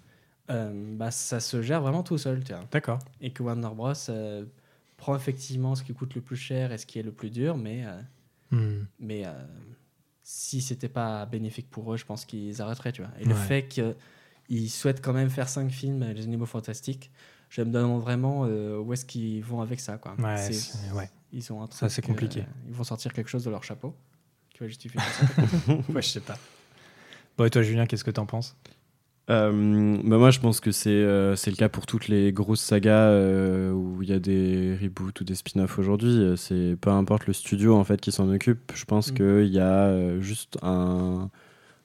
bah, 0.48 1.10
ça 1.10 1.38
se 1.40 1.60
gère 1.62 1.82
vraiment 1.82 2.02
tout 2.02 2.16
seul. 2.18 2.42
D'accord. 2.72 2.98
et 3.20 3.30
que 3.32 3.42
Warner 3.42 3.68
Bros 3.74 3.92
prend 4.96 5.14
effectivement 5.16 5.74
ce 5.74 5.82
qui 5.84 5.92
coûte 5.94 6.14
le 6.14 6.20
plus 6.22 6.36
cher 6.36 6.72
et 6.72 6.78
ce 6.78 6.86
qui 6.86 6.98
est 6.98 7.02
le 7.02 7.12
plus 7.12 7.30
dur, 7.30 7.56
mais, 7.58 7.84
Hmm. 8.50 8.84
mais 8.98 9.24
euh, 9.26 9.32
si 10.22 10.60
c'était 10.60 10.88
pas 10.88 11.24
bénéfique 11.26 11.70
pour 11.70 11.92
eux, 11.92 11.96
je 11.96 12.04
pense 12.04 12.24
qu'ils 12.24 12.60
arrêteraient, 12.62 12.92
tu 12.92 13.02
vois. 13.02 13.10
Et 13.20 13.24
le 13.24 13.34
fait 13.34 13.68
qu'ils 13.68 14.70
souhaitent 14.70 15.00
quand 15.02 15.12
même 15.12 15.30
faire 15.30 15.48
cinq 15.48 15.70
films, 15.70 16.04
Les 16.12 16.24
Animaux 16.24 16.46
Fantastiques, 16.46 17.10
je 17.48 17.62
me 17.62 17.70
demande 17.72 18.00
vraiment 18.00 18.44
euh, 18.46 18.78
où 18.78 18.92
est-ce 18.92 19.04
qu'ils 19.04 19.42
vont 19.42 19.60
avec 19.60 19.80
ça, 19.80 19.98
quoi. 19.98 20.14
Ouais, 20.18 20.50
ouais. 20.94 21.10
Ils 21.32 21.52
ont 21.52 21.62
un 21.62 21.68
Ça, 21.70 21.88
c'est 21.88 22.02
compliqué. 22.02 22.40
euh, 22.40 22.44
ils 22.68 22.74
vont 22.74 22.84
sortir 22.84 23.12
quelque 23.12 23.28
chose 23.28 23.44
de 23.44 23.50
leur 23.50 23.64
chapeau 23.64 23.94
qui 24.50 24.58
va 24.60 24.68
justifier 24.68 25.00
ça. 25.12 25.24
ouais, 25.92 26.02
je 26.02 26.08
sais 26.08 26.20
pas. 26.20 26.38
Bon, 27.38 27.44
et 27.44 27.50
toi, 27.50 27.62
Julien, 27.62 27.86
qu'est-ce 27.86 28.04
que 28.04 28.10
t'en 28.10 28.26
penses? 28.26 28.56
Euh, 29.28 29.96
bah 30.02 30.18
moi, 30.18 30.30
je 30.30 30.40
pense 30.40 30.58
que 30.58 30.72
c'est 30.72 30.90
euh, 30.90 31.36
c'est 31.36 31.50
le 31.50 31.56
cas 31.56 31.68
pour 31.68 31.86
toutes 31.86 32.08
les 32.08 32.32
grosses 32.32 32.60
sagas 32.62 33.10
euh, 33.10 33.70
où 33.70 34.02
il 34.02 34.08
y 34.08 34.12
a 34.12 34.18
des 34.18 34.76
reboots 34.80 35.20
ou 35.20 35.24
des 35.24 35.36
spin-offs 35.36 35.78
aujourd'hui. 35.78 36.18
Euh, 36.18 36.34
C'est 36.36 36.76
peu 36.80 36.90
importe 36.90 37.26
le 37.26 37.32
studio 37.32 37.76
en 37.76 37.84
fait 37.84 38.00
qui 38.00 38.10
s'en 38.10 38.28
occupe. 38.28 38.72
Je 38.74 38.84
pense 38.84 39.12
Mm. 39.12 39.14
qu'il 39.14 39.46
y 39.52 39.60
a 39.60 40.18
juste 40.20 40.58
un, 40.62 41.30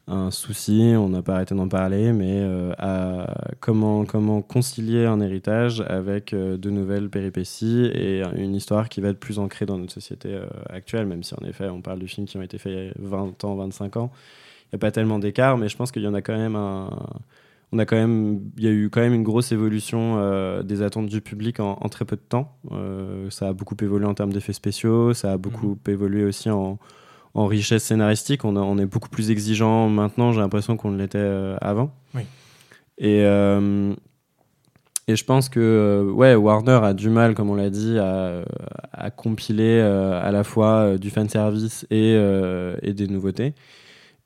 un 0.08 0.32
souci. 0.32 0.94
On 0.98 1.10
n'a 1.10 1.22
pas 1.24 1.36
arrêté 1.36 1.56
d'en 1.56 1.68
parler, 1.70 2.14
mais 2.14 2.42
à 2.80 3.36
comment 3.62 4.06
comment 4.06 4.42
concilier 4.42 5.06
un 5.06 5.22
héritage 5.22 5.82
avec 5.88 6.34
de 6.36 6.70
nouvelles 6.72 7.10
péripéties 7.10 7.86
et 7.94 8.24
une 8.38 8.56
histoire 8.56 8.90
qui 8.90 9.02
va 9.02 9.10
être 9.10 9.20
plus 9.20 9.40
ancrée 9.40 9.66
dans 9.68 9.78
notre 9.78 9.94
société 9.94 10.40
actuelle. 10.70 11.08
Même 11.08 11.24
si 11.24 11.34
en 11.36 11.46
effet, 11.48 11.70
on 11.70 11.82
parle 11.82 12.00
de 12.00 12.08
films 12.08 12.28
qui 12.28 12.38
ont 12.38 12.44
été 12.44 12.58
faits 12.60 12.74
il 12.74 13.04
y 13.04 13.08
a 13.08 13.10
20 13.10 13.44
ans, 13.46 13.56
25 13.56 13.98
ans. 13.98 14.12
Il 14.72 14.76
n'y 14.76 14.78
a 14.78 14.80
pas 14.80 14.92
tellement 14.92 15.20
d'écart, 15.20 15.58
mais 15.58 15.70
je 15.70 15.78
pense 15.78 15.92
qu'il 15.92 16.02
y 16.02 16.08
en 16.08 16.14
a 16.14 16.22
quand 16.22 16.36
même 16.38 16.56
un. 16.56 16.90
On 17.72 17.80
a 17.80 17.86
quand 17.86 17.96
même, 17.98 18.42
il 18.58 18.64
y 18.64 18.68
a 18.68 18.72
eu 18.72 18.90
quand 18.90 19.02
même 19.02 19.14
une 19.14 19.24
grosse 19.24 19.52
évolution 19.52 20.16
euh, 20.20 20.64
des 20.64 20.82
attentes 20.82 21.08
du 21.08 21.20
public 21.20 21.60
en, 21.60 21.78
en 21.82 21.90
très 21.90 22.06
peu 22.06 22.16
de 22.16 22.22
temps. 22.22 22.56
Euh, 22.72 23.30
ça 23.32 23.50
a 23.50 23.54
beaucoup 23.54 23.76
évolué 23.82 24.06
en 24.06 24.14
termes 24.14 24.32
d'effets 24.32 24.54
spéciaux, 24.54 25.14
ça 25.14 25.34
a 25.34 25.38
beaucoup 25.38 25.78
évolué 25.88 26.24
aussi 26.24 26.50
en, 26.50 26.78
en 27.34 27.46
richesse 27.48 27.84
scénaristique. 27.84 28.46
On, 28.46 28.56
a- 28.56 28.62
on 28.62 28.78
est 28.78 28.86
beaucoup 28.86 29.10
plus 29.10 29.30
exigeant 29.32 29.90
maintenant, 29.90 30.32
j'ai 30.32 30.40
l'impression 30.42 30.78
qu'on 30.78 30.92
l'était 30.92 31.18
euh, 31.18 31.58
avant. 31.60 31.92
Oui. 32.14 32.22
Et, 32.98 33.24
euh, 33.26 33.94
et 35.08 35.16
je 35.16 35.26
pense 35.26 35.50
que 35.50 36.08
ouais, 36.14 36.36
Warner 36.36 36.80
a 36.84 36.94
du 36.94 37.10
mal, 37.10 37.34
comme 37.36 37.50
on 37.50 37.56
l'a 37.56 37.72
dit, 37.72 37.98
à, 37.98 38.44
à 38.94 39.10
compiler 39.10 39.80
euh, 39.82 40.22
à 40.24 40.32
la 40.32 40.44
fois 40.44 40.68
euh, 40.68 40.98
du 40.98 41.10
fanservice 41.10 41.86
et, 41.90 42.14
et 42.84 42.94
des 42.94 43.08
nouveautés. 43.08 43.54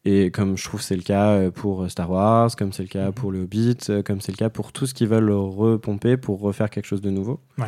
Et 0.06 0.32
comme 0.32 0.58
je 0.58 0.64
trouve 0.64 0.82
c'est 0.82 0.96
le 0.96 1.02
cas 1.02 1.32
euh, 1.32 1.52
pour 1.52 1.90
Star 1.92 2.10
Wars, 2.10 2.56
comme 2.56 2.72
c'est 2.72 2.84
le 2.84 2.90
cas 2.90 3.08
Mhm. 3.08 3.14
pour 3.14 3.32
le 3.32 3.42
Hobbit, 3.44 3.78
euh, 3.90 4.02
comme 4.02 4.22
c'est 4.22 4.32
le 4.32 4.38
cas 4.38 4.50
pour 4.50 4.72
tout 4.72 4.86
ce 4.86 4.94
qu'ils 4.94 5.08
veulent 5.10 5.30
repomper 5.32 6.16
pour 6.18 6.40
refaire 6.40 6.70
quelque 6.70 6.86
chose 6.86 7.02
de 7.02 7.10
nouveau. 7.10 7.40
Ouais. 7.58 7.66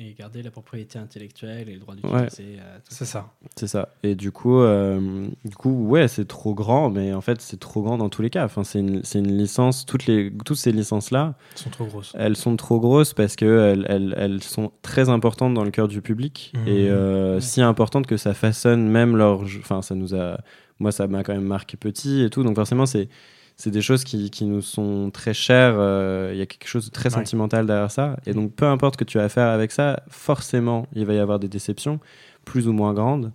Et 0.00 0.14
garder 0.16 0.42
la 0.44 0.52
propriété 0.52 0.96
intellectuelle 0.96 1.68
et 1.68 1.74
le 1.74 1.80
droit 1.80 1.94
Ouais. 2.04 2.22
d'utiliser. 2.26 2.58
euh, 2.60 2.76
tout 2.78 2.94
C'est 2.94 3.04
ça. 3.04 3.32
C'est 3.56 3.66
ça. 3.66 3.88
Et 4.04 4.14
du 4.14 4.30
coup, 4.30 4.60
euh, 4.60 5.26
du 5.44 5.56
coup, 5.56 5.70
ouais, 5.88 6.06
c'est 6.06 6.26
trop 6.28 6.54
grand, 6.54 6.88
mais 6.88 7.12
en 7.12 7.20
fait, 7.20 7.40
c'est 7.40 7.58
trop 7.58 7.82
grand 7.82 7.98
dans 7.98 8.08
tous 8.08 8.22
les 8.22 8.30
cas. 8.30 8.44
Enfin, 8.44 8.62
c'est 8.62 8.78
une, 8.78 9.02
c'est 9.02 9.18
une 9.18 9.36
licence. 9.36 9.86
Toutes 9.86 10.06
les, 10.06 10.32
toutes 10.44 10.56
ces 10.56 10.70
licences-là, 10.70 11.34
Ils 11.56 11.58
sont 11.58 11.70
trop 11.70 11.86
grosses. 11.86 12.12
elles 12.16 12.36
sont 12.36 12.54
trop 12.56 12.78
grosses 12.78 13.12
parce 13.12 13.34
que 13.34 13.44
elles, 13.44 13.86
elles, 13.88 14.14
elles 14.16 14.42
sont 14.44 14.70
très 14.82 15.08
importantes 15.08 15.54
dans 15.54 15.64
le 15.64 15.72
cœur 15.72 15.88
du 15.88 16.00
public 16.00 16.52
Mhm. 16.56 16.68
et 16.68 16.88
euh, 16.90 17.34
Ouais. 17.36 17.40
si 17.40 17.60
importantes 17.60 18.06
que 18.06 18.16
ça 18.16 18.34
façonne 18.34 18.88
même 18.88 19.16
leur. 19.16 19.40
Enfin, 19.60 19.82
ça 19.82 19.96
nous 19.96 20.14
a. 20.14 20.38
Moi, 20.80 20.92
ça 20.92 21.06
m'a 21.08 21.22
quand 21.24 21.34
même 21.34 21.42
marqué 21.44 21.76
petit 21.76 22.22
et 22.22 22.30
tout. 22.30 22.42
Donc 22.44 22.54
forcément, 22.56 22.86
c'est 22.86 23.08
c'est 23.56 23.70
des 23.72 23.82
choses 23.82 24.04
qui, 24.04 24.30
qui 24.30 24.44
nous 24.44 24.62
sont 24.62 25.10
très 25.10 25.34
chères. 25.34 25.74
euh, 25.78 26.30
Il 26.32 26.38
y 26.38 26.42
a 26.42 26.46
quelque 26.46 26.68
chose 26.68 26.86
de 26.86 26.90
très 26.92 27.08
Ouais. 27.08 27.16
sentimental 27.16 27.66
derrière 27.66 27.90
ça. 27.90 28.16
Et 28.24 28.32
donc, 28.32 28.54
peu 28.54 28.66
importe 28.66 28.94
ce 28.94 28.98
que 28.98 29.04
tu 29.04 29.18
as 29.18 29.24
à 29.24 29.28
faire 29.28 29.48
avec 29.48 29.72
ça, 29.72 30.00
forcément, 30.08 30.86
il 30.94 31.04
va 31.06 31.14
y 31.14 31.18
avoir 31.18 31.40
des 31.40 31.48
déceptions, 31.48 31.98
plus 32.44 32.68
ou 32.68 32.72
moins 32.72 32.94
grandes. 32.94 33.32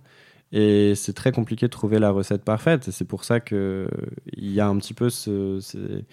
Et 0.50 0.94
c'est 0.94 1.12
très 1.12 1.30
compliqué 1.32 1.66
de 1.66 1.70
trouver 1.70 1.98
la 1.98 2.10
recette 2.10 2.42
parfaite. 2.42 2.88
Et 2.88 2.92
c'est 2.92 3.04
pour 3.04 3.24
ça 3.24 3.40
qu'il 3.40 3.86
y 4.38 4.60
a 4.60 4.66
un 4.66 4.76
petit 4.78 4.94
peu 4.94 5.10
ce. 5.10 5.58
c'est- 5.60 6.04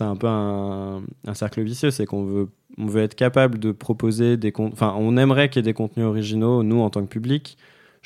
un 0.00 0.16
peu 0.16 0.26
un, 0.28 1.02
un 1.26 1.34
cercle 1.34 1.62
vicieux. 1.62 1.90
C'est 1.92 2.06
qu'on 2.06 2.24
veut, 2.24 2.48
on 2.76 2.86
veut 2.86 3.02
être 3.02 3.14
capable 3.14 3.58
de 3.58 3.70
proposer 3.72 4.36
des. 4.36 4.52
Enfin, 4.58 4.94
on 4.98 5.16
aimerait 5.16 5.48
qu'il 5.48 5.60
y 5.60 5.62
ait 5.64 5.70
des 5.70 5.74
contenus 5.74 6.06
originaux, 6.06 6.62
nous, 6.64 6.80
en 6.80 6.90
tant 6.90 7.02
que 7.02 7.08
public. 7.08 7.56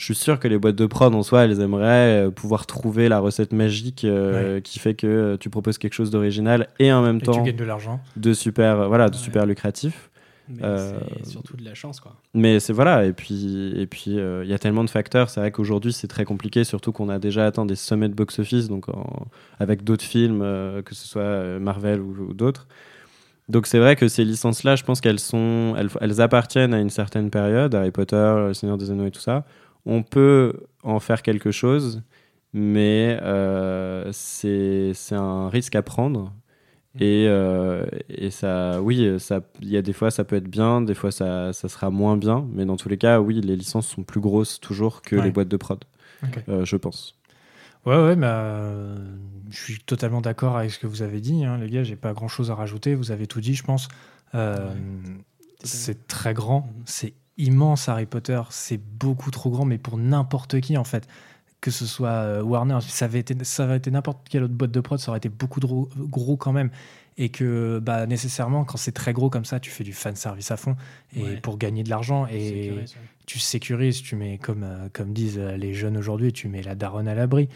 Je 0.02 0.06
suis 0.06 0.14
sûr 0.16 0.40
que 0.40 0.48
les 0.48 0.58
boîtes 0.58 0.74
de 0.74 0.86
prod 0.86 1.14
en 1.14 1.22
soi, 1.22 1.44
elles 1.44 1.60
aimeraient 1.60 2.26
euh, 2.26 2.30
pouvoir 2.32 2.66
trouver 2.66 3.08
la 3.08 3.20
recette 3.20 3.52
magique 3.52 4.04
euh, 4.04 4.58
qui 4.60 4.80
fait 4.80 4.94
que 4.94 5.06
euh, 5.06 5.36
tu 5.36 5.48
proposes 5.48 5.78
quelque 5.78 5.92
chose 5.94 6.10
d'original 6.10 6.66
et 6.80 6.92
en 6.92 7.02
même 7.02 7.18
Et 7.18 7.20
tu 7.20 7.26
temps 7.26 7.42
gagnes 7.44 7.54
de 7.54 7.62
l'argent. 7.64 8.00
de 8.16 8.32
super, 8.32 8.88
voilà, 8.88 9.08
de 9.10 9.14
Ouais. 9.14 9.20
super 9.22 9.46
lucratif. 9.46 10.10
Mais 10.48 10.64
Euh, 10.64 10.98
c'est 11.22 11.30
surtout 11.30 11.56
de 11.56 11.64
la 11.64 11.74
chance, 11.74 12.00
quoi. 12.00 12.16
Mais 12.34 12.58
c'est 12.58 12.72
voilà, 12.72 13.04
et 13.04 13.12
puis 13.12 13.72
et 13.76 13.86
puis 13.86 14.18
euh, 14.18 14.42
il 14.42 14.50
y 14.50 14.54
a 14.54 14.58
tellement 14.58 14.82
de 14.82 14.90
facteurs. 14.90 15.30
C'est 15.30 15.38
vrai 15.38 15.52
qu'aujourd'hui 15.52 15.92
c'est 15.92 16.08
très 16.08 16.24
compliqué, 16.24 16.64
surtout 16.64 16.90
qu'on 16.90 17.08
a 17.08 17.20
déjà 17.20 17.46
atteint 17.46 17.64
des 17.64 17.76
sommets 17.76 18.08
de 18.08 18.14
box-office, 18.14 18.68
donc 18.68 18.88
en- 18.88 19.26
avec 19.60 19.84
d'autres 19.84 20.04
films, 20.04 20.40
euh, 20.42 20.82
que 20.82 20.96
ce 20.96 21.06
soit 21.06 21.60
Marvel 21.60 22.00
ou, 22.00 22.30
ou 22.30 22.34
d'autres. 22.34 22.66
Donc 23.48 23.68
c'est 23.68 23.78
vrai 23.78 23.94
que 23.94 24.08
ces 24.08 24.24
licences-là, 24.24 24.74
je 24.74 24.82
pense 24.82 25.00
qu'elles 25.00 25.20
sont, 25.20 25.74
elles, 25.78 25.90
elles 26.00 26.20
appartiennent 26.20 26.74
à 26.74 26.80
une 26.80 26.90
certaine 26.90 27.30
période, 27.30 27.72
Harry 27.76 27.92
Potter, 27.92 28.34
Le 28.48 28.52
Seigneur 28.54 28.78
des 28.78 28.90
Anneaux 28.90 29.06
et 29.06 29.10
tout 29.12 29.20
ça. 29.20 29.44
On 29.86 30.02
peut 30.02 30.52
en 30.82 31.00
faire 31.00 31.22
quelque 31.22 31.50
chose, 31.50 32.02
mais 32.52 33.18
euh, 33.22 34.08
c'est 34.12 34.92
un 35.12 35.48
risque 35.48 35.74
à 35.74 35.82
prendre. 35.82 36.32
Et, 37.00 37.24
euh, 37.26 37.86
et 38.10 38.30
ça, 38.30 38.82
oui, 38.82 39.18
ça, 39.18 39.40
il 39.62 39.70
y 39.70 39.78
a 39.78 39.82
des 39.82 39.94
fois 39.94 40.10
ça 40.10 40.24
peut 40.24 40.36
être 40.36 40.48
bien, 40.48 40.82
des 40.82 40.94
fois 40.94 41.10
ça, 41.10 41.54
ça 41.54 41.68
sera 41.70 41.88
moins 41.88 42.18
bien, 42.18 42.46
mais 42.52 42.66
dans 42.66 42.76
tous 42.76 42.90
les 42.90 42.98
cas, 42.98 43.18
oui, 43.18 43.40
les 43.40 43.56
licences 43.56 43.86
sont 43.86 44.02
plus 44.02 44.20
grosses 44.20 44.60
toujours 44.60 45.00
que 45.00 45.16
Ouais. 45.16 45.22
les 45.22 45.30
boîtes 45.30 45.48
de 45.48 45.56
prod, 45.56 45.82
Ok. 46.22 46.44
euh, 46.50 46.64
je 46.66 46.76
pense. 46.76 47.16
Ouais, 47.86 47.96
ouais, 47.96 48.14
bah, 48.14 48.94
je 49.50 49.56
suis 49.58 49.78
totalement 49.80 50.20
d'accord 50.20 50.58
avec 50.58 50.70
ce 50.70 50.78
que 50.78 50.86
vous 50.86 51.00
avez 51.02 51.20
dit, 51.22 51.44
hein, 51.46 51.56
les 51.58 51.70
gars. 51.70 51.82
J'ai 51.82 51.96
pas 51.96 52.12
grand 52.12 52.28
chose 52.28 52.50
à 52.50 52.54
rajouter. 52.54 52.94
Vous 52.94 53.10
avez 53.10 53.26
tout 53.26 53.40
dit, 53.40 53.54
je 53.54 53.64
pense. 53.64 53.88
C'est 55.64 56.06
très 56.08 56.34
grand, 56.34 56.68
c'est 56.84 57.14
immense 57.38 57.88
Harry 57.88 58.06
Potter. 58.06 58.40
C'est 58.50 58.78
beaucoup 58.78 59.30
trop 59.30 59.50
grand, 59.50 59.64
mais 59.64 59.78
pour 59.78 59.96
n'importe 59.98 60.60
qui 60.60 60.76
en 60.76 60.84
fait. 60.84 61.06
Que 61.60 61.70
ce 61.70 61.86
soit 61.86 62.08
euh, 62.08 62.42
Warner, 62.42 62.78
ça 62.80 63.04
avait 63.04 63.20
été, 63.20 63.36
ça 63.44 63.62
avait 63.64 63.76
été 63.76 63.90
n'importe 63.92 64.26
quelle 64.28 64.42
autre 64.42 64.52
boîte 64.54 64.72
de 64.72 64.80
prod, 64.80 64.98
ça 64.98 65.10
aurait 65.12 65.18
été 65.18 65.28
beaucoup 65.28 65.60
trop 65.60 65.88
gros 65.96 66.36
quand 66.36 66.52
même. 66.52 66.70
Et 67.18 67.28
que 67.28 67.78
bah, 67.80 68.06
nécessairement, 68.06 68.64
quand 68.64 68.78
c'est 68.78 68.90
très 68.90 69.12
gros 69.12 69.30
comme 69.30 69.44
ça, 69.44 69.60
tu 69.60 69.70
fais 69.70 69.84
du 69.84 69.92
fan 69.92 70.16
service 70.16 70.50
à 70.50 70.56
fond 70.56 70.74
et 71.14 71.22
Ouais. 71.22 71.36
pour 71.36 71.58
gagner 71.58 71.84
de 71.84 71.90
l'argent. 71.90 72.26
Et 72.26 72.48
Sécurise, 72.48 72.94
ouais. 72.94 73.00
tu 73.26 73.38
sécurises, 73.38 74.02
tu 74.02 74.16
mets, 74.16 74.38
comme, 74.38 74.64
euh, 74.64 74.88
comme 74.92 75.12
disent 75.12 75.38
euh, 75.38 75.56
les 75.56 75.72
jeunes 75.74 75.96
aujourd'hui, 75.96 76.32
tu 76.32 76.48
mets 76.48 76.62
la 76.62 76.74
daronne 76.74 77.06
à 77.06 77.14
l'abri. 77.14 77.48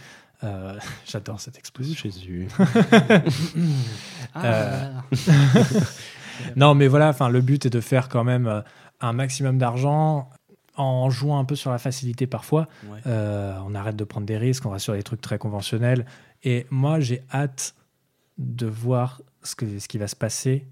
Euh, 0.44 0.78
J'adore 1.06 1.40
cette 1.40 1.58
exposition. 1.58 2.08
Jésus. 2.08 2.46
Ah, 4.34 5.02
Non, 6.56 6.74
mais 6.74 6.86
voilà, 6.86 7.08
enfin, 7.08 7.28
le 7.30 7.40
but 7.40 7.64
est 7.66 7.70
de 7.70 7.80
faire 7.80 8.08
quand 8.10 8.24
même 8.24 8.46
euh, 8.46 8.60
un 9.00 9.12
maximum 9.12 9.58
d'argent 9.58 10.30
en 10.76 11.08
jouant 11.10 11.38
un 11.38 11.44
peu 11.44 11.56
sur 11.56 11.70
la 11.70 11.78
facilité 11.78 12.26
parfois. 12.26 12.68
ouais. 12.90 13.00
Euh, 13.06 13.58
on 13.66 13.74
arrête 13.74 13.96
de 13.96 14.04
prendre 14.04 14.26
des 14.26 14.36
risques, 14.36 14.66
on 14.66 14.70
va 14.70 14.78
sur 14.78 14.92
des 14.94 15.02
trucs 15.02 15.20
très 15.20 15.38
conventionnels. 15.38 16.04
Et 16.42 16.66
moi, 16.70 17.00
j'ai 17.00 17.22
hâte 17.32 17.74
de 18.38 18.66
voir 18.66 19.22
ce, 19.42 19.54
que, 19.54 19.78
ce 19.78 19.88
qui 19.88 19.96
va 19.98 20.06
se 20.08 20.16
passer 20.16 20.66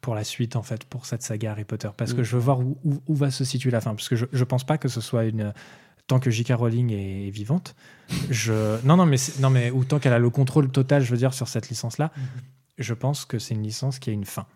pour 0.00 0.14
la 0.14 0.24
suite, 0.24 0.56
en 0.56 0.62
fait, 0.62 0.84
pour 0.84 1.06
cette 1.06 1.22
saga 1.22 1.52
Harry 1.52 1.64
Potter. 1.64 1.90
Parce 1.96 2.14
que 2.14 2.22
Mm. 2.22 2.24
je 2.24 2.36
veux 2.36 2.42
voir 2.42 2.60
où, 2.60 2.78
où- 2.84 3.02
où 3.06 3.14
va 3.14 3.30
se 3.30 3.44
situer 3.44 3.70
la 3.70 3.80
fin. 3.80 3.94
Parce 3.94 4.08
que 4.08 4.16
je, 4.16 4.24
je 4.32 4.44
pense 4.44 4.64
pas 4.64 4.78
que 4.78 4.88
ce 4.88 5.00
soit 5.00 5.24
une. 5.24 5.52
Tant 6.08 6.18
que 6.18 6.30
J.K. 6.30 6.54
Rowling 6.54 6.90
est, 6.92 7.30
vivante, 7.30 7.76
je. 8.28 8.84
Non, 8.84 8.96
non, 8.96 9.06
mais, 9.06 9.16
non, 9.40 9.50
mais 9.50 9.70
ou 9.70 9.84
tant 9.84 9.98
qu'elle 10.00 10.12
a 10.12 10.18
le 10.18 10.30
contrôle 10.30 10.68
total, 10.70 11.02
je 11.02 11.10
veux 11.12 11.16
dire, 11.16 11.32
sur 11.32 11.46
cette 11.46 11.68
licence-là, 11.68 12.10
je 12.78 12.92
pense 12.94 13.24
que 13.24 13.38
c'est 13.38 13.54
une 13.54 13.62
licence 13.62 13.98
qui 14.00 14.10
a 14.10 14.12
une 14.12 14.24
fin. 14.24 14.46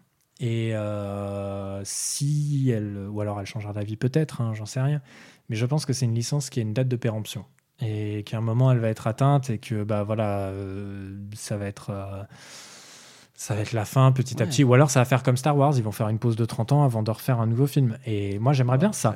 Et 0.41 0.75
euh, 0.75 1.81
si 1.85 2.71
elle. 2.75 3.07
Ou 3.11 3.21
alors 3.21 3.41
elle 3.41 3.47
changera 3.47 3.73
d'avis 3.73 3.97
peut-être, 3.97 4.41
hein, 4.41 4.53
j'en 4.55 4.67
sais 4.67 4.81
rien. 4.81 5.01
Mais 5.49 5.57
je 5.57 5.65
pense 5.67 5.87
que 5.87 5.93
c'est 5.93 6.05
une 6.05 6.15
licence 6.15 6.51
qui 6.51 6.59
a 6.59 6.63
une 6.63 6.75
date 6.75 6.89
de 6.89 6.97
péremption 6.97 7.45
et 7.81 8.23
qu'à 8.25 8.39
un 8.39 8.41
moment 8.41 8.73
elle 8.73 8.79
va 8.79 8.89
être 8.89 9.07
atteinte 9.07 9.51
et 9.51 9.59
que 9.59 9.85
bah 9.85 10.03
voilà 10.03 10.49
euh, 10.49 11.15
ça 11.35 11.59
va 11.59 11.67
être 11.67 11.91
euh, 11.91 12.23
ça 13.35 13.55
va 13.55 13.61
être 13.61 13.73
la 13.73 13.85
fin 13.85 14.11
petit 14.13 14.43
à 14.43 14.47
petit 14.47 14.65
ou 14.65 14.73
alors 14.73 14.91
ça 14.91 15.01
va 15.01 15.05
faire 15.05 15.23
comme 15.23 15.37
Star 15.37 15.55
Wars 15.57 15.75
ils 15.77 15.83
vont 15.83 15.93
faire 15.93 16.09
une 16.09 16.19
pause 16.19 16.37
de 16.37 16.45
30 16.47 16.73
ans 16.73 16.85
avant 16.85 17.03
de 17.03 17.11
refaire 17.11 17.39
un 17.39 17.47
nouveau 17.47 17.67
film 17.67 17.99
et 18.07 18.39
moi 18.39 18.55
j'aimerais 18.55 18.79
bien 18.79 18.93
ça 18.93 19.15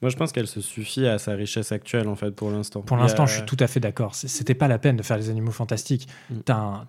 Moi, 0.00 0.10
je 0.10 0.16
pense 0.16 0.30
qu'elle 0.32 0.46
se 0.46 0.60
suffit 0.60 1.06
à 1.06 1.18
sa 1.18 1.32
richesse 1.32 1.70
actuelle, 1.72 2.08
en 2.08 2.16
fait, 2.16 2.32
pour 2.32 2.50
l'instant. 2.50 2.82
Pour 2.82 2.96
l'instant, 2.96 3.24
a- 3.24 3.26
je 3.26 3.34
suis 3.36 3.46
tout 3.46 3.56
à 3.60 3.66
fait 3.68 3.78
d'accord. 3.80 4.14
C'était 4.14 4.54
pas 4.54 4.66
la 4.68 4.78
peine 4.78 4.96
de 4.96 5.02
faire 5.04 5.16
les 5.16 5.30
animaux 5.30 5.52
fantastiques. 5.52 6.08
Mm. 6.30 6.38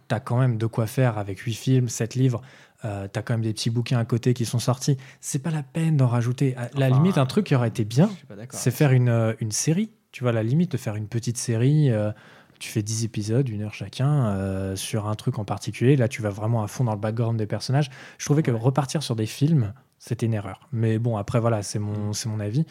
T'as 0.07 0.19
quand 0.19 0.39
même 0.39 0.57
de 0.57 0.65
quoi 0.65 0.87
faire 0.87 1.17
avec 1.19 1.39
8 1.39 1.53
films, 1.53 1.87
7 1.87 2.15
livres. 2.15 2.41
Euh, 2.85 3.07
T'as 3.11 3.21
quand 3.21 3.33
même 3.33 3.41
des 3.43 3.53
petits 3.53 3.69
bouquins 3.69 3.99
à 3.99 4.05
côté 4.05 4.33
qui 4.33 4.45
sont 4.45 4.59
sortis. 4.59 4.97
C'est 5.19 5.39
pas 5.39 5.51
la 5.51 5.63
peine 5.63 5.97
d'en 5.97 6.07
rajouter. 6.07 6.55
À 6.55 6.69
la 6.77 6.89
limite, 6.89 7.17
un 7.17 7.25
truc 7.25 7.45
qui 7.47 7.55
aurait 7.55 7.67
été 7.67 7.83
bien, 7.85 8.09
c'est 8.51 8.71
faire 8.71 8.91
une, 8.91 9.09
euh, 9.09 9.33
une 9.41 9.51
série. 9.51 9.91
Tu 10.11 10.23
vois, 10.23 10.31
à 10.31 10.33
la 10.33 10.43
limite 10.43 10.71
de 10.71 10.77
faire 10.77 10.95
une 10.95 11.07
petite 11.07 11.37
série. 11.37 11.91
euh, 11.91 12.11
tu 12.59 12.69
fais 12.69 12.81
10 12.81 13.05
épisodes, 13.05 13.47
une 13.47 13.61
heure 13.61 13.73
chacun, 13.73 14.27
euh, 14.35 14.75
sur 14.75 15.07
un 15.07 15.15
truc 15.15 15.39
en 15.39 15.45
particulier. 15.45 15.95
Là, 15.95 16.07
tu 16.09 16.21
vas 16.21 16.29
vraiment 16.29 16.61
à 16.61 16.67
fond 16.67 16.83
dans 16.83 16.91
le 16.93 16.99
background 16.99 17.37
des 17.37 17.45
personnages. 17.47 17.89
Je 18.17 18.25
trouvais 18.25 18.43
que 18.43 18.51
Ouais. 18.51 18.59
repartir 18.59 19.01
sur 19.01 19.15
des 19.15 19.25
films, 19.27 19.73
c'était 19.97 20.25
une 20.25 20.33
erreur. 20.33 20.67
Mais 20.73 20.99
bon, 20.99 21.15
après, 21.15 21.39
voilà, 21.39 21.61
c'est 21.61 21.79
mon, 21.79 22.11
c'est 22.13 22.27
mon 22.27 22.39
avis. 22.41 22.65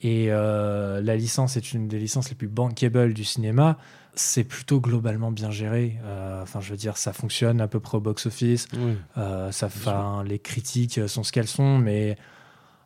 Et 0.00 0.26
la 0.28 1.16
licence 1.16 1.56
est 1.56 1.72
une 1.72 1.88
des 1.88 1.98
licences 1.98 2.28
les 2.30 2.34
plus 2.36 2.48
bankable 2.48 3.12
du 3.14 3.24
cinéma. 3.24 3.76
C'est 4.16 4.44
plutôt 4.44 4.80
globalement 4.80 5.32
bien 5.32 5.50
géré. 5.50 5.98
Euh, 6.04 6.42
Enfin, 6.42 6.60
je 6.60 6.70
veux 6.70 6.76
dire, 6.76 6.96
ça 6.96 7.12
fonctionne 7.12 7.60
à 7.60 7.68
peu 7.68 7.80
près 7.80 7.96
au 7.96 8.00
box-office. 8.00 8.68
Oui. 8.76 8.96
Euh, 9.18 9.50
ça, 9.50 9.68
les 10.26 10.38
critiques 10.38 11.00
sont 11.08 11.22
ce 11.22 11.32
qu'elles 11.32 11.48
sont, 11.48 11.78
mais 11.78 12.16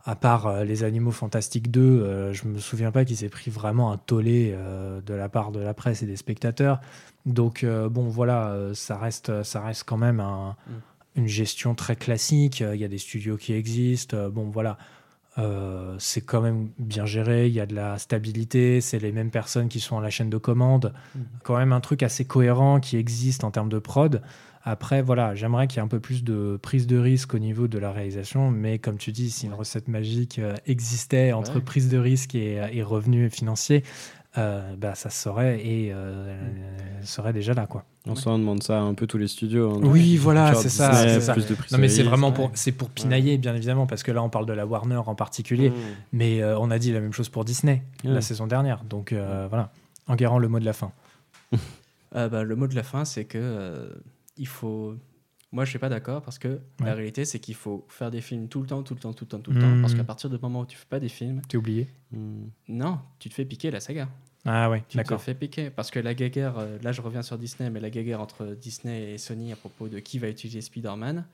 à 0.04 0.14
part 0.16 0.46
euh, 0.46 0.64
les 0.64 0.84
Animaux 0.84 1.10
Fantastiques 1.10 1.70
2, 1.70 1.80
euh, 1.80 2.32
je 2.32 2.46
me 2.46 2.58
souviens 2.58 2.90
pas 2.92 3.04
qu'ils 3.04 3.24
aient 3.24 3.28
pris 3.28 3.50
vraiment 3.50 3.92
un 3.92 3.98
tollé 3.98 4.52
euh, 4.54 5.00
de 5.02 5.12
la 5.12 5.28
part 5.28 5.50
de 5.52 5.60
la 5.60 5.74
presse 5.74 6.02
et 6.02 6.06
des 6.06 6.16
spectateurs. 6.16 6.80
Donc 7.26 7.62
euh, 7.62 7.88
bon, 7.90 8.08
voilà, 8.08 8.48
euh, 8.52 8.72
ça 8.74 8.96
reste, 8.96 9.42
ça 9.42 9.60
reste 9.60 9.84
quand 9.84 9.98
même 9.98 10.20
un- 10.20 10.56
Mm. 10.66 10.72
une 11.20 11.26
gestion 11.26 11.74
très 11.74 11.96
classique. 11.96 12.62
Euh, 12.62 12.74
Il 12.74 12.80
y 12.80 12.84
a 12.84 12.88
des 12.88 12.96
studios 12.98 13.36
qui 13.36 13.52
existent. 13.52 14.16
Euh, 14.16 14.30
bon, 14.30 14.48
voilà. 14.48 14.78
Euh, 15.38 15.94
c'est 15.98 16.20
quand 16.20 16.40
même 16.40 16.70
bien 16.78 17.06
géré, 17.06 17.46
il 17.46 17.52
y 17.54 17.60
a 17.60 17.66
de 17.66 17.74
la 17.74 17.98
stabilité, 17.98 18.80
c'est 18.80 18.98
les 18.98 19.12
mêmes 19.12 19.30
personnes 19.30 19.68
qui 19.68 19.78
sont 19.80 19.96
à 19.98 20.02
la 20.02 20.10
chaîne 20.10 20.30
de 20.30 20.36
commande. 20.38 20.92
Mhm. 21.14 21.24
Quand 21.44 21.56
même 21.56 21.72
un 21.72 21.80
truc 21.80 22.02
assez 22.02 22.24
cohérent 22.24 22.80
qui 22.80 22.96
existe 22.96 23.44
en 23.44 23.50
termes 23.50 23.68
de 23.68 23.78
prod. 23.78 24.20
Après, 24.64 25.00
voilà, 25.00 25.34
j'aimerais 25.36 25.66
qu'il 25.68 25.76
y 25.76 25.80
ait 25.80 25.84
un 25.84 25.88
peu 25.88 26.00
plus 26.00 26.24
de 26.24 26.58
prise 26.60 26.86
de 26.86 26.98
risque 26.98 27.32
au 27.34 27.38
niveau 27.38 27.68
de 27.68 27.78
la 27.78 27.92
réalisation, 27.92 28.50
mais 28.50 28.78
comme 28.78 28.98
tu 28.98 29.12
dis, 29.12 29.30
si 29.30 29.46
une 29.46 29.54
recette 29.54 29.86
magique 29.88 30.40
euh, 30.40 30.54
existait 30.66 31.32
entre 31.32 31.54
Ouais. 31.54 31.60
prise 31.62 31.88
de 31.88 31.96
risque 31.98 32.34
et, 32.34 32.60
et 32.72 32.82
revenus 32.82 33.32
financiers, 33.32 33.84
euh, 34.38 34.76
bah, 34.76 34.94
ça 34.94 35.10
se 35.10 35.20
saurait 35.22 35.60
et 35.66 35.90
euh, 35.92 36.36
elle 37.00 37.06
serait 37.06 37.32
déjà 37.32 37.52
là. 37.54 37.66
quoi. 37.66 37.84
En 38.08 38.14
on 38.26 38.38
demande 38.38 38.62
ça 38.62 38.78
à 38.78 38.82
un 38.82 38.94
peu 38.94 39.06
tous 39.06 39.18
les 39.18 39.28
studios. 39.28 39.70
hein. 39.74 39.80
Oui, 39.82 40.16
voilà, 40.16 40.54
c'est 40.54 40.68
ça, 40.70 40.90
plus 41.34 41.46
de 41.46 41.54
Non, 41.72 41.78
mais 41.78 41.88
c'est 41.88 42.02
vraiment 42.02 42.32
pour, 42.32 42.50
c'est 42.54 42.72
pour 42.72 42.88
pinailler, 42.88 43.36
bien 43.36 43.54
évidemment, 43.54 43.86
parce 43.86 44.02
que 44.02 44.12
là, 44.12 44.22
on 44.22 44.30
parle 44.30 44.46
de 44.46 44.52
la 44.54 44.64
Warner 44.66 44.96
en 45.04 45.14
particulier, 45.14 45.70
Mmh. 45.70 45.74
mais 46.12 46.40
euh, 46.42 46.58
on 46.58 46.70
a 46.70 46.78
dit 46.78 46.92
la 46.92 47.00
même 47.00 47.12
chose 47.12 47.28
pour 47.28 47.44
Disney 47.44 47.82
la 48.04 48.20
saison 48.22 48.46
dernière. 48.46 48.84
Donc 48.84 49.12
euh, 49.12 49.46
voilà, 49.48 49.70
Enguerrand, 50.06 50.38
le 50.38 50.48
mot 50.48 50.60
de 50.60 50.64
la 50.64 50.72
fin. 50.72 50.92
Euh, 52.16 52.26
bah, 52.30 52.42
le 52.42 52.56
mot 52.56 52.66
de 52.66 52.74
la 52.74 52.82
fin, 52.82 53.04
c'est 53.04 53.26
que 53.26 53.36
euh, 53.38 53.90
il 54.38 54.46
faut. 54.46 54.94
Moi, 55.52 55.66
je 55.66 55.70
suis 55.70 55.78
pas 55.78 55.90
d'accord 55.90 56.22
parce 56.22 56.38
que 56.38 56.58
la 56.82 56.94
réalité, 56.94 57.26
c'est 57.26 57.38
qu'il 57.38 57.54
faut 57.54 57.84
faire 57.90 58.10
des 58.10 58.22
films 58.22 58.48
tout 58.48 58.62
le 58.62 58.66
temps, 58.66 58.82
tout 58.82 58.94
le 58.94 59.00
temps, 59.00 59.12
tout 59.12 59.24
le 59.26 59.28
temps, 59.28 59.40
tout 59.40 59.50
le 59.50 59.60
temps. 59.60 59.80
Parce 59.82 59.94
qu'à 59.94 60.04
partir 60.04 60.30
du 60.30 60.38
moment 60.40 60.60
où 60.60 60.66
tu 60.66 60.76
fais 60.78 60.86
pas 60.88 61.00
des 61.00 61.10
films, 61.10 61.42
T'es 61.48 61.58
oublié 61.58 61.86
Mmh. 62.12 62.44
non, 62.68 62.98
tu 63.18 63.28
te 63.28 63.34
fais 63.34 63.44
piquer 63.44 63.70
la 63.70 63.80
saga. 63.80 64.08
Ah 64.44 64.70
ouais, 64.70 64.84
Tu 64.88 64.98
te 64.98 65.16
fais 65.16 65.34
piquer. 65.34 65.70
Parce 65.70 65.90
que 65.90 65.98
la 65.98 66.14
guéguerre, 66.14 66.58
euh, 66.58 66.78
là 66.82 66.92
je 66.92 67.00
reviens 67.02 67.22
sur 67.22 67.38
Disney, 67.38 67.70
mais 67.70 67.80
la 67.80 67.90
guéguerre 67.90 68.20
entre 68.20 68.46
Disney 68.46 69.12
et 69.12 69.18
Sony 69.18 69.52
à 69.52 69.56
propos 69.56 69.88
de 69.88 69.98
qui 69.98 70.18
va 70.18 70.28
utiliser 70.28 70.60
Spider-Man, 70.60 71.26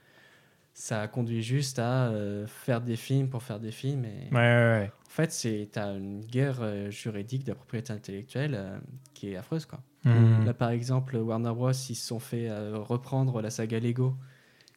ça 0.74 1.02
a 1.02 1.08
conduit 1.08 1.42
juste 1.42 1.78
à 1.78 2.08
euh, 2.08 2.46
faire 2.48 2.80
des 2.80 2.96
films 2.96 3.28
pour 3.28 3.42
faire 3.42 3.60
des 3.60 3.70
films. 3.70 4.04
Et... 4.04 4.28
Ouais, 4.32 4.38
ouais, 4.38 4.78
ouais. 4.80 4.92
En 5.06 5.10
fait, 5.10 5.30
c'est 5.30 5.78
as 5.78 5.92
une 5.92 6.20
guerre 6.20 6.58
euh, 6.60 6.90
juridique 6.90 7.44
de 7.44 7.52
la 7.52 7.54
propriété 7.54 7.92
intellectuelle 7.92 8.54
euh, 8.56 8.76
qui 9.14 9.30
est 9.30 9.36
affreuse. 9.36 9.66
Quoi. 9.66 9.80
Mhm. 10.04 10.44
Là, 10.44 10.52
par 10.52 10.70
exemple, 10.70 11.16
Warner 11.16 11.52
Bros. 11.54 11.70
ils 11.70 11.94
se 11.94 12.06
sont 12.06 12.18
fait 12.18 12.50
reprendre 12.72 13.40
la 13.40 13.50
saga 13.50 13.78
Lego, 13.78 14.16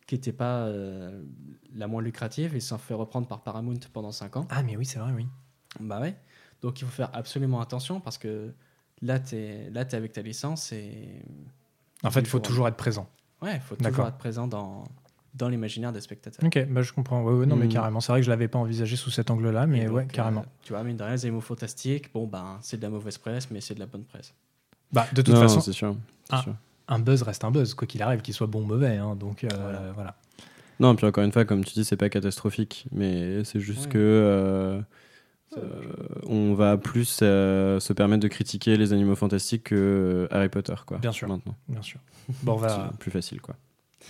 qui 0.06 0.16
n'était 0.16 0.32
pas 0.32 0.70
la 1.76 1.88
moins 1.88 2.02
lucrative. 2.02 2.52
Ils 2.56 2.62
se 2.62 2.70
sont 2.70 2.78
fait 2.78 2.94
reprendre 2.94 3.28
par 3.28 3.42
Paramount 3.42 3.80
pendant 3.92 4.14
5 4.14 4.38
ans. 4.38 4.48
Ah, 4.50 4.64
mais 4.64 4.78
oui, 4.78 4.86
c'est 4.86 5.00
vrai, 5.00 5.12
oui. 5.14 5.28
Bah 5.82 6.00
ouais. 6.00 6.16
Donc 6.62 6.82
il 6.82 6.86
faut 6.86 6.92
faire 6.92 7.10
absolument 7.14 7.62
attention 7.62 8.00
parce 8.00 8.18
que 8.18 8.52
là, 9.02 9.20
tu 9.20 9.36
es, 9.36 9.70
là, 9.72 9.82
es 9.82 9.96
avec 9.96 10.14
ta 10.14 10.22
licence 10.22 10.72
et. 10.72 11.22
En 12.04 12.12
fait, 12.12 12.20
il 12.22 12.26
faut 12.28 12.38
Toujours. 12.40 12.48
toujours 12.48 12.68
être 12.68 12.78
présent. 12.78 13.10
Ouais, 13.42 13.56
il 13.56 13.62
faut 13.62 13.76
toujours 13.76 14.08
être 14.08 14.18
présent 14.18 14.48
dans, 14.48 14.84
dans 15.36 15.50
l'imaginaire 15.50 15.92
des 15.94 16.02
spectateurs. 16.02 16.46
Ok, 16.46 16.66
bah, 16.70 16.82
je 16.82 16.94
comprends. 16.94 17.24
Ouais, 17.24 17.34
ouais, 17.34 17.46
non, 17.46 17.56
mais 17.56 17.66
Mhm. 17.66 17.72
carrément. 17.72 18.00
C'est 18.00 18.12
vrai 18.12 18.22
que 18.22 18.26
je 18.26 18.30
l'avais 18.32 18.48
pas 18.48 18.60
envisagé 18.60 18.96
sous 18.96 19.10
cet 19.12 19.30
angle-là, 19.32 19.68
mais 19.68 19.82
Et 19.84 19.88
ouais, 19.88 20.04
donc, 20.04 20.12
carrément. 20.12 20.42
euh, 20.42 20.62
tu 20.64 20.74
vois, 20.74 20.84
mine 20.84 20.98
de 20.98 21.04
rien, 21.04 21.14
les 21.14 21.26
animaux 21.26 21.42
fantastiques, 21.42 22.12
bon, 22.14 22.28
ben, 22.28 22.58
c'est 22.62 22.78
de 22.78 22.82
la 22.84 22.90
mauvaise 22.90 23.18
presse, 23.18 23.50
mais 23.52 23.62
c'est 23.62 23.76
de 23.76 23.80
la 23.80 23.86
bonne 23.86 24.04
presse. 24.06 24.34
Bah, 24.92 25.08
de 25.14 25.22
toute 25.22 25.34
Non, 25.34 25.42
façon, 25.42 25.60
c'est 25.60 25.74
sûr. 25.74 25.96
un 26.88 27.00
buzz 27.00 27.22
reste 27.24 27.44
un 27.44 27.52
buzz, 27.52 27.74
quoi 27.74 27.88
qu'il 27.88 28.02
arrive, 28.02 28.22
qu'il 28.22 28.34
soit 28.34 28.48
bon 28.48 28.62
ou 28.62 28.66
mauvais. 28.66 28.98
hein, 28.98 29.16
donc 29.16 29.44
euh, 29.44 29.50
Voilà. 29.60 29.92
voilà. 29.94 30.16
Non, 30.80 30.96
puis 30.96 31.06
encore 31.08 31.24
une 31.24 31.32
fois, 31.32 31.44
comme 31.46 31.64
tu 31.66 31.74
dis, 31.74 31.84
c'est 31.84 31.98
pas 31.98 32.10
catastrophique, 32.10 32.86
mais 32.92 33.44
c'est 33.44 33.60
juste 33.60 33.86
Ouais. 33.86 33.92
que 33.94 33.98
euh, 33.98 34.78
euh, 34.78 34.82
on 36.26 36.54
va 36.54 36.78
plus 36.78 37.20
euh, 37.22 37.80
se 37.80 37.94
permettre 37.94 38.24
de 38.24 38.28
critiquer 38.28 38.78
les 38.78 38.94
animaux 38.94 39.16
fantastiques 39.16 39.64
que 39.66 39.76
euh, 39.76 40.36
Harry 40.36 40.50
Potter, 40.50 40.76
quoi. 40.86 40.98
Bien 40.98 41.12
sûr. 41.12 41.28
Maintenant, 41.28 41.56
Bien 41.68 41.82
sûr. 41.82 42.00
Bon, 42.44 42.54
on 42.54 42.58
va, 42.58 42.90
c'est 42.92 42.98
plus 42.98 43.12
facile, 43.12 43.42
quoi. 43.42 43.56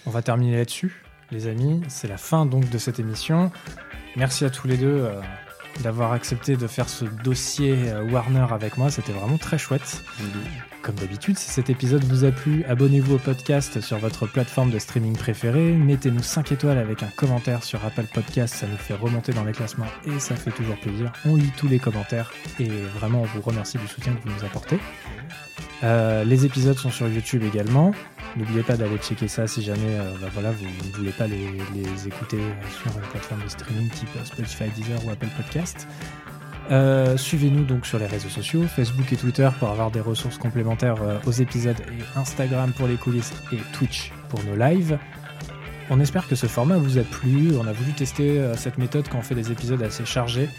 on 0.06 0.12
va 0.12 0.22
terminer 0.22 0.58
là-dessus, 0.58 1.04
les 1.32 1.48
amis. 1.48 1.82
C'est 1.88 2.08
la 2.08 2.18
fin 2.18 2.46
donc 2.46 2.70
de 2.70 2.78
cette 2.78 3.00
émission. 3.00 3.52
Merci 4.16 4.46
à 4.46 4.50
tous 4.50 4.68
les 4.68 4.78
deux 4.78 4.88
euh, 4.88 5.22
d'avoir 5.84 6.12
accepté 6.14 6.58
de 6.58 6.68
faire 6.68 6.90
ce 6.90 7.06
dossier 7.06 7.90
euh, 7.90 8.04
Warner 8.10 8.48
avec 8.52 8.78
moi. 8.78 8.90
C'était 8.90 9.14
vraiment 9.14 9.38
très 9.38 9.58
chouette. 9.58 10.04
Comme 10.82 10.96
d'habitude, 10.96 11.38
si 11.38 11.50
cet 11.50 11.70
épisode 11.70 12.04
vous 12.06 12.24
a 12.24 12.32
plu, 12.32 12.64
abonnez-vous 12.66 13.16
au 13.16 13.18
podcast 13.18 13.82
sur 13.82 13.98
votre 13.98 14.26
plateforme 14.26 14.72
de 14.72 14.80
streaming 14.80 15.18
préférée. 15.18 15.72
Mettez-nous 15.72 16.24
5 16.24 16.52
étoiles 16.52 16.78
avec 16.78 17.04
un 17.04 17.10
commentaire 17.16 17.64
sur 17.64 17.84
Apple 17.84 18.06
Podcast, 18.14 18.56
ça 18.56 18.68
nous 18.68 18.78
fait 18.78 18.94
remonter 18.94 19.34
dans 19.34 19.44
les 19.44 19.52
classements 19.52 19.88
et 20.06 20.20
ça 20.20 20.36
fait 20.36 20.52
toujours 20.52 20.78
plaisir. 20.80 21.12
On 21.26 21.36
lit 21.36 21.52
tous 21.58 21.68
les 21.68 21.80
commentaires 21.80 22.32
et 22.60 22.70
vraiment 22.70 23.22
on 23.22 23.26
vous 23.26 23.42
remercie 23.42 23.78
du 23.78 23.88
soutien 23.88 24.14
que 24.14 24.28
vous 24.28 24.36
nous 24.36 24.46
apportez. 24.46 24.80
Euh, 25.84 26.24
les 26.24 26.46
épisodes 26.46 26.78
sont 26.78 26.92
sur 26.92 27.08
YouTube 27.08 27.44
également. 27.44 27.92
N'oubliez 28.36 28.64
pas 28.64 28.78
d'aller 28.78 28.98
checker 28.98 29.28
ça 29.28 29.48
si 29.48 29.62
jamais 29.64 30.00
euh, 30.00 30.14
bah 30.22 30.28
voilà, 30.34 30.52
vous 30.52 30.66
ne 30.66 30.94
voulez 30.96 31.12
pas 31.12 31.28
les, 31.28 32.08
écouter 32.08 32.40
sur 32.82 32.96
une 32.96 33.08
plateforme 33.10 33.44
de 33.44 33.50
streaming 33.50 33.90
type 33.90 34.10
Spotify, 34.24 34.70
Deezer 34.76 35.04
ou 35.06 35.10
Apple 35.10 35.28
Podcast. 35.36 35.88
Euh, 36.70 37.16
Suivez-nous 37.16 37.64
donc 37.64 37.86
sur 37.86 37.98
les 37.98 38.08
réseaux 38.08 38.30
sociaux, 38.30 38.64
Facebook 38.64 39.12
et 39.14 39.16
Twitter 39.16 39.50
pour 39.60 39.70
avoir 39.70 39.90
des 39.90 40.02
ressources 40.02 40.38
complémentaires 40.38 41.02
euh, 41.02 41.18
aux 41.26 41.32
épisodes 41.32 41.78
et 41.80 42.20
Instagram 42.20 42.74
pour 42.76 42.88
les 42.88 42.96
coulisses 42.96 43.32
et 43.54 43.58
Twitch 43.74 44.12
pour 44.30 44.44
nos 44.44 44.56
lives. 44.56 44.98
On 45.90 46.02
espère 46.02 46.28
que 46.28 46.36
ce 46.36 46.48
format 46.48 46.78
vous 46.78 46.98
a 46.98 47.04
plu. 47.04 47.52
On 47.58 47.66
a 47.66 47.72
voulu 47.72 47.94
tester 47.94 48.40
euh, 48.40 48.56
cette 48.58 48.78
méthode 48.78 49.08
quand 49.10 49.20
on 49.20 49.22
fait 49.22 49.36
des 49.36 49.52
épisodes 49.52 49.82
assez 49.82 50.04
chargés. 50.06 50.50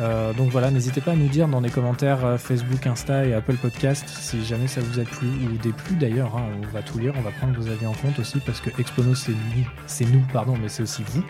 Euh, 0.00 0.34
donc 0.34 0.50
voilà, 0.50 0.70
n'hésitez 0.70 1.00
pas 1.00 1.12
à 1.12 1.16
nous 1.16 1.28
dire 1.28 1.48
dans 1.48 1.60
les 1.60 1.70
commentaires 1.70 2.38
Facebook, 2.38 2.86
Insta 2.86 3.24
et 3.24 3.32
Apple 3.32 3.54
Podcast 3.54 4.06
si 4.08 4.44
jamais 4.44 4.66
ça 4.66 4.80
vous 4.82 4.98
a 4.98 5.04
plu 5.04 5.28
ou 5.28 5.56
déplu 5.62 5.96
d'ailleurs. 5.96 6.36
hein, 6.36 6.42
on 6.62 6.66
va 6.66 6.82
tout 6.82 6.98
lire, 6.98 7.14
on 7.16 7.22
va 7.22 7.30
prendre 7.30 7.58
vos 7.58 7.68
avis 7.70 7.86
en 7.86 7.92
compte 7.92 8.18
aussi 8.18 8.40
parce 8.40 8.60
que 8.60 8.68
Expono 8.78 9.14
c'est 9.14 9.32
nous, 9.32 9.66
c'est 9.86 10.04
nous 10.04 10.22
pardon, 10.32 10.56
mais 10.60 10.68
c'est 10.68 10.82
aussi 10.82 11.02
vous. 11.12 11.24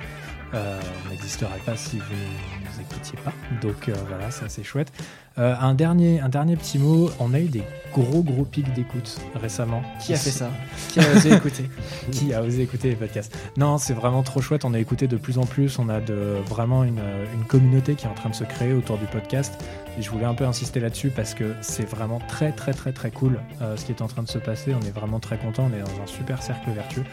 Euh, 0.53 0.81
on 1.05 1.11
n'existerait 1.11 1.59
pas 1.65 1.77
si 1.77 1.99
vous 1.99 2.05
ne 2.05 2.67
nous 2.67 2.81
écoutiez 2.81 3.19
pas. 3.25 3.33
Donc 3.63 3.89
euh, 3.89 3.95
voilà, 4.09 4.31
ça 4.31 4.49
c'est 4.49 4.63
chouette. 4.63 4.93
Euh, 5.37 5.55
un, 5.61 5.75
dernier, 5.75 6.21
un 6.21 6.29
dernier 6.29 6.55
petit 6.57 6.79
mot, 6.79 7.11
on 7.19 7.35
a 7.35 7.41
eu 7.41 7.49
des 7.49 7.65
gros 7.93 8.23
gros 8.23 8.45
pics 8.45 8.73
d'écoute 8.73 9.19
récemment. 9.35 9.83
Qui 10.01 10.15
a 10.15 10.17
fait 10.17 10.31
ça? 10.31 10.51
Qui 10.91 11.01
a 11.01 11.13
osé 11.13 11.33
écouter? 11.35 11.69
Qui 12.13 12.33
a 12.33 12.43
osé 12.43 12.63
écouter 12.63 12.91
les 12.91 12.97
podcasts? 12.97 13.37
Non, 13.57 13.79
c'est 13.79 13.95
vraiment 13.95 14.23
trop 14.23 14.41
chouette. 14.41 14.65
On 14.65 14.75
a 14.75 14.79
écouté 14.79 15.09
de 15.09 15.17
plus 15.17 15.39
en 15.39 15.47
plus. 15.47 15.79
On 15.81 15.89
a 15.89 16.01
de, 16.01 16.37
vraiment 16.49 16.85
une, 16.85 17.01
une 17.35 17.45
communauté 17.47 17.97
qui 17.97 18.07
est 18.07 18.09
en 18.09 18.15
train 18.15 18.31
de 18.31 18.35
se 18.35 18.45
créer 18.45 18.73
autour 18.73 18.99
du 18.99 19.07
podcast. 19.07 19.55
Et 19.99 20.03
je 20.03 20.11
voulais 20.11 20.25
un 20.25 20.35
peu 20.35 20.45
insister 20.45 20.81
là-dessus 20.81 21.11
parce 21.11 21.35
que 21.35 21.55
c'est 21.61 21.89
vraiment 21.89 22.19
très, 22.27 22.53
très, 22.53 22.73
très, 22.73 22.93
très 22.93 23.11
cool 23.11 23.39
euh, 23.63 23.77
ce 23.77 23.85
qui 23.85 23.93
est 23.93 24.03
en 24.03 24.09
train 24.09 24.23
de 24.23 24.29
se 24.29 24.39
passer. 24.39 24.75
On 24.75 24.85
est 24.85 24.91
vraiment 24.91 25.21
très 25.21 25.39
content. 25.39 25.69
On 25.71 25.77
est 25.77 25.81
dans 25.81 26.03
un 26.03 26.07
super 26.07 26.43
cercle 26.43 26.71
vertueux. 26.71 27.05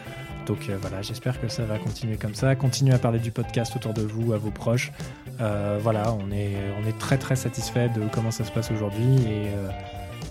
Donc 0.46 0.68
euh, 0.68 0.76
voilà, 0.80 1.02
j'espère 1.02 1.40
que 1.40 1.48
ça 1.48 1.64
va 1.64 1.78
continuer 1.78 2.16
comme 2.16 2.34
ça. 2.34 2.54
Continuez 2.56 2.94
à 2.94 2.98
parler 2.98 3.18
du 3.18 3.30
podcast 3.30 3.74
autour 3.76 3.94
de 3.94 4.02
vous, 4.02 4.32
à 4.32 4.38
vos 4.38 4.50
proches. 4.50 4.92
Euh, 5.40 5.78
voilà, 5.80 6.12
on 6.14 6.30
est, 6.32 6.56
on 6.82 6.88
est 6.88 6.98
très, 6.98 7.18
très 7.18 7.36
satisfait 7.36 7.88
de 7.88 8.02
comment 8.12 8.30
ça 8.30 8.44
se 8.44 8.50
passe 8.50 8.70
aujourd'hui 8.70 9.16
et 9.16 9.48
euh, 9.48 9.68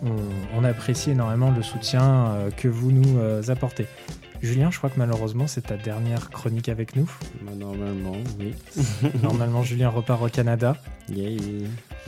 on, 0.04 0.60
on 0.60 0.64
apprécie 0.64 1.12
énormément 1.12 1.52
le 1.52 1.62
soutien 1.62 2.36
que 2.58 2.68
vous 2.68 2.92
nous 2.92 3.20
apportez. 3.50 3.88
Julien, 4.42 4.72
je 4.72 4.80
crois 4.80 4.90
que 4.90 4.98
malheureusement 4.98 5.46
c'est 5.46 5.62
ta 5.62 5.78
dernière 5.78 6.32
chronique 6.32 6.68
avec 6.68 6.96
nous. 6.96 7.10
Normalement, 7.58 8.16
oui. 8.40 8.56
Normalement, 9.24 9.62
Julien 9.62 9.90
repart 9.90 10.24
au 10.24 10.30
Canada. 10.30 10.76
Yay. 11.10 11.38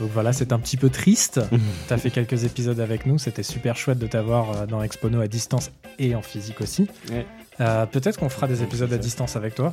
Donc 0.00 0.10
voilà, 0.12 0.32
c'est 0.32 0.52
un 0.52 0.58
petit 0.58 0.76
peu 0.76 0.90
triste. 0.90 1.40
tu 1.86 1.92
as 1.92 1.96
fait 1.96 2.10
quelques 2.10 2.44
épisodes 2.44 2.80
avec 2.80 3.06
nous. 3.06 3.18
C'était 3.18 3.44
super 3.44 3.76
chouette 3.76 3.98
de 3.98 4.08
t'avoir 4.08 4.66
dans 4.66 4.82
Expono 4.82 5.20
à 5.20 5.28
distance 5.28 5.70
et 6.00 6.16
en 6.16 6.22
physique 6.22 6.60
aussi. 6.60 6.88
Ouais. 7.10 7.24
Euh, 7.60 7.86
Peut-être 7.86 8.18
qu'on 8.18 8.28
fera 8.28 8.46
des 8.46 8.62
épisodes 8.62 8.92
à 8.92 8.98
distance 8.98 9.36
avec 9.36 9.54
toi. 9.54 9.72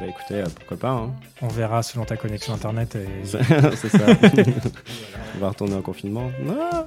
Bah 0.00 0.06
écoutez, 0.08 0.40
euh, 0.40 0.46
pourquoi 0.54 0.76
pas. 0.78 0.90
Hein. 0.90 1.10
On 1.42 1.48
verra 1.48 1.82
selon 1.82 2.04
ta 2.04 2.16
connexion 2.16 2.54
internet. 2.54 2.96
Et... 2.96 3.06
C'est 3.24 3.88
ça. 3.90 4.06
On 5.36 5.40
va 5.40 5.50
retourner 5.50 5.74
en 5.74 5.82
confinement. 5.82 6.30
Non. 6.42 6.86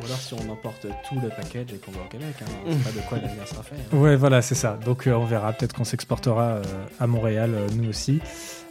Ou 0.00 0.04
alors 0.06 0.18
si 0.18 0.34
on 0.34 0.50
emporte 0.50 0.86
tout 1.08 1.14
le 1.22 1.28
package 1.28 1.72
et 1.74 1.76
qu'on 1.78 1.90
va 1.92 2.00
au 2.04 2.08
Québec, 2.08 2.34
hein, 2.40 2.44
on 2.66 2.72
sait 2.72 2.78
pas 2.78 2.90
de 2.90 3.06
quoi 3.08 3.18
l'avenir 3.18 3.46
sera 3.46 3.62
fait. 3.62 3.76
hein. 3.76 3.96
Ouais, 3.96 4.16
voilà, 4.16 4.40
c'est 4.42 4.54
ça. 4.54 4.78
Donc 4.84 5.06
euh, 5.06 5.12
on 5.14 5.24
verra. 5.24 5.52
Peut-être 5.52 5.74
qu'on 5.74 5.84
s'exportera 5.84 6.42
euh, 6.42 6.62
à 6.98 7.06
Montréal, 7.06 7.50
euh, 7.54 7.68
nous 7.76 7.88
aussi. 7.88 8.20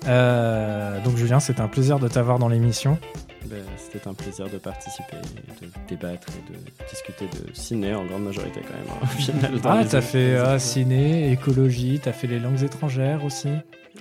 Donc 0.06 1.16
Julien, 1.18 1.40
c'était 1.40 1.62
un 1.62 1.68
plaisir 1.68 2.00
de 2.00 2.08
t'avoir 2.08 2.40
dans 2.40 2.50
l'émission. 2.50 2.98
Bah, 3.46 3.56
C'était 3.78 4.08
un 4.08 4.14
plaisir 4.14 4.48
de 4.50 4.58
participer, 4.58 5.16
de 5.62 5.68
débattre 5.88 6.28
et 6.30 6.52
de 6.54 6.58
discuter 6.90 7.26
de 7.26 7.54
ciné 7.56 7.94
en 7.96 8.06
grande 8.06 8.24
majorité 8.24 8.62
quand 8.62 8.74
même. 8.74 8.88
hein, 8.90 9.04
au 9.04 9.08
final, 9.08 9.52
Ah, 9.64 9.84
t'as 9.90 10.02
fait 10.02 10.40
autres- 10.40 10.60
ciné, 10.60 11.32
écologie, 11.32 12.00
t'as 12.02 12.12
fait 12.14 12.28
les 12.28 12.40
langues 12.40 12.62
étrangères 12.64 13.24
aussi. 13.26 13.50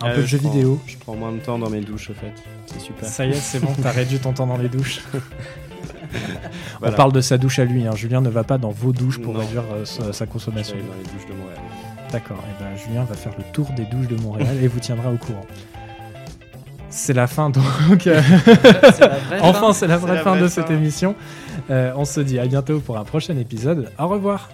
Un 0.03 0.11
peu 0.11 0.17
de 0.19 0.23
je 0.23 0.27
jeux 0.27 0.39
prends- 0.39 0.51
vidéo. 0.51 0.81
Je 0.87 0.97
prends 0.99 1.15
moins 1.17 1.33
de 1.33 1.39
temps 1.41 1.59
dans 1.59 1.69
mes 1.71 1.81
douches, 1.81 2.11
au 2.11 2.15
fait. 2.15 2.33
C'est 2.67 2.81
super. 2.81 3.09
Ça 3.09 3.27
y 3.27 3.31
est, 3.31 3.35
c'est 3.35 3.59
bon, 3.61 3.75
t'as 3.83 3.91
réduit 3.91 4.19
ton 4.19 4.33
temps 4.33 4.47
dans 4.47 4.57
les 4.57 4.69
douches. 4.69 5.01
Voilà. 6.81 6.95
On 6.95 6.97
parle 6.97 7.13
de 7.13 7.21
sa 7.21 7.37
douche 7.39 7.59
à 7.59 7.65
lui. 7.65 7.87
hein. 7.87 7.95
Julien 7.95 8.21
ne 8.21 8.29
va 8.31 8.43
pas 8.45 8.59
dans 8.59 8.71
vos 8.71 8.93
douches 8.93 9.21
pour 9.21 9.35
Non. 9.35 9.41
réduire 9.41 9.65
euh, 9.73 9.85
sa, 9.85 10.05
sa 10.05 10.13
Je 10.13 10.19
vais 10.21 10.27
consommation. 10.27 10.77
dans 10.77 10.83
les 10.95 11.03
douches 11.05 11.29
de 11.29 11.35
Montréal. 11.35 11.59
D'accord. 12.13 12.43
Et 12.49 12.63
ben 12.63 12.77
Julien 12.77 13.05
va 13.05 13.15
faire 13.15 13.33
le 13.39 13.45
tour 13.53 13.69
des 13.77 13.85
douches 13.85 14.09
de 14.09 14.17
Montréal 14.17 14.57
et 14.63 14.67
vous 14.69 14.81
tiendra 14.81 15.11
au 15.11 15.17
courant. 15.17 15.47
C'est 16.89 17.13
la 17.13 17.27
fin 17.29 17.51
donc. 17.51 18.07
euh, 18.07 18.21
C'est 18.47 19.01
la 19.01 19.09
vraie 19.19 19.39
enfin, 19.43 19.61
fin. 19.61 19.73
c'est 19.73 19.87
la 19.87 19.97
vraie 19.97 20.19
fin 20.23 20.35
de 20.37 20.41
fin. 20.41 20.49
cette 20.49 20.71
émission. 20.71 21.15
Euh, 21.71 21.93
on 21.97 22.05
se 22.05 22.21
dit 22.21 22.39
à 22.41 22.47
bientôt 22.47 22.81
pour 22.81 22.99
un 22.99 23.05
prochain 23.05 23.37
épisode. 23.37 23.91
Au 23.99 24.09
revoir. 24.09 24.49